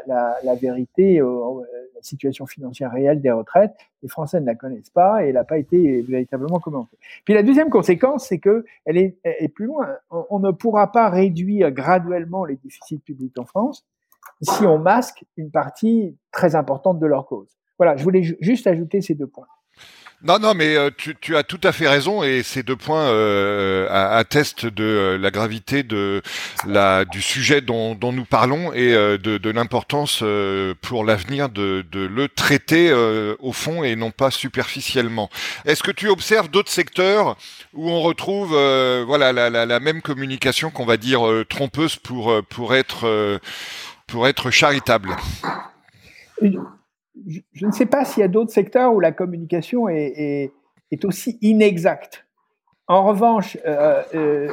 vérité, 0.59 1.19
euh, 1.19 1.61
la 1.93 2.01
situation 2.01 2.45
financière 2.45 2.91
réelle 2.91 3.21
des 3.21 3.31
retraites. 3.31 3.75
Les 4.01 4.09
Français 4.09 4.39
ne 4.39 4.45
la 4.45 4.55
connaissent 4.55 4.89
pas 4.89 5.23
et 5.23 5.29
elle 5.29 5.35
n'a 5.35 5.43
pas 5.43 5.57
été 5.57 6.01
véritablement 6.01 6.59
commentée. 6.59 6.97
Puis 7.25 7.33
la 7.33 7.43
deuxième 7.43 7.69
conséquence, 7.69 8.27
c'est 8.27 8.39
que 8.39 8.63
elle 8.85 8.97
est, 8.97 9.47
plus 9.53 9.65
loin. 9.65 9.89
On, 10.29 10.39
ne 10.39 10.51
pourra 10.51 10.91
pas 10.91 11.09
réduire 11.09 11.71
graduellement 11.71 12.45
les 12.45 12.55
déficits 12.55 12.99
publics 12.99 13.37
en 13.37 13.45
France 13.45 13.85
si 14.41 14.65
on 14.65 14.79
masque 14.79 15.25
une 15.37 15.51
partie 15.51 16.17
très 16.31 16.55
importante 16.55 16.99
de 16.99 17.05
leur 17.05 17.25
cause. 17.27 17.49
voilà, 17.77 17.95
je 17.95 18.03
voulais 18.03 18.23
juste 18.39 18.65
ajouter 18.67 19.01
ces 19.01 19.13
deux 19.13 19.27
points. 19.27 19.47
Non, 20.25 20.39
non, 20.39 20.55
mais 20.55 20.75
euh, 20.75 20.89
tu, 21.21 21.35
as 21.35 21.43
tout 21.43 21.59
à 21.63 21.71
fait 21.71 21.87
raison 21.87 22.23
et 22.23 22.41
ces 22.41 22.63
deux 22.63 22.75
points 22.75 23.09
euh, 23.09 23.87
attestent 23.91 24.65
de 24.65 24.83
euh, 24.83 25.17
la 25.19 25.29
gravité 25.29 25.83
de 25.83 26.23
la 26.65 27.05
du 27.05 27.21
sujet 27.21 27.61
dont, 27.61 27.95
nous 28.01 28.25
parlons 28.25 28.73
et 28.73 28.93
de, 28.93 29.49
l'importance 29.51 30.23
pour 30.81 31.05
l'avenir 31.05 31.49
de, 31.49 31.85
le 31.93 32.27
traiter 32.27 32.91
au 33.39 33.51
fond 33.51 33.83
et 33.83 33.95
non 33.95 34.09
pas 34.09 34.31
superficiellement. 34.31 35.29
Est-ce 35.65 35.83
que 35.83 35.91
tu 35.91 36.07
observes 36.09 36.49
d'autres 36.49 36.71
secteurs 36.71 37.37
où 37.73 37.91
on 37.91 38.01
retrouve 38.01 38.51
voilà 39.05 39.31
la, 39.31 39.79
même 39.79 40.01
communication 40.01 40.71
qu'on 40.71 40.85
va 40.85 40.97
dire 40.97 41.21
trompeuse 41.49 41.97
pour 41.97 42.43
pour 42.49 42.73
être 42.73 43.39
pour 44.07 44.27
être 44.27 44.49
charitable? 44.49 45.15
Je, 47.53 47.65
ne 47.65 47.71
sais 47.71 47.85
pas 47.85 48.05
s'il 48.05 48.21
y 48.21 48.23
a 48.23 48.27
d'autres 48.27 48.51
secteurs 48.51 48.93
où 48.93 48.99
la 48.99 49.11
communication 49.11 49.87
est, 49.89 50.51
aussi 51.03 51.37
inexacte. 51.41 52.25
En 52.87 53.03
revanche, 53.03 53.57
euh, 53.65 54.01
euh, 54.13 54.49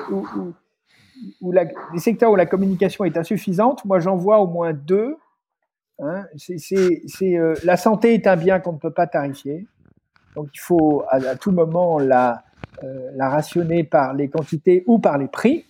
où, 1.40 1.52
les 1.52 1.98
secteurs 1.98 2.32
où 2.32 2.36
la 2.36 2.46
communication 2.46 3.04
est 3.04 3.16
insuffisante, 3.16 3.84
moi 3.84 4.00
j'en 4.00 4.16
vois 4.16 4.38
au 4.38 4.46
moins 4.46 4.72
deux. 4.72 5.16
Hein. 6.00 6.24
euh, 7.22 7.54
la 7.62 7.76
santé 7.76 8.14
est 8.14 8.26
un 8.26 8.36
bien 8.36 8.58
qu'on 8.58 8.72
ne 8.72 8.78
peut 8.78 8.92
pas 8.92 9.06
tarifier. 9.06 9.66
Donc 10.34 10.48
il 10.54 10.60
faut 10.60 11.04
à, 11.10 11.36
tout 11.36 11.52
moment 11.52 11.98
la, 11.98 12.42
la 12.82 13.28
rationner 13.28 13.84
par 13.84 14.14
les 14.14 14.28
quantités 14.28 14.82
ou 14.86 14.98
par 14.98 15.18
les 15.18 15.28
prix. 15.28 15.64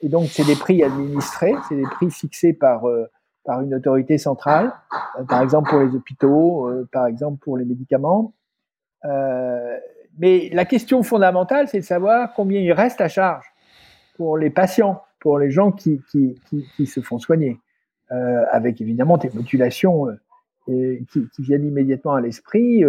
Et 0.00 0.08
donc 0.08 0.26
c'est 0.26 0.44
des 0.44 0.56
prix 0.56 0.82
administrés, 0.82 1.54
c'est 1.68 1.76
des 1.76 1.82
prix 1.82 2.10
fixés 2.10 2.52
par 2.52 2.84
par 3.46 3.62
une 3.62 3.74
autorité 3.74 4.18
centrale, 4.18 4.72
euh, 5.18 5.24
par 5.24 5.40
exemple 5.40 5.70
pour 5.70 5.80
les 5.80 5.94
hôpitaux, 5.94 6.68
euh, 6.68 6.86
par 6.92 7.06
exemple 7.06 7.38
pour 7.42 7.56
les 7.56 7.64
médicaments. 7.64 8.34
Euh, 9.04 9.78
mais 10.18 10.50
la 10.52 10.64
question 10.64 11.02
fondamentale, 11.02 11.68
c'est 11.68 11.80
de 11.80 11.84
savoir 11.84 12.34
combien 12.34 12.60
il 12.60 12.72
reste 12.72 13.00
à 13.00 13.08
charge 13.08 13.46
pour 14.16 14.36
les 14.36 14.50
patients, 14.50 15.02
pour 15.20 15.38
les 15.38 15.50
gens 15.50 15.72
qui, 15.72 16.02
qui, 16.10 16.34
qui, 16.76 16.86
se 16.86 17.00
font 17.00 17.18
soigner, 17.18 17.60
avec 18.08 18.80
évidemment 18.80 19.18
des 19.18 19.28
modulations 19.28 20.06
qui, 20.64 21.28
qui, 21.34 21.42
viennent 21.42 21.66
immédiatement 21.66 22.14
à 22.14 22.22
l'esprit 22.22 22.82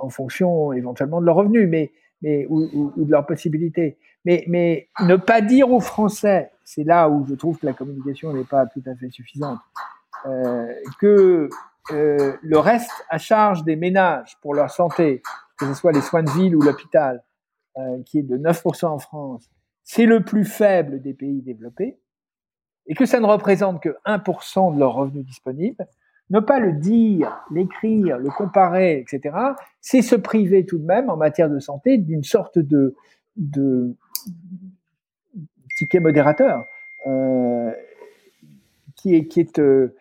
en 0.00 0.08
fonction 0.08 0.72
éventuellement 0.72 1.20
de 1.20 1.26
leurs 1.26 1.36
revenus, 1.36 1.68
mais, 1.68 1.90
mais 2.22 2.46
ou, 2.48 2.92
ou 2.96 3.04
de 3.04 3.10
leurs 3.10 3.26
possibilités. 3.26 3.98
Mais, 4.24 4.44
mais 4.48 4.88
ne 5.02 5.16
pas 5.16 5.42
dire 5.42 5.70
aux 5.70 5.80
Français 5.80 6.51
c'est 6.64 6.84
là 6.84 7.08
où 7.08 7.24
je 7.26 7.34
trouve 7.34 7.58
que 7.58 7.66
la 7.66 7.72
communication 7.72 8.32
n'est 8.32 8.44
pas 8.44 8.66
tout 8.66 8.82
à 8.86 8.94
fait 8.94 9.10
suffisante, 9.10 9.58
euh, 10.26 10.72
que 11.00 11.48
euh, 11.90 12.36
le 12.42 12.58
reste 12.58 13.04
à 13.08 13.18
charge 13.18 13.64
des 13.64 13.76
ménages 13.76 14.36
pour 14.40 14.54
leur 14.54 14.70
santé, 14.70 15.22
que 15.58 15.66
ce 15.66 15.74
soit 15.74 15.92
les 15.92 16.00
soins 16.00 16.22
de 16.22 16.30
ville 16.30 16.56
ou 16.56 16.62
l'hôpital, 16.62 17.22
euh, 17.78 18.02
qui 18.04 18.18
est 18.18 18.22
de 18.22 18.36
9% 18.36 18.86
en 18.86 18.98
France, 18.98 19.50
c'est 19.84 20.06
le 20.06 20.24
plus 20.24 20.44
faible 20.44 21.00
des 21.00 21.14
pays 21.14 21.42
développés, 21.42 21.98
et 22.86 22.94
que 22.94 23.06
ça 23.06 23.20
ne 23.20 23.26
représente 23.26 23.82
que 23.82 23.96
1% 24.04 24.74
de 24.74 24.78
leurs 24.78 24.94
revenus 24.94 25.24
disponibles, 25.24 25.86
ne 26.30 26.40
pas 26.40 26.60
le 26.60 26.72
dire, 26.72 27.44
l'écrire, 27.50 28.18
le 28.18 28.30
comparer, 28.30 28.98
etc., 28.98 29.36
c'est 29.80 30.02
se 30.02 30.14
priver 30.14 30.64
tout 30.64 30.78
de 30.78 30.84
même 30.84 31.10
en 31.10 31.16
matière 31.16 31.50
de 31.50 31.58
santé 31.58 31.98
d'une 31.98 32.24
sorte 32.24 32.58
de, 32.58 32.94
de, 33.36 33.94
modérateur 36.00 36.64
euh, 37.06 37.72
qui 38.96 39.14
est, 39.16 39.58
euh, 39.58 39.94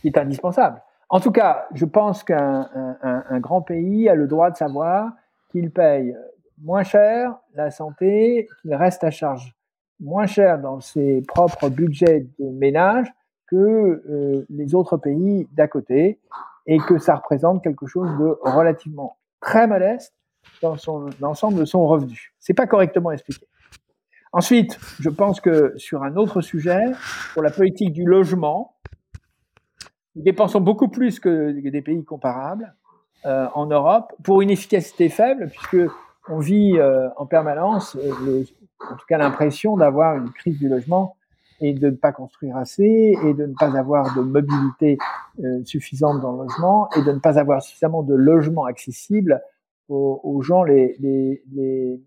qui 0.00 0.08
est 0.08 0.18
indispensable. 0.18 0.82
En 1.08 1.20
tout 1.20 1.30
cas, 1.30 1.66
je 1.74 1.84
pense 1.84 2.24
qu'un 2.24 2.68
un, 3.02 3.40
grand 3.40 3.62
pays 3.62 4.08
a 4.08 4.14
le 4.14 4.26
droit 4.26 4.50
de 4.50 4.56
savoir 4.56 5.12
qu'il 5.50 5.70
paye 5.70 6.16
moins 6.62 6.82
cher 6.82 7.36
la 7.54 7.70
santé, 7.70 8.48
qu'il 8.62 8.74
reste 8.74 9.04
à 9.04 9.10
charge 9.10 9.54
moins 10.00 10.26
cher 10.26 10.58
dans 10.58 10.80
ses 10.80 11.22
propres 11.22 11.68
budgets 11.68 12.26
de 12.38 12.50
ménage 12.50 13.12
que 13.46 13.56
euh, 13.56 14.46
les 14.50 14.74
autres 14.74 14.96
pays 14.96 15.46
d'à 15.52 15.68
côté 15.68 16.18
et 16.66 16.78
que 16.78 16.98
ça 16.98 17.16
représente 17.16 17.62
quelque 17.62 17.86
chose 17.86 18.08
de 18.18 18.36
relativement 18.42 19.16
très 19.40 19.66
modeste 19.66 20.14
dans 20.62 20.76
l'ensemble 21.20 21.60
de 21.60 21.64
son 21.64 21.86
revenu. 21.86 22.32
C'est 22.38 22.54
pas 22.54 22.66
correctement 22.66 23.10
expliqué. 23.10 23.46
Ensuite, 24.32 24.80
je 24.98 25.10
pense 25.10 25.40
que 25.40 25.74
sur 25.76 26.02
un 26.02 26.16
autre 26.16 26.40
sujet, 26.40 26.82
pour 27.34 27.42
la 27.42 27.50
politique 27.50 27.92
du 27.92 28.04
logement, 28.04 28.74
nous 30.16 30.22
dépensons 30.22 30.60
beaucoup 30.60 30.88
plus 30.88 31.20
que 31.20 31.52
des 31.52 31.82
pays 31.82 32.04
comparables 32.04 32.74
euh, 33.26 33.46
en 33.54 33.66
Europe 33.66 34.12
pour 34.22 34.42
une 34.42 34.50
efficacité 34.50 35.08
faible, 35.08 35.48
puisque 35.48 35.90
on 36.28 36.40
vit 36.40 36.78
euh, 36.78 37.08
en 37.16 37.26
permanence, 37.26 37.96
euh, 37.96 38.44
en 38.80 38.96
tout 38.96 39.06
cas 39.08 39.18
l'impression 39.18 39.76
d'avoir 39.76 40.16
une 40.16 40.30
crise 40.30 40.58
du 40.58 40.68
logement 40.68 41.16
et 41.60 41.72
de 41.72 41.90
ne 41.90 41.96
pas 41.96 42.12
construire 42.12 42.56
assez 42.56 43.16
et 43.24 43.34
de 43.34 43.46
ne 43.46 43.54
pas 43.54 43.76
avoir 43.78 44.14
de 44.16 44.20
mobilité 44.20 44.98
suffisante 45.64 46.20
dans 46.20 46.32
le 46.32 46.42
logement 46.42 46.90
et 46.96 47.02
de 47.02 47.12
ne 47.12 47.18
pas 47.18 47.38
avoir 47.38 47.62
suffisamment 47.62 48.02
de 48.02 48.14
logements 48.14 48.64
accessibles 48.64 49.40
aux, 49.88 50.42
gens, 50.42 50.62
les, 50.64 50.96
les, 51.00 52.00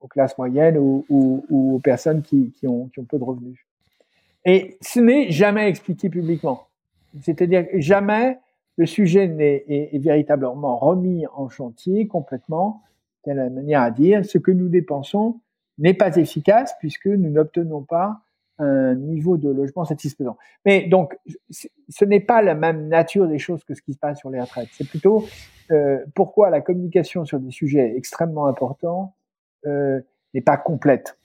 aux 0.00 0.08
classes 0.08 0.36
moyennes 0.38 0.78
ou, 0.78 1.44
aux 1.50 1.80
personnes 1.80 2.22
qui, 2.22 2.52
ont, 2.64 2.88
qui, 2.88 3.00
ont, 3.00 3.04
peu 3.04 3.18
de 3.18 3.24
revenus. 3.24 3.58
Et 4.44 4.78
ce 4.80 5.00
n'est 5.00 5.30
jamais 5.30 5.68
expliqué 5.68 6.08
publiquement. 6.08 6.68
C'est-à-dire 7.22 7.66
jamais 7.74 8.38
le 8.76 8.86
sujet 8.86 9.28
n'est 9.28 9.64
est, 9.68 9.98
véritablement 9.98 10.78
remis 10.78 11.26
en 11.34 11.48
chantier 11.48 12.06
complètement, 12.06 12.82
de 13.26 13.32
la 13.32 13.50
manière 13.50 13.82
à 13.82 13.90
dire 13.90 14.24
ce 14.24 14.38
que 14.38 14.50
nous 14.50 14.68
dépensons 14.68 15.40
n'est 15.76 15.94
pas 15.94 16.16
efficace 16.16 16.74
puisque 16.78 17.06
nous 17.06 17.28
n'obtenons 17.28 17.82
pas 17.82 18.22
un 18.60 18.94
niveau 18.94 19.36
de 19.36 19.48
logement 19.48 19.84
satisfaisant. 19.84 20.36
Mais 20.64 20.86
donc, 20.86 21.16
ce 21.50 22.04
n'est 22.04 22.20
pas 22.20 22.42
la 22.42 22.54
même 22.54 22.88
nature 22.88 23.26
des 23.26 23.38
choses 23.38 23.64
que 23.64 23.74
ce 23.74 23.82
qui 23.82 23.94
se 23.94 23.98
passe 23.98 24.18
sur 24.18 24.30
les 24.30 24.40
retraites. 24.40 24.68
C'est 24.72 24.88
plutôt 24.88 25.24
euh, 25.70 25.98
pourquoi 26.14 26.50
la 26.50 26.60
communication 26.60 27.24
sur 27.24 27.40
des 27.40 27.50
sujets 27.50 27.94
extrêmement 27.96 28.46
importants 28.46 29.14
euh, 29.66 30.00
n'est 30.34 30.40
pas 30.42 30.56
complète. 30.56 31.18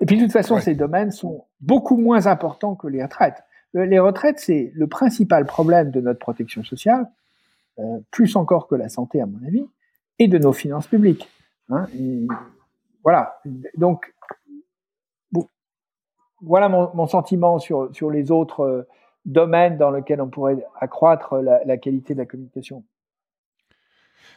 Et 0.00 0.06
puis 0.06 0.16
de 0.16 0.22
toute 0.22 0.32
façon, 0.32 0.58
ces 0.58 0.74
domaines 0.74 1.12
sont 1.12 1.44
beaucoup 1.60 1.96
moins 1.96 2.26
importants 2.26 2.74
que 2.74 2.88
les 2.88 3.02
retraites. 3.02 3.42
Euh, 3.76 3.86
les 3.86 3.98
retraites, 3.98 4.38
c'est 4.38 4.72
le 4.74 4.86
principal 4.86 5.46
problème 5.46 5.90
de 5.90 6.00
notre 6.00 6.18
protection 6.18 6.62
sociale, 6.64 7.08
plus 8.10 8.36
encore 8.36 8.68
que 8.68 8.74
la 8.74 8.90
santé 8.90 9.20
à 9.20 9.26
mon 9.26 9.44
avis, 9.46 9.66
et 10.18 10.28
de 10.28 10.36
nos 10.36 10.52
finances 10.52 10.86
publiques. 10.86 11.28
Hein, 11.70 11.86
voilà. 13.02 13.40
Donc, 13.78 14.12
voilà 16.42 16.68
mon, 16.68 17.06
sentiment 17.06 17.58
sur, 17.58 17.88
sur 17.92 18.10
les 18.10 18.30
autres 18.30 18.60
euh, 18.60 18.88
domaines 19.24 19.78
dans 19.78 19.90
lesquels 19.90 20.20
on 20.20 20.28
pourrait 20.28 20.58
accroître 20.80 21.36
la, 21.36 21.76
qualité 21.76 22.14
de 22.14 22.18
la 22.18 22.26
communication. 22.26 22.84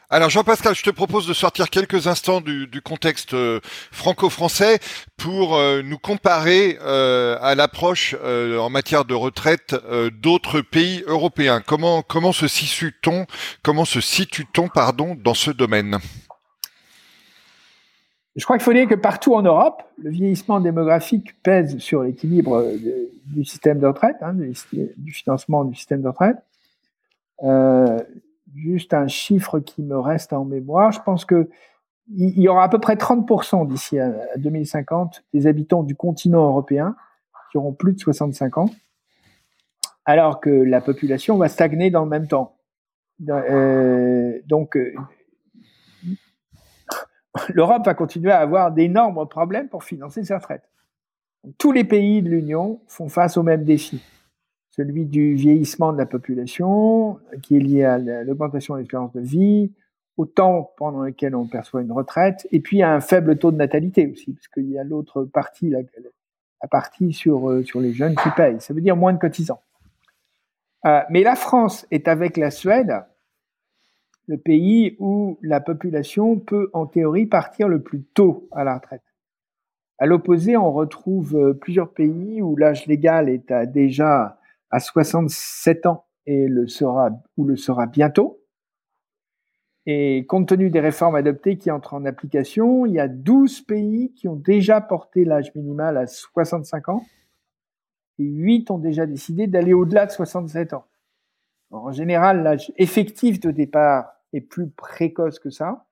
Alors 0.08 0.30
Jean-Pascal, 0.30 0.72
je 0.76 0.84
te 0.84 0.90
propose 0.90 1.26
de 1.26 1.34
sortir 1.34 1.68
quelques 1.68 2.06
instants 2.06 2.40
du, 2.40 2.80
contexte 2.80 3.34
euh, 3.34 3.58
franco-français 3.90 4.78
pour 5.16 5.56
euh, 5.56 5.82
nous 5.82 5.98
comparer 5.98 6.78
à 6.78 7.54
l'approche 7.56 8.14
en 8.14 8.70
matière 8.70 9.04
de 9.04 9.14
retraite 9.14 9.74
d'autres 10.22 10.60
pays 10.60 11.02
européens. 11.08 11.60
Comment 11.60 12.02
comment 12.02 12.32
se 12.32 12.46
situe-t-on 12.46 13.26
comment 13.64 13.84
se 13.84 14.00
situe-t-on 14.00 14.68
pardon 14.68 15.16
dans 15.20 15.34
ce 15.34 15.50
domaine? 15.50 15.98
Je 18.36 18.44
crois 18.44 18.58
qu'il 18.58 18.64
faut 18.64 18.72
dire 18.72 18.86
que 18.86 18.94
partout 18.94 19.34
en 19.34 19.42
Europe, 19.42 19.82
le 19.98 20.10
vieillissement 20.10 20.60
démographique 20.60 21.40
pèse 21.42 21.78
sur 21.78 22.02
l'équilibre 22.02 22.56
euh, 22.56 22.76
du 23.24 23.44
système 23.44 23.78
de 23.78 23.86
retraite, 23.86 24.16
hein, 24.20 24.34
du, 24.34 25.12
financement 25.12 25.64
du 25.64 25.74
système 25.74 26.02
de 26.02 26.08
retraite. 26.08 26.36
Euh, 27.42 27.98
juste 28.54 28.92
un 28.94 29.08
chiffre 29.08 29.58
qui 29.60 29.82
me 29.82 29.98
reste 29.98 30.32
en 30.32 30.44
mémoire, 30.44 30.92
je 30.92 31.00
pense 31.00 31.24
que 31.24 31.48
il 32.14 32.38
y 32.40 32.46
aura 32.46 32.62
à 32.62 32.68
peu 32.68 32.78
près 32.78 32.94
30% 32.94 33.66
d'ici 33.66 33.98
à 33.98 34.12
2050 34.36 35.24
des 35.34 35.48
habitants 35.48 35.82
du 35.82 35.96
continent 35.96 36.46
européen 36.46 36.94
qui 37.50 37.58
auront 37.58 37.72
plus 37.72 37.94
de 37.94 37.98
65 37.98 38.58
ans, 38.58 38.70
alors 40.04 40.40
que 40.40 40.50
la 40.50 40.80
population 40.80 41.36
va 41.36 41.48
stagner 41.48 41.90
dans 41.90 42.04
le 42.04 42.10
même 42.10 42.28
temps. 42.28 42.56
Euh, 43.28 44.38
donc, 44.46 44.78
l'Europe 47.54 47.84
va 47.84 47.94
continuer 47.94 48.32
à 48.32 48.38
avoir 48.38 48.72
d'énormes 48.72 49.26
problèmes 49.28 49.68
pour 49.68 49.84
financer 49.84 50.24
ses 50.24 50.34
retraites. 50.34 50.68
Tous 51.58 51.72
les 51.72 51.84
pays 51.84 52.22
de 52.22 52.28
l'Union 52.28 52.80
font 52.88 53.08
face 53.08 53.36
au 53.36 53.42
même 53.42 53.64
défi, 53.64 54.02
celui 54.70 55.04
du 55.04 55.34
vieillissement 55.34 55.92
de 55.92 55.98
la 55.98 56.06
population, 56.06 57.18
qui 57.42 57.56
est 57.56 57.60
lié 57.60 57.84
à 57.84 57.98
l'augmentation 57.98 58.74
de 58.74 58.80
l'espérance 58.80 59.12
de 59.12 59.20
vie, 59.20 59.70
au 60.16 60.26
temps 60.26 60.72
pendant 60.76 61.02
lequel 61.02 61.36
on 61.36 61.46
perçoit 61.46 61.82
une 61.82 61.92
retraite, 61.92 62.48
et 62.50 62.60
puis 62.60 62.82
à 62.82 62.92
un 62.92 63.00
faible 63.00 63.38
taux 63.38 63.52
de 63.52 63.56
natalité 63.56 64.06
aussi, 64.06 64.32
parce 64.32 64.48
qu'il 64.48 64.70
y 64.70 64.78
a 64.78 64.84
l'autre 64.84 65.24
partie, 65.24 65.70
la, 65.70 65.80
partie 66.68 67.12
sur, 67.12 67.50
euh, 67.50 67.64
les 67.76 67.92
jeunes 67.92 68.16
qui 68.16 68.30
payent. 68.30 68.60
Ça 68.60 68.74
veut 68.74 68.80
dire 68.80 68.96
moins 68.96 69.12
de 69.12 69.18
cotisants. 69.18 69.60
Euh, 70.84 71.00
mais 71.10 71.22
la 71.22 71.36
France 71.36 71.86
est 71.90 72.08
avec 72.08 72.36
la 72.36 72.50
Suède 72.50 73.04
le 74.26 74.38
pays 74.38 74.96
où 74.98 75.38
la 75.42 75.60
population 75.60 76.38
peut 76.38 76.70
en 76.72 76.86
théorie 76.86 77.26
partir 77.26 77.68
le 77.68 77.82
plus 77.82 78.02
tôt 78.02 78.48
à 78.52 78.64
la 78.64 78.74
retraite. 78.74 79.02
À 79.98 80.06
l'opposé, 80.06 80.56
on 80.56 80.72
retrouve 80.72 81.36
euh, 81.36 81.54
plusieurs 81.54 81.92
pays 81.92 82.42
où 82.42 82.56
l'âge 82.56 82.86
légal 82.86 83.28
est 83.28 83.50
à 83.50 83.64
déjà 83.64 84.38
à 84.70 84.80
67 84.80 85.86
ans 85.86 86.04
et 86.26 86.48
le 86.48 86.66
sera 86.66 87.10
ou 87.36 87.44
le 87.44 87.56
sera 87.56 87.86
bientôt. 87.86 88.40
Et 89.86 90.26
compte 90.26 90.48
tenu 90.48 90.68
des 90.68 90.80
réformes 90.80 91.14
adoptées 91.14 91.56
qui 91.56 91.70
entrent 91.70 91.94
en 91.94 92.04
application, 92.04 92.84
il 92.84 92.94
y 92.94 93.00
a 93.00 93.06
12 93.06 93.62
pays 93.62 94.12
qui 94.14 94.26
ont 94.26 94.34
déjà 94.34 94.80
porté 94.80 95.24
l'âge 95.24 95.54
minimal 95.54 95.96
à 95.96 96.06
65 96.08 96.88
ans 96.88 97.02
et 98.18 98.24
8 98.24 98.70
ont 98.70 98.78
déjà 98.78 99.06
décidé 99.06 99.46
d'aller 99.46 99.72
au-delà 99.72 100.06
de 100.06 100.10
67 100.10 100.72
ans. 100.72 100.86
En 101.70 101.92
général, 101.92 102.42
l'âge 102.42 102.72
effectif 102.76 103.40
de 103.40 103.50
départ 103.50 104.15
est 104.36 104.40
plus 104.40 104.68
précoce 104.68 105.38
que 105.38 105.50
ça. 105.50 105.86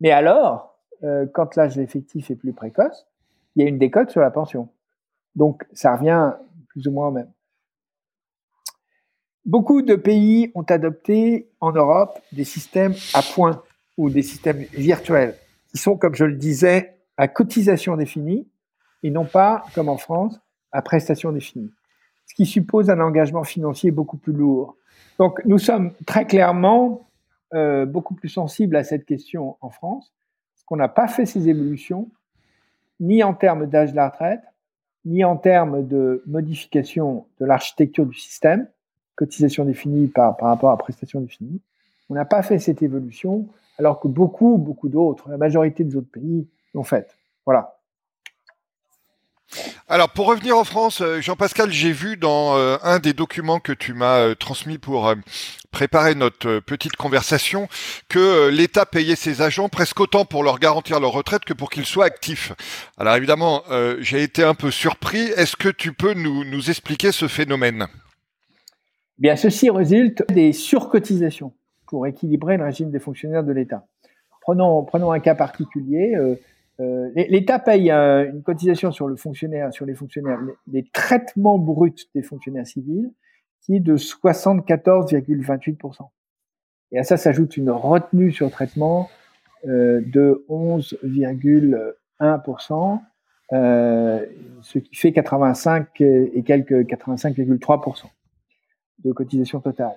Mais 0.00 0.10
alors, 0.10 0.78
euh, 1.02 1.26
quand 1.32 1.56
l'âge 1.56 1.78
effectif 1.78 2.30
est 2.30 2.36
plus 2.36 2.52
précoce, 2.52 3.06
il 3.54 3.62
y 3.62 3.66
a 3.66 3.68
une 3.68 3.78
décote 3.78 4.10
sur 4.10 4.20
la 4.20 4.30
pension. 4.30 4.68
Donc, 5.34 5.64
ça 5.72 5.96
revient 5.96 6.32
plus 6.68 6.86
ou 6.86 6.92
moins 6.92 7.08
au 7.08 7.10
même. 7.10 7.30
Beaucoup 9.44 9.82
de 9.82 9.94
pays 9.94 10.52
ont 10.54 10.62
adopté 10.62 11.50
en 11.60 11.72
Europe 11.72 12.18
des 12.32 12.44
systèmes 12.44 12.94
à 13.14 13.22
points 13.22 13.62
ou 13.96 14.10
des 14.10 14.22
systèmes 14.22 14.64
virtuels 14.72 15.34
qui 15.70 15.78
sont, 15.78 15.96
comme 15.96 16.14
je 16.14 16.24
le 16.24 16.36
disais, 16.36 16.96
à 17.16 17.28
cotisation 17.28 17.96
définie 17.96 18.48
et 19.02 19.10
non 19.10 19.24
pas, 19.24 19.64
comme 19.74 19.88
en 19.88 19.96
France, 19.96 20.38
à 20.72 20.82
prestation 20.82 21.32
définie. 21.32 21.70
Ce 22.26 22.34
qui 22.34 22.46
suppose 22.46 22.90
un 22.90 23.00
engagement 23.00 23.44
financier 23.44 23.90
beaucoup 23.90 24.16
plus 24.16 24.32
lourd. 24.32 24.76
Donc, 25.18 25.40
nous 25.44 25.58
sommes 25.58 25.92
très 26.06 26.26
clairement 26.26 27.09
euh, 27.54 27.86
beaucoup 27.86 28.14
plus 28.14 28.28
sensibles 28.28 28.76
à 28.76 28.84
cette 28.84 29.04
question 29.04 29.56
en 29.60 29.70
France, 29.70 30.12
parce 30.52 30.64
qu'on 30.64 30.76
n'a 30.76 30.88
pas 30.88 31.08
fait 31.08 31.26
ces 31.26 31.48
évolutions, 31.48 32.08
ni 33.00 33.22
en 33.22 33.34
termes 33.34 33.66
d'âge 33.66 33.92
de 33.92 33.96
la 33.96 34.08
retraite, 34.08 34.42
ni 35.04 35.24
en 35.24 35.36
termes 35.36 35.86
de 35.86 36.22
modification 36.26 37.26
de 37.40 37.46
l'architecture 37.46 38.06
du 38.06 38.18
système, 38.18 38.68
cotisation 39.14 39.64
définie 39.64 40.08
par, 40.08 40.36
par 40.36 40.48
rapport 40.48 40.70
à 40.70 40.76
prestation 40.76 41.20
définie. 41.20 41.60
On 42.08 42.14
n'a 42.14 42.24
pas 42.24 42.42
fait 42.42 42.58
cette 42.58 42.82
évolution, 42.82 43.48
alors 43.78 44.00
que 44.00 44.08
beaucoup, 44.08 44.58
beaucoup 44.58 44.88
d'autres, 44.88 45.28
la 45.30 45.38
majorité 45.38 45.84
des 45.84 45.96
autres 45.96 46.10
pays 46.10 46.46
l'ont 46.74 46.84
faite. 46.84 47.16
Voilà. 47.46 47.79
Alors 49.88 50.10
pour 50.10 50.26
revenir 50.26 50.56
en 50.56 50.64
France, 50.64 51.00
euh, 51.00 51.20
Jean-Pascal, 51.20 51.72
j'ai 51.72 51.92
vu 51.92 52.16
dans 52.16 52.56
euh, 52.56 52.76
un 52.82 53.00
des 53.00 53.12
documents 53.12 53.58
que 53.58 53.72
tu 53.72 53.92
m'as 53.92 54.18
euh, 54.18 54.34
transmis 54.34 54.78
pour 54.78 55.12
préparer 55.72 56.14
notre 56.14 56.60
petite 56.60 56.96
conversation 56.96 57.68
que 58.08 58.48
l'État 58.48 58.86
payait 58.86 59.16
ses 59.16 59.42
agents 59.42 59.68
presque 59.68 59.98
autant 60.00 60.24
pour 60.24 60.44
leur 60.44 60.58
garantir 60.58 61.00
leur 61.00 61.12
retraite 61.12 61.44
que 61.44 61.52
pour 61.52 61.70
qu'ils 61.70 61.86
soient 61.86 62.04
actifs. 62.04 62.52
Alors 62.98 63.14
évidemment, 63.14 63.62
j'ai 64.00 64.24
été 64.24 64.42
un 64.42 64.54
peu 64.54 64.72
surpris. 64.72 65.20
Est-ce 65.36 65.56
que 65.56 65.68
tu 65.68 65.92
peux 65.92 66.14
nous, 66.14 66.70
expliquer 66.70 67.12
ce 67.12 67.28
phénomène? 67.28 67.86
Bien, 69.18 69.36
ceci 69.36 69.70
résulte 69.70 70.24
des 70.28 70.52
surcotisations 70.52 71.52
pour 71.86 72.04
équilibrer 72.08 72.56
le 72.56 72.64
régime 72.64 72.90
des 72.90 72.98
fonctionnaires 72.98 73.44
de 73.44 73.52
l'État. 73.52 73.86
Prenons 74.40 75.12
un 75.12 75.20
cas 75.20 75.36
particulier. 75.36 76.16
Euh, 76.80 77.10
L'État 77.14 77.58
paye 77.58 77.90
euh, 77.90 78.30
une 78.30 78.42
cotisation 78.42 78.90
sur 78.90 79.06
les 79.08 79.16
fonctionnaires, 79.16 79.70
les, 80.66 80.84
traitements 80.92 81.58
bruts 81.58 81.94
des 82.14 82.22
fonctionnaires 82.22 82.66
civils, 82.66 83.10
qui 83.60 83.76
est 83.76 83.80
de 83.80 83.96
74,28%. 83.96 86.08
Et 86.92 86.98
à 86.98 87.04
ça 87.04 87.16
s'ajoute 87.16 87.56
une 87.56 87.70
retenue 87.70 88.32
sur 88.32 88.50
traitement 88.50 89.08
euh, 89.66 90.02
de 90.06 90.44
11,1%, 90.48 93.00
euh, 93.52 94.24
ce 94.62 94.78
qui 94.78 94.96
fait 94.96 95.12
85 95.12 96.00
et 96.00 96.42
quelques 96.44 96.86
85,3% 96.86 98.06
de 99.04 99.12
cotisation 99.12 99.60
totale. 99.60 99.92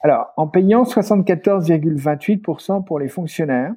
Alors, 0.00 0.32
en 0.36 0.48
payant 0.48 0.84
74,28% 0.84 2.84
pour 2.84 2.98
les 2.98 3.08
fonctionnaires, 3.08 3.74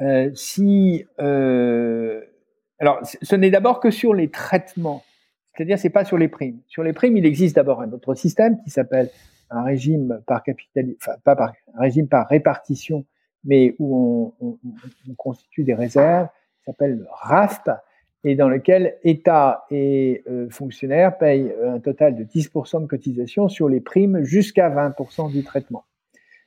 euh, 0.00 0.30
si 0.34 1.04
euh, 1.20 2.22
alors 2.78 3.00
ce 3.02 3.34
n'est 3.34 3.50
d'abord 3.50 3.80
que 3.80 3.90
sur 3.90 4.14
les 4.14 4.30
traitements, 4.30 5.02
c'est-à-dire 5.54 5.78
c'est 5.78 5.90
pas 5.90 6.04
sur 6.04 6.18
les 6.18 6.28
primes. 6.28 6.60
Sur 6.68 6.84
les 6.84 6.92
primes, 6.92 7.16
il 7.16 7.26
existe 7.26 7.56
d'abord 7.56 7.80
un 7.80 7.90
autre 7.92 8.14
système 8.14 8.58
qui 8.62 8.70
s'appelle 8.70 9.10
un 9.50 9.62
régime 9.62 10.22
par 10.26 10.42
capital, 10.42 10.86
enfin 11.00 11.16
pas 11.24 11.34
par 11.34 11.52
un 11.74 11.80
régime 11.80 12.06
par 12.06 12.28
répartition, 12.28 13.04
mais 13.44 13.74
où 13.78 14.34
on, 14.40 14.46
on, 14.46 14.58
on 15.10 15.14
constitue 15.14 15.64
des 15.64 15.74
réserves, 15.74 16.28
qui 16.58 16.64
s'appelle 16.64 16.98
le 16.98 17.06
RAFP, 17.10 17.70
et 18.24 18.34
dans 18.34 18.48
lequel 18.48 18.96
État 19.04 19.64
et 19.70 20.22
euh, 20.28 20.48
fonctionnaires 20.50 21.16
payent 21.18 21.52
un 21.64 21.78
total 21.80 22.14
de 22.14 22.24
10% 22.24 22.82
de 22.82 22.86
cotisation 22.86 23.48
sur 23.48 23.68
les 23.68 23.80
primes 23.80 24.22
jusqu'à 24.22 24.68
20% 24.68 25.32
du 25.32 25.42
traitement. 25.44 25.84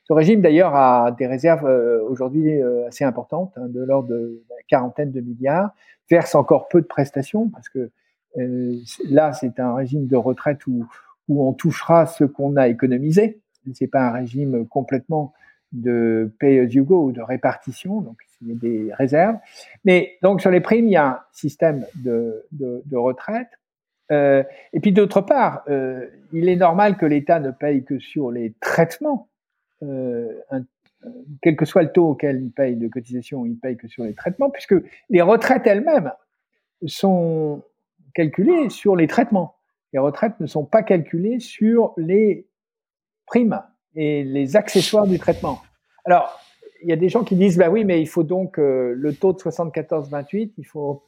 Ce 0.04 0.12
régime, 0.12 0.40
d'ailleurs, 0.40 0.74
a 0.74 1.12
des 1.12 1.26
réserves 1.26 1.66
euh, 1.66 2.02
aujourd'hui 2.08 2.60
euh, 2.60 2.88
assez 2.88 3.04
importantes, 3.04 3.52
hein, 3.56 3.66
de 3.68 3.82
l'ordre 3.82 4.08
de 4.08 4.42
quarantaine 4.68 5.12
de 5.12 5.20
milliards, 5.20 5.70
verse 6.10 6.34
encore 6.34 6.68
peu 6.68 6.80
de 6.80 6.86
prestations, 6.86 7.48
parce 7.48 7.68
que 7.68 7.90
euh, 8.38 8.76
là, 9.08 9.32
c'est 9.32 9.60
un 9.60 9.74
régime 9.74 10.06
de 10.06 10.16
retraite 10.16 10.66
où, 10.66 10.86
où 11.28 11.46
on 11.46 11.52
touchera 11.52 12.06
ce 12.06 12.24
qu'on 12.24 12.56
a 12.56 12.68
économisé. 12.68 13.40
C'est 13.74 13.86
pas 13.86 14.08
un 14.08 14.12
régime 14.12 14.66
complètement 14.66 15.32
de 15.72 16.32
pay 16.38 16.60
as 16.60 16.64
you 16.64 16.84
go 16.84 17.04
ou 17.04 17.12
de 17.12 17.22
répartition, 17.22 18.00
donc 18.00 18.18
il 18.40 18.48
y 18.48 18.52
a 18.52 18.54
des 18.54 18.94
réserves. 18.94 19.36
Mais 19.84 20.18
donc 20.22 20.40
sur 20.40 20.50
les 20.50 20.60
primes, 20.60 20.86
il 20.86 20.92
y 20.92 20.96
a 20.96 21.06
un 21.06 21.20
système 21.32 21.86
de, 21.96 22.44
de, 22.52 22.82
de 22.84 22.96
retraite. 22.96 23.48
Euh, 24.10 24.42
et 24.72 24.80
puis 24.80 24.92
d'autre 24.92 25.20
part, 25.20 25.62
euh, 25.68 26.06
il 26.32 26.48
est 26.48 26.56
normal 26.56 26.96
que 26.96 27.06
l'État 27.06 27.40
ne 27.40 27.50
paye 27.50 27.84
que 27.84 27.98
sur 27.98 28.30
les 28.30 28.54
traitements 28.60 29.28
euh, 29.82 30.32
quel 31.40 31.56
que 31.56 31.64
soit 31.64 31.82
le 31.82 31.92
taux 31.92 32.10
auquel 32.10 32.42
il 32.42 32.50
paye 32.50 32.76
de 32.76 32.88
cotisation, 32.88 33.44
il 33.44 33.58
paye 33.58 33.76
que 33.76 33.88
sur 33.88 34.04
les 34.04 34.14
traitements, 34.14 34.50
puisque 34.50 34.74
les 35.10 35.22
retraites 35.22 35.66
elles-mêmes 35.66 36.12
sont 36.86 37.62
calculées 38.14 38.68
sur 38.68 38.96
les 38.96 39.06
traitements. 39.06 39.56
Les 39.92 39.98
retraites 39.98 40.38
ne 40.40 40.46
sont 40.46 40.64
pas 40.64 40.82
calculées 40.82 41.40
sur 41.40 41.92
les 41.96 42.46
primes 43.26 43.60
et 43.94 44.24
les 44.24 44.56
accessoires 44.56 45.06
du 45.06 45.18
traitement. 45.18 45.60
Alors, 46.04 46.40
il 46.82 46.88
y 46.88 46.92
a 46.92 46.96
des 46.96 47.08
gens 47.08 47.24
qui 47.24 47.36
disent, 47.36 47.56
bah 47.56 47.68
oui, 47.68 47.84
mais 47.84 48.00
il 48.00 48.08
faut 48.08 48.24
donc 48.24 48.58
euh, 48.58 48.94
le 48.96 49.14
taux 49.14 49.32
de 49.32 49.38
74-28, 49.38 50.52
il 50.58 50.64
faut, 50.64 51.04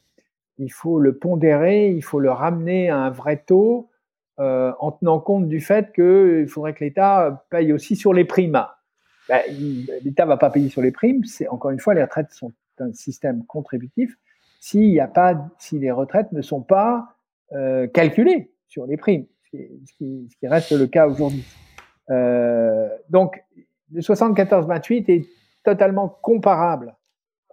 il 0.59 0.73
faut 0.73 1.01
le 1.01 1.17
pondérer, 1.17 1.91
il 1.91 2.03
faut 2.03 2.21
le 2.21 2.31
ramener 2.31 2.91
à 2.91 2.99
un 2.99 3.11
vrai 3.11 3.39
taux 3.39 3.91
euh, 4.41 4.73
en 4.81 4.93
tenant 4.93 5.21
compte 5.21 5.49
du 5.49 5.61
fait 5.61 5.93
qu'il 5.93 6.49
faudrait 6.49 6.75
que 6.75 6.85
l'État 6.85 7.45
paye 7.51 7.73
aussi 7.73 7.97
sur 7.97 8.13
les 8.13 8.25
primes. 8.25 8.65
Ben, 9.29 9.41
L'État 10.03 10.27
va 10.27 10.37
pas 10.37 10.51
payer 10.51 10.69
sur 10.69 10.83
les 10.83 10.91
primes. 10.91 11.25
C'est 11.25 11.49
encore 11.49 11.71
une 11.71 11.81
fois, 11.81 11.95
les 11.95 12.03
retraites 12.03 12.33
sont 12.33 12.53
un 12.81 12.93
système 12.93 13.45
contributif. 13.47 14.15
S'il 14.61 14.91
y 14.91 15.01
a 15.01 15.07
pas, 15.07 15.49
si 15.59 15.79
les 15.79 15.91
retraites 15.91 16.33
ne 16.33 16.43
sont 16.43 16.61
pas 16.63 17.17
euh, 17.53 17.87
calculées 17.87 18.51
sur 18.67 18.87
les 18.87 18.97
primes, 18.97 19.27
ce 19.45 19.51
qui, 19.51 19.69
ce 20.31 20.37
qui, 20.37 20.49
reste 20.49 20.73
le 20.73 20.87
cas 20.87 21.07
aujourd'hui. 21.07 21.45
Euh, 22.11 22.89
donc, 23.11 23.45
le 23.93 24.01
74-28 24.01 25.11
est 25.11 25.27
totalement 25.63 26.09
comparable 26.09 26.97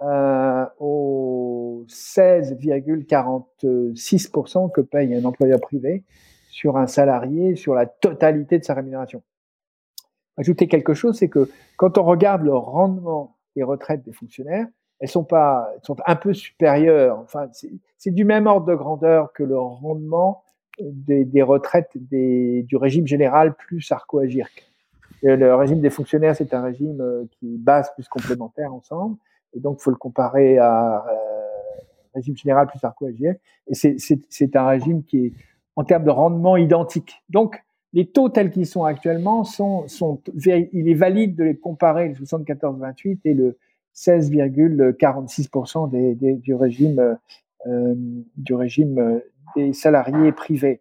euh, 0.01 0.65
aux 0.79 1.85
16,46% 1.87 4.71
que 4.71 4.81
paye 4.81 5.13
un 5.13 5.25
employeur 5.25 5.59
privé 5.59 6.03
sur 6.51 6.77
un 6.77 6.85
salarié, 6.85 7.55
sur 7.55 7.73
la 7.73 7.85
totalité 7.85 8.59
de 8.59 8.63
sa 8.63 8.73
rémunération. 8.73 9.23
Ajouter 10.37 10.67
quelque 10.67 10.93
chose, 10.93 11.17
c'est 11.17 11.29
que 11.29 11.49
quand 11.77 11.97
on 11.97 12.03
regarde 12.03 12.43
le 12.43 12.53
rendement 12.53 13.37
des 13.55 13.63
retraites 13.63 14.03
des 14.03 14.11
fonctionnaires, 14.11 14.67
elles 14.99 15.09
sont 15.09 15.23
pas, 15.23 15.71
elles 15.73 15.83
sont 15.83 15.95
un 16.05 16.15
peu 16.15 16.33
supérieures. 16.33 17.19
Enfin, 17.19 17.47
c'est 17.97 18.11
du 18.11 18.25
même 18.25 18.47
ordre 18.47 18.67
de 18.67 18.75
grandeur 18.75 19.31
que 19.33 19.43
le 19.43 19.57
rendement 19.57 20.43
des, 20.79 21.41
retraites 21.41 21.91
du 21.95 22.75
régime 22.75 23.07
général 23.07 23.55
plus 23.55 23.91
Arco-Agirc. 23.91 24.67
Le 25.23 25.55
régime 25.55 25.79
des 25.79 25.89
fonctionnaires, 25.89 26.35
c'est 26.35 26.53
un 26.53 26.63
régime 26.63 26.99
euh, 26.99 27.25
qui 27.31 27.57
base 27.57 27.93
plus 27.93 28.07
complémentaire 28.07 28.73
ensemble, 28.73 29.17
et 29.53 29.59
donc 29.59 29.79
faut 29.79 29.91
le 29.91 29.95
comparer 29.95 30.57
à 30.57 31.05
euh, 31.07 31.13
régime 32.15 32.35
général 32.35 32.67
plus 32.67 32.83
Arco-Agirc. 32.83 33.39
Et 33.67 33.75
c'est 33.75 34.55
un 34.55 34.67
régime 34.67 35.03
qui 35.03 35.27
est 35.27 35.33
en 35.75 35.83
termes 35.83 36.03
de 36.03 36.09
rendement 36.09 36.57
identique. 36.57 37.23
Donc, 37.29 37.63
les 37.93 38.05
taux 38.07 38.29
tels 38.29 38.51
qu'ils 38.51 38.67
sont 38.67 38.85
actuellement 38.85 39.43
sont, 39.43 39.87
sont, 39.87 40.21
il 40.33 40.89
est 40.89 40.93
valide 40.93 41.35
de 41.35 41.43
les 41.43 41.57
comparer 41.57 42.07
le 42.09 42.15
74-28 42.15 43.19
et 43.25 43.33
le 43.33 43.57
16,46% 43.95 45.89
des, 45.89 46.15
des, 46.15 46.33
du 46.35 46.53
régime, 46.53 47.17
euh, 47.67 47.93
du 48.37 48.53
régime 48.53 48.99
euh, 48.99 49.19
des 49.55 49.73
salariés 49.73 50.31
privés. 50.31 50.79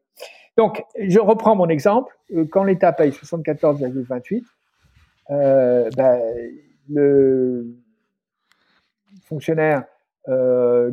Donc, 0.56 0.84
je 0.98 1.18
reprends 1.18 1.56
mon 1.56 1.68
exemple. 1.68 2.16
Quand 2.50 2.62
l'État 2.64 2.92
paye 2.92 3.10
74,28, 3.10 4.44
ben, 5.28 6.20
le 6.88 7.74
fonctionnaire 9.24 9.84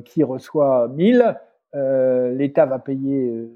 qui 0.05 0.23
reçoit 0.23 0.87
1000, 0.87 1.37
l'État 1.73 2.65
va 2.65 2.79
payer 2.79 3.49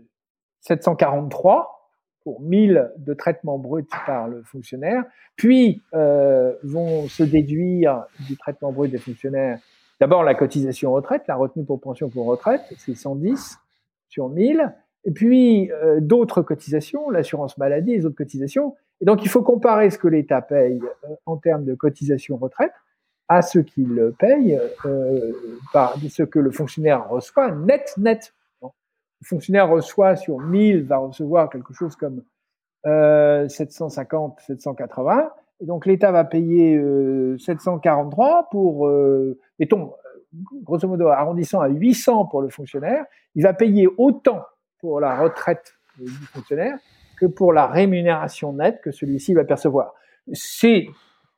743 0.62 1.90
pour 2.24 2.42
1000 2.42 2.92
de 2.98 3.14
traitement 3.14 3.58
brut 3.58 3.90
par 4.06 4.28
le 4.28 4.44
fonctionnaire, 4.44 5.04
puis 5.36 5.82
euh, 5.94 6.54
vont 6.64 7.08
se 7.08 7.24
déduire 7.24 8.06
du 8.28 8.38
traitement 8.38 8.72
brut 8.72 8.92
des 8.92 9.00
fonctionnaires 9.00 9.60
d'abord 10.02 10.24
la 10.24 10.34
cotisation 10.34 10.92
retraite, 10.92 11.22
la 11.28 11.36
retenue 11.36 11.64
pour 11.64 11.80
pension 11.80 12.10
pour 12.10 12.26
retraite, 12.26 12.62
c'est 12.78 12.96
110 12.96 13.60
sur 14.10 14.30
1000, 14.30 14.74
et 15.06 15.12
puis 15.12 15.72
euh, 15.72 16.00
d'autres 16.02 16.42
cotisations, 16.42 17.10
l'assurance 17.12 17.58
maladie, 17.58 17.92
les 17.92 18.06
autres 18.06 18.16
cotisations. 18.16 18.76
Et 19.00 19.06
donc 19.06 19.24
il 19.24 19.30
faut 19.30 19.44
comparer 19.44 19.92
ce 19.92 20.00
que 20.00 20.08
l'État 20.08 20.42
paye 20.42 20.82
euh, 20.82 21.14
en 21.28 21.38
termes 21.38 21.64
de 21.66 21.76
cotisation 21.76 22.38
retraite 22.38 22.74
à 23.30 23.44
ce 23.44 23.60
qu'il 23.60 24.12
paye 24.20 24.60
euh, 24.86 25.32
par 25.72 25.96
ce 26.10 26.24
que 26.24 26.40
le 26.40 26.52
fonctionnaire 26.52 27.08
reçoit 27.08 27.52
net, 27.52 27.94
net 27.98 28.34
le 29.22 29.27
fonctionnaire 29.27 29.69
reçoit 29.69 30.15
sur 30.15 30.39
1000, 30.39 30.84
va 30.84 30.98
recevoir 30.98 31.49
quelque 31.49 31.73
chose 31.73 31.95
comme 31.95 32.23
euh, 32.88 33.48
750, 33.48 34.39
780. 34.48 35.31
Et 35.61 35.65
donc 35.65 35.85
l'État 35.85 36.11
va 36.11 36.23
payer 36.23 36.76
euh, 36.76 37.38
743 37.38 38.48
pour, 38.49 38.88
euh, 38.88 39.38
mettons, 39.60 39.93
grosso 40.64 40.88
modo, 40.88 41.07
arrondissant 41.07 41.61
à 41.61 41.68
800 41.68 42.26
pour 42.26 42.41
le 42.41 42.49
fonctionnaire. 42.49 43.06
Il 43.35 43.43
va 43.43 43.53
payer 43.53 43.88
autant 43.98 44.41
pour 44.80 44.99
la 44.99 45.15
retraite 45.15 45.76
du 45.99 46.10
fonctionnaire 46.10 46.77
que 47.19 47.27
pour 47.27 47.53
la 47.53 47.68
rémunération 47.68 48.53
nette 48.53 48.81
que 48.81 48.91
celui-ci 48.91 49.35
va 49.35 49.43
percevoir. 49.43 49.93
C'est 50.34 50.88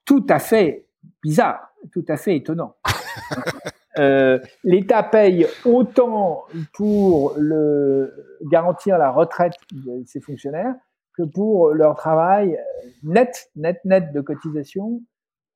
tout 0.05 0.25
à 0.29 0.39
fait 0.39 0.85
bizarre, 1.21 1.73
tout 1.91 2.05
à 2.07 2.15
fait 2.15 2.37
étonnant. 2.37 2.75
Euh, 3.99 4.39
L'État 4.63 5.03
paye 5.03 5.47
autant 5.65 6.45
pour 6.73 7.35
le, 7.37 8.11
garantir 8.43 8.97
la 8.97 9.11
retraite 9.11 9.53
de 9.71 10.03
ses 10.05 10.19
fonctionnaires 10.19 10.75
que 11.15 11.23
pour 11.23 11.69
leur 11.69 11.95
travail 11.95 12.59
net, 13.03 13.49
net, 13.55 13.79
net 13.85 14.11
de 14.13 14.21
cotisation 14.21 15.01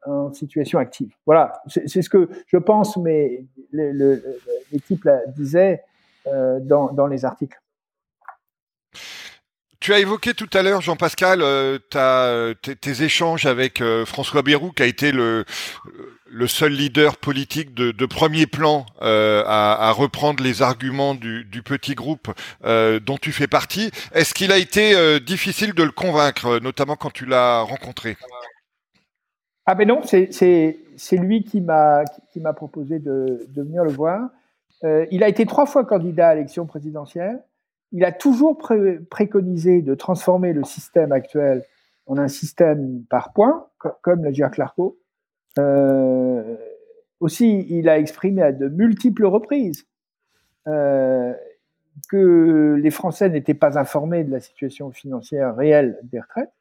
en 0.06 0.32
situation 0.32 0.80
active. 0.80 1.14
Voilà, 1.26 1.62
c'est 1.68 2.02
ce 2.02 2.10
que 2.10 2.30
je 2.46 2.58
pense, 2.58 2.96
mais 2.98 3.46
l'équipe 3.74 5.08
disait 5.36 5.84
euh, 6.28 6.60
dans, 6.62 6.92
dans 6.94 7.08
les 7.08 7.26
articles. 7.26 7.58
Tu 9.88 9.94
as 9.94 10.00
évoqué 10.00 10.34
tout 10.34 10.50
à 10.52 10.64
l'heure, 10.64 10.82
Jean-Pascal, 10.82 11.40
euh, 11.42 11.80
tes, 12.62 13.04
échanges 13.04 13.46
avec 13.46 13.80
euh, 13.80 14.04
François 14.06 14.42
Bayrou, 14.42 14.74
qui 14.74 14.84
a 14.84 14.86
été 14.86 15.14
le, 15.14 15.46
seul 16.48 16.74
leader 16.74 17.16
politique 17.16 17.74
de, 17.74 18.06
premier 18.06 18.48
plan 18.48 18.86
euh, 19.02 19.46
à, 19.48 19.90
reprendre 19.94 20.44
les 20.44 20.62
arguments 20.62 21.16
du, 21.16 21.64
petit 21.64 21.96
groupe 21.96 22.28
euh, 22.66 23.00
dont 23.00 23.16
tu 23.16 23.32
fais 23.32 23.48
partie. 23.48 23.92
Est-ce 24.12 24.34
qu'il 24.34 24.52
a 24.52 24.58
été 24.58 24.94
euh, 24.94 25.22
difficile 25.22 25.72
de 25.74 25.84
le 25.84 25.92
convaincre, 25.92 26.60
notamment 26.60 26.98
quand 26.98 27.14
tu 27.14 27.26
l'as 27.26 27.62
rencontré? 27.62 28.18
Ah 29.66 29.74
ben 29.74 29.88
non, 29.88 30.02
c'est 30.04 30.28
lui 31.14 31.46
qui 31.46 31.62
m'a 31.62 32.04
proposé 32.58 33.00
de, 33.00 33.48
venir 33.56 33.86
le 33.86 33.92
voir. 33.92 34.32
il 34.84 35.24
a 35.24 35.30
été 35.30 35.46
trois 35.46 35.66
fois 35.66 35.86
candidat 35.86 36.28
à 36.28 36.36
l'élection 36.36 36.66
présidentielle 36.66 37.40
il 37.92 38.04
a 38.04 38.12
toujours 38.12 38.58
préconisé 39.10 39.82
de 39.82 39.96
transformer 39.96 40.54
le 40.54 40.64
système 40.64 41.12
actuel 41.12 41.64
en 42.06 42.18
un 42.18 42.28
système 42.28 43.04
par 43.10 43.34
points, 43.34 43.68
comme 44.02 44.24
l'a 44.24 44.32
dit 44.32 44.42
Clarko. 44.52 44.98
Euh, 45.58 46.56
aussi, 47.20 47.66
il 47.70 47.90
a 47.90 47.98
exprimé 47.98 48.42
à 48.42 48.52
de 48.52 48.68
multiples 48.68 49.26
reprises 49.26 49.86
euh, 50.68 51.34
que 52.10 52.78
les 52.82 52.92
Français 52.92 53.30
n'étaient 53.30 53.54
pas 53.54 53.78
informés 53.80 54.24
de 54.24 54.32
la 54.32 54.40
situation 54.40 54.92
financière 54.92 55.56
réelle 55.56 56.00
des 56.04 56.20
retraites 56.20 56.54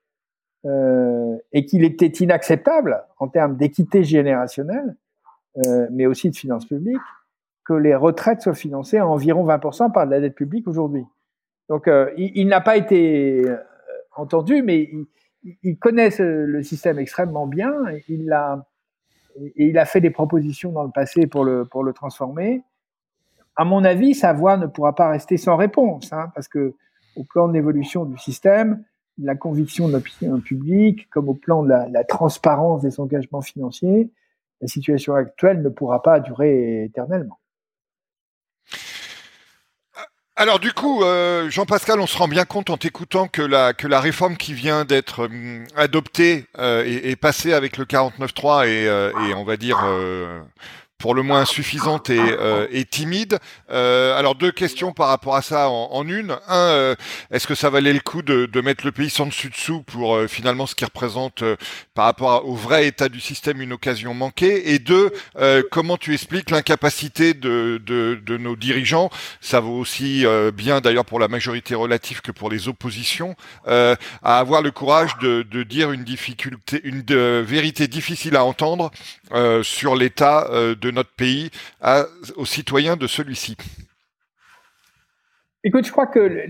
euh, 0.64 1.36
et 1.52 1.66
qu'il 1.66 1.84
était 1.84 2.06
inacceptable 2.06 3.04
en 3.18 3.28
termes 3.28 3.56
d'équité 3.56 4.02
générationnelle, 4.04 4.96
mais 5.90 6.04
aussi 6.04 6.30
de 6.30 6.36
finances 6.36 6.66
publiques, 6.66 7.00
que 7.64 7.72
les 7.72 7.94
retraites 7.94 8.42
soient 8.42 8.54
financées 8.54 8.98
à 8.98 9.06
environ 9.06 9.46
20% 9.46 9.90
par 9.90 10.04
la 10.04 10.20
dette 10.20 10.34
publique 10.34 10.68
aujourd'hui. 10.68 11.06
Donc, 11.68 11.88
euh, 11.88 12.10
il, 12.16 12.46
n'a 12.46 12.60
pas 12.60 12.76
été 12.76 13.44
euh, 13.44 13.56
entendu, 14.14 14.62
mais 14.62 14.88
il, 15.62 15.78
connaît 15.78 16.10
le 16.18 16.62
système 16.62 16.98
extrêmement 16.98 17.46
bien. 17.46 17.72
Il 18.08 18.32
a, 18.32 18.66
et 19.56 19.66
il 19.68 19.78
a 19.78 19.84
fait 19.84 20.00
des 20.00 20.10
propositions 20.10 20.72
dans 20.72 20.84
le 20.84 20.90
passé 20.90 21.26
pour 21.26 21.44
le, 21.44 21.64
pour 21.64 21.82
le 21.82 21.92
transformer. 21.92 22.62
À 23.56 23.64
mon 23.64 23.84
avis, 23.84 24.14
sa 24.14 24.32
voix 24.32 24.56
ne 24.56 24.66
pourra 24.66 24.94
pas 24.94 25.08
rester 25.08 25.36
sans 25.36 25.56
réponse, 25.56 26.12
hein, 26.12 26.30
parce 26.34 26.48
que 26.48 26.74
au 27.16 27.24
plan 27.24 27.48
de 27.48 27.54
l'évolution 27.54 28.04
du 28.04 28.18
système, 28.18 28.84
la 29.18 29.34
conviction 29.34 29.88
de 29.88 29.94
l'opinion 29.94 30.40
publique, 30.40 31.08
comme 31.08 31.28
au 31.28 31.34
plan 31.34 31.62
de 31.62 31.70
la, 31.70 31.88
la, 31.88 32.04
transparence 32.04 32.82
des 32.82 33.00
engagements 33.00 33.40
financiers, 33.40 34.10
la 34.60 34.68
situation 34.68 35.14
actuelle 35.14 35.62
ne 35.62 35.68
pourra 35.70 36.02
pas 36.02 36.20
durer 36.20 36.84
éternellement. 36.84 37.38
Alors 40.38 40.58
du 40.58 40.74
coup, 40.74 41.02
euh, 41.02 41.48
Jean-Pascal, 41.48 41.98
on 41.98 42.06
se 42.06 42.18
rend 42.18 42.28
bien 42.28 42.44
compte 42.44 42.68
en 42.68 42.76
t'écoutant 42.76 43.26
que 43.26 43.40
la 43.40 43.72
que 43.72 43.86
la 43.86 44.00
réforme 44.00 44.36
qui 44.36 44.52
vient 44.52 44.84
d'être 44.84 45.24
hum, 45.24 45.64
adoptée 45.76 46.44
euh, 46.58 46.84
est, 46.84 47.16
passée 47.16 47.54
avec 47.54 47.78
le 47.78 47.86
49.3 47.86 48.66
et, 48.66 48.86
euh, 48.86 49.12
et 49.26 49.34
on 49.34 49.44
va 49.44 49.56
dire 49.56 49.78
pour 50.98 51.14
le 51.14 51.22
moins 51.22 51.44
suffisante 51.44 52.10
et, 52.10 52.18
euh, 52.18 52.66
et 52.70 52.84
timide. 52.84 53.38
Euh, 53.70 54.18
alors 54.18 54.34
deux 54.34 54.50
questions 54.50 54.92
par 54.92 55.08
rapport 55.08 55.36
à 55.36 55.42
ça 55.42 55.68
en, 55.68 56.06
une. 56.08 56.36
Un, 56.48 56.56
euh, 56.56 56.94
est-ce 57.30 57.46
que 57.46 57.54
ça 57.54 57.70
valait 57.70 57.92
le 57.92 58.00
coup 58.00 58.22
de, 58.22 58.46
de, 58.46 58.60
mettre 58.60 58.84
le 58.84 58.92
pays 58.92 59.10
sans 59.10 59.26
dessus 59.26 59.50
dessous 59.50 59.82
pour 59.82 60.16
euh, 60.16 60.26
finalement 60.26 60.66
ce 60.66 60.74
qui 60.74 60.84
représente 60.84 61.42
euh, 61.42 61.56
par 61.94 62.06
rapport 62.06 62.48
au 62.48 62.54
vrai 62.54 62.86
état 62.86 63.08
du 63.08 63.20
système 63.20 63.60
une 63.60 63.72
occasion 63.72 64.14
manquée? 64.14 64.72
Et 64.72 64.78
deux, 64.78 65.12
comment 65.70 65.96
tu 65.96 66.14
expliques 66.14 66.50
l'incapacité 66.50 67.34
de, 67.34 67.80
de, 67.84 68.20
de, 68.24 68.36
nos 68.36 68.56
dirigeants? 68.56 69.10
Ça 69.40 69.60
vaut 69.60 69.78
aussi 69.78 70.24
bien 70.54 70.80
d'ailleurs 70.80 71.04
pour 71.04 71.18
la 71.18 71.28
majorité 71.28 71.74
relative 71.74 72.20
que 72.20 72.32
pour 72.32 72.50
les 72.50 72.68
oppositions 72.68 73.36
à 73.66 73.96
avoir 74.22 74.62
le 74.62 74.70
courage 74.70 75.16
de 75.18 75.62
dire 75.62 75.92
une 75.92 76.04
difficulté, 76.04 76.80
une 76.84 77.02
vérité 77.42 77.88
difficile 77.88 78.36
à 78.36 78.44
entendre 78.44 78.90
sur 79.62 79.96
l'état 79.96 80.48
de 80.50 80.85
de 80.86 80.90
notre 80.90 81.12
pays 81.12 81.50
aux 82.36 82.46
citoyens 82.46 82.96
de 82.96 83.06
celui-ci 83.06 83.56
Écoute, 85.64 85.84
je 85.84 85.90
crois 85.90 86.06
que 86.06 86.46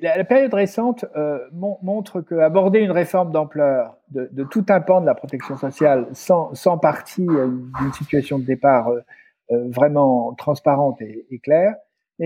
la 0.00 0.24
période 0.24 0.54
récente 0.54 1.04
euh, 1.16 1.40
montre 1.50 2.20
qu'aborder 2.20 2.78
une 2.78 2.92
réforme 2.92 3.32
d'ampleur 3.32 3.96
de, 4.10 4.44
tout 4.44 4.64
un 4.68 4.80
pan 4.80 5.00
de 5.00 5.06
la 5.06 5.16
protection 5.16 5.56
sociale 5.56 6.06
sans, 6.12 6.54
sans 6.54 6.78
partie 6.78 7.26
d'une 7.26 7.92
situation 7.92 8.38
de 8.38 8.44
départ 8.44 8.88
euh, 8.90 9.00
euh, 9.50 9.68
vraiment 9.70 10.34
transparente 10.34 11.02
et, 11.02 11.40
claire, 11.42 11.74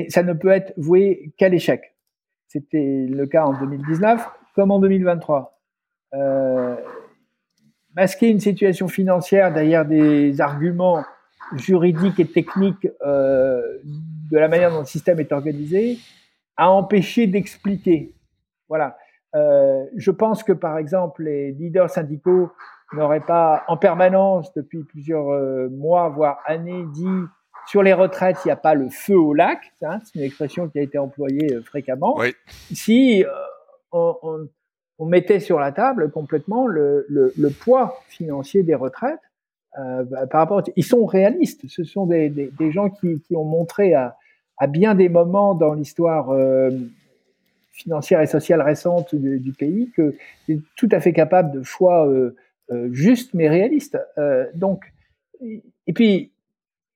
ça 0.09 0.23
ne 0.23 0.35
peut 0.35 0.51
être 0.51 0.75
voué 0.77 1.33
qu'à 1.39 1.49
l'échec. 1.49 1.95
C'était 2.49 3.07
le 3.09 3.27
cas 3.27 3.47
en 3.47 3.59
2019 3.59 4.29
comme 4.55 4.71
en 4.71 4.81
2023. 4.81 5.59
masquer 7.97 8.29
une 8.29 8.41
situation 8.41 8.87
financière 8.87 9.51
derrière 9.51 9.87
des 9.87 10.43
arguments 10.43 11.05
juridique 11.55 12.19
et 12.21 12.27
technique 12.27 12.89
euh, 13.05 13.61
de 13.85 14.39
la 14.39 14.49
manière 14.49 14.71
dont 14.71 14.81
le 14.81 14.87
système 14.87 15.21
est 15.21 15.33
organisé 15.33 15.99
a 16.57 16.71
empêché 16.71 17.27
d'expliquer. 17.27 18.15
Voilà. 18.69 18.97
Euh, 19.35 19.85
je 19.97 20.11
pense 20.11 20.43
que 20.43 20.53
par 20.53 20.79
exemple 20.79 21.25
les 21.25 21.53
leaders 21.53 21.91
syndicaux 21.91 22.53
n'auraient 22.93 23.21
pas 23.21 23.65
en 23.67 23.77
permanence 23.77 24.53
depuis 24.55 24.85
plusieurs 24.85 25.29
euh, 25.31 25.69
mois 25.71 26.09
voire 26.09 26.39
années 26.47 26.85
dit 26.93 27.27
sur 27.67 27.83
les 27.83 27.93
retraites 27.93 28.37
il 28.45 28.49
n'y 28.49 28.53
a 28.53 28.57
pas 28.57 28.75
le 28.75 28.89
feu 28.91 29.17
au 29.17 29.35
lac, 29.35 29.73
hein, 29.83 30.01
c'est 30.05 30.19
une 30.19 30.25
expression 30.25 30.69
qui 30.69 30.79
a 30.79 30.83
été 30.83 30.99
employée 30.99 31.55
euh, 31.55 31.63
fréquemment. 31.63 32.15
Oui. 32.19 32.35
Si 32.73 33.25
euh, 33.25 33.29
on, 33.93 34.17
on, 34.23 34.49
on, 34.99 35.07
mettait 35.07 35.41
sur 35.41 35.59
la 35.59 35.73
table 35.73 36.11
complètement 36.11 36.67
le, 36.67 37.07
le, 37.09 37.33
le 37.37 37.51
poids 37.51 37.99
financier 38.09 38.63
des 38.63 38.75
retraites 38.75 39.21
euh, 39.79 40.05
bah, 40.05 40.27
par 40.27 40.41
rapport, 40.41 40.63
ils 40.77 40.85
sont 40.85 41.05
réalistes. 41.05 41.63
Ce 41.69 41.85
sont 41.85 42.07
des, 42.07 42.53
gens 42.71 42.91
qui, 42.91 43.21
ont 43.35 43.45
montré 43.45 43.95
à, 43.95 44.17
bien 44.69 44.95
des 44.95 45.09
moments 45.09 45.55
dans 45.55 45.75
l'histoire 45.75 46.31
euh, 46.31 46.71
financière 47.73 48.21
et 48.21 48.27
sociale 48.27 48.63
récente 48.63 49.15
du, 49.15 49.53
pays 49.53 49.91
que 49.97 50.15
c'est 50.47 50.61
tout 50.77 50.89
à 50.93 51.01
fait 51.01 51.13
capable 51.13 51.53
de 51.53 51.63
choix 51.63 52.07
euh, 52.07 52.37
justes 52.93 53.35
mais 53.35 53.49
réalistes. 53.49 53.99
Donc, 54.55 54.85
et 55.41 55.93
puis 55.93 56.33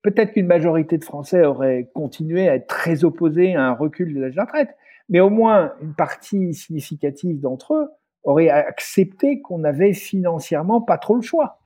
peut-être 0.02 0.32
qu'une 0.32 0.46
majorité 0.46 0.96
de 0.96 1.04
Français 1.04 1.44
aurait 1.44 1.90
continué 1.94 2.48
à 2.48 2.54
être 2.54 2.68
très 2.68 3.04
opposés 3.04 3.54
à 3.54 3.66
un 3.66 3.72
recul 3.72 4.14
de 4.14 4.20
l'âge 4.20 4.32
de 4.32 4.36
la 4.36 4.44
retraite, 4.44 4.70
mais 5.08 5.20
au 5.20 5.30
moins 5.30 5.74
une 5.82 5.94
partie 5.94 6.54
significative 6.54 7.40
d'entre 7.40 7.74
eux 7.74 7.88
aurait 8.24 8.50
accepté 8.50 9.40
qu'on 9.40 9.64
avait 9.64 9.94
financièrement 9.94 10.80
pas 10.80 10.98
trop 10.98 11.16
le 11.16 11.22
choix. 11.22 11.57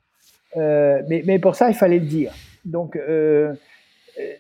Euh, 0.57 1.03
mais, 1.09 1.39
pour 1.39 1.55
ça, 1.55 1.69
il 1.69 1.75
fallait 1.75 1.99
le 1.99 2.07
dire. 2.07 2.33
Donc, 2.65 2.97
euh, 2.97 3.55
euh 4.19 4.33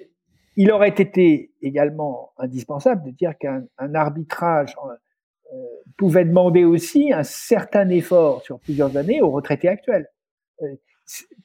il 0.55 0.70
aurait 0.70 0.90
été 0.90 1.51
également 1.62 2.32
indispensable 2.36 3.05
de 3.06 3.10
dire 3.12 3.39
qu'un 3.39 3.64
arbitrage 3.94 4.76
pouvait 5.97 6.26
demander 6.26 6.64
aussi 6.64 7.10
un 7.10 7.22
certain 7.22 7.89
effort 7.89 8.43
sur 8.43 8.60
plusieurs 8.60 8.98
années 8.98 9.22
aux 9.22 9.30
retraités 9.30 9.68
actuels. 9.68 10.10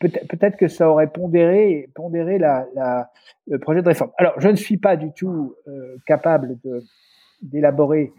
Peut-être 0.02 0.57
que 0.57 0.68
ça 0.68 0.89
aurait 0.89 1.07
pondéré, 1.07 1.89
pondéré 1.95 2.38
le 2.38 3.60
projet 3.60 3.81
de 3.81 3.88
réforme. 3.88 4.11
Alors, 4.18 4.34
je 4.41 4.49
ne 4.49 4.57
suis 4.57 4.77
pas 4.77 4.98
du 4.98 5.14
tout 5.14 5.56
capable 6.06 6.57
d'élaborer 7.41 8.11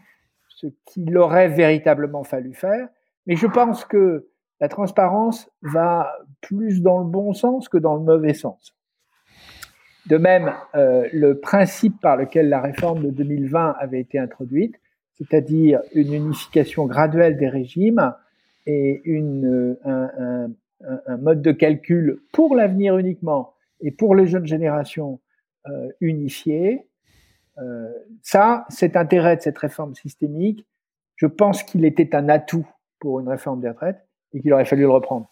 ce 0.49 0.69
qu'il 0.87 1.19
aurait 1.19 1.49
véritablement 1.49 2.25
fallu 2.25 2.55
faire, 2.55 2.89
mais 3.27 3.37
je 3.37 3.47
pense 3.47 3.85
que 3.85 4.27
la 4.61 4.69
transparence 4.69 5.51
va 5.63 6.13
plus 6.41 6.83
dans 6.83 6.99
le 6.99 7.05
bon 7.05 7.33
sens 7.33 7.69
que 7.69 7.79
dans 7.79 7.95
le 7.95 8.03
mauvais 8.03 8.35
sens. 8.35 8.75
De 10.07 10.17
même, 10.17 10.53
euh, 10.75 11.07
le 11.13 11.39
principe 11.39 12.01
par 12.01 12.17
lequel 12.17 12.49
la 12.49 12.61
réforme 12.61 13.05
de 13.05 13.11
2020 13.11 13.77
avait 13.79 14.01
été 14.01 14.19
introduite, 14.19 14.75
c'est-à-dire 15.15 15.81
une 15.95 16.13
unification 16.13 16.87
graduelle 16.87 17.37
des 17.37 17.49
régimes 17.49 18.15
et 18.67 19.01
une, 19.05 19.77
un, 19.85 20.51
un, 21.07 21.17
mode 21.19 21.43
de 21.43 21.53
calcul 21.53 22.21
pour 22.33 22.55
l'avenir 22.55 22.97
uniquement 22.99 23.55
et 23.81 23.91
pour 23.91 24.15
les 24.15 24.27
jeunes 24.27 24.47
générations 24.47 25.21
euh, 25.69 25.89
unifiées, 26.01 26.87
euh, 27.59 27.93
ça, 28.23 28.65
cet 28.69 28.97
intérêt 28.97 29.37
de 29.37 29.43
cette 29.43 29.59
réforme 29.59 29.95
systémique, 29.95 30.67
je 31.17 31.27
pense 31.27 31.63
qu'il 31.63 31.85
était 31.85 32.15
un 32.15 32.29
atout 32.29 32.67
pour 33.01 33.21
une 33.21 33.29
réforme 33.29 33.61
des 33.61 33.69
retraites 33.69 34.08
et 34.33 34.41
qu'il 34.41 34.53
aurait 34.53 34.65
fallu 34.65 34.83
le 34.83 34.91
reprendre. 34.91 35.31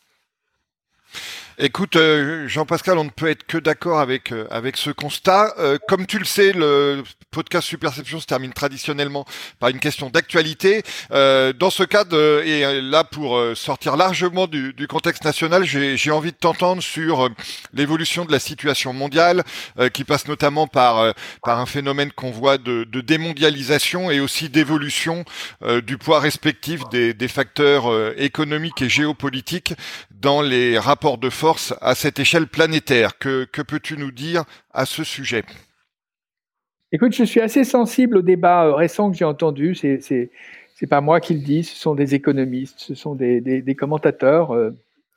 Écoute, 1.58 1.96
euh, 1.96 2.46
Jean-Pascal, 2.48 2.98
on 2.98 3.04
ne 3.04 3.08
peut 3.10 3.30
être 3.30 3.46
que 3.46 3.56
d'accord 3.56 3.98
avec 3.98 4.30
euh, 4.30 4.46
avec 4.50 4.76
ce 4.76 4.90
constat. 4.90 5.54
Euh, 5.58 5.78
comme 5.88 6.04
tu 6.04 6.18
le 6.18 6.26
sais, 6.26 6.52
le 6.52 7.02
podcast 7.30 7.66
Superception 7.66 8.20
se 8.20 8.26
termine 8.26 8.52
traditionnellement 8.52 9.24
par 9.58 9.70
une 9.70 9.80
question 9.80 10.10
d'actualité. 10.10 10.82
dans 11.10 11.70
ce 11.70 11.82
cadre, 11.82 12.16
et 12.42 12.80
là 12.82 13.04
pour 13.04 13.38
sortir 13.54 13.96
largement 13.96 14.46
du, 14.46 14.74
contexte 14.88 15.24
national, 15.24 15.64
j'ai 15.64 16.10
envie 16.10 16.32
de 16.32 16.36
t'entendre 16.36 16.82
sur 16.82 17.28
l'évolution 17.74 18.24
de 18.24 18.32
la 18.32 18.38
situation 18.38 18.94
mondiale, 18.94 19.44
qui 19.92 20.04
passe 20.04 20.28
notamment 20.28 20.66
par 20.66 21.14
par 21.42 21.60
un 21.60 21.66
phénomène 21.66 22.10
qu'on 22.10 22.30
voit 22.30 22.56
de, 22.56 22.84
de, 22.84 23.00
démondialisation 23.02 24.10
et 24.10 24.20
aussi 24.20 24.48
d'évolution 24.48 25.26
du 25.84 25.98
poids 25.98 26.20
respectif 26.20 26.88
des, 26.90 27.12
des 27.12 27.28
facteurs 27.28 27.92
économiques 28.18 28.80
et 28.80 28.88
géopolitiques 28.88 29.74
dans 30.20 30.42
les 30.42 30.78
rapports 30.78 31.18
de 31.18 31.30
force 31.30 31.74
à 31.80 31.94
cette 31.94 32.18
échelle 32.18 32.46
planétaire. 32.46 33.18
Que, 33.18 33.44
peux-tu 33.62 33.96
nous 33.96 34.10
dire 34.10 34.44
à 34.72 34.86
ce 34.86 35.04
sujet? 35.04 35.44
Écoute, 36.92 37.14
je 37.14 37.24
suis 37.24 37.40
assez 37.40 37.64
sensible 37.64 38.18
au 38.18 38.22
débat 38.22 38.66
euh, 38.66 38.74
récent 38.74 39.10
que 39.10 39.16
j'ai 39.16 39.24
entendu. 39.24 39.74
C'est 39.74 40.00
c'est 40.78 40.86
pas 40.86 41.00
moi 41.00 41.20
qui 41.20 41.32
le 41.32 41.40
dis, 41.40 41.64
ce 41.64 41.74
sont 41.74 41.94
des 41.94 42.14
économistes, 42.14 42.78
ce 42.80 42.94
sont 42.94 43.14
des, 43.14 43.76
commentateurs 43.78 44.54
euh, 44.54 44.72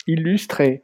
illustres 0.08 0.62
et, 0.62 0.82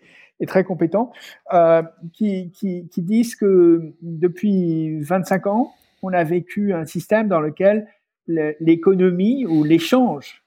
très 0.47 0.65
compétents 0.65 1.13
euh, 1.53 1.81
qui, 2.11 2.51
disent 2.97 3.37
que 3.37 3.93
depuis 4.01 4.99
25 4.99 5.47
ans, 5.47 5.73
on 6.03 6.11
a 6.11 6.25
vécu 6.25 6.73
un 6.73 6.85
système 6.85 7.29
dans 7.29 7.39
lequel 7.39 7.87
l'économie 8.27 9.45
ou 9.45 9.63
l'échange 9.63 10.43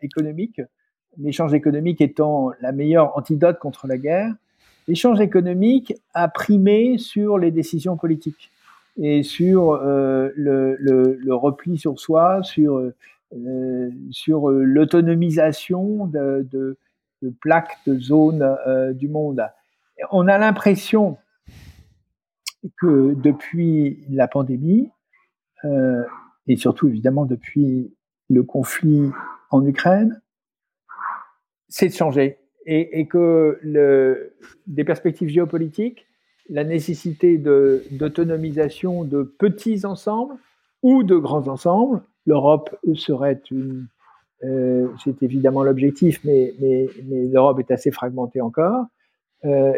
économique 0.00 0.62
l'échange 1.18 1.54
économique 1.54 2.00
étant 2.00 2.50
la 2.60 2.72
meilleure 2.72 3.16
antidote 3.16 3.58
contre 3.58 3.86
la 3.86 3.98
guerre, 3.98 4.32
l'échange 4.88 5.20
économique 5.20 5.94
a 6.12 6.28
primé 6.28 6.98
sur 6.98 7.38
les 7.38 7.50
décisions 7.50 7.96
politiques 7.96 8.50
et 8.96 9.22
sur 9.22 9.72
euh, 9.72 10.30
le, 10.36 11.34
repli 11.34 11.78
sur 11.78 11.98
soi, 11.98 12.42
sur, 12.42 12.76
euh, 13.34 13.90
sur 14.10 14.50
l'autonomisation 14.50 16.06
de, 16.06 16.76
plaques, 17.40 17.78
de 17.86 17.98
zones 17.98 18.56
euh, 18.66 18.92
du 18.92 19.08
monde. 19.08 19.44
On 20.10 20.28
a 20.28 20.38
l'impression 20.38 21.16
que 22.80 23.14
depuis 23.14 24.04
la 24.10 24.28
pandémie, 24.28 24.90
euh, 25.64 26.02
et 26.46 26.56
surtout 26.56 26.88
évidemment 26.88 27.24
depuis 27.24 27.92
le 28.30 28.42
conflit 28.42 29.10
en 29.50 29.64
Ukraine, 29.66 30.20
c'est 31.74 31.88
de 31.88 31.92
changer 31.92 32.38
et, 32.66 33.08
que 33.08 33.58
des 34.68 34.84
perspectives 34.84 35.28
géopolitiques, 35.28 36.06
la 36.48 36.62
nécessité 36.62 37.36
d'autonomisation 37.36 39.02
de, 39.02 39.24
petits 39.24 39.84
ensembles 39.84 40.36
ou 40.84 41.02
de 41.02 41.16
grands 41.16 41.48
ensembles, 41.48 42.00
l'Europe 42.26 42.78
serait 42.94 43.40
une, 43.50 43.88
euh, 44.44 44.86
c'est 45.02 45.20
évidemment 45.24 45.64
l'objectif, 45.64 46.20
mais 46.22 46.54
l'Europe 47.10 47.58
est 47.58 47.72
assez 47.72 47.90
fragmentée 47.90 48.40
encore, 48.40 48.86
euh, 49.44 49.72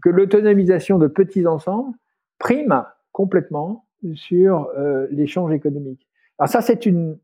que 0.00 0.08
l'autonomisation 0.08 0.96
de 0.96 1.08
petits 1.08 1.46
ensembles 1.46 1.94
prime 2.38 2.84
complètement 3.12 3.84
sur 4.14 4.70
euh, 4.78 5.06
l'échange 5.10 5.52
économique. 5.52 6.08
Alors 6.38 6.48
ça, 6.48 6.62
c'est 6.62 6.86
une, 6.86 7.18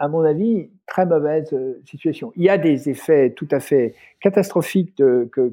à 0.00 0.08
mon 0.08 0.22
avis, 0.22 0.68
très 0.90 1.06
mauvaise 1.06 1.48
euh, 1.54 1.80
situation. 1.86 2.32
Il 2.36 2.42
y 2.42 2.50
a 2.50 2.58
des 2.58 2.90
effets 2.90 3.30
tout 3.30 3.48
à 3.50 3.60
fait 3.60 3.94
catastrophiques 4.20 5.02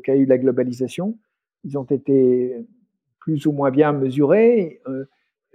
qu'a 0.03 0.15
eu 0.15 0.25
la 0.25 0.37
globalisation. 0.37 1.17
Ils 1.63 1.77
ont 1.77 1.85
été 1.85 2.65
plus 3.19 3.45
ou 3.45 3.53
moins 3.53 3.71
bien 3.71 3.93
mesurés. 3.93 4.81
Euh, 4.87 5.05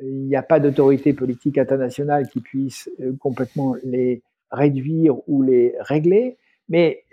il 0.00 0.26
n'y 0.26 0.36
a 0.36 0.42
pas 0.42 0.60
d'autorité 0.60 1.12
politique 1.12 1.59
internationale 1.59 2.28
qui 2.28 2.40
puisse 2.40 2.88
euh, 3.00 3.12
complètement 3.18 3.74
les 3.84 4.22
réduire 4.50 5.16
ou 5.28 5.42
les 5.42 5.74
régler. 5.80 6.38
Mais, 6.68 7.04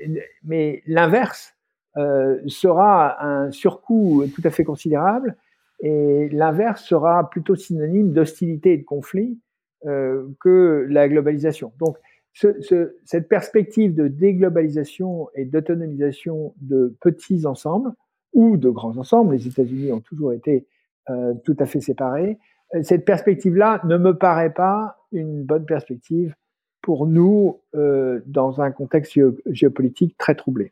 mais 0.44 0.84
l'inverse 0.86 1.56
sera 2.48 3.26
un 3.26 3.52
surcoût 3.52 4.24
tout 4.34 4.42
à 4.46 4.52
fait 4.52 4.64
considérable 4.64 5.36
et 5.82 6.30
l'inverse 6.32 6.84
sera 6.84 7.30
plutôt 7.30 7.56
synonyme 7.56 8.14
d'hostilité 8.14 8.74
et 8.74 8.78
de 8.78 8.84
conflit 8.84 9.40
que 9.84 10.86
la 10.90 11.10
globalisation. 11.10 11.74
Donc, 11.78 11.98
ce, 12.34 12.62
ce, 12.62 12.96
cette 13.06 13.28
perspective 13.28 13.96
de 13.96 14.08
déglobalisation 14.08 15.30
et 15.36 15.46
d'autonomisation 15.46 16.54
de 16.62 16.96
petits 17.02 17.46
ensembles 17.46 17.92
ou 18.34 18.58
de 18.58 18.70
grands 18.70 18.98
ensembles, 18.98 19.36
les 19.36 19.48
États-Unis 19.48 19.92
ont 19.92 20.02
toujours 20.02 20.34
été 20.34 20.68
euh, 21.10 21.34
tout 21.44 21.56
à 21.60 21.66
fait 21.66 21.82
séparés, 21.82 22.38
euh, 22.76 22.84
cette 22.84 23.06
perspective-là 23.06 23.82
ne 23.86 23.98
me 23.98 24.16
paraît 24.16 24.54
pas 24.54 24.98
une 25.12 25.44
bonne 25.44 25.66
perspective 25.66 26.36
pour 26.82 27.08
nous 27.08 27.62
euh, 27.76 28.22
dans 28.28 28.62
un 28.62 28.72
contexte 28.72 29.18
géopolitique 29.48 30.18
très 30.18 30.36
troublé. 30.36 30.72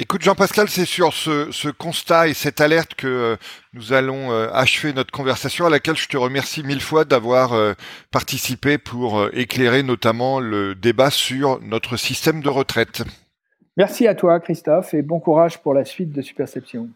Écoute 0.00 0.22
Jean-Pascal, 0.22 0.68
c'est 0.68 0.84
sur 0.84 1.12
ce, 1.12 1.70
constat 1.72 2.28
et 2.28 2.34
cette 2.34 2.60
alerte 2.60 2.94
que 2.94 3.08
euh, 3.08 3.36
nous 3.74 3.92
allons 3.92 4.30
euh, 4.30 4.46
achever 4.52 4.92
notre 4.92 5.10
conversation 5.10 5.66
à 5.66 5.70
laquelle 5.70 5.96
je 5.96 6.06
te 6.06 6.16
remercie 6.16 6.62
mille 6.62 6.80
fois 6.80 7.04
d'avoir 7.04 7.52
euh, 7.52 7.72
participé 8.12 8.78
pour 8.78 9.26
éclairer 9.32 9.82
notamment 9.82 10.38
le 10.38 10.76
débat 10.76 11.10
sur 11.10 11.60
notre 11.62 11.96
système 11.96 12.42
de 12.42 12.48
retraite. 12.48 13.02
Merci 13.76 14.06
à 14.06 14.14
toi 14.14 14.38
Christophe 14.38 14.94
et 14.94 15.02
bon 15.02 15.18
courage 15.18 15.60
pour 15.60 15.74
la 15.74 15.84
suite 15.84 16.12
de 16.12 16.22
Superception. 16.22 16.90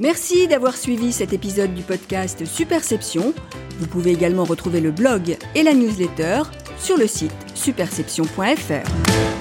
Merci 0.00 0.48
d'avoir 0.48 0.76
suivi 0.76 1.12
cet 1.12 1.32
épisode 1.32 1.74
du 1.74 1.82
podcast 1.82 2.44
Superception. 2.44 3.34
Vous 3.78 3.86
pouvez 3.86 4.10
également 4.10 4.44
retrouver 4.44 4.80
le 4.80 4.90
blog 4.90 5.36
et 5.54 5.62
la 5.62 5.74
newsletter 5.74 6.42
sur 6.76 6.96
le 6.96 7.06
site 7.06 7.36
superception.fr. 7.54 9.35